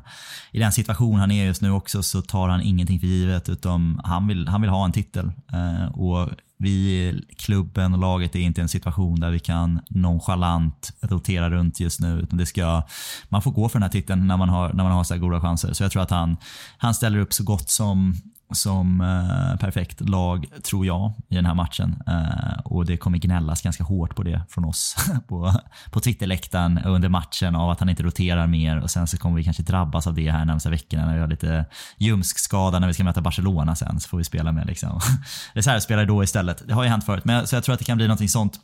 i 0.53 0.59
den 0.59 0.73
situation 0.73 1.19
han 1.19 1.31
är 1.31 1.45
just 1.45 1.63
nu 1.63 1.71
också, 1.71 2.03
så 2.03 2.23
tar 2.23 2.49
han 2.49 2.63
ingenting 2.63 3.01
för 3.01 3.07
givet. 3.07 3.49
Utan 3.49 4.01
han 4.05 4.27
vill, 4.27 4.49
han 4.49 4.61
vill 4.61 4.71
ha 4.71 4.85
en 4.85 4.93
titel. 4.93 5.33
Eh, 5.53 5.99
och 5.99 6.31
vi, 6.59 7.25
klubben 7.37 7.93
och 7.93 8.01
laget 8.01 8.37
är 8.37 8.41
inte 8.41 8.61
i 8.61 8.63
en 8.63 8.69
situation 8.69 9.21
där 9.21 9.31
vi 9.31 9.39
kan 9.39 9.81
nonchalant 9.89 10.93
rotera 11.01 11.51
runt 11.51 11.81
just 11.81 12.01
nu. 12.01 12.21
Utan 12.21 12.39
det 12.39 12.47
ska, 12.47 12.83
man 13.29 13.43
får 13.43 13.51
gå 13.51 13.69
för 13.69 13.79
den 13.79 13.83
här 13.83 13.91
titeln 13.91 14.27
när 14.27 14.37
man 14.37 14.49
har, 14.49 14.73
när 14.73 14.85
man 14.85 14.93
har 14.93 15.05
så 15.05 15.15
här 15.15 15.21
goda 15.21 15.41
chanser. 15.41 15.73
Så 15.73 15.83
jag 15.83 15.93
tror 15.93 16.03
att 16.03 16.11
han, 16.11 16.37
han 16.79 16.95
ställer 16.95 17.19
upp 17.19 17.33
så 17.33 17.45
gott 17.45 17.71
som 17.71 18.15
som 18.55 19.01
eh, 19.01 19.59
perfekt 19.59 20.01
lag, 20.01 20.47
tror 20.63 20.87
jag, 20.87 21.13
i 21.29 21.35
den 21.35 21.47
här 21.47 21.55
matchen. 21.55 22.03
Eh, 22.07 22.59
och 22.65 22.87
det 22.87 22.97
kommer 22.97 23.19
gnällas 23.19 23.63
ganska 23.63 23.85
hårt 23.85 24.17
på 24.17 24.23
det 24.23 24.43
från 24.49 24.65
oss 24.65 24.97
på, 25.29 25.55
på 25.91 26.01
Twitterläktaren 26.01 26.79
under 26.79 27.09
matchen 27.09 27.57
av 27.57 27.71
att 27.71 27.81
han 27.81 27.89
inte 27.89 28.03
roterar 28.03 28.47
mer 28.47 28.81
och 28.81 28.91
sen 28.91 29.07
så 29.07 29.17
kommer 29.17 29.37
vi 29.37 29.45
kanske 29.45 29.63
drabbas 29.63 30.07
av 30.07 30.15
det 30.15 30.31
här 30.31 30.45
närmsta 30.45 30.71
veckorna 30.71 31.07
när 31.07 31.15
vi 31.15 31.21
har 31.21 31.29
lite 31.29 31.65
ljumskskada 31.99 32.79
när 32.79 32.87
vi 32.87 32.95
ska 32.95 33.05
möta 33.05 33.21
Barcelona 33.21 33.77
sen 33.77 34.01
så 34.01 34.09
får 34.09 34.19
vi 34.19 34.25
spela 34.25 34.53
med 34.53 34.67
liksom 34.67 35.01
reservspelare 35.53 36.07
då 36.07 36.25
istället. 36.25 36.63
Det 36.67 36.75
har 36.75 36.83
ju 36.83 36.89
hänt 36.89 37.05
förut, 37.05 37.25
men 37.25 37.37
jag, 37.37 37.49
så 37.49 37.57
jag 37.57 37.65
tror 37.65 37.73
att 37.73 37.79
det 37.79 37.85
kan 37.85 37.97
bli 37.97 38.07
någonting 38.07 38.29
sånt. 38.29 38.61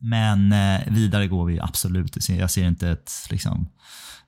Men 0.00 0.52
eh, 0.52 0.80
vidare 0.86 1.26
går 1.26 1.46
vi 1.46 1.60
absolut. 1.60 2.28
Jag 2.28 2.50
ser 2.50 2.66
inte 2.66 2.88
ett 2.88 3.12
liksom, 3.30 3.68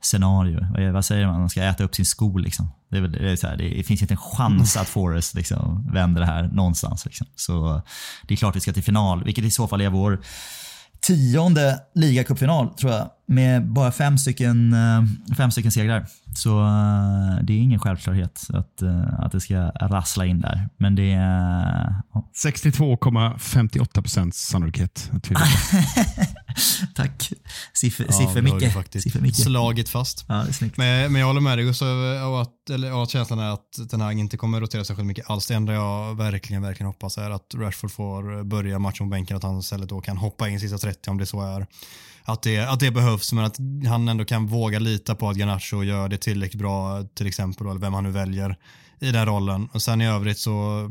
scenario. 0.03 0.92
Vad, 0.92 1.05
säger 1.05 1.26
man? 1.26 1.40
Man 1.40 1.51
ska 1.51 1.62
äta 1.62 1.84
upp 1.84 1.94
sin 1.94 2.07
sko. 2.07 2.38
Liksom. 2.38 2.70
Det, 2.90 2.96
är 2.96 3.01
väl, 3.01 3.12
det, 3.12 3.30
är 3.30 3.36
så 3.36 3.46
här, 3.46 3.57
det 3.57 3.82
finns 3.82 4.03
inte 4.03 4.14
en 4.14 4.18
chans 4.18 4.76
att 4.76 4.88
Forrest 4.88 5.34
liksom, 5.34 5.90
vänder 5.92 6.20
det 6.20 6.26
här 6.26 6.42
någonstans. 6.42 7.05
Liksom. 7.05 7.26
Så 7.36 7.82
det 8.22 8.34
är 8.34 8.36
klart 8.36 8.57
vi 8.57 8.61
ska 8.61 8.72
till 8.72 8.82
final, 8.82 9.24
vilket 9.24 9.44
i 9.44 9.51
så 9.51 9.68
fall 9.68 9.80
är 9.80 9.90
vår 9.90 10.20
tionde 11.01 11.80
ligacupfinal 11.94 12.68
tror 12.68 12.92
jag. 12.92 13.11
Med 13.26 13.72
bara 13.72 13.92
fem 13.92 14.18
stycken, 14.18 14.72
eh, 14.72 15.34
fem 15.36 15.51
stycken 15.51 15.72
segrar. 15.72 16.07
Så 16.39 16.61
eh, 16.61 17.45
det 17.45 17.53
är 17.53 17.59
ingen 17.59 17.78
självklarhet 17.78 18.47
att, 18.49 18.82
eh, 18.82 19.20
att 19.20 19.32
det 19.32 19.41
ska 19.41 19.57
rassla 19.70 20.26
in 20.26 20.41
där. 20.41 20.68
Men 20.76 20.95
det 20.95 21.12
är... 21.12 21.95
ja. 22.14 22.30
62,58 22.45 24.03
procents 24.03 24.39
sannolikhet. 24.39 25.11
Tack. 26.95 27.32
Siffer, 27.74 28.07
Ja, 28.09 28.12
siffer 28.12 29.01
Siffer 29.01 29.32
slagit 29.32 29.89
fast. 29.89 30.24
Ja. 30.28 30.45
Men, 30.61 31.12
men 31.12 31.14
jag 31.20 31.26
håller 31.26 31.41
med 31.41 31.59
dig 31.59 31.64
Gustav, 31.64 31.99
och 32.32 32.43
att, 32.43 32.70
eller, 32.70 32.95
och 32.95 33.03
att 33.03 33.11
känslan 33.11 33.39
är 33.39 33.51
att 33.51 33.91
den 33.91 34.01
här 34.01 34.11
inte 34.11 34.36
kommer 34.36 34.61
rotera 34.61 34.84
särskilt 34.84 35.07
mycket 35.07 35.30
alls. 35.30 35.47
Det 35.47 35.55
enda 35.55 35.72
jag 35.72 36.14
verkligen, 36.14 36.62
verkligen 36.62 36.86
hoppas 36.86 37.18
är 37.18 37.30
att 37.30 37.55
Rashford 37.55 37.91
får 37.91 38.45
börja 38.45 38.78
matchen 38.78 39.07
på 39.07 39.11
bänken, 39.11 39.36
att 39.36 39.43
han 39.43 39.59
istället 39.59 39.89
då 39.89 40.01
kan 40.01 40.16
hoppa 40.16 40.49
in 40.49 40.61
sista 40.61 40.78
30 40.78 41.11
om 41.11 41.18
det 41.18 41.26
så 41.26 41.57
är. 41.57 41.66
Att 42.28 42.42
det, 42.42 42.58
att 42.58 42.80
det 42.80 42.90
behövs, 42.90 43.32
men 43.32 43.44
att 43.44 43.56
han 43.88 44.08
ändå 44.08 44.24
kan 44.24 44.46
våga 44.46 44.78
lita 44.78 45.14
på 45.14 45.28
att 45.28 45.36
Garnacho 45.36 45.82
gör 45.82 46.08
det 46.08 46.16
tillräckligt 46.16 46.60
bra, 46.60 47.02
till 47.14 47.26
exempel, 47.26 47.66
eller 47.66 47.80
vem 47.80 47.94
han 47.94 48.04
nu 48.04 48.10
väljer 48.10 48.56
i 49.00 49.10
den 49.12 49.26
rollen. 49.26 49.68
Och 49.72 49.82
sen 49.82 50.00
i 50.00 50.06
övrigt 50.06 50.38
så 50.38 50.90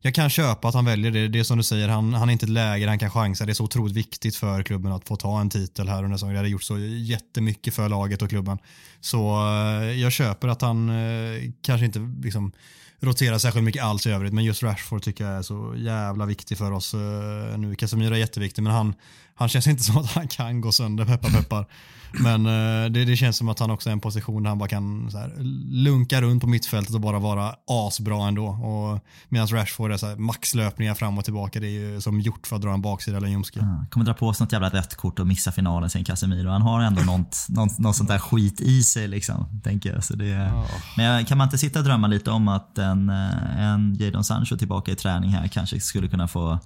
jag 0.00 0.14
kan 0.14 0.30
köpa 0.30 0.68
att 0.68 0.74
han 0.74 0.84
väljer 0.84 1.10
det. 1.10 1.28
Det 1.28 1.38
är 1.38 1.44
som 1.44 1.56
du 1.56 1.64
säger, 1.64 1.88
han, 1.88 2.14
han 2.14 2.28
är 2.28 2.32
inte 2.32 2.46
ett 2.46 2.50
läge 2.50 2.84
där 2.84 2.88
han 2.88 2.98
kan 2.98 3.10
chansa. 3.10 3.46
Det 3.46 3.52
är 3.52 3.54
så 3.54 3.64
otroligt 3.64 3.96
viktigt 3.96 4.36
för 4.36 4.62
klubben 4.62 4.92
att 4.92 5.08
få 5.08 5.16
ta 5.16 5.40
en 5.40 5.50
titel 5.50 5.88
här 5.88 6.04
under 6.04 6.16
säsongen. 6.16 6.34
Det 6.34 6.38
hade 6.38 6.48
gjort 6.48 6.62
så 6.62 6.78
jättemycket 6.78 7.74
för 7.74 7.88
laget 7.88 8.22
och 8.22 8.28
klubben. 8.28 8.58
Så 9.00 9.46
eh, 9.46 10.00
jag 10.00 10.12
köper 10.12 10.48
att 10.48 10.62
han 10.62 10.90
eh, 10.90 11.50
kanske 11.62 11.86
inte 11.86 11.98
liksom 12.22 12.52
roterar 13.00 13.38
särskilt 13.38 13.64
mycket 13.64 13.84
alls 13.84 14.06
i 14.06 14.10
övrigt. 14.10 14.32
Men 14.32 14.44
just 14.44 14.62
Rashford 14.62 15.02
tycker 15.02 15.24
jag 15.24 15.38
är 15.38 15.42
så 15.42 15.74
jävla 15.76 16.26
viktig 16.26 16.58
för 16.58 16.72
oss 16.72 16.94
eh, 16.94 17.58
nu. 17.58 17.74
Casemiro 17.74 18.14
är 18.14 18.18
jätteviktig 18.18 18.62
men 18.62 18.72
han, 18.72 18.94
han 19.40 19.48
känns 19.48 19.66
inte 19.66 19.82
som 19.82 19.96
att 19.96 20.06
han 20.06 20.28
kan 20.28 20.60
gå 20.60 20.72
sönder, 20.72 21.04
peppar 21.04 21.30
peppar. 21.30 21.66
Men 22.12 22.46
eh, 22.46 22.90
det, 22.90 23.04
det 23.04 23.16
känns 23.16 23.36
som 23.36 23.48
att 23.48 23.58
han 23.58 23.70
också 23.70 23.88
är 23.88 23.92
en 23.92 24.00
position 24.00 24.42
där 24.42 24.48
han 24.48 24.58
bara 24.58 24.68
kan 24.68 25.10
så 25.10 25.18
här, 25.18 25.32
lunka 25.70 26.20
runt 26.20 26.40
på 26.40 26.46
mittfältet 26.48 26.94
och 26.94 27.00
bara 27.00 27.18
vara 27.18 27.54
asbra 27.66 28.28
ändå. 28.28 28.46
Och 28.46 29.04
Medan 29.28 29.48
Rashford 29.48 29.92
är 29.92 29.96
så 29.96 30.06
här, 30.06 30.16
maxlöpningar 30.16 30.94
fram 30.94 31.18
och 31.18 31.24
tillbaka. 31.24 31.60
Det 31.60 31.66
är 31.66 31.70
ju 31.70 32.00
som 32.00 32.20
gjort 32.20 32.46
för 32.46 32.56
att 32.56 32.62
dra 32.62 32.72
en 32.74 32.82
baksida 32.82 33.16
eller 33.16 33.26
en 33.26 33.32
ljumske. 33.32 33.60
Ja, 33.60 33.84
kommer 33.90 34.06
dra 34.06 34.14
på 34.14 34.32
sig 34.32 34.44
något 34.44 34.52
jävla 34.52 34.68
rött 34.68 34.94
kort 34.94 35.18
och 35.18 35.26
missa 35.26 35.52
finalen 35.52 35.90
sen 35.90 36.04
Casemiro. 36.04 36.50
Han 36.50 36.62
har 36.62 36.80
ändå 36.80 37.02
något, 37.02 37.46
något, 37.48 37.78
något 37.78 37.96
sånt 37.96 38.08
där 38.08 38.18
skit 38.18 38.60
i 38.60 38.82
sig 38.82 39.08
liksom. 39.08 39.60
Tänker 39.64 39.92
jag. 39.92 40.04
Så 40.04 40.16
det, 40.16 40.52
Men 40.96 41.24
kan 41.24 41.38
man 41.38 41.46
inte 41.46 41.58
sitta 41.58 41.78
och 41.78 41.84
drömma 41.84 42.06
lite 42.06 42.30
om 42.30 42.48
att 42.48 42.78
en, 42.78 43.10
eh, 43.10 43.60
en 43.60 43.94
Jadon 43.94 44.24
Sancho 44.24 44.56
tillbaka 44.56 44.92
i 44.92 44.96
träning 44.96 45.30
här 45.30 45.48
kanske 45.48 45.80
skulle 45.80 46.08
kunna 46.08 46.28
få 46.28 46.58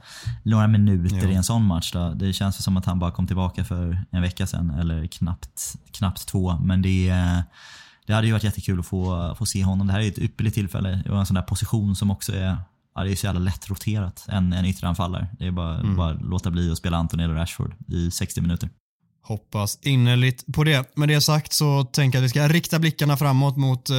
några 0.42 0.66
minuter 0.66 1.20
Jo. 1.22 1.30
i 1.30 1.34
en 1.34 1.44
sån 1.44 1.64
match 1.64 1.92
då? 1.92 2.14
Det 2.14 2.32
känns 2.32 2.63
som 2.64 2.76
att 2.76 2.84
han 2.86 2.98
bara 2.98 3.10
kom 3.10 3.26
tillbaka 3.26 3.64
för 3.64 4.04
en 4.10 4.22
vecka 4.22 4.46
sedan 4.46 4.70
eller 4.70 5.06
knappt, 5.06 5.74
knappt 5.92 6.26
två. 6.26 6.56
Men 6.58 6.82
det 6.82 7.12
det 8.06 8.12
hade 8.12 8.26
ju 8.26 8.32
varit 8.32 8.44
jättekul 8.44 8.80
att 8.80 8.86
få, 8.86 9.34
få 9.38 9.46
se 9.46 9.64
honom. 9.64 9.86
Det 9.86 9.92
här 9.92 10.00
är 10.00 10.08
ett 10.08 10.18
ypperligt 10.18 10.54
tillfälle 10.54 11.02
och 11.10 11.18
en 11.18 11.26
sån 11.26 11.34
där 11.34 11.42
position 11.42 11.96
som 11.96 12.10
också 12.10 12.32
är 12.32 12.56
Ja, 12.96 13.04
det 13.04 13.12
är 13.12 13.16
så 13.16 13.26
jävla 13.26 13.40
lätt 13.40 13.70
roterat. 13.70 14.26
En, 14.28 14.52
en 14.52 14.64
ytteranfallare. 14.64 15.28
Det 15.38 15.46
är 15.46 15.50
bara, 15.50 15.74
Mm. 15.78 15.96
bara 15.96 16.12
låta 16.12 16.50
bli 16.50 16.72
att 16.72 16.78
spela 16.78 16.96
Anton 16.96 17.20
eller 17.20 17.34
Rashford 17.34 17.74
i 17.88 18.10
60 18.10 18.40
minuter. 18.40 18.68
Hoppas 19.26 19.78
innerligt 19.82 20.44
på 20.54 20.64
det. 20.64 20.96
Med 20.96 21.08
det 21.08 21.20
sagt 21.20 21.52
så 21.52 21.84
tänker 21.84 22.18
jag 22.18 22.22
att 22.22 22.24
vi 22.24 22.28
ska 22.28 22.48
rikta 22.48 22.78
blickarna 22.78 23.16
framåt 23.16 23.56
mot 23.56 23.90
eh, 23.90 23.96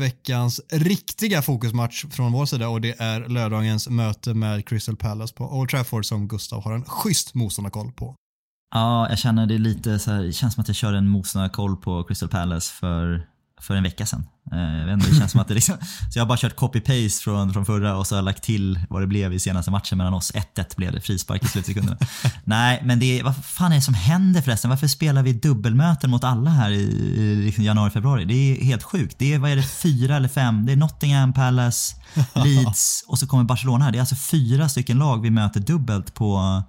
veckans 0.00 0.60
riktiga 0.72 1.42
fokusmatch 1.42 2.04
från 2.10 2.32
vår 2.32 2.46
sida 2.46 2.68
och 2.68 2.80
det 2.80 3.00
är 3.00 3.28
lördagens 3.28 3.88
möte 3.88 4.34
med 4.34 4.68
Crystal 4.68 4.96
Palace 4.96 5.34
på 5.34 5.44
Old 5.58 5.70
Trafford 5.70 6.04
som 6.04 6.28
Gustav 6.28 6.64
har 6.64 6.72
en 6.72 6.84
schysst 6.84 7.34
motståndarkoll 7.34 7.92
på. 7.92 8.14
Ja, 8.74 9.08
jag 9.08 9.18
känner 9.18 9.46
det 9.46 9.58
lite 9.58 9.98
så 9.98 10.10
här, 10.10 10.22
det 10.22 10.32
känns 10.32 10.54
som 10.54 10.60
att 10.60 10.68
jag 10.68 10.76
kör 10.76 10.92
en 10.92 11.08
motståndarkoll 11.08 11.76
på 11.76 12.04
Crystal 12.04 12.28
Palace 12.28 12.72
för, 12.72 13.26
för 13.60 13.76
en 13.76 13.82
vecka 13.82 14.06
sedan. 14.06 14.26
Eh, 14.52 14.58
Jag 14.78 14.86
vet 14.86 14.92
inte, 14.94 15.08
det 15.10 15.16
känns 15.16 15.32
som 15.32 15.40
att 15.40 15.48
det 15.48 15.54
liksom, 15.54 15.76
så 16.12 16.18
jag 16.18 16.24
har 16.24 16.28
bara 16.28 16.38
kört 16.38 16.56
copy-paste 16.56 17.22
från, 17.22 17.52
från 17.52 17.66
förra 17.66 17.96
och 17.96 18.06
så 18.06 18.14
har 18.14 18.18
jag 18.18 18.24
lagt 18.24 18.42
till 18.42 18.80
vad 18.90 19.02
det 19.02 19.06
blev 19.06 19.32
i 19.32 19.40
senaste 19.40 19.70
matchen 19.70 19.98
mellan 19.98 20.14
oss. 20.14 20.32
1-1 20.56 20.76
blev 20.76 20.92
det, 20.92 21.00
frispark 21.00 21.44
i 21.44 21.46
slutsekunderna. 21.46 21.96
Nej, 22.44 22.80
men 22.84 23.00
det 23.00 23.22
vad 23.22 23.44
fan 23.44 23.72
är 23.72 23.76
det 23.76 23.82
som 23.82 23.94
händer 23.94 24.42
förresten? 24.42 24.70
Varför 24.70 24.86
spelar 24.86 25.22
vi 25.22 25.32
dubbelmöten 25.32 26.10
mot 26.10 26.24
alla 26.24 26.50
här 26.50 26.70
i, 26.70 26.82
i 26.82 27.36
liksom 27.44 27.64
januari, 27.64 27.90
februari? 27.90 28.24
Det 28.24 28.34
är 28.34 28.64
helt 28.64 28.82
sjukt. 28.82 29.16
Det 29.18 29.34
är, 29.34 29.38
vad 29.38 29.50
är 29.50 29.56
det, 29.56 29.62
fyra 29.62 30.16
eller 30.16 30.28
fem? 30.28 30.66
Det 30.66 30.72
är 30.72 30.76
Nottingham, 30.76 31.32
Palace, 31.32 31.96
Leeds 32.44 33.04
och 33.08 33.18
så 33.18 33.26
kommer 33.26 33.44
Barcelona 33.44 33.84
här. 33.84 33.92
Det 33.92 33.98
är 33.98 34.00
alltså 34.00 34.16
fyra 34.16 34.68
stycken 34.68 34.98
lag 34.98 35.22
vi 35.22 35.30
möter 35.30 35.60
dubbelt 35.60 36.14
på 36.14 36.62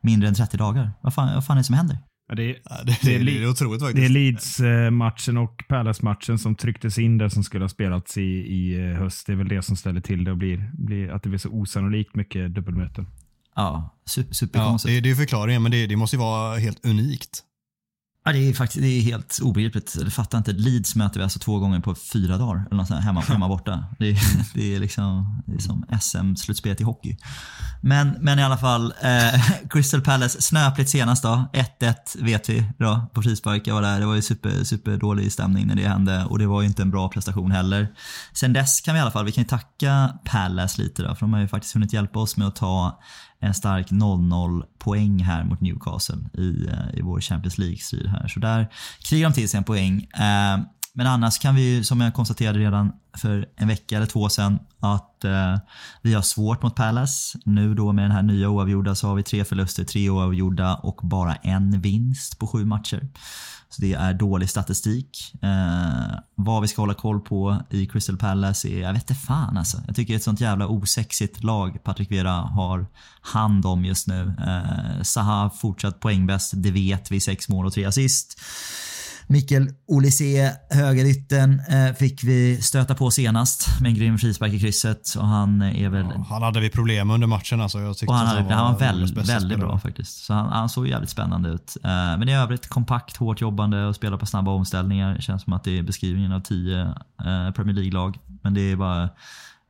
mindre 0.00 0.28
än 0.28 0.34
30 0.34 0.56
dagar. 0.56 0.92
Vad 1.00 1.14
fan, 1.14 1.34
vad 1.34 1.44
fan 1.46 1.56
är 1.56 1.60
det 1.60 1.64
som 1.64 1.74
händer? 1.74 1.98
Ja, 2.30 2.36
det, 2.36 2.42
är, 2.50 2.56
Ja, 2.64 2.76
det, 2.84 2.98
det, 3.02 3.18
det, 3.18 3.42
är 3.42 3.48
otroligt 3.50 3.80
faktiskt. 3.82 3.96
det 4.00 4.04
är 4.04 4.08
Leeds-matchen 4.08 5.36
och 5.36 5.64
Palace-matchen 5.68 6.38
som 6.38 6.54
trycktes 6.54 6.98
in 6.98 7.18
där 7.18 7.28
som 7.28 7.44
skulle 7.44 7.64
ha 7.64 7.68
spelats 7.68 8.16
i, 8.18 8.22
i 8.22 8.80
eh, 8.90 8.98
höst. 8.98 9.26
Det 9.26 9.32
är 9.32 9.36
väl 9.36 9.48
det 9.48 9.62
som 9.62 9.76
ställer 9.76 10.00
till 10.00 10.24
det 10.24 10.30
och 10.30 10.36
blir, 10.36 10.70
blir 10.72 11.10
att 11.10 11.22
det 11.22 11.28
blir 11.28 11.38
så 11.38 11.48
osannolikt 11.48 12.14
mycket 12.14 12.54
dubbelmöten. 12.54 13.06
Ja, 13.56 13.96
su- 14.10 14.24
Ja, 14.28 14.34
superkonstigt. 14.34 14.94
det, 14.94 15.00
det 15.00 15.10
är 15.10 15.14
förklaringen, 15.14 15.62
men 15.62 15.72
det, 15.72 15.86
det 15.86 15.96
måste 15.96 16.16
ju 16.16 16.20
vara 16.20 16.56
helt 16.58 16.84
unikt. 16.86 17.42
Ja, 18.24 18.32
det 18.32 18.48
är 18.48 18.52
faktiskt 18.54 18.82
det 18.82 18.88
är 18.88 19.02
helt 19.02 19.38
obegripligt. 19.42 19.96
Jag 20.00 20.12
fattar 20.12 20.38
inte. 20.38 20.52
Leeds 20.52 20.96
möter 20.96 21.20
vi 21.20 21.24
alltså 21.24 21.38
två 21.38 21.58
gånger 21.58 21.80
på 21.80 21.94
fyra 21.94 22.38
dagar. 22.38 22.66
Eller 22.66 22.76
något 22.76 22.88
sånt 22.88 23.00
här, 23.00 23.06
hemma, 23.06 23.20
hemma 23.20 23.48
borta. 23.48 23.84
Det 23.98 24.10
är, 24.10 24.18
det 24.54 24.74
är 24.74 24.80
liksom 24.80 25.42
det 25.46 25.54
är 25.54 25.58
som 25.58 25.84
SM-slutspelet 26.00 26.80
i 26.80 26.84
hockey. 26.84 27.16
Men, 27.80 28.16
men 28.20 28.38
i 28.38 28.42
alla 28.42 28.56
fall, 28.56 28.94
eh, 29.02 29.42
Crystal 29.70 30.00
Palace 30.00 30.42
snöpligt 30.42 30.90
senast 30.90 31.22
då. 31.22 31.50
1-1 31.52 31.94
vet 32.24 32.48
vi 32.48 32.64
då 32.78 33.10
på 33.14 33.22
frispark. 33.22 33.66
Jag 33.66 33.74
var 33.74 33.82
där. 33.82 34.00
Det 34.00 34.06
var 34.06 34.14
ju 34.14 34.22
super, 34.22 34.64
super 34.64 34.96
dålig 34.96 35.32
stämning 35.32 35.66
när 35.66 35.74
det 35.74 35.88
hände 35.88 36.24
och 36.24 36.38
det 36.38 36.46
var 36.46 36.60
ju 36.60 36.66
inte 36.66 36.82
en 36.82 36.90
bra 36.90 37.08
prestation 37.08 37.50
heller. 37.50 37.88
Sen 38.32 38.52
dess 38.52 38.80
kan 38.80 38.94
vi 38.94 38.98
i 38.98 39.02
alla 39.02 39.10
fall, 39.10 39.24
vi 39.24 39.32
kan 39.32 39.44
ju 39.44 39.48
tacka 39.48 40.12
Palace 40.24 40.82
lite 40.82 41.02
då, 41.02 41.14
för 41.14 41.20
de 41.20 41.32
har 41.32 41.40
ju 41.40 41.48
faktiskt 41.48 41.74
hunnit 41.74 41.92
hjälpa 41.92 42.18
oss 42.18 42.36
med 42.36 42.48
att 42.48 42.56
ta 42.56 43.00
en 43.40 43.54
stark 43.54 43.90
0-0 43.90 44.64
poäng 44.78 45.22
här 45.22 45.44
mot 45.44 45.60
Newcastle 45.60 46.18
i, 46.38 46.66
eh, 46.66 46.98
i 46.98 47.02
vår 47.02 47.20
Champions 47.20 47.58
League-strid 47.58 48.06
här. 48.06 48.28
Så 48.28 48.40
där 48.40 48.68
krigar 49.02 49.28
de 49.28 49.34
till 49.34 49.48
sig 49.48 49.58
en 49.58 49.64
poäng. 49.64 50.08
Eh, 50.14 50.58
men 50.92 51.06
annars 51.06 51.38
kan 51.38 51.54
vi 51.54 51.62
ju, 51.62 51.84
som 51.84 52.00
jag 52.00 52.14
konstaterade 52.14 52.58
redan 52.58 52.92
för 53.16 53.48
en 53.56 53.68
vecka 53.68 53.96
eller 53.96 54.06
två 54.06 54.28
sedan, 54.28 54.58
att 54.80 55.24
eh, 55.24 55.58
vi 56.02 56.14
har 56.14 56.22
svårt 56.22 56.62
mot 56.62 56.76
Palace. 56.76 57.38
Nu 57.44 57.74
då 57.74 57.92
med 57.92 58.04
den 58.04 58.12
här 58.12 58.22
nya 58.22 58.48
oavgjorda 58.48 58.94
så 58.94 59.08
har 59.08 59.14
vi 59.14 59.22
tre 59.22 59.44
förluster, 59.44 59.84
tre 59.84 60.10
oavgjorda 60.10 60.74
och 60.74 61.00
bara 61.02 61.34
en 61.34 61.80
vinst 61.80 62.38
på 62.38 62.46
sju 62.46 62.64
matcher. 62.64 63.08
Så 63.68 63.82
det 63.82 63.92
är 63.92 64.14
dålig 64.14 64.50
statistik. 64.50 65.34
Eh, 65.42 66.18
vad 66.34 66.62
vi 66.62 66.68
ska 66.68 66.82
hålla 66.82 66.94
koll 66.94 67.20
på 67.20 67.62
i 67.70 67.86
Crystal 67.86 68.16
Palace 68.16 68.68
är, 68.68 68.80
jag 68.80 68.92
vet 68.92 69.10
inte 69.10 69.14
fan 69.14 69.56
alltså. 69.56 69.82
Jag 69.86 69.96
tycker 69.96 70.12
det 70.12 70.14
är 70.14 70.18
ett 70.18 70.24
sånt 70.24 70.40
jävla 70.40 70.68
osexigt 70.68 71.44
lag 71.44 71.84
Patrik 71.84 72.10
Vera 72.10 72.32
har 72.32 72.86
hand 73.20 73.66
om 73.66 73.84
just 73.84 74.06
nu. 74.06 74.34
Eh, 74.46 75.02
Zaha 75.02 75.50
fortsatt 75.50 76.00
poängbäst, 76.00 76.52
det 76.56 76.70
vet 76.70 77.10
vi. 77.10 77.20
Sex 77.20 77.48
mål 77.48 77.66
och 77.66 77.72
tre 77.72 77.84
assist. 77.84 78.40
Mikael 79.30 79.68
Olise, 79.86 80.56
högerytten, 80.70 81.60
eh, 81.68 81.94
fick 81.94 82.24
vi 82.24 82.62
stöta 82.62 82.94
på 82.94 83.10
senast 83.10 83.80
med 83.80 83.88
en 83.88 83.94
grym 83.94 84.18
frispark 84.18 84.52
i 84.52 84.60
krysset 84.60 85.14
och 85.18 85.26
han 85.26 85.62
är 85.62 85.88
väl 85.88 86.04
Han 86.04 86.42
hade 86.42 86.60
vi 86.60 86.70
problem 86.70 87.10
under 87.10 87.26
matchen 87.26 87.60
alltså. 87.60 87.80
Jag 87.80 87.96
tyckte 87.96 88.12
och 88.12 88.18
han, 88.18 88.26
hade, 88.26 88.54
han 88.54 88.72
var 88.72 88.80
världens 88.80 89.00
väldigt, 89.00 89.14
bästa 89.14 89.32
väldigt 89.32 89.52
spelare. 89.52 89.68
bra 89.68 89.78
faktiskt. 89.78 90.24
Så 90.24 90.34
han, 90.34 90.48
han 90.48 90.68
såg 90.68 90.86
jävligt 90.86 91.10
spännande 91.10 91.48
ut. 91.48 91.76
Eh, 91.84 91.90
men 91.90 92.28
i 92.28 92.34
övrigt 92.36 92.68
kompakt, 92.68 93.16
hårt 93.16 93.40
jobbande 93.40 93.84
och 93.84 93.96
spelar 93.96 94.18
på 94.18 94.26
snabba 94.26 94.50
omställningar. 94.50 95.14
Det 95.14 95.22
känns 95.22 95.42
som 95.42 95.52
att 95.52 95.64
det 95.64 95.78
är 95.78 95.82
beskrivningen 95.82 96.32
av 96.32 96.40
tio 96.40 96.80
eh, 97.24 97.50
Premier 97.54 97.74
League-lag. 97.74 98.18
Men 98.42 98.54
det 98.54 98.60
är 98.60 98.76
bara... 98.76 99.08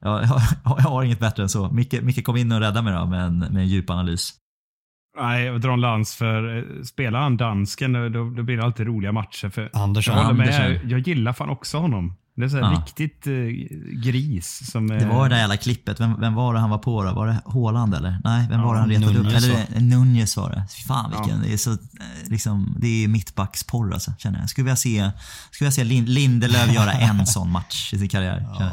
Jag, 0.03 0.23
jag, 0.23 0.43
jag 0.65 0.91
har 0.91 1.03
inget 1.03 1.21
bättre 1.21 1.43
än 1.43 1.49
så. 1.49 1.71
Micke, 1.71 2.03
Micke 2.03 2.25
kom 2.25 2.37
in 2.37 2.53
och 2.53 2.61
räddade 2.61 2.83
mig 2.83 2.95
då 2.95 3.07
med 3.07 3.25
en, 3.25 3.39
med 3.39 3.57
en 3.57 3.69
djup 3.69 3.91
analys. 3.91 4.33
Nej, 5.19 5.45
jag 5.45 5.61
drar 5.61 5.73
en 5.73 5.81
lans 5.81 6.15
för 6.15 6.59
eh, 6.59 6.83
spelar 6.83 7.21
han 7.21 7.37
dansken 7.37 7.93
då, 7.93 8.09
då 8.09 8.43
blir 8.43 8.57
det 8.57 8.65
alltid 8.65 8.87
roliga 8.87 9.13
matcher. 9.13 9.49
För 9.49 9.71
Andersson. 9.73 10.17
jag 10.17 10.37
med, 10.37 10.61
Andersson. 10.61 10.91
jag 10.91 11.01
gillar 11.09 11.33
fan 11.33 11.49
också 11.51 11.79
honom. 11.79 12.17
Det 12.37 12.45
är 12.45 12.49
så 12.49 12.57
här 12.57 12.63
Ja. 12.73 12.79
riktigt 12.87 13.27
eh, 13.27 13.33
gris. 14.11 14.71
Som, 14.71 14.87
Det 14.87 15.07
var 15.07 15.29
det 15.29 15.35
där 15.35 15.41
jävla 15.41 15.57
klippet. 15.57 16.01
Vem, 16.01 16.21
vem 16.21 16.35
var 16.35 16.55
det 16.55 16.61
han 16.61 16.71
var 16.71 16.79
på 16.79 17.05
då? 17.05 17.13
Var 17.13 17.27
det 17.27 17.41
Haaland 17.47 17.95
eller? 17.95 18.19
Nej, 18.25 18.47
vem 18.51 18.61
var 18.61 18.75
det 18.75 18.81
han 18.81 18.91
retade 18.91 19.19
upp? 19.19 19.27
Eller 19.27 19.81
Nunez 19.81 20.37
var 20.37 20.51
det. 20.51 20.65
Fy 20.77 20.83
Fan 20.83 21.11
vilken, 21.11 21.43
det 21.43 21.53
är 21.53 21.57
så, 21.57 21.71
eh, 21.71 21.77
liksom, 22.29 22.77
det 22.79 23.05
är 23.05 23.09
mittbacksporr 23.09 23.93
alltså, 23.95 24.13
känner 24.19 24.39
jag. 24.41 24.51
Skulle 24.51 24.65
vilja 24.65 24.77
se, 24.77 25.11
skulle 25.51 25.67
vilja 25.67 25.73
se 25.73 25.85
Lin, 25.85 26.05
Lindelöf 26.05 26.75
göra 26.75 26.93
en 26.93 27.27
sån 27.37 27.51
match 27.51 27.95
i 27.95 27.99
sin 27.99 28.09
karriär. 28.09 28.47
jag. 28.59 28.71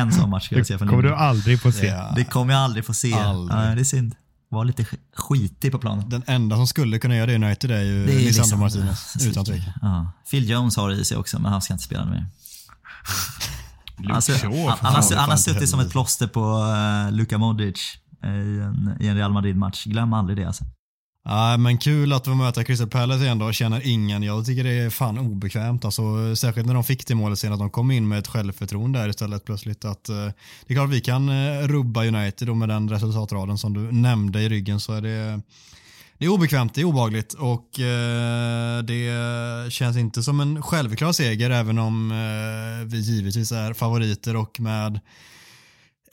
En 0.00 0.12
sån 0.12 0.30
match 0.30 0.44
skulle 0.44 0.58
jag 0.60 0.66
se 0.66 0.78
från 0.78 0.86
Det 0.88 0.90
kommer 0.92 1.02
du 1.02 1.14
aldrig 1.14 1.60
få 1.60 1.72
se. 1.72 1.86
Ja. 1.86 2.12
Det 2.16 2.24
kommer 2.24 2.52
jag 2.54 2.62
aldrig 2.62 2.84
få 2.86 2.94
se. 2.94 3.12
Aldrig. 3.14 3.58
Ja, 3.58 3.74
det 3.74 3.80
är 3.80 3.84
synd. 3.84 4.14
Var 4.52 4.64
lite 4.64 4.82
sk- 4.82 4.98
skitig 5.16 5.72
på 5.72 5.78
planen. 5.78 6.08
Den 6.08 6.22
enda 6.26 6.56
som 6.56 6.66
skulle 6.66 6.98
kunna 6.98 7.16
göra 7.16 7.26
det 7.26 7.32
i 7.32 7.36
United 7.36 7.70
är 7.70 7.82
ju 7.82 8.06
Det 8.06 8.12
är 8.14 8.18
Lisandro 8.18 8.42
liksom- 8.42 8.60
Martinez. 8.60 9.26
Utan 9.26 9.44
tvekan. 9.44 9.72
Ja. 9.82 10.12
Phil 10.30 10.50
Jones 10.50 10.76
har 10.76 10.88
det 10.90 10.96
i 10.96 11.04
sig 11.04 11.16
också, 11.16 11.38
men 11.38 11.52
han 11.52 11.62
ska 11.62 11.72
inte 11.74 11.84
spela 11.84 12.04
mer. 12.04 12.26
Alltså, 14.10 14.32
han, 14.32 14.94
har, 14.94 15.16
han 15.16 15.30
har 15.30 15.36
suttit 15.36 15.68
som 15.68 15.80
ett 15.80 15.90
plåster 15.90 16.26
på 16.26 16.54
uh, 16.56 17.12
Luka 17.12 17.38
Modric 17.38 17.80
eh, 18.24 18.30
i 18.30 18.60
en, 18.60 18.96
i 19.00 19.06
en 19.06 19.16
Real 19.16 19.32
Madrid-match. 19.32 19.84
Glöm 19.84 20.12
aldrig 20.12 20.38
det 20.38 20.44
alltså. 20.44 20.64
Ja, 21.24 21.56
men 21.56 21.78
kul 21.78 22.12
att 22.12 22.24
få 22.24 22.34
möta 22.34 22.64
Crystal 22.64 22.88
Palace 22.88 23.24
igen 23.24 23.38
då 23.38 23.52
känner 23.52 23.86
ingen. 23.86 24.22
Jag 24.22 24.46
tycker 24.46 24.64
det 24.64 24.70
är 24.72 24.90
fan 24.90 25.18
obekvämt. 25.18 25.84
Alltså, 25.84 26.36
särskilt 26.36 26.66
när 26.66 26.74
de 26.74 26.84
fick 26.84 27.06
det 27.06 27.14
målet 27.14 27.38
sen 27.38 27.52
att 27.52 27.58
de 27.58 27.70
kom 27.70 27.90
in 27.90 28.08
med 28.08 28.18
ett 28.18 28.28
självförtroende 28.28 28.98
där 28.98 29.08
istället 29.08 29.44
plötsligt. 29.44 29.84
Att, 29.84 30.08
eh, 30.08 30.16
det 30.66 30.72
är 30.72 30.74
klart 30.74 30.88
att 30.88 30.94
vi 30.94 31.00
kan 31.00 31.28
eh, 31.28 31.68
rubba 31.68 32.04
United 32.04 32.50
och 32.50 32.56
med 32.56 32.68
den 32.68 32.88
resultatraden 32.88 33.58
som 33.58 33.72
du 33.74 33.92
nämnde 33.92 34.40
i 34.40 34.48
ryggen 34.48 34.80
så 34.80 34.92
är 34.92 35.00
det 35.00 35.40
det 36.18 36.26
är 36.26 36.30
obekvämt, 36.30 36.74
det 36.74 36.80
är 36.80 36.84
obagligt 36.84 37.32
och 37.32 37.80
eh, 37.80 38.82
det 38.82 39.72
känns 39.72 39.96
inte 39.96 40.22
som 40.22 40.40
en 40.40 40.62
självklar 40.62 41.12
seger 41.12 41.50
även 41.50 41.78
om 41.78 42.10
eh, 42.10 42.86
vi 42.86 43.00
givetvis 43.00 43.52
är 43.52 43.72
favoriter 43.72 44.36
och 44.36 44.60
med 44.60 45.00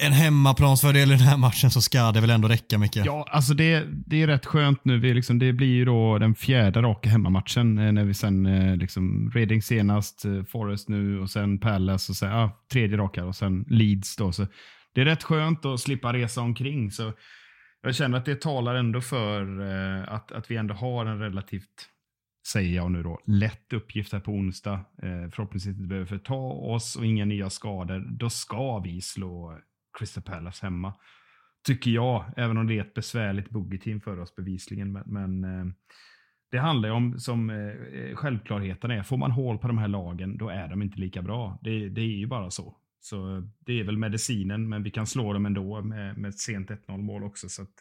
en 0.01 0.11
hemmaplansfördel 0.11 1.11
i 1.11 1.15
den 1.15 1.27
här 1.27 1.37
matchen 1.37 1.69
så 1.69 1.81
ska 1.81 2.11
det 2.11 2.21
väl 2.21 2.29
ändå 2.29 2.47
räcka 2.47 2.77
mycket. 2.77 3.05
Ja, 3.05 3.25
alltså 3.29 3.53
det, 3.53 3.85
det 4.05 4.21
är 4.21 4.27
rätt 4.27 4.45
skönt 4.45 4.85
nu. 4.85 4.99
Vi 4.99 5.13
liksom, 5.13 5.39
det 5.39 5.53
blir 5.53 5.67
ju 5.67 5.85
då 5.85 6.17
den 6.17 6.35
fjärde 6.35 6.81
raka 6.81 7.09
hemmamatchen 7.09 7.77
eh, 7.77 7.91
när 7.91 8.03
vi 8.03 8.13
sen 8.13 8.45
eh, 8.45 8.75
liksom 8.75 9.31
Reading 9.35 9.61
senast, 9.61 10.25
eh, 10.25 10.43
Forest 10.43 10.89
nu 10.89 11.19
och 11.19 11.29
sen 11.29 11.59
Palace 11.59 12.11
och 12.11 12.15
sen 12.15 12.29
ja, 12.29 12.65
tredje 12.71 12.97
raka 12.97 13.25
och 13.25 13.35
sen 13.35 13.65
Leeds 13.67 14.15
då. 14.15 14.31
Så 14.31 14.47
det 14.95 15.01
är 15.01 15.05
rätt 15.05 15.23
skönt 15.23 15.65
att 15.65 15.79
slippa 15.79 16.13
resa 16.13 16.41
omkring. 16.41 16.91
Så 16.91 17.13
jag 17.81 17.95
känner 17.95 18.17
att 18.17 18.25
det 18.25 18.41
talar 18.41 18.75
ändå 18.75 19.01
för 19.01 19.59
att, 20.07 20.31
att 20.31 20.51
vi 20.51 20.55
ändå 20.55 20.73
har 20.73 21.05
en 21.05 21.19
relativt, 21.19 21.89
säger 22.47 22.75
jag 22.75 22.91
nu 22.91 23.03
då, 23.03 23.19
lätt 23.27 23.73
uppgift 23.73 24.13
här 24.13 24.19
på 24.19 24.31
onsdag. 24.31 24.73
Eh, 24.73 25.29
förhoppningsvis 25.31 25.75
inte 25.75 25.87
behöver 25.87 26.07
förta 26.07 26.33
oss 26.73 26.95
och 26.95 27.05
inga 27.05 27.25
nya 27.25 27.49
skador. 27.49 28.17
Då 28.19 28.29
ska 28.29 28.79
vi 28.79 29.01
slå 29.01 29.59
Crystal 29.99 30.23
Palace 30.23 30.65
hemma. 30.65 30.93
Tycker 31.65 31.91
jag, 31.91 32.25
även 32.37 32.57
om 32.57 32.67
det 32.67 32.77
är 32.77 32.81
ett 32.81 32.93
besvärligt 32.93 33.49
boogie-team 33.49 34.01
för 34.01 34.19
oss 34.19 34.35
bevisligen. 34.35 34.91
Men, 34.91 35.03
men 35.05 35.43
eh, 35.43 35.65
det 36.51 36.57
handlar 36.57 36.89
ju 36.89 36.95
om, 36.95 37.19
som 37.19 37.49
eh, 37.49 38.15
självklarheten 38.15 38.91
är, 38.91 39.03
får 39.03 39.17
man 39.17 39.31
hål 39.31 39.57
på 39.57 39.67
de 39.67 39.77
här 39.77 39.87
lagen, 39.87 40.37
då 40.37 40.49
är 40.49 40.67
de 40.67 40.81
inte 40.81 40.99
lika 40.99 41.21
bra. 41.21 41.59
Det, 41.61 41.89
det 41.89 42.01
är 42.01 42.17
ju 42.17 42.27
bara 42.27 42.51
så. 42.51 42.75
Så 43.01 43.47
det 43.65 43.79
är 43.79 43.83
väl 43.83 43.97
medicinen, 43.97 44.69
men 44.69 44.83
vi 44.83 44.91
kan 44.91 45.07
slå 45.07 45.33
dem 45.33 45.45
ändå 45.45 45.81
med, 45.81 46.17
med 46.17 46.29
ett 46.29 46.39
sent 46.39 46.69
1-0 46.69 46.97
mål 46.97 47.23
också. 47.23 47.49
Så 47.49 47.61
att 47.61 47.73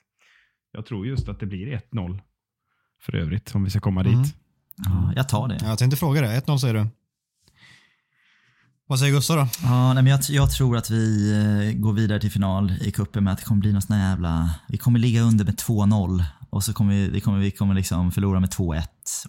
jag 0.73 0.87
tror 0.87 1.07
just 1.07 1.29
att 1.29 1.41
det 1.41 1.47
blir 1.47 1.81
1-0 1.93 2.21
för 3.01 3.17
övrigt, 3.17 3.55
om 3.55 3.65
vi 3.65 3.71
ska 3.71 3.81
komma 3.81 4.01
Mm. 4.01 4.23
dit. 4.23 4.37
Ja, 4.77 5.13
jag 5.17 5.29
tar 5.29 5.49
det. 5.49 5.59
Jag 5.63 5.79
tänkte 5.79 5.97
fråga 5.97 6.21
det. 6.21 6.41
1-0 6.41 6.57
säger 6.57 6.75
du. 6.75 6.87
Vad 8.91 8.99
säger 8.99 9.13
Gustav 9.13 9.37
då? 9.37 9.49
Ja, 9.63 9.95
nej, 9.95 10.03
men 10.03 10.07
jag, 10.13 10.21
jag 10.29 10.51
tror 10.51 10.77
att 10.77 10.91
vi 10.91 11.33
eh, 11.33 11.81
går 11.81 11.93
vidare 11.93 12.21
till 12.21 12.31
final 12.31 12.73
i 12.81 12.91
kuppen 12.91 13.25
med 13.25 13.33
att 13.33 13.39
det 13.39 13.45
kommer 13.45 13.61
bli 13.61 13.73
någon 13.73 13.83
sån 13.83 13.99
jävla... 13.99 14.51
Vi 14.67 14.79
kommer 14.79 14.99
ligga 14.99 15.21
under 15.21 15.45
med 15.45 15.55
2-0 15.55 16.25
och 16.51 16.65
så 16.65 16.73
kommer 16.73 16.95
vi, 16.95 17.09
vi 17.09 17.21
kommer, 17.21 17.39
vi 17.39 17.51
kommer 17.51 17.75
liksom 17.75 18.13
förlora 18.13 18.41
med 18.41 18.51
2-1 18.51 18.83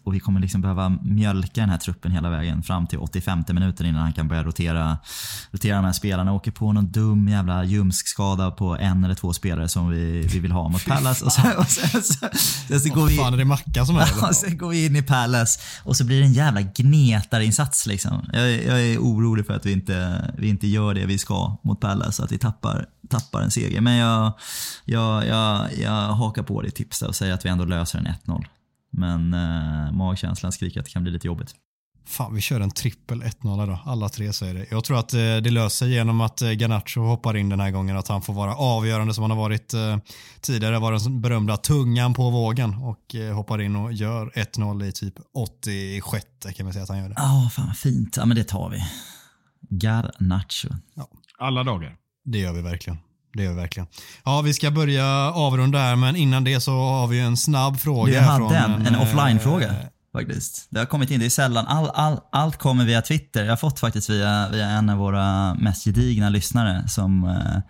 och 0.04 0.16
vi 0.16 0.20
kommer 0.20 0.40
liksom 0.40 0.62
behöva 0.62 0.90
mjölka 0.90 1.62
den 1.62 1.70
här 1.70 1.78
truppen 1.78 2.12
hela 2.12 2.30
vägen 2.30 2.64
fram 2.64 2.88
till 2.88 3.00
85 3.00 3.44
minuten 3.48 3.86
innan 3.86 4.02
han 4.02 4.14
kan 4.14 4.28
börja 4.28 4.44
rotera, 4.44 4.98
rotera 5.52 5.76
de 5.76 5.86
här 5.86 5.94
spelarna. 5.94 6.34
Åker 6.34 6.52
på 6.52 6.74
någon 6.74 6.92
dum 6.92 7.28
jävla 7.28 7.64
ljumskskada 7.64 8.52
på 8.52 8.78
en 8.78 9.04
eller 9.04 9.16
två 9.16 9.34
spelare 9.34 9.70
som 9.70 9.90
vi, 9.90 10.22
vi 10.22 10.40
vill 10.40 10.52
ha 10.52 10.70
mot 10.70 10.86
Palace 10.86 11.26
och 11.26 11.32
så, 11.32 11.42
och 11.58 11.68
så, 11.68 12.02
så, 12.02 12.28
så, 12.68 12.80
så 12.80 12.90
går 12.90 13.08
vi... 13.08 13.18
Fan, 13.18 13.34
är 13.34 13.38
det 13.38 13.46
Mackan 13.46 13.86
som 13.86 13.98
är 13.98 14.28
det? 14.28 14.34
Sen 14.34 14.58
går 14.58 14.70
vi 14.70 14.86
in 14.86 14.96
i 14.96 15.02
Palace 15.02 15.60
och 15.84 15.98
så 15.98 16.06
blir 16.06 16.20
det 16.20 16.26
en 16.26 16.34
jävla 16.34 16.62
gnetarinsats 16.62 17.86
liksom. 17.86 18.30
Jag, 18.34 18.52
jag 18.52 18.82
är 18.82 18.98
orolig 18.98 19.46
för 19.46 19.54
att 19.54 19.66
vi 19.66 19.72
inte, 19.72 20.26
vi 20.38 20.50
inte 20.50 20.68
gör 20.68 20.94
det 20.94 21.06
vi 21.06 21.18
ska 21.18 21.58
mot 21.64 21.80
Palace, 21.80 22.24
att 22.24 22.32
vi 22.32 22.38
tappar, 22.38 22.86
tappar 23.10 23.42
en 23.42 23.52
seger. 23.52 23.82
Men 23.82 23.96
jag, 23.96 24.34
jag, 24.86 25.28
jag, 25.28 25.68
jag 25.78 25.92
hakar 25.92 26.44
på 26.44 26.62
det 26.62 26.72
tipset 26.72 27.08
och 27.08 27.16
säger 27.16 27.34
att 27.34 27.46
vi 27.46 27.50
ändå 27.50 27.66
löser 27.66 28.00
en 28.00 28.08
1-0. 28.26 28.46
Men 28.92 29.34
eh, 29.34 29.92
magkänslan 29.92 30.52
skriker 30.52 30.80
att 30.80 30.86
det 30.86 30.92
kan 30.92 31.04
bli 31.04 31.12
lite 31.12 31.28
jobbigt. 31.28 31.56
Fan, 32.06 32.36
vi 32.36 32.42
kör 32.42 32.60
en 32.60 32.72
trippel 32.72 33.24
1-0 33.24 33.68
då. 33.68 33.80
Alla 33.86 34.10
tre 34.10 34.34
säger 34.34 34.54
det. 34.54 34.66
Jag 34.72 34.84
tror 34.84 35.00
att 35.00 35.14
eh, 35.14 35.20
det 35.20 35.50
löser 35.50 35.70
sig 35.86 35.94
genom 35.94 36.22
att 36.22 36.42
eh, 36.42 36.50
Garnacho 36.50 37.02
hoppar 37.02 37.38
in 37.38 37.50
den 37.50 37.60
här 37.60 37.72
gången. 37.72 37.98
Att 37.98 38.08
han 38.08 38.22
får 38.22 38.34
vara 38.34 38.56
avgörande 38.56 39.14
som 39.14 39.22
han 39.22 39.32
har 39.32 39.38
varit 39.38 39.74
eh, 39.74 39.98
tidigare. 40.42 40.80
Var 40.80 40.92
den 40.92 41.22
berömda 41.22 41.58
tungan 41.58 42.14
på 42.14 42.30
vågen 42.30 42.74
och 42.74 43.16
eh, 43.16 43.36
hoppar 43.36 43.62
in 43.62 43.76
och 43.76 43.94
gör 43.94 44.30
1-0 44.36 44.86
i 44.86 44.92
typ 44.92 45.14
86 45.34 46.26
kan 46.56 46.68
vi 46.68 46.74
säga 46.74 46.84
att 46.84 46.90
han 46.90 46.98
gör 46.98 47.10
det. 47.10 47.16
Ja, 47.18 47.50
fan 47.54 47.66
vad 47.68 47.78
fint. 47.78 48.18
Ja, 48.18 48.26
men 48.26 48.38
det 48.38 48.44
tar 48.44 48.70
vi. 48.70 48.84
Garnacho. 49.70 50.70
Alla 51.38 51.64
dagar. 51.64 51.96
Det 52.26 52.40
gör 52.40 52.54
vi 52.54 52.62
verkligen. 52.62 53.00
Det 53.40 53.44
gör 53.44 53.52
vi 53.54 53.58
verkligen. 53.60 53.88
Ja, 54.26 54.42
vi 54.42 54.54
ska 54.54 54.72
börja 54.72 55.06
avrunda 55.32 55.80
här, 55.80 55.96
men 55.96 56.16
innan 56.16 56.44
det 56.44 56.60
så 56.62 56.72
har 56.72 57.08
vi 57.08 57.20
en 57.20 57.38
snabb 57.38 57.80
fråga. 57.80 58.14
Jag 58.14 58.22
hade 58.22 58.38
från 58.38 58.54
en, 58.56 58.88
en 58.88 58.96
eh, 58.96 59.02
offline-fråga. 59.02 59.76
Faktiskt. 60.14 60.68
Det 60.70 60.80
har 60.80 60.86
kommit 60.86 61.12
in, 61.12 61.20
det 61.20 61.26
är 61.26 61.30
sällan, 61.30 61.68
all, 61.68 61.90
all, 61.94 62.20
allt 62.32 62.58
kommer 62.58 62.86
via 62.86 63.02
Twitter. 63.02 63.44
Jag 63.44 63.52
har 63.52 63.58
fått 63.58 63.80
faktiskt 63.80 64.10
via, 64.10 64.50
via 64.50 64.66
en 64.68 64.90
av 64.90 64.98
våra 64.98 65.54
mest 65.54 65.84
gedigna 65.86 66.30
lyssnare 66.30 66.88
som 66.88 67.24
eh, 67.24 67.62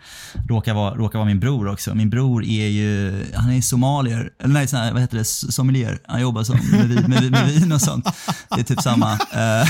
råkar, 0.49 0.73
vara, 0.73 0.95
råkar 0.95 1.19
vara 1.19 1.27
min 1.27 1.39
bror 1.39 1.67
också. 1.67 1.95
Min 1.95 2.09
bror 2.09 2.43
är 2.45 2.67
ju, 2.67 3.25
han 3.35 3.51
är 3.51 3.61
somalier, 3.61 4.29
eller 4.43 4.53
nej, 4.53 4.67
sån 4.67 4.79
här, 4.79 4.91
vad 4.91 5.01
heter 5.01 5.17
det, 5.17 5.25
sommelier. 5.25 5.99
Han 6.07 6.21
jobbar 6.21 6.43
som, 6.43 6.55
med, 6.71 6.87
vin- 6.87 7.03
med, 7.07 7.21
vin- 7.21 7.31
med 7.31 7.47
vin 7.47 7.71
och 7.71 7.81
sånt. 7.81 8.05
Det 8.49 8.59
är 8.59 8.63
typ 8.63 8.81
samma. 8.81 9.11
Eh, 9.13 9.69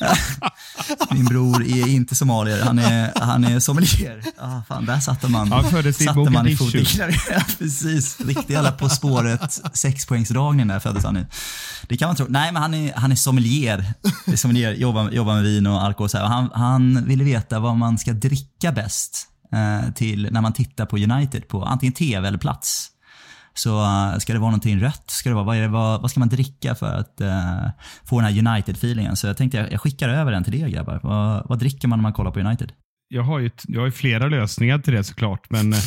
min 1.10 1.24
bror 1.24 1.62
är 1.64 1.88
inte 1.88 2.14
somalier, 2.14 2.62
han 2.64 2.78
är, 2.78 3.12
han 3.14 3.44
är 3.44 3.60
sommelier. 3.60 4.22
Ah, 4.38 4.62
fan, 4.68 4.86
där 4.86 5.00
satte 5.00 5.28
man, 5.28 5.52
Han 5.52 5.70
föddes 5.70 6.00
i 6.00 6.04
satte 6.04 6.30
man 6.30 6.46
i 6.48 6.56
foten. 6.56 6.84
Precis. 7.58 8.20
Riktig 8.20 8.54
jävla 8.54 8.72
På 8.72 8.88
spåret 8.88 9.60
sexpoängsdragning 9.72 10.68
där 10.68 10.80
föddes 10.80 11.04
han 11.04 11.16
i. 11.16 11.26
Det 11.88 11.96
kan 11.96 12.08
man 12.08 12.16
tro. 12.16 12.26
Nej, 12.28 12.52
men 12.52 12.62
han 12.62 12.74
är, 12.74 12.92
han 12.96 13.12
är 13.12 13.16
sommelier. 13.16 13.94
Det 14.26 14.32
är 14.32 14.36
sommelier 14.36 14.72
jobbar, 14.72 15.10
jobbar 15.10 15.34
med 15.34 15.42
vin 15.42 15.66
och 15.66 15.82
alkohol. 15.82 16.08
Så 16.08 16.18
här. 16.18 16.24
Han, 16.24 16.50
han 16.54 17.04
ville 17.04 17.24
veta 17.24 17.60
vad 17.60 17.76
man 17.76 17.98
ska 17.98 18.12
dricka 18.12 18.72
bäst 18.72 19.26
eh, 19.52 19.92
till 19.92 20.28
när 20.30 20.40
man 20.40 20.52
tittar 20.52 20.86
på 20.86 20.96
United 20.96 21.48
på 21.48 21.64
antingen 21.64 21.92
TV 21.92 22.28
eller 22.28 22.38
plats. 22.38 22.90
Så 23.54 23.82
eh, 23.84 24.18
ska 24.18 24.32
det 24.32 24.38
vara 24.38 24.50
någonting 24.50 24.80
rött? 24.80 25.04
Ska 25.10 25.28
det 25.28 25.34
vara, 25.34 25.44
vad, 25.44 25.56
är 25.56 25.60
det, 25.60 25.68
vad, 25.68 26.00
vad 26.02 26.10
ska 26.10 26.20
man 26.20 26.28
dricka 26.28 26.74
för 26.74 26.94
att 26.94 27.20
eh, 27.20 27.68
få 28.04 28.20
den 28.20 28.34
här 28.34 28.38
United-feelingen? 28.56 29.14
Så 29.14 29.26
jag 29.26 29.36
tänkte 29.36 29.58
jag, 29.58 29.72
jag 29.72 29.80
skickar 29.80 30.08
över 30.08 30.32
den 30.32 30.44
till 30.44 30.54
er 30.54 30.68
grabbar. 30.68 31.00
Vad, 31.02 31.48
vad 31.48 31.58
dricker 31.58 31.88
man 31.88 31.98
när 31.98 32.02
man 32.02 32.12
kollar 32.12 32.30
på 32.30 32.40
United? 32.40 32.72
Jag 33.08 33.22
har 33.22 33.38
ju, 33.38 33.50
jag 33.68 33.80
har 33.80 33.86
ju 33.86 33.92
flera 33.92 34.26
lösningar 34.26 34.78
till 34.78 34.94
det 34.94 35.04
såklart, 35.04 35.50
men 35.50 35.72
eh, 35.72 35.78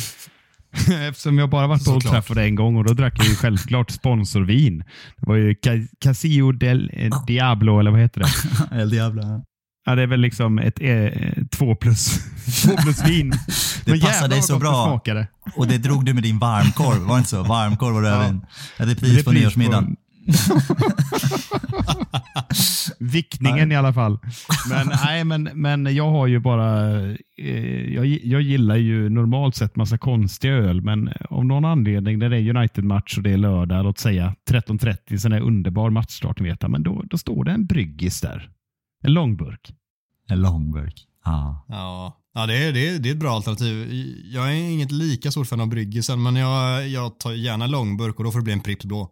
eftersom 1.08 1.38
jag 1.38 1.50
bara 1.50 1.66
varit 1.66 1.84
på 1.84 1.90
Old. 1.90 2.02
Trafford 2.02 2.38
en 2.38 2.54
gång 2.54 2.76
och 2.76 2.84
då 2.84 2.92
drack 2.94 3.18
jag 3.18 3.26
ju 3.26 3.34
självklart 3.34 3.90
sponsorvin. 3.90 4.78
Det 5.16 5.26
var 5.26 5.36
ju 5.36 5.54
Ca- 5.54 5.88
Casillo 6.00 6.52
del 6.52 6.90
eh, 6.92 7.24
Diablo, 7.26 7.80
eller 7.80 7.90
vad 7.90 8.00
heter 8.00 8.20
det? 8.20 8.76
El 8.80 8.90
Diablo. 8.90 9.22
Ja, 9.86 9.94
det 9.94 10.02
är 10.02 10.06
väl 10.06 10.20
liksom 10.20 10.58
ett 10.58 10.78
eh, 10.80 11.08
två 11.50 11.74
plus, 11.74 12.18
två 12.64 12.76
plus 12.76 13.08
vin. 13.08 13.30
Det 13.84 13.90
Men 13.90 14.00
passar 14.00 14.28
dig 14.28 14.42
så 14.42 14.58
bra. 14.58 14.86
Smakade. 14.86 15.26
Och 15.56 15.66
det 15.66 15.78
drog 15.78 16.04
du 16.04 16.14
med 16.14 16.22
din 16.22 16.38
varmkorv, 16.38 17.00
var 17.02 17.14
det 17.14 17.18
inte 17.18 17.30
så? 17.30 17.42
Varmkorv 17.42 17.96
och 17.96 18.02
rödvin. 18.02 18.40
Ja. 18.78 18.84
Det 18.84 18.92
är 18.92 18.96
pris 18.96 19.18
är 19.18 19.24
på 19.24 19.32
nyårsmiddagen. 19.32 19.96
Vickningen 22.98 23.72
i 23.72 23.76
alla 23.76 23.92
fall. 23.92 24.18
Men, 24.68 24.90
nej, 25.04 25.24
men, 25.24 25.42
men 25.54 25.94
jag 25.96 26.10
har 26.10 26.26
ju 26.26 26.38
bara... 26.38 27.00
Eh, 27.38 27.94
jag, 27.94 28.06
jag 28.06 28.40
gillar 28.42 28.76
ju 28.76 29.08
normalt 29.08 29.56
sett 29.56 29.76
massa 29.76 29.98
konstiga 29.98 30.54
öl, 30.54 30.82
men 30.82 31.12
av 31.30 31.44
någon 31.44 31.64
anledning 31.64 32.18
när 32.18 32.30
det 32.30 32.36
är 32.36 32.56
United-match 32.56 33.16
och 33.16 33.22
det 33.22 33.30
är 33.30 33.36
lördag, 33.36 33.84
låt 33.84 33.98
säga 33.98 34.34
13.30, 34.50 35.16
sån 35.16 35.32
här 35.32 35.40
underbar 35.40 35.90
matchstart, 35.90 36.40
vet, 36.40 36.68
men 36.68 36.82
då, 36.82 37.02
då 37.10 37.18
står 37.18 37.44
det 37.44 37.52
en 37.52 37.66
bryggis 37.66 38.20
där. 38.20 38.50
En 39.04 39.12
långburk. 39.12 39.74
En 40.28 40.40
långburk. 40.40 41.06
Ja. 41.24 41.64
Ja, 41.68 42.20
ja 42.34 42.46
det, 42.46 42.56
är, 42.56 42.72
det, 42.72 42.88
är, 42.88 42.98
det 42.98 43.08
är 43.08 43.12
ett 43.12 43.20
bra 43.20 43.34
alternativ. 43.34 43.90
Jag 44.24 44.48
är 44.48 44.54
inget 44.54 44.92
lika 44.92 45.30
stort 45.30 45.46
fan 45.46 45.60
av 45.60 45.68
Bryggisen, 45.68 46.22
men 46.22 46.36
jag, 46.36 46.88
jag 46.88 47.18
tar 47.18 47.32
gärna 47.32 47.66
långburk 47.66 48.18
och 48.18 48.24
då 48.24 48.32
får 48.32 48.38
det 48.38 48.44
bli 48.44 48.52
en 48.52 48.60
Pripps 48.60 48.84
blå. 48.84 49.10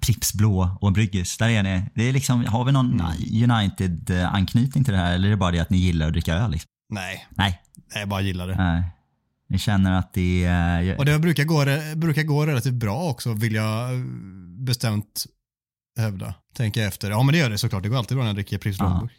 Pripps 0.00 0.34
blå 0.34 0.78
och 0.80 0.88
en 0.88 0.94
bryggis. 0.94 1.38
Där 1.38 1.48
är 1.48 1.62
ni. 1.62 1.82
Det 1.94 2.02
är 2.02 2.12
liksom, 2.12 2.44
har 2.44 2.64
vi 2.64 2.72
någon 2.72 3.00
United-anknytning 3.44 4.84
till 4.84 4.92
det 4.94 5.00
här 5.00 5.14
eller 5.14 5.26
är 5.26 5.30
det 5.30 5.36
bara 5.36 5.50
det 5.50 5.58
att 5.58 5.70
ni 5.70 5.76
gillar 5.76 6.06
att 6.06 6.12
dricka 6.12 6.34
öl? 6.34 6.50
Liksom? 6.50 6.68
Nej, 6.88 7.26
Nej. 7.30 7.60
nej, 7.76 8.00
jag 8.00 8.08
bara 8.08 8.20
gillar 8.20 8.48
det. 8.48 8.56
Nej. 8.56 8.82
Ni 9.48 9.58
känner 9.58 9.98
att 9.98 10.12
det 10.12 10.44
är... 10.44 10.98
Och 10.98 11.04
det 11.04 11.18
brukar 11.18 11.44
gå, 11.44 11.64
brukar 11.96 12.22
gå 12.22 12.46
relativt 12.46 12.74
bra 12.74 13.10
också, 13.10 13.32
vill 13.32 13.54
jag 13.54 13.94
eh, 13.94 14.00
bestämt 14.58 15.26
hävda. 15.98 16.34
Tänker 16.56 16.80
jag 16.80 16.88
efter. 16.88 17.10
Ja, 17.10 17.22
men 17.22 17.32
det 17.32 17.38
gör 17.38 17.50
det 17.50 17.58
såklart. 17.58 17.82
Det 17.82 17.88
går 17.88 17.96
alltid 17.96 18.16
bra 18.16 18.24
när 18.24 18.28
jag 18.28 18.36
dricker 18.36 18.58
Pripps 18.58 18.80
långburk. 18.80 19.12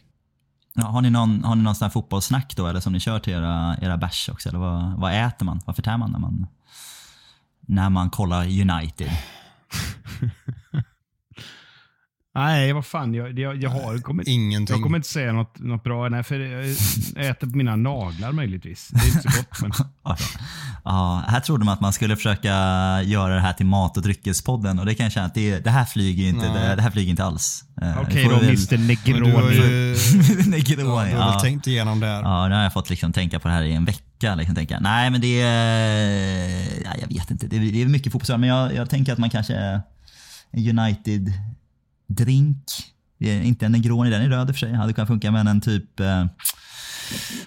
Ja, 0.74 0.84
har 0.84 1.02
ni 1.02 1.10
någon, 1.10 1.44
har 1.44 1.56
ni 1.56 1.64
någon 1.64 1.76
sån 1.76 1.86
här 1.86 1.90
fotbollssnack 1.92 2.56
då 2.56 2.68
eller 2.68 2.80
som 2.80 2.94
ni 2.94 3.00
kör 3.00 3.20
till 3.20 3.34
era, 3.34 3.78
era 3.82 3.98
bärs 3.98 4.30
också? 4.30 4.50
Eller 4.50 4.60
vad, 4.60 5.00
vad 5.00 5.26
äter 5.28 5.46
man? 5.46 5.62
Vad 5.66 5.76
förtär 5.76 5.98
man 5.98 6.12
när 6.12 6.20
man, 6.20 6.48
när 7.60 7.90
man 7.90 8.10
kollar 8.10 8.46
United? 8.46 9.12
Nej, 12.36 12.74
vad 12.74 12.86
fan. 12.86 13.14
Jag, 13.14 13.40
jag, 13.40 13.64
jag, 13.64 13.70
har, 13.70 13.98
kommer, 13.98 14.30
Ingenting. 14.30 14.76
jag 14.76 14.84
kommer 14.84 14.98
inte 14.98 15.10
säga 15.10 15.34
något, 15.34 15.60
något 15.60 15.84
bra. 15.84 16.10
Nej, 16.10 16.24
för 16.24 16.40
jag 16.40 17.26
äter 17.30 17.48
på 17.48 17.58
mina 17.58 17.76
naglar 17.76 18.32
möjligtvis. 18.32 18.88
Det 18.88 19.00
är 19.00 19.08
inte 19.08 19.22
så 19.22 19.38
gott. 19.38 19.62
Men... 19.62 19.72
Ja, 20.84 21.24
här 21.28 21.40
trodde 21.40 21.66
man 21.66 21.74
att 21.74 21.82
man 21.82 21.94
skulle 21.94 22.16
försöka 22.16 22.48
göra 23.04 23.36
det 23.36 23.42
här 23.42 23.54
till 23.54 23.66
mat 23.66 23.98
och 23.98 24.04
dryckespodden 24.04 24.80
och 24.80 24.86
det 24.86 24.96
kan 24.96 25.04
jag 25.04 25.14
känna 25.14 25.26
att 25.26 25.34
det, 25.34 25.60
det 25.60 25.70
här 25.70 25.86
flyger 25.86 26.30
inte, 26.30 26.46
det, 26.48 26.76
det 26.76 26.82
här 26.82 26.92
flyger 26.92 27.10
inte 27.10 27.24
alls. 27.24 27.64
Eh, 27.82 28.02
Okej 28.02 28.24
får 28.24 28.32
då, 28.32 28.40
vi 28.40 28.46
väl- 28.48 28.56
Mr 28.74 29.12
Men 29.14 29.24
du 29.24 29.36
har 29.36 29.42
Negroni. 29.42 29.56
ju 29.56 30.50
Negroni, 30.50 30.84
ja, 30.84 31.06
du 31.06 31.16
har 31.16 31.26
ja. 31.28 31.32
väl 31.32 31.42
tänkt 31.42 31.68
igenom 31.68 32.00
det 32.00 32.08
här. 32.08 32.22
Ja, 32.22 32.48
nu 32.48 32.56
har 32.56 32.64
jag 32.64 32.74
fått 32.74 32.90
liksom 32.90 33.14
tänka 33.14 33.40
på 33.40 33.48
det 33.48 33.54
här 33.54 33.64
i 33.64 33.74
en 33.74 33.86
vecka. 33.86 34.36
Liksom, 34.36 34.56
tänka. 34.56 34.80
Nej, 34.80 35.10
men 35.10 35.22
det 35.22 35.42
är... 35.42 36.84
Ja, 36.84 36.92
jag 37.02 37.08
vet 37.08 37.32
inte. 37.32 37.48
Det 37.48 37.56
är, 37.58 37.72
det 37.72 37.82
är 37.82 37.86
mycket 37.86 38.12
fotboll. 38.12 38.38
Men 38.38 38.50
jag, 38.50 38.76
jag 38.76 38.90
tänker 38.90 39.14
att 39.14 39.20
man 39.20 39.30
kanske... 39.30 39.82
En 40.52 40.64
Är 43.20 43.42
Inte 43.42 43.66
en 43.66 43.72
Negroni, 43.72 44.10
den 44.10 44.22
är 44.22 44.30
röd 44.30 44.50
i 44.50 44.52
och 44.52 44.56
för 44.56 44.60
sig. 44.60 44.74
Hade 44.74 44.94
kunnat 44.94 45.08
funka, 45.08 45.32
men 45.32 45.48
en 45.48 45.62
typ... 45.62 46.00
Eh, 46.00 46.26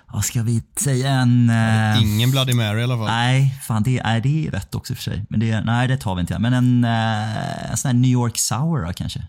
vad 0.07 0.25
ska 0.25 0.43
vi 0.43 0.63
säga? 0.81 1.11
En... 1.11 1.51
Eh, 1.51 2.03
Ingen 2.03 2.31
Bloody 2.31 2.55
Mary 2.55 2.81
i 2.81 2.85
alla 2.85 2.97
fall. 2.97 3.07
Nej, 3.07 3.59
fan 3.63 3.83
det 3.83 3.99
är, 3.99 4.21
det 4.21 4.47
är 4.47 4.51
rätt 4.51 4.75
också 4.75 4.93
i 4.93 4.95
och 4.95 4.99
för 4.99 5.05
sig. 5.05 5.25
Men 5.29 5.41
det, 5.41 5.61
nej, 5.61 5.89
det 5.89 5.97
tar 5.97 6.15
vi 6.15 6.21
inte. 6.21 6.39
Men 6.39 6.53
en, 6.53 6.85
eh, 6.85 7.71
en 7.71 7.77
sån 7.77 7.89
här 7.89 7.95
New 7.95 8.11
York 8.11 8.39
Sour 8.39 8.87
då, 8.87 8.93
kanske. 8.93 9.27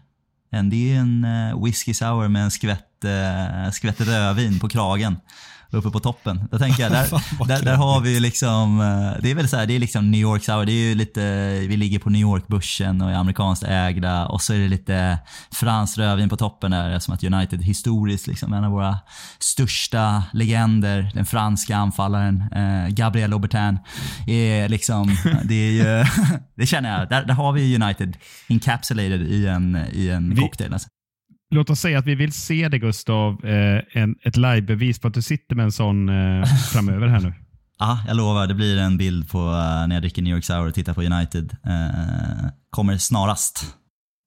En, 0.51 0.69
det 0.69 0.93
är 0.93 0.99
en 0.99 1.25
eh, 1.25 1.63
whisky 1.63 1.93
sour 1.93 2.27
med 2.27 2.43
en 2.43 2.51
skvätt, 2.51 3.03
eh, 3.03 3.71
skvätt 3.71 4.01
rödvin 4.01 4.59
på 4.59 4.69
kragen 4.69 5.17
uppe 5.77 5.89
på 5.89 5.99
toppen. 5.99 6.47
Då 6.51 6.59
tänker 6.59 6.83
jag, 6.83 6.91
där, 6.91 7.07
där, 7.47 7.61
där 7.65 7.75
har 7.75 7.99
vi 8.01 8.13
ju 8.13 8.19
liksom, 8.19 8.79
eh, 8.81 9.21
det 9.21 9.31
är 9.31 9.35
väl 9.35 9.47
så 9.49 9.57
här, 9.57 9.65
det 9.65 9.73
är 9.75 9.79
liksom 9.79 10.11
New 10.11 10.21
York 10.21 10.43
Sour, 10.43 10.65
det 10.65 10.71
är 10.71 10.89
ju 10.89 10.95
lite, 10.95 11.21
vi 11.67 11.77
ligger 11.77 11.99
på 11.99 12.09
New 12.09 12.21
York-börsen 12.21 13.01
och 13.01 13.11
är 13.11 13.15
amerikanskt 13.15 13.63
ägda 13.63 14.25
och 14.25 14.41
så 14.41 14.53
är 14.53 14.59
det 14.59 14.67
lite 14.67 15.19
franskt 15.51 15.97
rödvin 15.97 16.29
på 16.29 16.37
toppen 16.37 16.71
där 16.71 16.99
som 16.99 17.13
att 17.13 17.23
United 17.23 17.61
historiskt, 17.63 18.27
liksom, 18.27 18.53
en 18.53 18.63
av 18.63 18.71
våra 18.71 18.97
största 19.39 20.23
legender, 20.33 21.11
den 21.13 21.25
franska 21.25 21.77
anfallaren 21.77 22.43
eh, 22.55 22.87
Gabriel 22.89 23.33
Aubertin, 23.33 23.79
är 24.27 24.69
liksom, 24.69 25.17
det 25.43 25.55
är 25.55 25.71
ju, 25.71 26.05
det 26.57 26.65
känner 26.65 26.99
jag, 26.99 27.09
där, 27.09 27.25
där 27.25 27.33
har 27.33 27.51
vi 27.51 27.75
United 27.75 28.17
encapsulated 28.49 29.21
i 29.21 29.47
en, 29.47 29.77
i 29.91 30.09
en 30.09 30.29
Vi- 30.29 30.41
cocktail. 30.41 30.73
Alltså. 30.73 30.87
Låt 31.53 31.69
oss 31.69 31.79
säga 31.79 31.99
att 31.99 32.05
vi 32.05 32.15
vill 32.15 32.31
se 32.31 32.69
det 32.69 32.79
Gustav, 32.79 33.45
eh, 33.45 33.81
en, 33.91 34.15
ett 34.23 34.37
livebevis 34.37 34.99
på 34.99 35.07
att 35.07 35.13
du 35.13 35.21
sitter 35.21 35.55
med 35.55 35.63
en 35.63 35.71
sån 35.71 36.09
eh, 36.09 36.45
framöver 36.71 37.07
här 37.07 37.19
nu. 37.19 37.33
Ja, 37.79 37.99
jag 38.07 38.17
lovar. 38.17 38.47
Det 38.47 38.53
blir 38.53 38.77
en 38.77 38.97
bild 38.97 39.29
på 39.29 39.37
eh, 39.37 39.87
när 39.87 39.95
jag 39.95 40.01
dricker 40.01 40.21
New 40.21 40.33
York 40.33 40.45
Sour 40.45 40.67
och 40.67 40.73
tittar 40.73 40.93
på 40.93 41.01
United. 41.01 41.57
Eh, 41.65 42.49
kommer 42.69 42.97
snarast. 42.97 43.75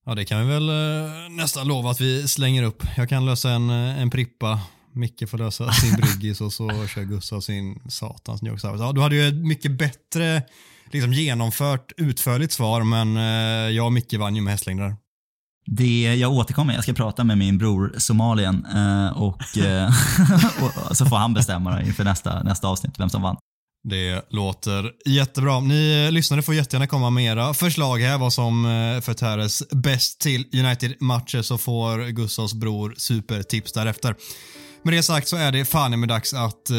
Ja, 0.07 0.15
det 0.15 0.25
kan 0.25 0.41
vi 0.41 0.53
väl 0.53 0.69
eh, 0.69 1.13
nästan 1.31 1.69
lova 1.69 1.91
att 1.91 2.01
vi 2.01 2.29
slänger 2.29 2.63
upp. 2.63 2.83
Jag 2.97 3.09
kan 3.09 3.27
lösa 3.27 3.51
en, 3.51 3.71
eh, 3.71 4.03
en 4.03 4.11
prippa. 4.11 4.61
Micke 4.93 5.29
får 5.29 5.39
lösa 5.39 5.73
sin 5.73 5.95
bryggis 6.01 6.41
och 6.41 6.53
så 6.53 6.87
kör 6.87 7.03
Gustav 7.03 7.41
sin 7.41 7.81
satans 7.89 8.43
New 8.43 8.53
York 8.53 8.61
Sour. 8.61 8.77
Ja, 8.79 8.93
du 8.93 9.01
hade 9.01 9.17
ju 9.17 9.29
ett 9.29 9.47
mycket 9.47 9.79
bättre 9.79 10.43
liksom, 10.93 11.13
genomfört 11.13 11.93
utförligt 11.97 12.53
svar, 12.53 12.83
men 12.83 13.17
eh, 13.17 13.77
jag 13.77 13.87
och 13.87 13.93
Micke 13.93 14.15
vann 14.15 14.37
ju 14.37 14.43
med 14.43 14.53
hästlängder. 14.53 14.97
Det, 15.67 16.15
jag 16.15 16.33
återkommer. 16.33 16.75
Jag 16.75 16.83
ska 16.83 16.93
prata 16.93 17.25
med 17.25 17.39
min 17.39 17.59
bror 17.59 17.95
Somalien 17.99 18.67
eh, 18.75 19.23
och, 19.23 19.59
eh, 19.59 19.91
och 20.89 20.97
så 20.97 21.07
får 21.07 21.17
han 21.17 21.35
bestämma 21.35 21.83
inför 21.83 22.05
nästa, 22.05 22.43
nästa 22.43 22.69
avsnitt 22.69 23.01
vem 23.01 23.11
som 23.11 23.23
vann. 23.23 23.37
Det 23.89 24.27
låter 24.31 24.93
jättebra. 25.07 25.61
Ni 25.61 26.05
eh, 26.07 26.13
lyssnare 26.13 26.43
får 26.43 26.55
jättegärna 26.55 26.87
komma 26.87 27.11
med 27.11 27.25
era 27.25 27.55
förslag 27.55 27.99
här 27.99 28.19
vad 28.19 28.33
som 28.33 28.67
eh, 28.67 29.01
förtäres 29.01 29.63
bäst 29.71 30.21
till 30.21 30.45
United-matcher 30.53 31.43
så 31.43 31.59
får 31.59 32.11
Gustavs 32.11 32.55
bror 32.55 32.95
supertips 32.97 33.73
därefter. 33.73 34.15
Med 34.87 34.95
det 34.95 35.03
sagt 35.03 35.29
så 35.29 35.37
är 35.37 35.53
det 35.53 35.65
fan 35.65 36.01
med 36.01 36.09
dags 36.09 36.35
att 36.35 36.71
eh, 36.71 36.77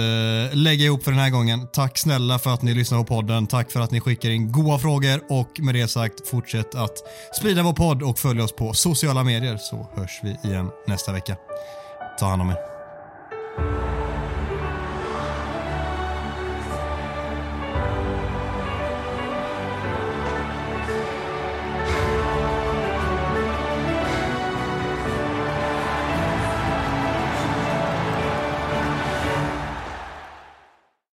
lägga 0.54 0.86
ihop 0.86 1.04
för 1.04 1.12
den 1.12 1.20
här 1.20 1.30
gången. 1.30 1.68
Tack 1.74 1.98
snälla 1.98 2.40
för 2.40 2.54
att 2.54 2.62
ni 2.62 2.74
lyssnar 2.74 2.98
på 2.98 3.04
podden. 3.04 3.48
Tack 3.48 3.72
för 3.72 3.80
att 3.80 3.92
ni 3.92 4.00
skickar 4.00 4.30
in 4.30 4.52
goda 4.52 4.80
frågor 4.80 5.22
och 5.30 5.60
med 5.60 5.76
det 5.76 5.88
sagt 5.88 6.28
fortsätt 6.28 6.76
att 6.76 6.98
sprida 7.40 7.64
vår 7.64 7.74
podd 7.74 8.04
och 8.04 8.20
följ 8.20 8.42
oss 8.42 8.56
på 8.56 8.74
sociala 8.74 9.24
medier 9.24 9.58
så 9.58 9.90
hörs 9.96 10.20
vi 10.24 10.50
igen 10.50 10.70
nästa 10.88 11.12
vecka. 11.12 11.36
Ta 12.20 12.26
hand 12.26 12.42
om 12.42 12.50
er. 12.50 12.58